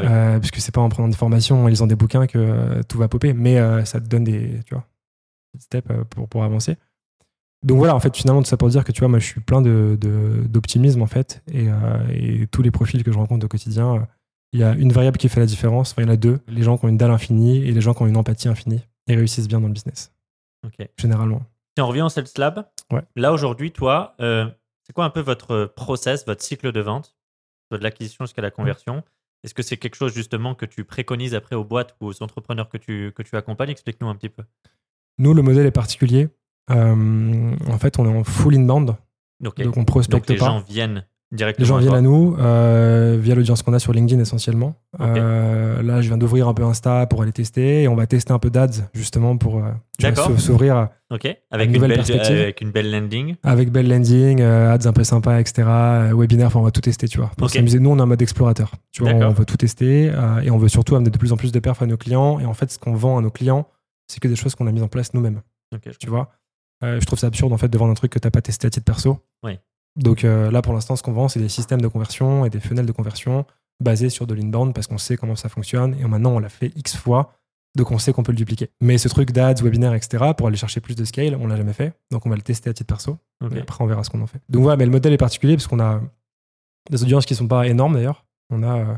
oui. 0.00 0.06
Euh, 0.10 0.38
parce 0.40 0.50
que 0.50 0.60
c'est 0.60 0.74
pas 0.74 0.80
en 0.80 0.88
prenant 0.88 1.06
des 1.08 1.14
formations, 1.16 1.62
en 1.64 1.68
lisant 1.68 1.86
des 1.86 1.94
bouquins 1.94 2.26
que 2.26 2.38
euh, 2.38 2.82
tout 2.88 2.98
va 2.98 3.06
popper, 3.06 3.32
mais 3.32 3.58
euh, 3.58 3.84
ça 3.84 4.00
te 4.00 4.06
donne 4.08 4.24
des, 4.24 4.60
tu 4.66 4.74
vois, 4.74 4.84
des 5.54 5.60
steps 5.60 5.88
euh, 5.90 6.02
pour, 6.10 6.28
pour 6.28 6.42
avancer. 6.42 6.76
Donc 7.62 7.78
voilà, 7.78 7.94
en 7.94 8.00
fait, 8.00 8.16
finalement, 8.16 8.42
tout 8.42 8.48
ça 8.48 8.56
pour 8.56 8.68
dire 8.68 8.82
que 8.84 8.90
tu 8.92 9.00
vois, 9.00 9.08
moi, 9.08 9.18
je 9.20 9.24
suis 9.26 9.40
plein 9.40 9.62
de- 9.62 9.96
de- 10.00 10.44
d'optimisme, 10.48 11.02
en 11.02 11.06
fait, 11.06 11.42
et, 11.52 11.68
euh, 11.68 11.74
et 12.12 12.46
tous 12.48 12.62
les 12.62 12.70
profils 12.72 13.02
que 13.04 13.12
je 13.12 13.16
rencontre 13.18 13.44
au 13.46 13.48
quotidien, 13.48 13.94
euh, 13.94 14.00
il 14.52 14.60
y 14.60 14.64
a 14.64 14.72
une 14.72 14.92
variable 14.92 15.16
qui 15.18 15.28
fait 15.28 15.40
la 15.40 15.46
différence, 15.46 15.92
enfin, 15.92 16.02
il 16.02 16.06
y 16.06 16.08
en 16.08 16.12
a 16.12 16.16
deux, 16.16 16.40
les 16.48 16.62
gens 16.62 16.76
qui 16.76 16.84
ont 16.84 16.88
une 16.88 16.96
dalle 16.96 17.10
infinie 17.12 17.58
et 17.58 17.70
les 17.72 17.80
gens 17.80 17.94
qui 17.94 18.02
ont 18.02 18.06
une 18.06 18.16
empathie 18.16 18.48
infinie 18.48 18.80
et 19.08 19.14
réussissent 19.16 19.48
bien 19.48 19.60
dans 19.60 19.68
le 19.68 19.72
business, 19.72 20.12
Ok. 20.64 20.88
généralement. 20.98 21.42
Si 21.76 21.82
on 21.82 21.86
revient 21.88 22.02
au 22.02 22.08
Sales 22.08 22.26
Lab, 22.38 22.66
Ouais. 22.92 23.02
là 23.16 23.32
aujourd'hui, 23.32 23.72
toi, 23.72 24.14
euh, 24.20 24.46
c'est 24.84 24.92
quoi 24.92 25.04
un 25.04 25.10
peu 25.10 25.20
votre 25.20 25.66
process, 25.76 26.24
votre 26.26 26.42
cycle 26.42 26.72
de 26.72 26.80
vente, 26.80 27.16
de 27.70 27.76
l'acquisition 27.78 28.24
jusqu'à 28.24 28.42
la 28.42 28.50
conversion 28.50 29.02
Est-ce 29.44 29.54
que 29.54 29.62
c'est 29.62 29.76
quelque 29.76 29.94
chose 29.96 30.12
justement 30.14 30.54
que 30.54 30.64
tu 30.66 30.82
préconises 30.84 31.34
après 31.34 31.54
aux 31.54 31.62
boîtes 31.64 31.94
ou 32.00 32.06
aux 32.08 32.22
entrepreneurs 32.22 32.68
que 32.68 32.78
tu, 32.78 33.12
que 33.14 33.22
tu 33.22 33.36
accompagnes? 33.36 33.70
Explique-nous 33.70 34.08
un 34.08 34.14
petit 34.16 34.28
peu. 34.30 34.42
Nous, 35.18 35.34
le 35.34 35.42
modèle 35.42 35.66
est 35.66 35.70
particulier. 35.72 36.28
Euh, 36.70 37.54
en 37.68 37.78
fait, 37.78 37.98
on 37.98 38.06
est 38.06 38.18
en 38.18 38.24
full 38.24 38.54
inbound, 38.56 38.96
Ok. 39.44 39.60
donc 39.62 39.76
on 39.76 39.80
Donc 39.80 39.86
prospecte 39.86 40.30
les 40.30 40.36
pas. 40.36 40.46
gens 40.46 40.60
viennent. 40.60 41.06
Les 41.32 41.64
gens 41.64 41.78
viennent 41.78 41.94
à 41.94 42.00
nous 42.00 42.36
euh, 42.38 43.18
via 43.20 43.34
l'audience 43.34 43.62
qu'on 43.62 43.72
a 43.72 43.80
sur 43.80 43.92
LinkedIn 43.92 44.20
essentiellement. 44.22 44.76
Euh, 45.00 45.82
là, 45.82 46.00
je 46.00 46.06
viens 46.06 46.18
d'ouvrir 46.18 46.46
un 46.46 46.54
peu 46.54 46.62
Insta 46.62 47.06
pour 47.06 47.22
aller 47.22 47.32
tester 47.32 47.82
et 47.82 47.88
on 47.88 47.96
va 47.96 48.06
tester 48.06 48.32
un 48.32 48.38
peu 48.38 48.48
d'ads 48.48 48.88
justement 48.94 49.36
pour 49.36 49.58
euh, 49.58 49.72
tu 49.98 50.06
s'ouvrir 50.38 50.88
Ok. 51.10 51.26
Avec 51.50 51.68
une, 51.68 51.74
nouvelle 51.74 51.90
belle, 51.90 51.98
perspective. 51.98 52.38
avec 52.38 52.60
une 52.60 52.70
belle 52.70 52.90
landing. 52.90 53.36
avec 53.42 53.70
belle 53.70 53.88
landing, 53.88 54.40
euh, 54.40 54.72
ads 54.72 54.86
un 54.86 54.92
peu 54.92 55.04
sympa, 55.04 55.40
etc. 55.40 55.68
webinaire, 56.12 56.46
enfin, 56.48 56.60
on 56.60 56.64
va 56.64 56.70
tout 56.70 56.80
tester, 56.80 57.08
tu 57.08 57.18
vois. 57.18 57.30
Pour 57.36 57.46
Ok. 57.46 57.54
s'amuser, 57.54 57.80
nous, 57.80 57.90
on 57.90 57.98
est 57.98 58.02
en 58.02 58.06
mode 58.06 58.22
explorateur. 58.22 58.72
Tu 58.92 59.02
vois, 59.02 59.12
on 59.12 59.30
veut 59.30 59.44
tout 59.44 59.56
tester 59.56 60.12
et 60.42 60.50
on 60.50 60.58
veut 60.58 60.68
surtout 60.68 60.94
amener 60.94 61.10
de 61.10 61.18
plus 61.18 61.32
en 61.32 61.36
plus 61.36 61.50
de 61.50 61.58
perfs 61.58 61.82
à 61.82 61.86
nos 61.86 61.96
clients. 61.96 62.38
Et 62.38 62.46
en 62.46 62.54
fait, 62.54 62.70
ce 62.70 62.78
qu'on 62.78 62.94
vend 62.94 63.18
à 63.18 63.20
nos 63.20 63.30
clients, 63.30 63.66
c'est 64.06 64.20
que 64.20 64.28
des 64.28 64.36
choses 64.36 64.54
qu'on 64.54 64.68
a 64.68 64.72
mises 64.72 64.84
en 64.84 64.88
place 64.88 65.12
nous-mêmes. 65.12 65.42
Tu 65.98 66.08
vois. 66.08 66.30
Je 66.82 67.04
trouve 67.04 67.18
ça 67.18 67.26
absurde 67.26 67.52
en 67.52 67.58
fait 67.58 67.68
de 67.68 67.78
vendre 67.78 67.90
un 67.90 67.94
truc 67.94 68.12
que 68.12 68.18
t'as 68.20 68.30
pas 68.30 68.42
testé 68.42 68.68
à 68.68 68.70
titre 68.70 68.84
perso. 68.84 69.18
Oui. 69.42 69.58
Donc 69.96 70.24
euh, 70.24 70.50
là 70.50 70.62
pour 70.62 70.72
l'instant 70.72 70.96
ce 70.96 71.02
qu'on 71.02 71.12
vend 71.12 71.28
c'est 71.28 71.40
des 71.40 71.48
systèmes 71.48 71.80
de 71.80 71.88
conversion 71.88 72.44
et 72.44 72.50
des 72.50 72.60
fenêtres 72.60 72.86
de 72.86 72.92
conversion 72.92 73.46
basés 73.82 74.10
sur 74.10 74.26
de 74.26 74.34
l'inbound 74.34 74.74
parce 74.74 74.86
qu'on 74.86 74.98
sait 74.98 75.16
comment 75.16 75.36
ça 75.36 75.48
fonctionne 75.48 75.96
et 76.00 76.04
maintenant 76.04 76.32
on 76.32 76.38
l'a 76.38 76.48
fait 76.48 76.72
x 76.76 76.96
fois 76.96 77.32
donc 77.76 77.90
on 77.90 77.98
sait 77.98 78.14
qu'on 78.14 78.22
peut 78.22 78.32
le 78.32 78.36
dupliquer. 78.36 78.70
Mais 78.80 78.96
ce 78.96 79.06
truc 79.08 79.32
d'ads, 79.32 79.52
webinaire, 79.62 79.92
etc. 79.92 80.32
pour 80.34 80.46
aller 80.46 80.56
chercher 80.56 80.80
plus 80.80 80.96
de 80.96 81.04
scale, 81.04 81.36
on 81.38 81.46
l'a 81.46 81.56
jamais 81.56 81.74
fait 81.74 81.92
donc 82.10 82.24
on 82.26 82.30
va 82.30 82.36
le 82.36 82.42
tester 82.42 82.70
à 82.70 82.72
titre 82.72 82.88
perso. 82.88 83.18
Ok. 83.44 83.52
Et 83.54 83.60
après 83.60 83.84
on 83.84 83.86
verra 83.86 84.02
ce 84.04 84.10
qu'on 84.10 84.22
en 84.22 84.26
fait. 84.26 84.40
Donc 84.48 84.62
voilà 84.62 84.76
mais 84.76 84.86
le 84.86 84.92
modèle 84.92 85.12
est 85.12 85.18
particulier 85.18 85.56
parce 85.56 85.66
qu'on 85.66 85.80
a 85.80 86.00
des 86.90 87.02
audiences 87.02 87.26
qui 87.26 87.34
sont 87.34 87.48
pas 87.48 87.66
énormes 87.66 87.94
d'ailleurs. 87.94 88.24
On 88.50 88.62
a 88.62 88.78
euh, 88.78 88.94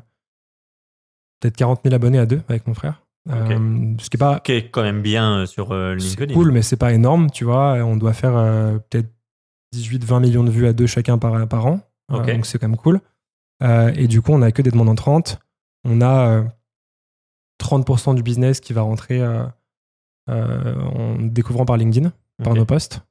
peut-être 1.40 1.56
40 1.56 1.80
000 1.84 1.94
abonnés 1.94 2.18
à 2.18 2.26
deux 2.26 2.42
avec 2.48 2.66
mon 2.66 2.74
frère. 2.74 3.02
Euh, 3.30 3.94
ce 3.98 4.08
qui 4.08 4.16
est 4.16 4.18
pas 4.18 4.40
Qui 4.40 4.52
est 4.52 4.70
quand 4.70 4.82
même 4.82 5.02
bien 5.02 5.44
sur 5.46 5.72
euh, 5.72 5.96
c'est 5.98 6.06
LinkedIn. 6.06 6.34
cool, 6.34 6.50
mais 6.52 6.62
c'est 6.62 6.76
pas 6.76 6.92
énorme, 6.92 7.30
tu 7.30 7.44
vois. 7.44 7.74
On 7.84 7.96
doit 7.96 8.12
faire 8.12 8.36
euh, 8.36 8.78
peut-être 8.90 9.08
18-20 9.74 10.20
millions 10.20 10.44
de 10.44 10.50
vues 10.50 10.66
à 10.66 10.72
deux 10.72 10.86
chacun 10.86 11.18
par, 11.18 11.46
par 11.48 11.66
an. 11.66 11.80
Euh, 12.12 12.24
donc 12.24 12.46
c'est 12.46 12.58
quand 12.58 12.68
même 12.68 12.76
cool. 12.76 13.00
Euh, 13.62 13.92
et 13.96 14.06
du 14.06 14.22
coup, 14.22 14.32
on 14.32 14.42
a 14.42 14.52
que 14.52 14.62
des 14.62 14.70
demandes 14.70 14.88
entrantes. 14.88 15.38
On 15.84 16.00
a 16.00 16.28
euh, 16.28 16.44
30% 17.62 18.14
du 18.14 18.22
business 18.22 18.60
qui 18.60 18.72
va 18.72 18.82
rentrer 18.82 19.20
euh, 19.20 19.44
euh, 20.30 20.74
en 20.80 21.16
découvrant 21.18 21.64
par 21.64 21.76
LinkedIn, 21.76 22.12
par 22.42 22.54
nos 22.54 22.64
posts, 22.64 23.02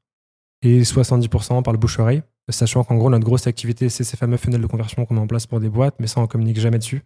et 0.62 0.82
70% 0.82 1.64
par 1.64 1.74
le 1.74 1.80
bouche-oreille. 1.80 2.24
Sachant 2.50 2.84
qu'en 2.86 2.96
gros, 2.96 3.10
notre 3.10 3.26
grosse 3.26 3.46
activité, 3.46 3.90
c'est 3.90 4.06
ces 4.06 4.16
fameux 4.16 4.38
funnels 4.38 4.62
de 4.62 4.68
conversion 4.68 5.06
qu'on 5.06 5.16
met 5.16 5.20
en 5.20 5.28
place 5.28 5.46
pour 5.46 5.60
des 5.60 5.68
boîtes, 5.70 5.96
mais 6.00 6.08
ça, 6.08 6.22
on 6.22 6.28
communique 6.28 6.60
jamais 6.60 6.78
dessus. 6.78 7.04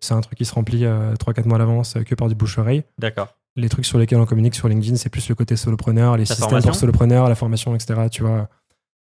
C'est 0.00 0.14
un 0.14 0.20
truc 0.22 0.38
qui 0.38 0.46
se 0.46 0.54
remplit 0.54 0.84
3-4 0.84 1.46
mois 1.46 1.56
à 1.56 1.58
l'avance 1.58 1.96
euh, 1.96 2.02
que 2.02 2.14
par 2.14 2.28
du 2.28 2.34
bouche-oreille 2.34 2.84
D'accord. 2.98 3.36
les 3.54 3.68
trucs 3.68 3.84
sur 3.84 3.98
lesquels 3.98 4.18
on 4.18 4.24
communique 4.24 4.54
sur 4.54 4.66
LinkedIn, 4.66 4.96
c'est 4.96 5.10
plus 5.10 5.28
le 5.28 5.34
côté 5.34 5.56
solopreneur, 5.56 6.16
les 6.16 6.22
La 6.22 6.26
systèmes 6.26 6.48
formation 6.48 6.70
pour 6.70 6.78
solopreneurs, 6.78 7.28
la 7.28 7.34
formation, 7.34 7.74
etc. 7.74 8.08
Tu 8.10 8.22
vois, 8.22 8.30
euh, 8.30 8.44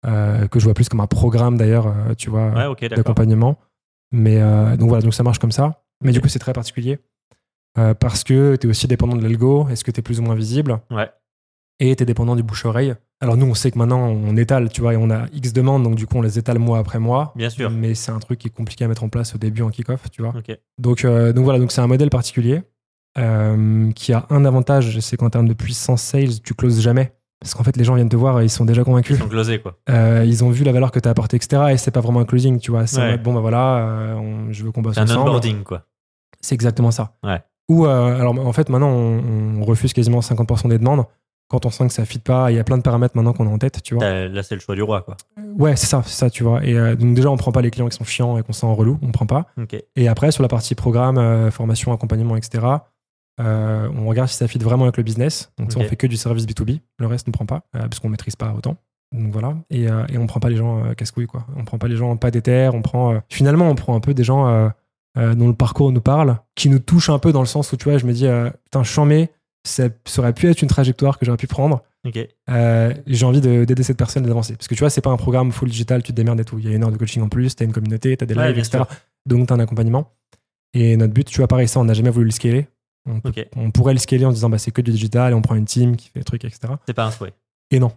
que 0.05 0.59
je 0.59 0.65
vois 0.65 0.75
plus 0.75 0.89
comme 0.89 1.01
un 1.01 1.07
programme 1.07 1.57
d'ailleurs, 1.57 1.87
euh, 1.87 2.15
tu 2.17 2.31
vois, 2.31 2.51
Ouais, 2.51 2.89
d'accompagnement. 2.89 3.59
Mais 4.13 4.41
euh, 4.41 4.77
donc 4.77 4.89
voilà, 4.89 5.03
donc 5.03 5.15
ça 5.15 5.23
marche 5.23 5.39
comme 5.39 5.53
ça. 5.53 5.83
Mais 6.03 6.13
du 6.13 6.21
coup, 6.21 6.29
c'est 6.29 6.39
très 6.39 6.53
particulier 6.53 6.99
euh, 7.79 7.95
parce 7.95 8.25
que 8.25 8.57
tu 8.57 8.67
es 8.67 8.71
aussi 8.71 8.87
dépendant 8.87 9.17
de 9.17 9.23
l'algo. 9.23 9.69
Est-ce 9.69 9.85
que 9.85 9.91
tu 9.91 10.01
es 10.01 10.03
plus 10.03 10.21
ou 10.21 10.23
moins 10.23 10.35
visible? 10.35 10.81
Ouais. 10.91 11.11
Et 11.81 11.97
tu 11.97 12.03
es 12.03 12.07
dépendant 12.07 12.37
du 12.37 12.43
bouche-oreille. 12.43 12.95
Alors 13.21 13.37
nous, 13.37 13.47
on 13.47 13.55
sait 13.55 13.71
que 13.71 13.79
maintenant, 13.79 14.01
on 14.01 14.37
étale, 14.37 14.69
tu 14.69 14.83
vois, 14.83 14.95
et 14.95 14.97
on 14.97 15.11
a 15.11 15.27
X 15.33 15.53
demandes, 15.53 15.83
donc 15.83 15.95
du 15.97 16.07
coup, 16.07 16.19
on 16.19 16.23
les 16.23 16.39
étale 16.39 16.59
mois 16.59 16.79
après 16.79 16.99
mois. 16.99 17.33
Bien 17.37 17.51
sûr. 17.51 17.71
Mais 17.71 17.95
c'est 17.95 18.13
un 18.13 18.19
truc 18.19 18.39
qui 18.39 18.49
est 18.49 18.51
compliqué 18.51 18.85
à 18.85 18.89
mettre 18.89 19.03
en 19.03 19.09
place 19.09 19.35
au 19.35 19.39
début 19.39 19.63
en 19.63 19.71
kick-off, 19.71 20.11
tu 20.11 20.23
vois. 20.23 20.35
Donc, 20.79 21.05
euh, 21.05 21.33
donc 21.33 21.45
voilà, 21.45 21.59
donc 21.59 21.73
c'est 21.73 21.81
un 21.81 21.87
modèle 21.87 22.11
particulier 22.11 22.63
euh, 23.19 23.91
qui 23.93 24.13
a 24.13 24.27
un 24.31 24.45
avantage, 24.45 25.01
c'est 25.01 25.17
qu'en 25.17 25.31
termes 25.31 25.49
de 25.49 25.55
puissance 25.55 26.03
sales, 26.03 26.41
tu 26.45 26.55
closes 26.55 26.81
jamais. 26.81 27.15
Parce 27.41 27.55
qu'en 27.55 27.63
fait, 27.63 27.77
les 27.77 27.85
gens 27.85 27.95
viennent 27.95 28.09
te 28.09 28.17
voir 28.17 28.41
et 28.41 28.45
ils 28.45 28.51
sont 28.51 28.65
déjà 28.65 28.81
Ils 28.83 28.85
convaincus. 28.85 29.19
sont 29.19 29.29
closés, 29.29 29.61
quoi. 29.61 29.77
Euh, 29.91 30.25
ils 30.27 30.43
ont 30.45 30.51
vu 30.51 30.65
la 30.65 30.73
valeur 30.73 30.91
que 30.91 30.99
tu 30.99 31.09
as 31.09 31.11
apportée, 31.11 31.37
etc. 31.37 31.63
Et 31.73 31.77
c'est 31.77 31.91
pas 31.91 32.01
vraiment 32.01 32.21
un 32.21 32.25
closing, 32.25 32.59
tu 32.59 32.71
vois. 32.71 32.87
C'est 32.87 33.01
en 33.01 33.05
Ouais. 33.05 33.19
bon, 33.19 33.35
bah 33.35 33.41
voilà, 33.41 33.77
euh, 33.79 34.15
on- 34.15 34.53
je 34.53 34.65
veux 34.65 34.73
qu'on 34.73 34.81
bosse 34.83 34.95
C'est 34.95 35.01
un 35.01 35.05
ensemble. 35.05 35.29
onboarding, 35.29 35.63
quoi. 35.63 35.83
C'est 36.41 36.55
exactement 36.55 36.91
ça. 36.91 37.13
Ouais. 37.23 37.43
Ou, 37.71 37.87
euh, 37.87 38.19
alors 38.21 38.39
en 38.39 38.53
fait, 38.53 38.69
maintenant, 38.71 38.89
on, 38.91 39.61
on 39.61 39.65
refuse 39.65 39.93
quasiment 39.93 40.21
50% 40.21 40.69
des 40.69 40.79
demandes 40.79 41.05
quand 41.49 41.67
on 41.67 41.71
sent 41.71 41.87
que 41.89 41.93
ça 41.93 42.03
ne 42.03 42.07
fit 42.07 42.19
pas. 42.19 42.51
Il 42.51 42.57
y 42.57 42.59
a 42.59 42.65
plein 42.65 42.79
de 42.79 42.83
paramètres 42.83 43.15
maintenant 43.17 43.33
qu'on 43.35 43.47
a 43.47 43.51
en 43.51 43.59
tête, 43.59 43.83
tu 43.83 43.95
vois. 43.95 44.27
Là, 44.29 44.43
c'est 44.43 44.55
le 44.55 44.61
choix 44.61 44.75
du 44.75 44.83
roi, 44.83 45.03
quoi. 45.03 45.17
Ouais, 45.59 45.77
c'est 45.77 45.87
ça, 45.87 46.03
c'est 46.07 46.15
ça, 46.17 46.31
tu 46.31 46.45
vois. 46.45 46.65
Et 46.65 46.75
donc, 46.97 47.15
déjà, 47.15 47.31
on 47.31 47.37
prend 47.37 47.53
pas 47.53 47.61
les 47.63 47.71
clients 47.71 47.89
qui 47.89 47.97
sont 47.97 48.05
chiants 48.05 48.39
et 48.39 48.43
qu'on 48.43 48.53
sent 48.55 48.67
relou, 48.67 48.99
on 49.03 49.13
prend 49.13 49.27
pas. 49.27 49.47
Ok. 49.61 49.77
Et 49.97 50.09
après, 50.09 50.31
sur 50.33 50.43
la 50.43 50.49
partie 50.49 50.75
programme, 50.75 51.51
formation, 51.51 51.93
accompagnement, 51.93 52.37
etc., 52.37 52.65
Euh, 53.41 53.89
on 53.97 54.07
regarde 54.07 54.29
si 54.29 54.37
ça 54.37 54.47
fit 54.49 54.59
vraiment 54.59 54.85
avec 54.85 54.97
le 54.97 55.03
business. 55.03 55.53
Donc, 55.59 55.73
ça, 55.73 55.79
Ok. 55.79 55.87
on 55.87 55.89
fait 55.89 55.97
que 55.97 56.07
du 56.07 56.17
service 56.17 56.47
B2B. 56.47 56.81
Le 56.99 57.07
reste, 57.07 57.27
on 57.29 57.31
ne 57.31 57.33
prend 57.33 57.47
pas, 57.47 57.65
euh, 57.75 57.81
parce 57.81 57.99
qu'on 57.99 58.09
ne 58.09 58.13
maîtrise 58.13 58.37
pas 58.37 58.53
autant. 58.57 58.77
Donc 59.13 59.33
voilà. 59.33 59.55
Et, 59.71 59.89
euh, 59.89 60.05
et 60.09 60.19
on 60.19 60.27
prend 60.27 60.41
pas 60.41 60.51
les 60.51 60.57
gens 60.57 60.85
euh, 60.85 60.95
casse-couilles, 60.95 61.27
quoi. 61.27 61.47
On 61.57 61.65
prend 61.65 61.79
pas 61.79 61.89
les 61.89 61.97
gens 61.97 62.17
pas 62.17 62.31
d'éther. 62.31 62.75
On 62.75 62.83
prend. 62.83 63.21
finalement, 63.29 63.69
on 63.69 63.75
prend 63.75 63.95
un 63.97 64.01
peu 64.01 64.15
des 64.15 64.25
gens 64.25 64.71
dont 65.17 65.47
le 65.49 65.55
parcours 65.55 65.93
nous 65.93 66.01
parle, 66.01 66.39
qui 66.57 66.69
nous 66.69 66.81
touchent 66.81 67.11
un 67.11 67.21
peu 67.21 67.31
dans 67.33 67.41
le 67.41 67.47
sens 67.47 67.73
où, 67.73 67.77
tu 67.77 67.85
vois, 67.85 67.99
je 67.99 68.07
me 68.07 68.13
dis, 68.13 68.27
putain, 68.65 68.83
chambé, 68.83 69.31
ça, 69.67 69.85
ça 70.05 70.21
aurait 70.23 70.33
pu 70.33 70.49
être 70.49 70.61
une 70.63 70.69
trajectoire 70.69 71.19
que 71.19 71.25
j'aurais 71.27 71.39
pu 71.39 71.47
prendre. 71.47 71.83
Euh, 72.51 72.93
j'ai 73.07 73.25
envie 73.25 73.41
de- 73.41 73.65
d'aider 73.65 73.83
cette 73.83 73.97
personne 73.97 74.27
à 74.27 74.31
avancer. 74.31 74.55
Parce 74.57 74.69
que 74.69 74.75
tu 74.75 74.81
vois, 74.81 74.91
c'est 74.91 75.01
pas 75.01 75.11
un 75.11 75.17
programme 75.17 75.53
full 75.53 75.71
digital, 75.71 76.03
tu 76.03 76.13
te 76.13 76.17
démerdes 76.17 76.41
et 76.41 76.45
tout. 76.45 76.59
Il 76.59 76.69
y 76.69 76.73
a 76.73 76.77
une 76.77 76.83
heure 76.85 76.91
de 76.91 76.97
coaching 76.99 77.23
en 77.23 77.29
plus, 77.29 77.55
t'as 77.57 77.65
une 77.65 77.73
communauté, 77.73 78.17
t'as 78.17 78.27
des 78.27 78.35
Ouais, 78.35 78.49
lives, 78.49 78.59
etc. 78.59 78.79
sûr. 78.79 78.87
Donc 79.27 79.47
t'as 79.49 79.55
un 79.55 79.61
accompagnement. 79.61 80.11
Et 80.75 80.97
notre 80.97 81.15
but, 81.15 81.27
tu 81.29 81.39
vois, 81.39 81.47
pareil, 81.49 81.69
ça, 81.69 81.81
on 81.81 81.85
n'a 81.85 81.95
jamais 81.95 82.11
voulu 82.11 82.27
le 82.27 82.31
scaler. 82.33 82.67
On, 83.07 83.21
peut- 83.21 83.29
Ok. 83.31 83.47
on 83.57 83.71
pourrait 83.71 83.93
le 83.93 83.99
scaler 83.99 84.25
en 84.25 84.33
disant, 84.33 84.49
bah, 84.49 84.59
c'est 84.59 84.71
que 84.71 84.81
du 84.81 84.91
digital 84.91 85.33
et 85.33 85.35
on 85.35 85.43
prend 85.43 85.55
une 85.55 85.67
team 85.67 85.97
qui 85.97 86.09
fait 86.09 86.21
des 86.21 86.25
trucs, 86.25 86.45
etc. 86.45 86.73
C'est 86.87 86.95
pas 86.95 87.05
un 87.05 87.11
souhait. 87.11 87.35
Et 87.71 87.79
non. 87.79 87.93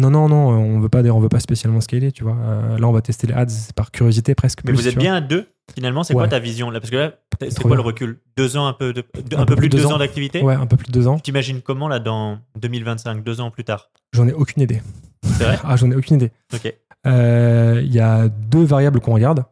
Non, 0.00 0.10
non, 0.10 0.28
non, 0.28 0.48
on 0.50 0.78
veut 0.78 0.88
pas, 0.88 1.02
on 1.02 1.18
veut 1.18 1.28
pas 1.28 1.40
spécialement 1.40 1.80
scaler, 1.80 2.12
tu 2.12 2.22
vois. 2.22 2.36
Euh, 2.36 2.78
là, 2.78 2.86
on 2.86 2.92
va 2.92 3.00
tester 3.02 3.26
les 3.26 3.34
ads 3.34 3.46
par 3.74 3.90
curiosité 3.90 4.36
presque. 4.36 4.60
Mais 4.62 4.70
plus, 4.70 4.76
vous 4.82 4.86
êtes 4.88 4.94
vois. 4.94 5.02
bien 5.02 5.14
à 5.16 5.20
deux, 5.20 5.48
finalement, 5.74 6.04
c'est 6.04 6.14
quoi 6.14 6.28
ta 6.28 6.38
vision 6.38 6.70
là? 6.70 6.78
Parce 6.78 6.90
que 6.92 6.96
là, 6.96 7.12
c'est 7.40 7.60
quoi 7.60 7.74
le 7.74 7.82
recul? 7.82 8.20
Deux 8.36 8.56
ans, 8.56 8.68
un 8.68 8.74
peu, 8.74 8.92
de, 8.92 9.04
de- 9.28 9.36
un 9.36 9.44
peu 9.44 9.56
plus 9.56 9.68
de 9.68 9.76
deux 9.76 9.86
ans, 9.86 9.98
d'activité? 9.98 10.40
Ouais, 10.40 10.54
un 10.54 10.66
peu 10.66 10.76
plus 10.76 10.86
de 10.86 10.92
deux 10.92 11.08
ans. 11.08 11.16
Tu 11.16 11.22
t'imagines 11.22 11.62
comment 11.62 11.88
là 11.88 11.98
dans 11.98 12.38
2025, 12.60 13.24
deux 13.24 13.40
ans 13.40 13.50
plus 13.50 13.64
tard? 13.64 13.90
J'en 14.12 14.28
ai 14.28 14.32
aucune 14.32 14.62
idée. 14.62 14.82
C'est 15.24 15.42
vrai? 15.44 15.58
Ah, 15.64 15.74
j'en 15.74 15.90
ai 15.90 15.96
aucune 15.96 16.14
idée. 16.16 16.30
Ok. 16.54 16.72
Euh, 17.08 17.80
Il 17.84 17.92
y 17.92 17.98
a 17.98 18.28
deux 18.28 18.64
variables 18.64 19.00
qu'on 19.00 19.14
regarde. 19.14 19.44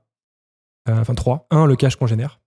Euh, 0.88 1.00
enfin, 1.00 1.14
trois. 1.16 1.48
Un, 1.50 1.66
le 1.66 1.74
cash 1.74 1.96
qu'on 1.96 2.06
génère. 2.06 2.38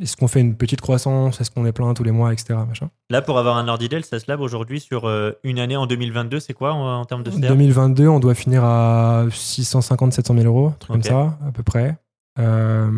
Est-ce 0.00 0.16
qu'on 0.16 0.28
fait 0.28 0.40
une 0.40 0.54
petite 0.56 0.80
croissance? 0.80 1.40
Est-ce 1.40 1.50
qu'on 1.50 1.66
est 1.66 1.72
plein 1.72 1.92
tous 1.94 2.04
les 2.04 2.10
mois, 2.12 2.32
etc. 2.32 2.58
Machin? 2.66 2.88
Là, 3.10 3.20
pour 3.22 3.38
avoir 3.38 3.56
un 3.56 3.68
ordre 3.68 3.80
d'idée, 3.80 3.96
le 3.96 4.02
SaaS 4.02 4.24
Lab 4.28 4.40
aujourd'hui 4.40 4.80
sur 4.80 5.06
euh, 5.06 5.32
une 5.44 5.58
année 5.58 5.76
en 5.76 5.86
2022, 5.86 6.40
c'est 6.40 6.54
quoi 6.54 6.72
en, 6.72 7.00
en 7.00 7.04
termes 7.04 7.22
de 7.22 7.30
CA 7.30 7.48
2022, 7.48 8.08
on 8.08 8.20
doit 8.20 8.34
finir 8.34 8.64
à 8.64 9.26
650, 9.30 10.12
700 10.12 10.34
000 10.34 10.46
euros, 10.46 10.72
truc 10.78 10.92
comme 10.92 11.02
ça, 11.02 11.38
à 11.46 11.52
peu 11.52 11.62
près, 11.62 11.96
euh, 12.38 12.88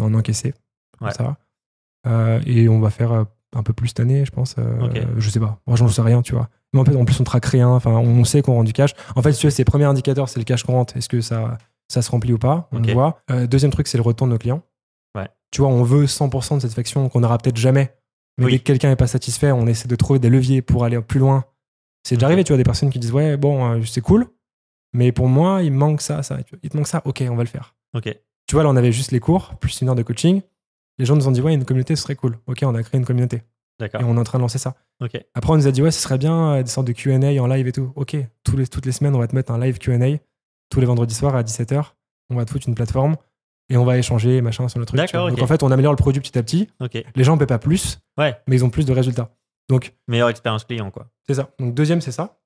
en 0.00 0.14
encaissé. 0.14 0.54
comme 0.98 1.08
Ouais. 1.08 1.14
ça. 1.14 1.36
Euh, 2.06 2.40
et 2.46 2.68
on 2.68 2.78
va 2.80 2.90
faire 2.90 3.12
euh, 3.12 3.24
un 3.54 3.62
peu 3.62 3.72
plus 3.72 3.88
cette 3.88 4.00
année, 4.00 4.24
je 4.24 4.30
pense. 4.30 4.54
Je 5.18 5.30
sais 5.30 5.40
pas. 5.40 5.58
Moi, 5.66 5.76
j'en 5.76 5.88
sais 5.88 6.02
rien, 6.02 6.22
tu 6.22 6.34
vois. 6.34 6.48
Mais 6.72 6.80
en 6.80 6.84
fait, 6.84 6.94
en 6.96 7.04
plus, 7.04 7.18
on 7.20 7.24
traque 7.24 7.46
rien. 7.46 7.68
Enfin, 7.68 7.90
on 7.92 8.24
sait 8.24 8.42
qu'on 8.42 8.54
rend 8.54 8.64
du 8.64 8.72
cash. 8.72 8.92
En 9.14 9.22
fait, 9.22 9.32
si 9.32 9.40
tu 9.40 9.46
veux, 9.46 9.50
c'est 9.50 9.62
le 9.62 9.70
premier 9.70 9.84
indicateur, 9.84 10.28
c'est 10.28 10.38
le 10.40 10.44
cash 10.44 10.62
qu'on 10.62 10.74
rentre. 10.74 10.96
Est-ce 10.96 11.08
que 11.08 11.20
ça, 11.20 11.58
ça 11.88 12.02
se 12.02 12.10
remplit 12.10 12.32
ou 12.32 12.38
pas? 12.38 12.68
On 12.72 12.78
Ok. 12.78 12.86
le 12.86 12.92
voit. 12.92 13.18
Deuxième 13.48 13.70
truc, 13.72 13.86
c'est 13.88 13.98
le 13.98 14.02
retour 14.02 14.26
de 14.26 14.32
nos 14.32 14.38
clients. 14.38 14.62
Ouais. 15.16 15.28
Tu 15.50 15.60
vois, 15.62 15.70
on 15.70 15.82
veut 15.82 16.04
100% 16.06 16.56
de 16.56 16.60
satisfaction 16.60 17.08
qu'on 17.08 17.20
n'aura 17.20 17.38
peut-être 17.38 17.56
jamais. 17.56 17.94
Mais 18.38 18.44
Oui. 18.46 18.52
dès 18.52 18.58
que 18.58 18.64
quelqu'un 18.64 18.88
n'est 18.90 18.96
pas 18.96 19.06
satisfait, 19.06 19.50
on 19.52 19.66
essaie 19.66 19.88
de 19.88 19.96
trouver 19.96 20.18
des 20.18 20.28
leviers 20.28 20.60
pour 20.62 20.84
aller 20.84 21.00
plus 21.00 21.18
loin. 21.20 21.44
C'est 22.06 22.16
déjà 22.16 22.26
arrivé, 22.26 22.44
tu 22.44 22.52
vois, 22.52 22.58
des 22.58 22.64
personnes 22.64 22.90
qui 22.90 22.98
disent 22.98 23.12
Ouais, 23.12 23.36
bon, 23.36 23.64
euh, 23.68 23.82
c'est 23.84 24.00
cool, 24.02 24.26
mais 24.92 25.10
pour 25.12 25.28
moi, 25.28 25.62
il 25.62 25.72
me 25.72 25.78
manque 25.78 26.02
ça, 26.02 26.22
ça. 26.22 26.38
Il 26.62 26.70
te 26.70 26.76
manque 26.76 26.86
ça, 26.86 27.02
ok, 27.04 27.24
on 27.30 27.34
va 27.36 27.42
le 27.42 27.48
faire. 27.48 27.74
Ok. 27.94 28.14
Tu 28.46 28.54
vois, 28.54 28.62
là, 28.62 28.68
on 28.70 28.76
avait 28.76 28.92
juste 28.92 29.10
les 29.10 29.20
cours, 29.20 29.56
plus 29.56 29.80
une 29.80 29.88
heure 29.88 29.94
de 29.94 30.02
coaching. 30.02 30.42
Les 30.98 31.04
gens 31.04 31.16
nous 31.16 31.26
ont 31.26 31.32
dit, 31.32 31.40
ouais, 31.40 31.54
une 31.54 31.64
communauté, 31.64 31.96
ce 31.96 32.02
serait 32.02 32.14
cool. 32.14 32.38
Ok, 32.46 32.60
on 32.62 32.74
a 32.74 32.82
créé 32.82 32.98
une 32.98 33.06
communauté. 33.06 33.42
D'accord. 33.80 34.00
Et 34.00 34.04
on 34.04 34.16
est 34.16 34.20
en 34.20 34.24
train 34.24 34.38
de 34.38 34.42
lancer 34.42 34.58
ça. 34.58 34.74
Ok. 35.02 35.18
Après, 35.34 35.52
on 35.52 35.56
nous 35.56 35.66
a 35.66 35.70
dit, 35.72 35.82
ouais, 35.82 35.90
ce 35.90 36.00
serait 36.00 36.16
bien 36.18 36.54
euh, 36.54 36.62
des 36.62 36.70
sortes 36.70 36.86
de 36.86 36.92
QA 36.92 37.14
en 37.42 37.46
live 37.46 37.66
et 37.66 37.72
tout. 37.72 37.92
Ok, 37.96 38.16
tous 38.44 38.56
les, 38.56 38.66
toutes 38.66 38.86
les 38.86 38.92
semaines, 38.92 39.14
on 39.14 39.18
va 39.18 39.26
te 39.26 39.34
mettre 39.34 39.50
un 39.52 39.58
live 39.58 39.78
QA 39.78 39.98
tous 40.70 40.80
les 40.80 40.86
vendredis 40.86 41.14
soirs 41.14 41.34
à 41.36 41.42
17h. 41.42 41.82
On 42.30 42.36
va 42.36 42.44
te 42.44 42.50
foutre 42.50 42.68
une 42.68 42.74
plateforme 42.74 43.16
et 43.68 43.76
on 43.76 43.84
va 43.84 43.98
échanger, 43.98 44.40
machin, 44.40 44.68
sur 44.68 44.78
le 44.78 44.86
truc. 44.86 44.96
D'accord. 44.98 45.28
Donc 45.30 45.40
en 45.42 45.46
fait, 45.46 45.62
on 45.62 45.70
améliore 45.70 45.92
le 45.92 45.96
produit 45.96 46.20
petit 46.20 46.38
à 46.38 46.42
petit. 46.42 46.68
Les 47.14 47.24
gens 47.24 47.34
ne 47.34 47.38
paient 47.40 47.46
pas 47.46 47.58
plus, 47.58 47.98
Ouais. 48.18 48.36
mais 48.46 48.56
ils 48.56 48.64
ont 48.64 48.70
plus 48.70 48.84
de 48.86 48.92
résultats. 48.92 49.30
Donc, 49.68 49.94
Meilleure 50.06 50.28
expérience 50.28 50.64
client, 50.64 50.90
quoi. 50.92 51.08
c'est 51.26 51.34
ça. 51.34 51.50
Donc, 51.58 51.74
deuxième, 51.74 52.00
c'est 52.00 52.12
ça. 52.12 52.38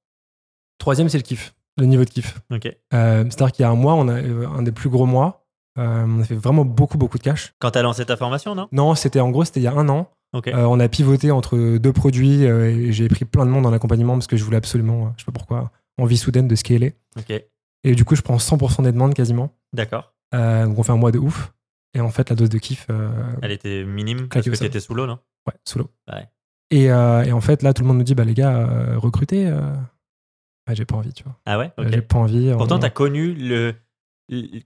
Troisième, 0.78 1.08
c'est 1.10 1.18
le 1.18 1.22
kiff, 1.22 1.54
le 1.76 1.84
niveau 1.86 2.04
de 2.04 2.10
kiff. 2.10 2.40
Ok. 2.50 2.66
Euh, 2.94 3.24
C'est-à-dire 3.24 3.52
qu'il 3.52 3.62
y 3.62 3.66
a 3.66 3.70
un 3.70 3.74
mois, 3.74 3.94
on 3.94 4.08
a 4.08 4.14
euh, 4.14 4.48
un 4.48 4.62
des 4.62 4.72
plus 4.72 4.88
gros 4.88 5.04
mois. 5.06 5.46
Euh, 5.78 6.04
on 6.06 6.20
a 6.20 6.24
fait 6.24 6.34
vraiment 6.34 6.64
beaucoup, 6.64 6.96
beaucoup 6.98 7.18
de 7.18 7.22
cash. 7.22 7.52
Quand 7.58 7.70
t'as 7.72 7.82
lancé 7.82 8.04
ta 8.06 8.16
formation, 8.16 8.54
non? 8.54 8.68
Non, 8.72 8.94
c'était 8.94 9.20
en 9.20 9.30
gros, 9.30 9.44
c'était 9.44 9.60
il 9.60 9.64
y 9.64 9.66
a 9.66 9.72
un 9.74 9.88
an. 9.88 10.10
Euh, 10.34 10.40
on 10.64 10.78
a 10.80 10.88
pivoté 10.88 11.30
entre 11.30 11.76
deux 11.78 11.92
produits 11.92 12.44
et 12.44 12.92
j'ai 12.92 13.08
pris 13.08 13.24
plein 13.24 13.44
de 13.44 13.50
monde 13.50 13.66
en 13.66 13.72
accompagnement 13.72 14.14
parce 14.14 14.26
que 14.28 14.36
je 14.36 14.44
voulais 14.44 14.56
absolument, 14.56 15.12
je 15.16 15.22
sais 15.22 15.26
pas 15.26 15.32
pourquoi, 15.32 15.70
envie 15.98 16.16
soudaine 16.16 16.48
de 16.48 16.54
scaler. 16.54 16.94
ok. 17.18 17.42
Et 17.82 17.94
du 17.94 18.04
coup, 18.04 18.14
je 18.14 18.22
prends 18.22 18.36
100% 18.36 18.82
des 18.84 18.92
demandes 18.92 19.12
quasiment. 19.14 19.50
D'accord. 19.72 20.12
Euh, 20.34 20.66
donc 20.66 20.78
on 20.78 20.82
fait 20.82 20.92
un 20.92 20.96
mois 20.96 21.12
de 21.12 21.18
ouf. 21.18 21.52
Et 21.94 22.00
en 22.00 22.10
fait, 22.10 22.30
la 22.30 22.36
dose 22.36 22.50
de 22.50 22.58
kiff, 22.58 22.86
euh, 22.90 23.10
Elle 23.42 23.50
était 23.50 23.84
minime 23.84 24.28
parce 24.28 24.44
que 24.46 24.50
au 24.50 24.54
sol. 24.54 24.68
t'étais 24.68 24.80
sous 24.80 24.94
l'eau, 24.94 25.06
non? 25.06 25.18
Ouais, 25.46 25.54
sous 25.64 25.78
l'eau. 25.80 25.90
Ouais. 26.12 26.28
Et, 26.70 26.90
euh, 26.92 27.24
et 27.24 27.32
en 27.32 27.40
fait, 27.40 27.62
là, 27.64 27.72
tout 27.74 27.82
le 27.82 27.88
monde 27.88 27.96
nous 27.98 28.04
dit, 28.04 28.14
bah 28.14 28.22
les 28.24 28.34
gars, 28.34 28.94
recrutez. 28.96 29.50
Ouais, 29.50 30.74
j'ai 30.76 30.84
pas 30.84 30.94
envie, 30.96 31.12
tu 31.12 31.24
vois. 31.24 31.36
Ah 31.46 31.58
ouais? 31.58 31.72
J'ai 31.90 32.00
pas 32.02 32.18
envie. 32.18 32.52
Pourtant, 32.56 32.76
on- 32.76 32.78
t'as 32.78 32.90
connu 32.90 33.34
le, 33.34 33.74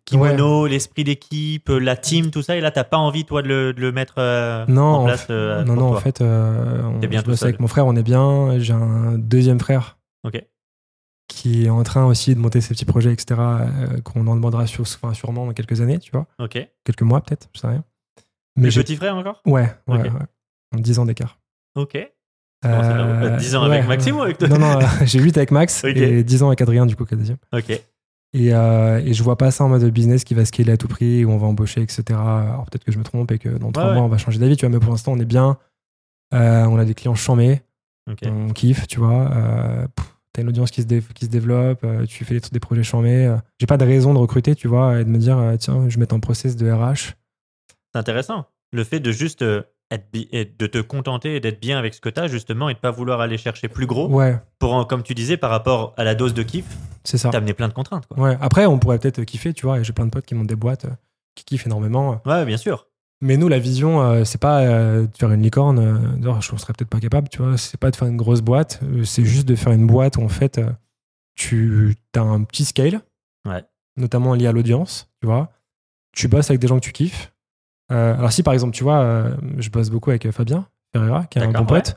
kimono, 0.05 0.67
l'esprit 0.67 1.05
d'équipe, 1.05 1.69
la 1.71 1.97
team, 1.97 2.31
tout 2.31 2.43
ça, 2.43 2.57
et 2.57 2.61
là, 2.61 2.71
t'as 2.71 2.85
pas 2.85 2.99
envie, 2.99 3.25
toi, 3.25 3.41
de 3.43 3.49
le, 3.49 3.73
de 3.73 3.81
le 3.81 3.93
mettre 3.93 4.17
euh, 4.19 4.67
Non, 4.69 4.83
en 4.83 5.03
en 5.03 5.05
place 5.07 5.23
fait- 5.23 5.33
euh, 5.33 5.61
non, 5.65 5.75
pour 5.75 5.83
non, 5.83 5.89
toi? 5.91 5.99
en 5.99 6.01
fait, 6.01 6.21
euh, 6.21 6.83
on, 6.83 6.99
bien 6.99 7.21
je 7.21 7.25
bosse 7.25 7.43
avec 7.43 7.59
mon 7.61 7.69
frère, 7.69 7.87
on 7.87 7.97
est 7.97 8.03
bien. 8.03 8.59
J'ai 8.59 8.75
un 8.75 9.17
deuxième 9.17 9.59
frère 9.61 9.99
Ok. 10.25 10.43
Qui 11.29 11.64
est 11.66 11.70
en 11.70 11.83
train 11.83 12.05
aussi 12.05 12.35
de 12.35 12.41
monter 12.41 12.61
ses 12.61 12.75
petits 12.75 12.85
projets, 12.85 13.12
etc., 13.12 13.41
euh, 13.41 14.01
qu'on 14.03 14.27
en 14.27 14.35
demandera 14.35 14.66
sur, 14.66 14.83
enfin, 14.83 15.14
sûrement 15.14 15.47
dans 15.47 15.53
quelques 15.53 15.81
années, 15.81 15.99
tu 15.99 16.11
vois. 16.12 16.27
Ok. 16.39 16.59
Quelques 16.85 17.03
mois, 17.03 17.20
peut-être, 17.20 17.49
je 17.55 17.61
sais 17.61 17.66
rien. 17.66 17.85
Mais 18.57 18.70
j'ai- 18.70 18.83
petit 18.83 18.97
frère 18.97 19.16
encore? 19.16 19.41
Ouais, 19.47 19.68
ouais, 19.89 19.99
ouais. 20.03 20.11
En 20.75 20.79
10 20.79 20.99
ans 20.99 21.07
d'écart. 21.07 21.39
Ok. 21.77 21.97
Euh, 22.64 23.37
10 23.37 23.57
ans 23.57 23.62
avec 23.64 23.87
Maxime 23.87 24.16
ou 24.16 24.22
avec 24.22 24.39
toi? 24.39 24.49
Non, 24.49 24.59
non, 24.59 24.79
euh, 24.79 24.85
j'ai 25.05 25.18
8 25.20 25.37
avec 25.37 25.51
Max 25.51 25.83
et 25.85 26.22
10 26.25 26.43
ans 26.43 26.49
avec 26.49 26.61
Adrien, 26.61 26.87
du 26.87 26.97
coup, 26.97 27.05
qui 27.05 27.14
est 27.14 27.16
deuxième. 27.16 27.39
Ok. 27.53 27.70
Et, 27.70 28.53
euh, 28.55 28.99
et 29.05 29.12
je 29.14 29.22
vois 29.22 29.39
pas 29.39 29.51
ça 29.51 29.64
en 29.64 29.68
mode 29.68 29.85
business 29.91 30.25
qui 30.25 30.35
va 30.35 30.45
scaler 30.45 30.72
à 30.72 30.77
tout 30.77 30.89
prix, 30.89 31.25
où 31.25 31.31
on 31.31 31.37
va 31.39 31.47
embaucher, 31.47 31.83
etc. 31.83 32.03
Alors 32.18 32.64
peut-être 32.70 32.83
que 32.85 32.91
je 32.91 32.99
me 32.99 33.05
trompe 33.05 33.31
et 33.33 33.39
que 33.39 33.49
dans 33.49 33.70
trois 33.70 33.87
Ouais, 33.89 33.93
mois, 33.93 34.01
ouais. 34.03 34.07
on 34.07 34.09
va 34.09 34.18
changer 34.18 34.39
d'avis, 34.41 34.57
tu 34.57 34.66
vois, 34.66 34.72
mais 34.72 34.81
pour 34.81 34.91
l'instant, 34.91 35.12
on 35.12 35.18
est 35.20 35.25
bien. 35.25 35.57
Euh, 36.33 36.64
on 36.64 36.77
a 36.79 36.85
des 36.85 36.95
clients 36.95 37.14
chamés, 37.14 37.62
Ok. 38.11 38.20
on 38.27 38.49
kiffe, 38.53 38.87
tu 38.89 38.99
vois. 38.99 39.31
Pff, 39.95 40.14
T'as 40.35 40.43
une 40.43 40.49
audience 40.49 40.70
qui 40.72 40.82
se, 40.82 40.87
dé- 40.87 41.01
qui 41.14 41.24
se 41.26 41.30
développe, 41.30 41.85
euh, 41.85 42.05
tu 42.07 42.24
fais 42.24 42.35
des, 42.35 42.41
des 42.51 42.61
projets 42.61 42.82
chamés. 42.82 43.26
euh. 43.26 43.37
J'ai 43.61 43.66
pas 43.66 43.76
de 43.78 43.85
raison 43.85 44.12
de 44.12 44.18
recruter, 44.18 44.55
tu 44.57 44.66
vois, 44.68 45.01
et 45.01 45.05
de 45.05 45.09
me 45.09 45.16
dire, 45.18 45.39
euh, 45.39 45.57
tiens, 45.57 45.89
je 45.89 45.95
vais 45.95 46.01
mettre 46.01 46.14
en 46.16 46.20
process 46.20 46.57
de 46.57 46.70
RH. 46.70 47.14
C'est 47.93 47.99
intéressant. 48.01 48.47
Le 48.72 48.82
fait 48.85 48.99
de 49.01 49.12
juste 49.12 49.43
être 49.93 50.07
et 50.12 50.45
de 50.45 50.66
te 50.66 50.78
contenter 50.78 51.37
et 51.37 51.41
d'être 51.41 51.61
bien 51.61 51.78
avec 51.78 51.95
ce 51.95 52.01
que 52.01 52.09
t'as, 52.09 52.26
justement, 52.26 52.68
et 52.68 52.74
de 52.74 52.78
pas 52.80 52.91
vouloir 52.91 53.20
aller 53.20 53.39
chercher 53.39 53.68
plus 53.68 53.87
gros, 53.87 54.09
Ouais, 54.09 54.37
pour, 54.59 54.89
comme 54.89 55.05
tu 55.05 55.14
disais, 55.14 55.37
par 55.37 55.51
rapport 55.51 55.95
à 55.97 56.03
la 56.03 56.16
dose 56.16 56.35
de 56.35 56.43
kiff, 56.43 56.64
c'est 57.05 57.16
ça. 57.18 57.30
t'as 57.30 57.39
amené 57.39 57.55
plein 57.55 57.68
de 57.68 57.72
contraintes, 57.74 58.07
quoi. 58.07 58.18
Ouais. 58.18 58.37
Après, 58.41 58.66
on 58.66 58.78
pourrait 58.80 58.99
peut-être 58.99 59.22
kiffer, 59.22 59.53
tu 59.55 59.66
vois, 59.66 59.78
et 59.78 59.85
j'ai 59.85 59.93
plein 59.93 60.07
de 60.07 60.11
potes 60.11 60.26
qui 60.26 60.35
montent 60.35 60.49
des 60.49 60.57
boîtes, 60.57 60.87
qui 61.37 61.45
kiffent 61.45 61.66
énormément. 61.66 62.20
Ouais, 62.26 62.45
bien 62.45 62.57
sûr. 62.57 62.89
Mais 63.21 63.37
nous, 63.37 63.49
la 63.49 63.59
vision, 63.59 64.03
euh, 64.03 64.25
c'est 64.25 64.41
pas 64.41 64.61
euh, 64.62 65.07
de 65.07 65.17
faire 65.17 65.31
une 65.33 65.43
licorne. 65.43 65.79
euh, 65.79 65.99
d'ailleurs, 66.17 66.43
je 66.43 66.53
ne 66.53 66.59
serais 66.59 66.73
peut-être 66.75 66.91
pas 66.91 67.01
capable, 67.01 67.29
tu 67.29 67.39
vois. 67.43 67.57
C'est 67.57 67.79
pas 67.79 67.91
de 67.91 67.97
faire 67.97 68.09
une 68.09 68.17
grosse 68.17 68.43
boîte. 68.43 68.81
euh, 68.83 69.05
c'est 69.05 69.25
juste 69.25 69.47
de 69.49 69.55
faire 69.55 69.73
une 69.73 69.87
boîte 69.87 70.17
où, 70.17 70.23
en 70.23 70.29
fait, 70.29 70.61
tu 71.35 71.97
as 72.17 72.21
un 72.21 72.43
petit 72.45 72.65
scale, 72.65 73.01
Ouais. 73.47 73.65
notamment 73.97 74.35
lié 74.35 74.47
à 74.47 74.53
l'audience, 74.53 75.09
tu 75.21 75.27
vois. 75.27 75.51
Tu 76.12 76.29
bosses 76.29 76.51
avec 76.51 76.61
des 76.61 76.69
gens 76.69 76.77
que 76.77 76.85
tu 76.85 76.93
kiffes. 76.93 77.33
Alors, 77.89 78.33
si 78.33 78.43
par 78.43 78.55
exemple, 78.55 78.73
tu 78.75 78.83
vois, 78.85 79.29
je 79.59 79.69
bosse 79.71 79.91
beaucoup 79.91 80.11
avec 80.11 80.31
Fabien 80.31 80.67
Ferreira, 80.93 81.27
qui 81.27 81.39
est 81.39 81.43
un 81.43 81.53
bon 81.53 81.67
pote. 81.67 81.97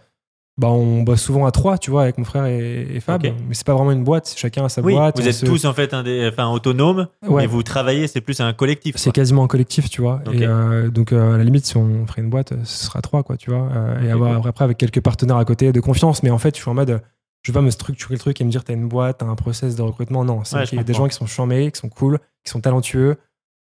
Bah, 0.60 0.70
on 0.70 1.04
bosse 1.04 1.22
souvent 1.22 1.46
à 1.46 1.52
trois, 1.52 1.78
tu 1.78 1.92
vois, 1.92 2.02
avec 2.02 2.18
mon 2.18 2.24
frère 2.24 2.46
et, 2.48 2.88
et 2.96 3.00
Fab. 3.00 3.24
Ok. 3.24 3.32
Mais 3.48 3.54
c'est 3.54 3.66
pas 3.66 3.76
vraiment 3.76 3.92
une 3.92 4.04
boîte. 4.04 4.34
Chacun 4.36 4.66
a 4.66 4.70
sa 4.70 4.82
Oui, 4.82 4.94
boîte. 4.96 5.20
vous 5.20 5.28
êtes 5.28 5.36
se- 5.36 5.46
tous 5.46 5.66
en 5.66 5.74
fait 5.74 5.94
indé- 5.94 6.28
enfin, 6.32 6.50
autonomes, 6.50 7.08
Ouais. 7.28 7.44
mais 7.44 7.48
vous 7.48 7.62
travaillez, 7.62 8.08
c'est 8.08 8.22
plus 8.22 8.40
un 8.42 8.54
collectif. 8.54 8.96
C'est 8.98 9.12
quasiment 9.12 9.44
un 9.44 9.48
collectif, 9.48 9.88
tu 9.90 10.02
vois. 10.02 10.20
Et 10.34 10.48
euh, 10.48 10.90
donc, 10.90 11.12
euh, 11.12 11.36
à 11.36 11.38
la 11.38 11.44
limite, 11.44 11.66
si 11.68 11.78
on 11.78 12.08
ferait 12.08 12.24
une 12.24 12.32
boîte, 12.32 12.54
ce 12.64 12.86
sera 12.86 13.02
trois, 13.02 13.22
quoi, 13.22 13.38
tu 13.38 13.52
vois. 13.52 13.70
Euh, 13.76 14.02
et 14.02 14.10
avoir 14.12 14.48
après 14.48 14.66
avec 14.66 14.78
quelques 14.78 15.02
partenaires 15.02 15.38
à 15.38 15.46
côté 15.46 15.72
de 15.72 15.80
confiance. 15.80 16.24
Mais 16.24 16.32
en 16.32 16.40
fait, 16.40 16.56
je 16.56 16.62
suis 16.62 16.70
en 16.72 16.74
mode, 16.74 17.02
je 17.44 17.52
vais 17.52 17.54
pas 17.54 17.62
me 17.62 17.70
structurer 17.70 18.16
le 18.16 18.20
truc 18.20 18.42
et 18.42 18.44
me 18.44 18.50
dire, 18.50 18.64
t'as 18.64 18.74
une 18.74 18.88
boîte, 18.88 19.20
t'as 19.20 19.28
un 19.28 19.36
process 19.36 19.76
de 19.76 19.84
recrutement. 19.84 20.26
Non, 20.26 20.44
c'est 20.44 20.56
Ouais, 20.58 20.64
y 20.72 20.80
a 20.80 20.84
des 20.84 20.94
gens 20.96 21.08
qui 21.08 21.14
sont 21.16 21.28
charmés, 21.28 21.72
qui 21.72 21.80
sont 21.80 21.90
cool, 21.90 22.18
qui 22.44 22.50
sont 22.52 22.62
talentueux. 22.62 23.18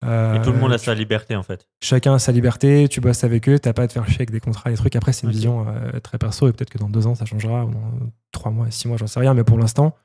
Euh, 0.05 0.35
Et 0.35 0.41
tout 0.41 0.51
le 0.53 0.57
monde 0.57 0.71
a 0.71 0.77
sa 0.77 0.93
liberté 0.93 1.35
en 1.35 1.43
fait. 1.43 1.67
Chacun 1.83 2.13
a 2.13 2.19
sa 2.19 2.31
liberté, 2.31 2.87
tu 2.87 3.01
bosses 3.01 3.23
avec 3.25 3.49
eux, 3.49 3.59
t'as 3.59 3.73
pas 3.73 3.83
à 3.83 3.87
te 3.87 3.93
faire 3.93 4.07
chier 4.07 4.17
avec 4.21 4.31
des 4.31 4.39
contrats, 4.39 4.69
des 4.69 4.77
trucs. 4.77 4.95
Après, 4.95 5.11
c'est 5.11 5.27
une 5.27 5.31
vision 5.33 5.65
euh, 5.67 5.99
très 5.99 6.17
perso 6.17 6.47
et 6.47 6.53
peut-être 6.53 6.69
que 6.69 6.77
dans 6.77 6.89
deux 6.89 7.05
ans, 7.05 7.15
ça 7.15 7.25
changera, 7.25 7.65
ou 7.65 7.71
dans 7.71 7.91
trois 8.31 8.51
mois, 8.51 8.71
six 8.71 8.87
mois, 8.87 8.95
j'en 8.97 9.07
sais 9.07 9.19
rien. 9.19 9.33
Mais 9.33 9.43
pour 9.43 9.57
l'instant, 9.57 9.95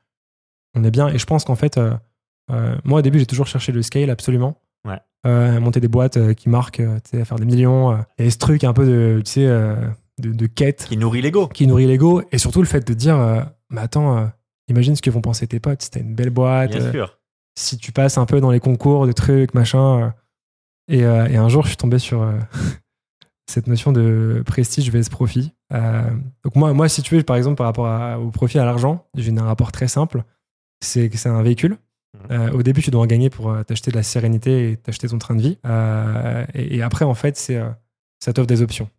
on 0.75 0.83
est 0.83 0.91
bien. 0.91 1.07
Et 1.07 1.17
je 1.17 1.25
pense 1.25 1.45
qu'en 1.45 1.55
fait, 1.55 1.77
euh, 1.77 2.75
moi, 2.83 2.99
au 2.99 3.01
début, 3.01 3.19
j'ai 3.19 3.25
toujours 3.25 3.47
cherché 3.47 3.71
le 3.71 3.81
scale 3.81 4.09
absolument. 4.09 4.57
Ouais. 4.85 4.99
Monter 5.59 5.79
des 5.79 5.87
boîtes 5.87 6.33
qui 6.35 6.49
marquent, 6.49 6.81
faire 7.23 7.37
des 7.37 7.45
millions. 7.45 7.97
et 8.19 8.29
ce 8.29 8.37
truc 8.37 8.63
un 8.63 8.73
peu 8.73 8.85
de, 8.85 9.21
tu 9.25 9.31
sais, 9.31 9.47
de, 9.47 10.31
de 10.33 10.45
quête 10.45 10.85
Qui 10.87 10.97
nourrit 10.97 11.21
l'ego. 11.21 11.47
qui 11.47 11.65
nourrit 11.65 11.87
l'ego. 11.87 12.21
Et 12.31 12.37
surtout 12.37 12.59
le 12.61 12.67
fait 12.67 12.85
de 12.87 12.93
dire, 12.93 13.17
mais 13.71 13.81
attends, 13.81 14.29
imagine 14.67 14.95
ce 14.95 15.01
que 15.01 15.09
vont 15.09 15.21
penser 15.21 15.47
tes 15.47 15.59
potes. 15.59 15.81
C'était 15.81 16.01
une 16.01 16.13
belle 16.13 16.29
boîte. 16.29 16.71
Bien 16.77 16.91
sûr. 16.91 17.17
Si 17.57 17.77
tu 17.77 17.91
passes 17.91 18.17
un 18.17 18.25
peu 18.25 18.41
dans 18.41 18.51
les 18.51 18.59
concours 18.59 19.07
de 19.07 19.11
trucs, 19.11 19.53
machin. 19.53 20.01
euh, 20.01 20.09
et, 20.87 21.03
euh, 21.05 21.27
et 21.27 21.37
un 21.37 21.49
jour, 21.49 21.63
je 21.63 21.69
suis 21.69 21.77
tombé 21.77 21.97
sur, 21.99 22.21
euh, 22.21 22.37
cette 23.49 23.67
notion 23.67 23.91
de 23.91 24.43
prestige 24.45 24.91
vs 24.91 25.09
profit. 25.09 25.53
Donc 25.71 26.55
moi, 26.55 26.73
moi, 26.73 26.89
si 26.89 27.01
tu 27.01 27.15
veux, 27.15 27.23
par 27.23 27.35
exemple, 27.37 27.55
par 27.57 27.65
rapport 27.67 27.87
à- 27.87 28.19
au 28.19 28.29
profit 28.31 28.59
à 28.59 28.65
l'argent, 28.65 29.05
j'ai 29.15 29.31
un 29.37 29.43
rapport 29.43 29.71
très 29.71 29.87
simple. 29.87 30.23
C'est 30.83 31.09
que 31.09 31.17
c'est 31.17 31.29
un 31.29 31.41
véhicule. 31.41 31.77
Euh, 32.31 32.51
au 32.51 32.63
début, 32.63 32.81
tu 32.81 32.91
dois 32.91 33.01
en 33.01 33.05
gagner 33.05 33.29
pour 33.29 33.53
t'acheter 33.65 33.91
de 33.91 33.95
la 33.95 34.03
sérénité 34.03 34.71
et 34.71 34.77
t'acheter 34.77 35.07
ton 35.07 35.17
train 35.17 35.35
de 35.35 35.41
vie. 35.41 35.57
Euh, 35.65 36.45
et, 36.53 36.77
et 36.77 36.81
après, 36.81 37.05
en 37.05 37.13
fait, 37.13 37.37
c'est 37.37 37.57
euh, 37.57 37.69
ça 38.23 38.33
t'offre 38.33 38.47
des 38.47 38.61
options. 38.61 38.89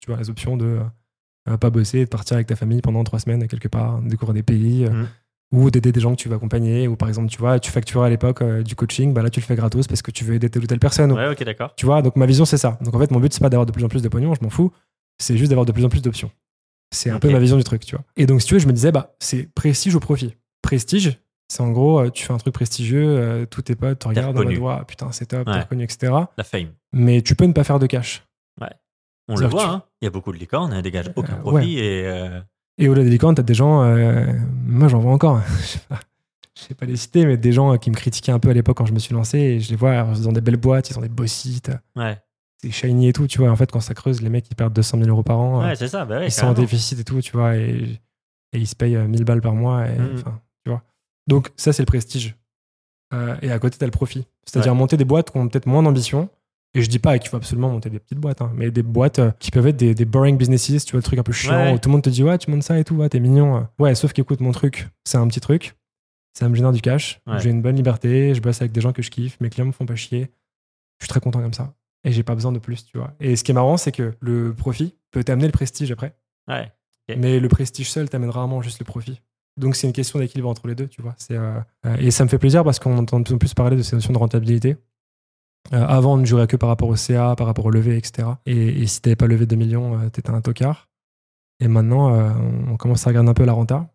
Tu 0.00 0.10
vois, 0.10 0.18
les 0.20 0.30
options 0.30 0.56
de 0.56 0.80
pas 1.60 1.70
bosser, 1.70 2.04
de 2.04 2.08
partir 2.08 2.34
avec 2.36 2.46
ta 2.46 2.56
famille 2.56 2.80
pendant 2.80 3.02
trois 3.04 3.18
semaines 3.18 3.46
quelque 3.48 3.68
part, 3.68 4.00
découvrir 4.02 4.34
des 4.34 4.42
pays, 4.42 4.84
Mhm. 4.88 5.08
Ou 5.52 5.70
d'aider 5.70 5.92
des 5.92 6.00
gens 6.00 6.12
que 6.12 6.20
tu 6.20 6.28
veux 6.28 6.34
accompagner. 6.34 6.88
Ou 6.88 6.96
par 6.96 7.08
exemple, 7.08 7.28
tu 7.30 7.38
vois, 7.38 7.60
tu 7.60 7.70
facturais 7.70 8.06
à 8.06 8.10
l'époque 8.10 8.42
euh, 8.42 8.62
du 8.62 8.74
coaching, 8.74 9.12
bah 9.14 9.22
là, 9.22 9.30
tu 9.30 9.38
le 9.40 9.44
fais 9.44 9.54
gratos 9.54 9.86
parce 9.86 10.02
que 10.02 10.10
tu 10.10 10.24
veux 10.24 10.34
aider 10.34 10.48
telle 10.50 10.62
ou 10.64 10.66
telle 10.66 10.78
personne. 10.80 11.12
Ouais, 11.12 11.28
ok, 11.28 11.44
d'accord. 11.44 11.74
Tu 11.76 11.86
vois, 11.86 12.02
donc 12.02 12.16
ma 12.16 12.26
vision, 12.26 12.44
c'est 12.44 12.56
ça. 12.58 12.78
Donc 12.82 12.94
en 12.94 12.98
fait, 12.98 13.10
mon 13.10 13.20
but, 13.20 13.32
c'est 13.32 13.40
pas 13.40 13.50
d'avoir 13.50 13.66
de 13.66 13.72
plus 13.72 13.84
en 13.84 13.88
plus 13.88 14.02
de 14.02 14.08
pognon, 14.08 14.34
je 14.34 14.40
m'en 14.42 14.50
fous. 14.50 14.72
C'est 15.18 15.36
juste 15.36 15.50
d'avoir 15.50 15.66
de 15.66 15.72
plus 15.72 15.84
en 15.84 15.88
plus 15.88 16.02
d'options. 16.02 16.30
C'est 16.90 17.10
un 17.10 17.18
peu 17.18 17.30
ma 17.30 17.38
vision 17.38 17.56
du 17.56 17.64
truc, 17.64 17.84
tu 17.84 17.94
vois. 17.96 18.04
Et 18.16 18.26
donc, 18.26 18.40
si 18.40 18.48
tu 18.48 18.54
veux, 18.54 18.60
je 18.60 18.66
me 18.66 18.72
disais, 18.72 18.92
bah, 18.92 19.14
c'est 19.20 19.52
prestige 19.54 19.94
ou 19.94 20.00
profit. 20.00 20.34
Prestige, 20.62 21.18
c'est 21.48 21.62
en 21.62 21.70
gros, 21.70 22.00
euh, 22.00 22.10
tu 22.10 22.24
fais 22.24 22.32
un 22.32 22.38
truc 22.38 22.54
prestigieux, 22.54 23.04
euh, 23.06 23.46
tous 23.46 23.62
tes 23.62 23.74
potes 23.76 23.98
te 24.00 24.08
regardent 24.08 24.38
en 24.38 24.44
mode, 24.44 24.86
putain, 24.86 25.10
c'est 25.12 25.26
top, 25.26 25.46
Ouais. 25.46 25.54
t'es 25.54 25.60
reconnu, 25.60 25.84
etc. 25.84 26.12
La 26.36 26.44
fame. 26.44 26.68
Mais 26.92 27.22
tu 27.22 27.34
peux 27.34 27.44
ne 27.46 27.52
pas 27.52 27.64
faire 27.64 27.78
de 27.78 27.86
cash. 27.86 28.24
On 29.28 29.36
le 29.36 29.46
voit, 29.46 29.62
tu- 29.62 29.68
hein. 29.68 29.82
il 30.00 30.04
y 30.04 30.08
a 30.08 30.10
beaucoup 30.10 30.32
de 30.32 30.36
licornes, 30.36 30.72
elles 30.72 30.82
dégagent 30.82 31.12
aucun 31.14 31.34
Euh, 31.34 31.40
profit 31.40 31.78
et 31.78 32.02
euh, 32.06 32.40
Et 32.78 32.88
au-delà 32.88 33.04
des 33.04 33.10
licornes, 33.10 33.34
t'as 33.34 33.42
des 33.42 33.54
gens, 33.54 33.82
euh, 33.82 34.26
moi 34.66 34.88
j'en 34.88 34.98
vois 34.98 35.12
encore, 35.12 35.40
je 35.60 35.66
sais 35.66 35.78
pas, 35.88 36.00
je 36.56 36.62
sais 36.62 36.74
pas 36.74 36.86
les 36.86 36.96
citer, 36.96 37.26
mais 37.26 37.36
des 37.36 37.52
gens 37.52 37.72
euh, 37.74 37.76
qui 37.76 37.90
me 37.90 37.94
critiquaient 37.96 38.32
un 38.32 38.38
peu 38.38 38.48
à 38.50 38.54
l'époque 38.54 38.76
quand 38.78 38.86
je 38.86 38.92
me 38.94 38.98
suis 38.98 39.14
lancé, 39.14 39.38
et 39.38 39.60
je 39.60 39.70
les 39.70 39.76
vois, 39.76 40.06
ils 40.16 40.28
ont 40.28 40.32
des 40.32 40.40
belles 40.40 40.56
boîtes, 40.56 40.90
ils 40.90 40.98
ont 40.98 41.02
des 41.02 41.08
beaux 41.08 41.26
sites, 41.26 41.70
ouais, 41.96 42.18
c'est 42.62 42.70
shiny 42.70 43.08
et 43.08 43.12
tout, 43.12 43.26
tu 43.26 43.38
vois. 43.38 43.50
En 43.50 43.56
fait, 43.56 43.70
quand 43.70 43.80
ça 43.80 43.92
creuse, 43.94 44.22
les 44.22 44.28
mecs 44.30 44.46
ils 44.50 44.54
perdent 44.54 44.72
200 44.72 44.98
000 44.98 45.10
euros 45.10 45.22
par 45.22 45.38
an. 45.38 45.60
euh, 45.62 45.68
ouais 45.68 45.76
c'est 45.76 45.88
ça. 45.88 46.04
Bah 46.04 46.18
ouais, 46.18 46.26
ils 46.28 46.30
sont 46.32 46.46
en 46.46 46.54
déficit 46.62 46.98
et 47.00 47.04
tout, 47.04 47.20
tu 47.20 47.32
vois, 47.32 47.56
et, 47.56 48.00
et 48.52 48.58
ils 48.58 48.66
se 48.66 48.74
payent 48.76 48.96
euh, 48.96 49.06
1000 49.06 49.24
balles 49.24 49.40
par 49.42 49.54
mois, 49.54 49.86
et, 49.86 49.96
enfin, 50.14 50.40
tu 50.64 50.70
vois. 50.70 50.82
Donc, 51.26 51.50
ça, 51.56 51.72
c'est 51.72 51.82
le 51.82 51.86
prestige. 51.86 52.36
Euh, 53.14 53.36
et 53.42 53.50
à 53.52 53.58
côté, 53.58 53.76
t'as 53.78 53.86
le 53.86 53.92
profit. 53.92 54.26
C'est-à-dire 54.46 54.74
monter 54.74 54.96
des 54.96 55.04
boîtes 55.04 55.30
qui 55.30 55.36
ont 55.36 55.46
peut-être 55.48 55.66
moins 55.66 55.82
d'ambition. 55.82 56.30
Et 56.74 56.80
je 56.82 56.88
dis 56.88 56.98
pas 56.98 57.18
qu'il 57.18 57.28
faut 57.28 57.36
absolument 57.36 57.68
monter 57.70 57.90
des 57.90 57.98
petites 57.98 58.18
boîtes, 58.18 58.40
hein, 58.40 58.50
mais 58.54 58.70
des 58.70 58.82
boîtes 58.82 59.18
euh, 59.18 59.30
qui 59.38 59.50
peuvent 59.50 59.66
être 59.66 59.76
des, 59.76 59.94
des 59.94 60.04
boring 60.06 60.38
businesses, 60.38 60.84
tu 60.86 60.92
vois, 60.92 60.98
le 60.98 61.02
truc 61.02 61.18
un 61.18 61.22
peu 61.22 61.32
chiant, 61.32 61.52
Ouais. 61.52 61.72
où 61.74 61.78
tout 61.78 61.88
le 61.90 61.92
monde 61.92 62.02
te 62.02 62.08
dit, 62.10 62.22
ouais, 62.24 62.38
tu 62.38 62.50
montes 62.50 62.62
ça 62.62 62.78
et 62.78 62.84
tout, 62.84 62.94
ouais, 62.96 63.08
t'es 63.10 63.20
mignon. 63.20 63.56
euh. 63.58 63.60
Ouais, 63.78 63.94
sauf 63.94 64.12
qu'écoute, 64.14 64.40
mon 64.40 64.52
truc, 64.52 64.88
c'est 65.04 65.18
un 65.18 65.26
petit 65.28 65.40
truc, 65.40 65.74
ça 66.32 66.48
me 66.48 66.54
génère 66.54 66.72
du 66.72 66.80
cash, 66.80 67.20
Ouais. 67.26 67.38
j'ai 67.40 67.50
une 67.50 67.60
bonne 67.60 67.76
liberté, 67.76 68.34
je 68.34 68.40
bosse 68.40 68.60
avec 68.62 68.72
des 68.72 68.80
gens 68.80 68.92
que 68.94 69.02
je 69.02 69.10
kiffe, 69.10 69.38
mes 69.40 69.50
clients 69.50 69.66
me 69.66 69.72
font 69.72 69.84
pas 69.86 69.96
chier. 69.96 70.30
Je 71.00 71.04
suis 71.04 71.08
très 71.10 71.20
content 71.20 71.40
comme 71.42 71.52
ça. 71.52 71.74
Et 72.04 72.12
j'ai 72.12 72.22
pas 72.22 72.34
besoin 72.34 72.52
de 72.52 72.58
plus, 72.58 72.84
tu 72.86 72.96
vois. 72.96 73.12
Et 73.20 73.36
ce 73.36 73.44
qui 73.44 73.50
est 73.50 73.54
marrant, 73.54 73.76
c'est 73.76 73.92
que 73.92 74.14
le 74.20 74.54
profit 74.54 74.94
peut 75.10 75.22
t'amener 75.22 75.46
le 75.46 75.52
prestige 75.52 75.90
après. 75.92 76.14
Ouais. 76.48 76.72
Mais 77.18 77.38
le 77.38 77.48
prestige 77.48 77.90
seul 77.90 78.08
t'amène 78.08 78.30
rarement 78.30 78.62
juste 78.62 78.78
le 78.78 78.84
profit. 78.84 79.20
Donc 79.58 79.76
c'est 79.76 79.86
une 79.86 79.92
question 79.92 80.18
d'équilibre 80.18 80.48
entre 80.48 80.66
les 80.68 80.74
deux, 80.74 80.88
tu 80.88 81.02
vois. 81.02 81.14
Euh, 81.30 81.60
et 81.98 82.10
ça 82.10 82.24
me 82.24 82.28
fait 82.30 82.38
plaisir 82.38 82.64
parce 82.64 82.78
qu'on 82.78 82.96
entend 82.96 83.18
de 83.20 83.24
plus 83.24 83.34
en 83.34 83.38
plus 83.38 83.52
parler 83.54 83.76
de 83.76 83.82
ces 83.82 83.94
notions 83.96 84.12
de 84.12 84.18
rentabilité. 84.18 84.76
Euh, 85.72 85.86
avant, 85.86 86.14
on 86.14 86.16
ne 86.18 86.24
jurait 86.24 86.46
que 86.46 86.56
par 86.56 86.68
rapport 86.68 86.88
au 86.88 86.96
CA, 86.96 87.34
par 87.36 87.46
rapport 87.46 87.64
au 87.66 87.70
levé, 87.70 87.96
etc. 87.96 88.28
Et, 88.46 88.82
et 88.82 88.86
si 88.86 89.00
t'avais 89.00 89.16
pas 89.16 89.26
levé 89.26 89.46
2 89.46 89.56
millions, 89.56 89.98
euh, 89.98 90.08
t'étais 90.10 90.30
un 90.30 90.40
tocard. 90.40 90.88
Et 91.60 91.68
maintenant, 91.68 92.14
euh, 92.14 92.30
on 92.68 92.76
commence 92.76 93.06
à 93.06 93.10
regarder 93.10 93.30
un 93.30 93.34
peu 93.34 93.44
la 93.44 93.52
renta. 93.52 93.88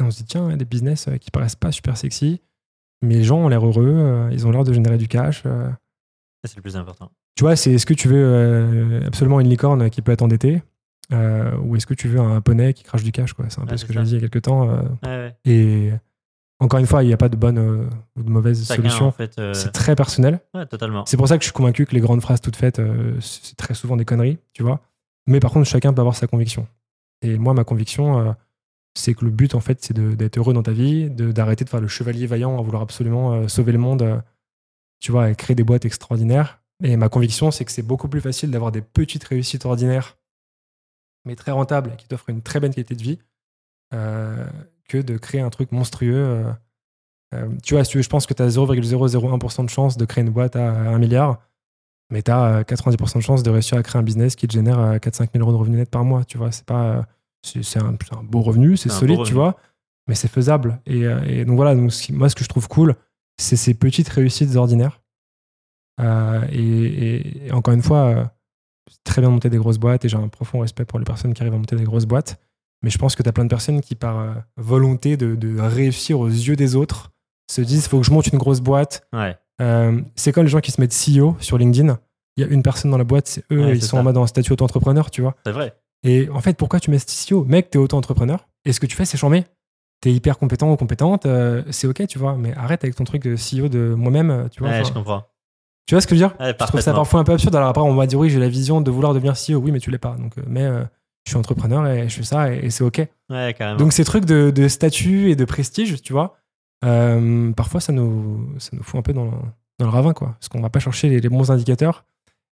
Et 0.00 0.02
on 0.04 0.10
se 0.10 0.18
dit, 0.18 0.24
tiens, 0.24 0.46
il 0.46 0.50
y 0.52 0.54
a 0.54 0.56
des 0.56 0.64
business 0.64 1.08
qui 1.20 1.30
paraissent 1.30 1.56
pas 1.56 1.72
super 1.72 1.96
sexy, 1.96 2.40
mais 3.02 3.16
les 3.16 3.24
gens 3.24 3.38
ont 3.38 3.48
l'air 3.48 3.66
heureux, 3.66 4.28
ils 4.32 4.46
ont 4.46 4.50
l'air 4.50 4.64
de 4.64 4.72
générer 4.72 4.96
du 4.98 5.08
cash. 5.08 5.42
c'est 6.44 6.56
le 6.56 6.62
plus 6.62 6.76
important. 6.76 7.10
Tu 7.36 7.44
vois, 7.44 7.56
c'est 7.56 7.72
est-ce 7.72 7.84
que 7.86 7.94
tu 7.94 8.08
veux 8.08 9.02
absolument 9.04 9.40
une 9.40 9.48
licorne 9.48 9.90
qui 9.90 10.00
peut 10.02 10.12
être 10.12 10.22
endettée 10.22 10.62
euh, 11.12 11.56
ou 11.58 11.74
est-ce 11.76 11.86
que 11.86 11.94
tu 11.94 12.06
veux 12.08 12.20
un 12.20 12.40
poney 12.40 12.72
qui 12.72 12.84
crache 12.84 13.02
du 13.02 13.10
cash 13.12 13.32
quoi? 13.32 13.46
C'est 13.48 13.60
un 13.60 13.66
peu 13.66 13.76
ce 13.76 13.84
que 13.84 13.92
j'ai 13.92 14.02
dit 14.02 14.10
il 14.10 14.14
y 14.14 14.16
a 14.18 14.20
quelques 14.20 14.42
temps. 14.42 14.70
euh, 14.70 14.82
Ouais, 15.02 15.08
ouais. 15.08 15.36
et 15.44 15.90
encore 16.60 16.78
une 16.78 16.86
fois, 16.86 17.02
il 17.02 17.06
n'y 17.06 17.12
a 17.12 17.16
pas 17.16 17.28
de 17.28 17.36
bonne 17.36 17.58
euh, 17.58 17.88
ou 18.16 18.22
de 18.22 18.30
mauvaise 18.30 18.66
Chacun, 18.66 18.82
solution. 18.82 19.06
en 19.06 19.12
fait. 19.12 19.38
euh, 19.38 19.54
C'est 19.54 19.72
très 19.72 19.96
personnel. 19.96 20.40
Ouais, 20.54 20.66
totalement. 20.66 21.04
C'est 21.06 21.16
pour 21.16 21.26
ça 21.26 21.36
que 21.38 21.42
je 21.42 21.46
suis 21.46 21.52
convaincu 21.54 21.86
que 21.86 21.94
les 21.94 22.00
grandes 22.00 22.20
phrases 22.20 22.40
toutes 22.40 22.56
faites, 22.56 22.78
euh, 22.78 23.18
c'est 23.20 23.56
très 23.56 23.74
souvent 23.74 23.96
des 23.96 24.04
conneries, 24.04 24.38
tu 24.52 24.62
vois. 24.62 24.80
Mais 25.26 25.40
par 25.40 25.50
contre, 25.52 25.66
chacun 25.68 25.92
peut 25.92 26.00
avoir 26.00 26.14
sa 26.16 26.26
conviction. 26.26 26.66
Et 27.22 27.38
moi, 27.38 27.54
ma 27.54 27.64
conviction, 27.64 28.34
c'est 28.94 29.14
que 29.14 29.24
le 29.24 29.30
but, 29.30 29.54
en 29.54 29.60
fait, 29.60 29.82
c'est 29.84 29.92
d'être 29.94 30.38
heureux 30.38 30.54
dans 30.54 30.62
ta 30.62 30.72
vie, 30.72 31.10
d'arrêter 31.10 31.64
de 31.64 31.70
faire 31.70 31.80
le 31.80 31.86
chevalier 31.88 32.26
vaillant 32.26 32.58
à 32.58 32.62
vouloir 32.62 32.82
absolument 32.82 33.46
sauver 33.46 33.72
le 33.72 33.78
monde, 33.78 34.22
tu 35.00 35.12
vois, 35.12 35.30
et 35.30 35.34
créer 35.34 35.54
des 35.54 35.62
boîtes 35.62 35.84
extraordinaires. 35.84 36.60
Et 36.82 36.96
ma 36.96 37.10
conviction, 37.10 37.50
c'est 37.50 37.66
que 37.66 37.72
c'est 37.72 37.82
beaucoup 37.82 38.08
plus 38.08 38.22
facile 38.22 38.50
d'avoir 38.50 38.72
des 38.72 38.80
petites 38.80 39.22
réussites 39.24 39.66
ordinaires, 39.66 40.16
mais 41.26 41.36
très 41.36 41.52
rentables, 41.52 41.94
qui 41.96 42.08
t'offrent 42.08 42.30
une 42.30 42.40
très 42.42 42.58
bonne 42.58 42.72
qualité 42.72 42.94
de 42.94 43.02
vie, 43.02 43.18
que 44.90 44.98
de 44.98 45.16
créer 45.18 45.40
un 45.40 45.50
truc 45.50 45.72
monstrueux. 45.72 46.14
euh, 46.16 46.52
euh, 47.34 47.48
tu 47.62 47.74
vois, 47.74 47.84
si 47.84 47.92
tu 47.92 47.96
veux, 47.98 48.02
je 48.02 48.08
pense 48.08 48.26
que 48.26 48.34
tu 48.34 48.42
as 48.42 48.48
0,001% 48.48 49.64
de 49.64 49.70
chance 49.70 49.96
de 49.96 50.04
créer 50.04 50.24
une 50.24 50.30
boîte 50.30 50.56
à 50.56 50.68
1 50.68 50.98
milliard, 50.98 51.38
mais 52.12 52.22
tu 52.22 52.30
as 52.30 52.64
90% 52.64 53.18
de 53.18 53.22
chance 53.22 53.42
de 53.42 53.50
réussir 53.50 53.78
à 53.78 53.82
créer 53.82 54.00
un 54.00 54.02
business 54.02 54.34
qui 54.36 54.48
te 54.48 54.52
génère 54.52 54.78
4-5 54.98 55.28
000 55.32 55.42
euros 55.44 55.52
de 55.52 55.56
revenus 55.56 55.78
nets 55.78 55.90
par 55.90 56.04
mois. 56.04 56.24
Tu 56.24 56.38
vois, 56.38 56.50
c'est 56.52 56.64
pas. 56.66 56.84
euh, 56.96 57.02
C'est 57.62 57.78
un, 57.80 57.92
beau 58.22 58.40
revenu, 58.42 58.76
c'est 58.76 58.88
solide, 58.98 59.16
tu 59.26 59.32
vois, 59.34 59.56
mais 60.08 60.14
c'est 60.16 60.28
faisable. 60.28 60.80
Et, 60.86 61.06
euh, 61.06 61.22
et 61.24 61.44
donc 61.44 61.56
voilà, 61.56 61.74
donc, 61.74 61.92
moi, 62.10 62.28
ce 62.28 62.34
que 62.34 62.42
je 62.44 62.48
trouve 62.48 62.66
cool, 62.68 62.96
c'est 63.38 63.56
ces 63.56 63.74
petites 63.74 64.08
réussites 64.08 64.56
ordinaires. 64.56 65.00
Euh, 66.00 66.44
et, 66.50 66.58
et- 66.58 67.46
et 67.46 67.52
encore 67.52 67.74
une 67.74 67.82
fois, 67.82 68.04
euh, 68.06 68.24
c'est 68.90 69.04
très 69.04 69.20
bien 69.22 69.28
de 69.28 69.34
monter 69.34 69.50
des 69.50 69.58
grosses 69.58 69.78
boîtes 69.78 70.04
et 70.04 70.08
j'ai 70.08 70.16
un 70.16 70.28
profond 70.28 70.60
respect 70.60 70.84
pour 70.84 70.98
les 70.98 71.04
personnes 71.04 71.32
qui 71.34 71.42
arrivent 71.42 71.54
à 71.54 71.58
monter 71.58 71.76
des 71.76 71.84
grosses 71.84 72.06
boîtes. 72.06 72.40
Mais 72.82 72.90
je 72.90 72.98
pense 72.98 73.14
que 73.14 73.22
tu 73.22 73.28
as 73.28 73.32
plein 73.32 73.44
de 73.44 73.48
personnes 73.50 73.80
qui, 73.80 73.94
par 73.94 74.18
euh, 74.18 74.32
volonté 74.56 75.16
de, 75.16 75.34
de 75.34 75.60
réussir 75.60 76.18
aux 76.20 76.28
yeux 76.28 76.56
des 76.56 76.76
autres, 76.76 77.10
se 77.50 77.60
disent 77.60 77.88
faut 77.88 78.00
que 78.00 78.06
je 78.06 78.12
monte 78.12 78.28
une 78.28 78.38
grosse 78.38 78.60
boîte. 78.60 79.06
Ouais. 79.12 79.36
Euh, 79.60 80.00
c'est 80.16 80.32
comme 80.32 80.44
les 80.44 80.50
gens 80.50 80.60
qui 80.60 80.70
se 80.70 80.80
mettent 80.80 80.94
CEO 80.94 81.36
sur 81.40 81.58
LinkedIn. 81.58 81.98
Il 82.36 82.44
y 82.44 82.48
a 82.48 82.50
une 82.50 82.62
personne 82.62 82.90
dans 82.90 82.96
la 82.98 83.04
boîte, 83.04 83.26
c'est 83.26 83.44
eux, 83.52 83.64
Ouais, 83.66 83.76
ils 83.76 83.82
sont 83.82 83.96
ça. 83.96 84.00
en 84.00 84.02
mode 84.04 84.16
en 84.16 84.26
statut 84.26 84.52
auto-entrepreneur, 84.52 85.10
tu 85.10 85.20
vois. 85.20 85.34
C'est 85.44 85.52
vrai. 85.52 85.74
Et 86.04 86.28
en 86.30 86.40
fait, 86.40 86.56
pourquoi 86.56 86.80
tu 86.80 86.90
mets 86.90 86.96
CEO 86.98 87.44
Mec, 87.44 87.68
t'es 87.70 87.76
auto-entrepreneur. 87.78 88.48
Et 88.64 88.72
ce 88.72 88.80
que 88.80 88.86
tu 88.86 88.96
fais, 88.96 89.04
c'est 89.04 89.18
charmer. 89.18 89.44
T'es 90.00 90.10
hyper 90.12 90.38
compétent 90.38 90.72
ou 90.72 90.76
compétente, 90.76 91.26
euh, 91.26 91.62
c'est 91.70 91.86
ok, 91.86 92.06
tu 92.06 92.18
vois. 92.18 92.36
Mais 92.36 92.54
arrête 92.56 92.82
avec 92.84 92.96
ton 92.96 93.04
truc 93.04 93.22
de 93.22 93.34
CEO 93.34 93.68
de 93.68 93.92
moi-même, 93.94 94.48
tu 94.50 94.60
vois. 94.60 94.70
Ouais, 94.70 94.84
je 94.84 94.92
comprends. 94.92 95.24
tu 95.86 95.94
vois 95.94 96.00
ce 96.00 96.06
que 96.06 96.14
je 96.16 96.22
veux 96.22 96.28
dire? 96.28 96.36
Je 96.40 96.64
trouve 96.66 96.80
ça 96.80 96.94
parfois 96.94 97.20
un 97.20 97.24
peu 97.24 97.32
absurde. 97.32 97.54
Alors 97.56 97.68
après, 97.68 97.82
on 97.82 97.94
va 97.94 98.06
dire 98.06 98.18
oui, 98.18 98.30
j'ai 98.30 98.38
la 98.40 98.48
vision 98.48 98.80
de 98.80 98.90
vouloir 98.90 99.12
devenir 99.12 99.34
CEO. 99.34 99.58
Oui, 99.58 99.72
mais 99.72 99.80
tu 99.80 99.90
l'es 99.90 99.98
pas. 99.98 100.16
Donc, 100.16 100.32
mais 100.46 100.66
je 101.24 101.30
suis 101.30 101.36
entrepreneur 101.38 101.86
et 101.86 102.08
je 102.08 102.16
fais 102.16 102.22
ça 102.22 102.52
et, 102.52 102.66
et 102.66 102.70
c'est 102.70 102.84
ok. 102.84 103.06
Ouais. 103.28 103.54
Donc 103.76 103.92
ces 103.92 104.04
trucs 104.04 104.24
de, 104.24 104.50
de 104.50 104.68
statut 104.68 105.30
et 105.30 105.36
de 105.36 105.44
prestige, 105.44 106.00
tu 106.02 106.12
vois, 106.12 106.36
euh, 106.84 107.52
parfois 107.52 107.80
ça 107.80 107.92
nous, 107.92 108.54
ça 108.58 108.70
nous 108.72 108.82
fout 108.82 108.98
un 108.98 109.02
peu 109.02 109.12
dans, 109.12 109.26
le- 109.26 109.30
dans 109.78 109.86
le 109.86 109.90
ravin, 109.90 110.12
quoi. 110.12 110.28
Parce 110.38 110.48
qu'on 110.48 110.60
va 110.60 110.70
pas 110.70 110.80
chercher 110.80 111.08
les, 111.08 111.20
les 111.20 111.28
bons 111.28 111.50
indicateurs 111.50 112.04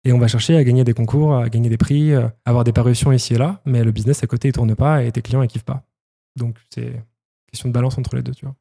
et 0.04 0.12
on 0.12 0.18
va 0.18 0.28
chercher 0.28 0.56
à 0.56 0.64
gagner 0.64 0.84
des 0.84 0.94
concours, 0.94 1.34
à 1.36 1.48
gagner 1.48 1.68
des 1.68 1.76
prix, 1.78 2.12
euh, 2.12 2.28
avoir 2.44 2.64
des 2.64 2.72
parutions 2.72 3.10
ici 3.12 3.34
et 3.34 3.38
là, 3.38 3.60
mais 3.64 3.82
le 3.84 3.90
business 3.90 4.22
à 4.22 4.26
côté 4.26 4.48
il 4.48 4.52
tourne 4.52 4.74
pas 4.76 5.02
et 5.02 5.10
tes 5.12 5.22
clients 5.22 5.42
ils 5.42 5.48
kiffent 5.48 5.64
pas. 5.64 5.82
Donc 6.36 6.56
c'est 6.70 7.02
question 7.50 7.68
de 7.68 7.74
balance 7.74 7.96
entre 7.98 8.14
les 8.16 8.22
deux, 8.22 8.32
tu 8.32 8.44
vois. 8.44 8.54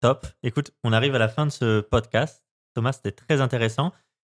Top. 0.00 0.26
Écoute, 0.42 0.72
on 0.84 0.92
arrive 0.92 1.14
à 1.14 1.18
la 1.18 1.28
fin 1.28 1.46
de 1.46 1.50
ce 1.50 1.80
podcast. 1.80 2.44
Thomas, 2.74 2.92
c'était 2.92 3.12
très 3.12 3.40
intéressant. 3.40 3.92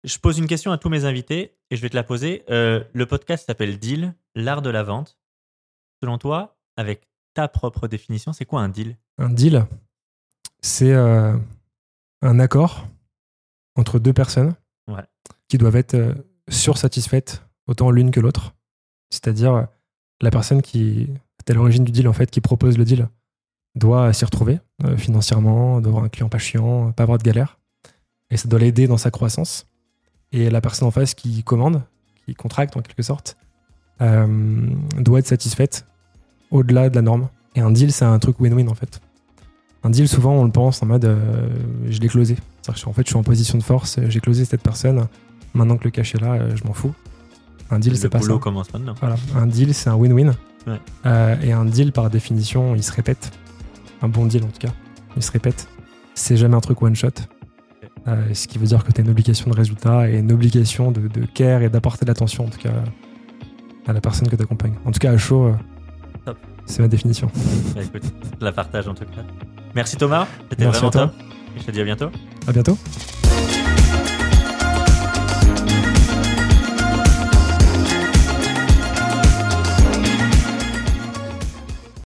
Je 0.04 0.18
pose 0.18 0.38
une 0.38 0.46
question 0.46 0.70
à 0.70 0.76
tous 0.78 0.90
mes 0.90 1.06
invités 1.06 1.56
et 1.70 1.76
je 1.76 1.82
vais 1.82 1.88
te 1.88 1.96
la 1.96 2.02
poser. 2.04 2.44
Euh, 2.50 2.84
le 2.92 3.06
podcast 3.06 3.46
s'appelle 3.46 3.78
Deal, 3.78 4.14
l'art 4.34 4.60
de 4.60 4.68
la 4.70 4.82
vente. 4.82 5.18
Selon 6.02 6.18
toi, 6.18 6.58
avec 6.76 7.08
ta 7.32 7.48
propre 7.48 7.88
définition, 7.88 8.32
c'est 8.34 8.44
quoi 8.44 8.60
un 8.60 8.68
deal? 8.68 8.98
Un 9.18 9.30
deal, 9.30 9.66
c'est 10.60 10.92
euh, 10.92 11.34
un 12.20 12.38
accord 12.38 12.86
entre 13.76 13.98
deux 13.98 14.12
personnes 14.12 14.54
Ouais. 14.86 15.02
qui 15.48 15.56
doivent 15.56 15.76
être 15.76 15.94
euh, 15.94 16.12
sursatisfaites 16.50 17.42
autant 17.66 17.90
l'une 17.90 18.10
que 18.10 18.20
l'autre. 18.20 18.54
C'est-à-dire 19.10 19.68
la 20.20 20.30
personne 20.30 20.60
qui 20.60 21.08
est 21.38 21.50
à 21.50 21.54
l'origine 21.54 21.84
du 21.84 21.92
deal, 21.92 22.06
en 22.08 22.12
fait, 22.12 22.30
qui 22.30 22.42
propose 22.42 22.76
le 22.76 22.84
deal, 22.84 23.08
doit 23.74 24.12
s'y 24.12 24.24
retrouver 24.26 24.60
financièrement, 24.98 25.80
doit 25.80 25.88
avoir 25.90 26.04
un 26.04 26.08
client 26.10 26.28
pas 26.28 26.38
chiant, 26.38 26.92
pas 26.92 27.04
avoir 27.04 27.16
de 27.18 27.22
galère. 27.22 27.58
Et 28.30 28.36
ça 28.36 28.48
doit 28.48 28.58
l'aider 28.58 28.86
dans 28.86 28.98
sa 28.98 29.10
croissance. 29.10 29.66
Et 30.36 30.50
la 30.50 30.60
personne 30.60 30.88
en 30.88 30.90
face 30.90 31.14
qui 31.14 31.42
commande, 31.44 31.82
qui 32.26 32.34
contracte 32.34 32.76
en 32.76 32.80
quelque 32.82 33.02
sorte, 33.02 33.36
euh, 34.00 34.26
doit 34.98 35.20
être 35.20 35.28
satisfaite 35.28 35.86
au-delà 36.50 36.90
de 36.90 36.96
la 36.96 37.02
norme. 37.02 37.28
Et 37.54 37.60
un 37.60 37.70
deal, 37.70 37.92
c'est 37.92 38.04
un 38.04 38.18
truc 38.18 38.40
win-win 38.40 38.68
en 38.68 38.74
fait. 38.74 39.00
Un 39.84 39.90
deal, 39.90 40.08
souvent, 40.08 40.32
on 40.32 40.44
le 40.44 40.50
pense 40.50 40.82
en 40.82 40.86
mode 40.86 41.04
euh, 41.04 41.46
je 41.88 42.00
l'ai 42.00 42.08
closé. 42.08 42.34
C'est-à-dire 42.34 42.66
que 42.66 42.72
je 42.74 42.78
suis- 42.78 42.88
en 42.88 42.92
fait, 42.94 43.02
je 43.02 43.08
suis 43.10 43.16
en 43.18 43.22
position 43.22 43.58
de 43.58 43.62
force, 43.62 43.98
euh, 43.98 44.06
j'ai 44.08 44.18
closé 44.20 44.44
cette 44.44 44.62
personne. 44.62 45.06
Maintenant 45.52 45.76
que 45.76 45.84
le 45.84 45.90
cash 45.90 46.14
est 46.16 46.20
là, 46.20 46.56
je 46.56 46.64
m'en 46.64 46.72
fous. 46.72 46.92
Un 47.70 47.78
deal, 47.78 47.96
c'est 47.96 48.08
pas 48.08 48.18
ça. 48.18 48.26
boulot 48.26 48.38
commence 48.40 48.72
maintenant. 48.72 48.94
Voilà. 48.98 49.16
Un 49.36 49.46
deal, 49.46 49.72
c'est 49.72 49.88
un 49.88 49.94
win-win. 49.94 50.34
Ouais. 50.66 50.80
Euh, 51.06 51.36
et 51.42 51.52
un 51.52 51.64
deal, 51.64 51.92
par 51.92 52.10
définition, 52.10 52.74
il 52.74 52.82
se 52.82 52.90
répète. 52.92 53.30
Un 54.02 54.08
bon 54.08 54.26
deal, 54.26 54.42
en 54.42 54.48
tout 54.48 54.58
cas. 54.66 54.72
Il 55.16 55.22
se 55.22 55.30
répète. 55.30 55.68
C'est 56.14 56.36
jamais 56.36 56.56
un 56.56 56.60
truc 56.60 56.82
one-shot. 56.82 57.10
Euh, 58.06 58.34
ce 58.34 58.46
qui 58.46 58.58
veut 58.58 58.66
dire 58.66 58.84
que 58.84 58.92
tu 58.92 59.00
as 59.00 59.04
une 59.04 59.10
obligation 59.10 59.50
de 59.50 59.56
résultat 59.56 60.10
et 60.10 60.18
une 60.18 60.30
obligation 60.30 60.92
de, 60.92 61.08
de 61.08 61.24
care 61.24 61.62
et 61.62 61.70
d'apporter 61.70 62.04
de 62.04 62.10
l'attention, 62.10 62.44
en 62.44 62.48
tout 62.48 62.58
cas, 62.58 62.72
à 63.86 63.92
la 63.92 64.00
personne 64.00 64.28
que 64.28 64.36
tu 64.36 64.42
accompagnes. 64.42 64.74
En 64.84 64.90
tout 64.92 64.98
cas, 64.98 65.12
à 65.12 65.16
chaud, 65.16 65.54
euh, 66.26 66.32
c'est 66.66 66.82
ma 66.82 66.88
définition. 66.88 67.30
Bah, 67.74 67.82
écoute, 67.82 68.02
je 68.40 68.44
la 68.44 68.52
partage 68.52 68.88
en 68.88 68.94
tout 68.94 69.04
cas. 69.04 69.22
Merci 69.74 69.96
Thomas, 69.96 70.26
c'était 70.50 70.64
vraiment 70.66 70.90
top. 70.90 71.10
Et 71.56 71.60
je 71.60 71.64
te 71.64 71.70
dis 71.70 71.80
à 71.80 71.84
bientôt. 71.84 72.10
À 72.46 72.52
bientôt. 72.52 72.76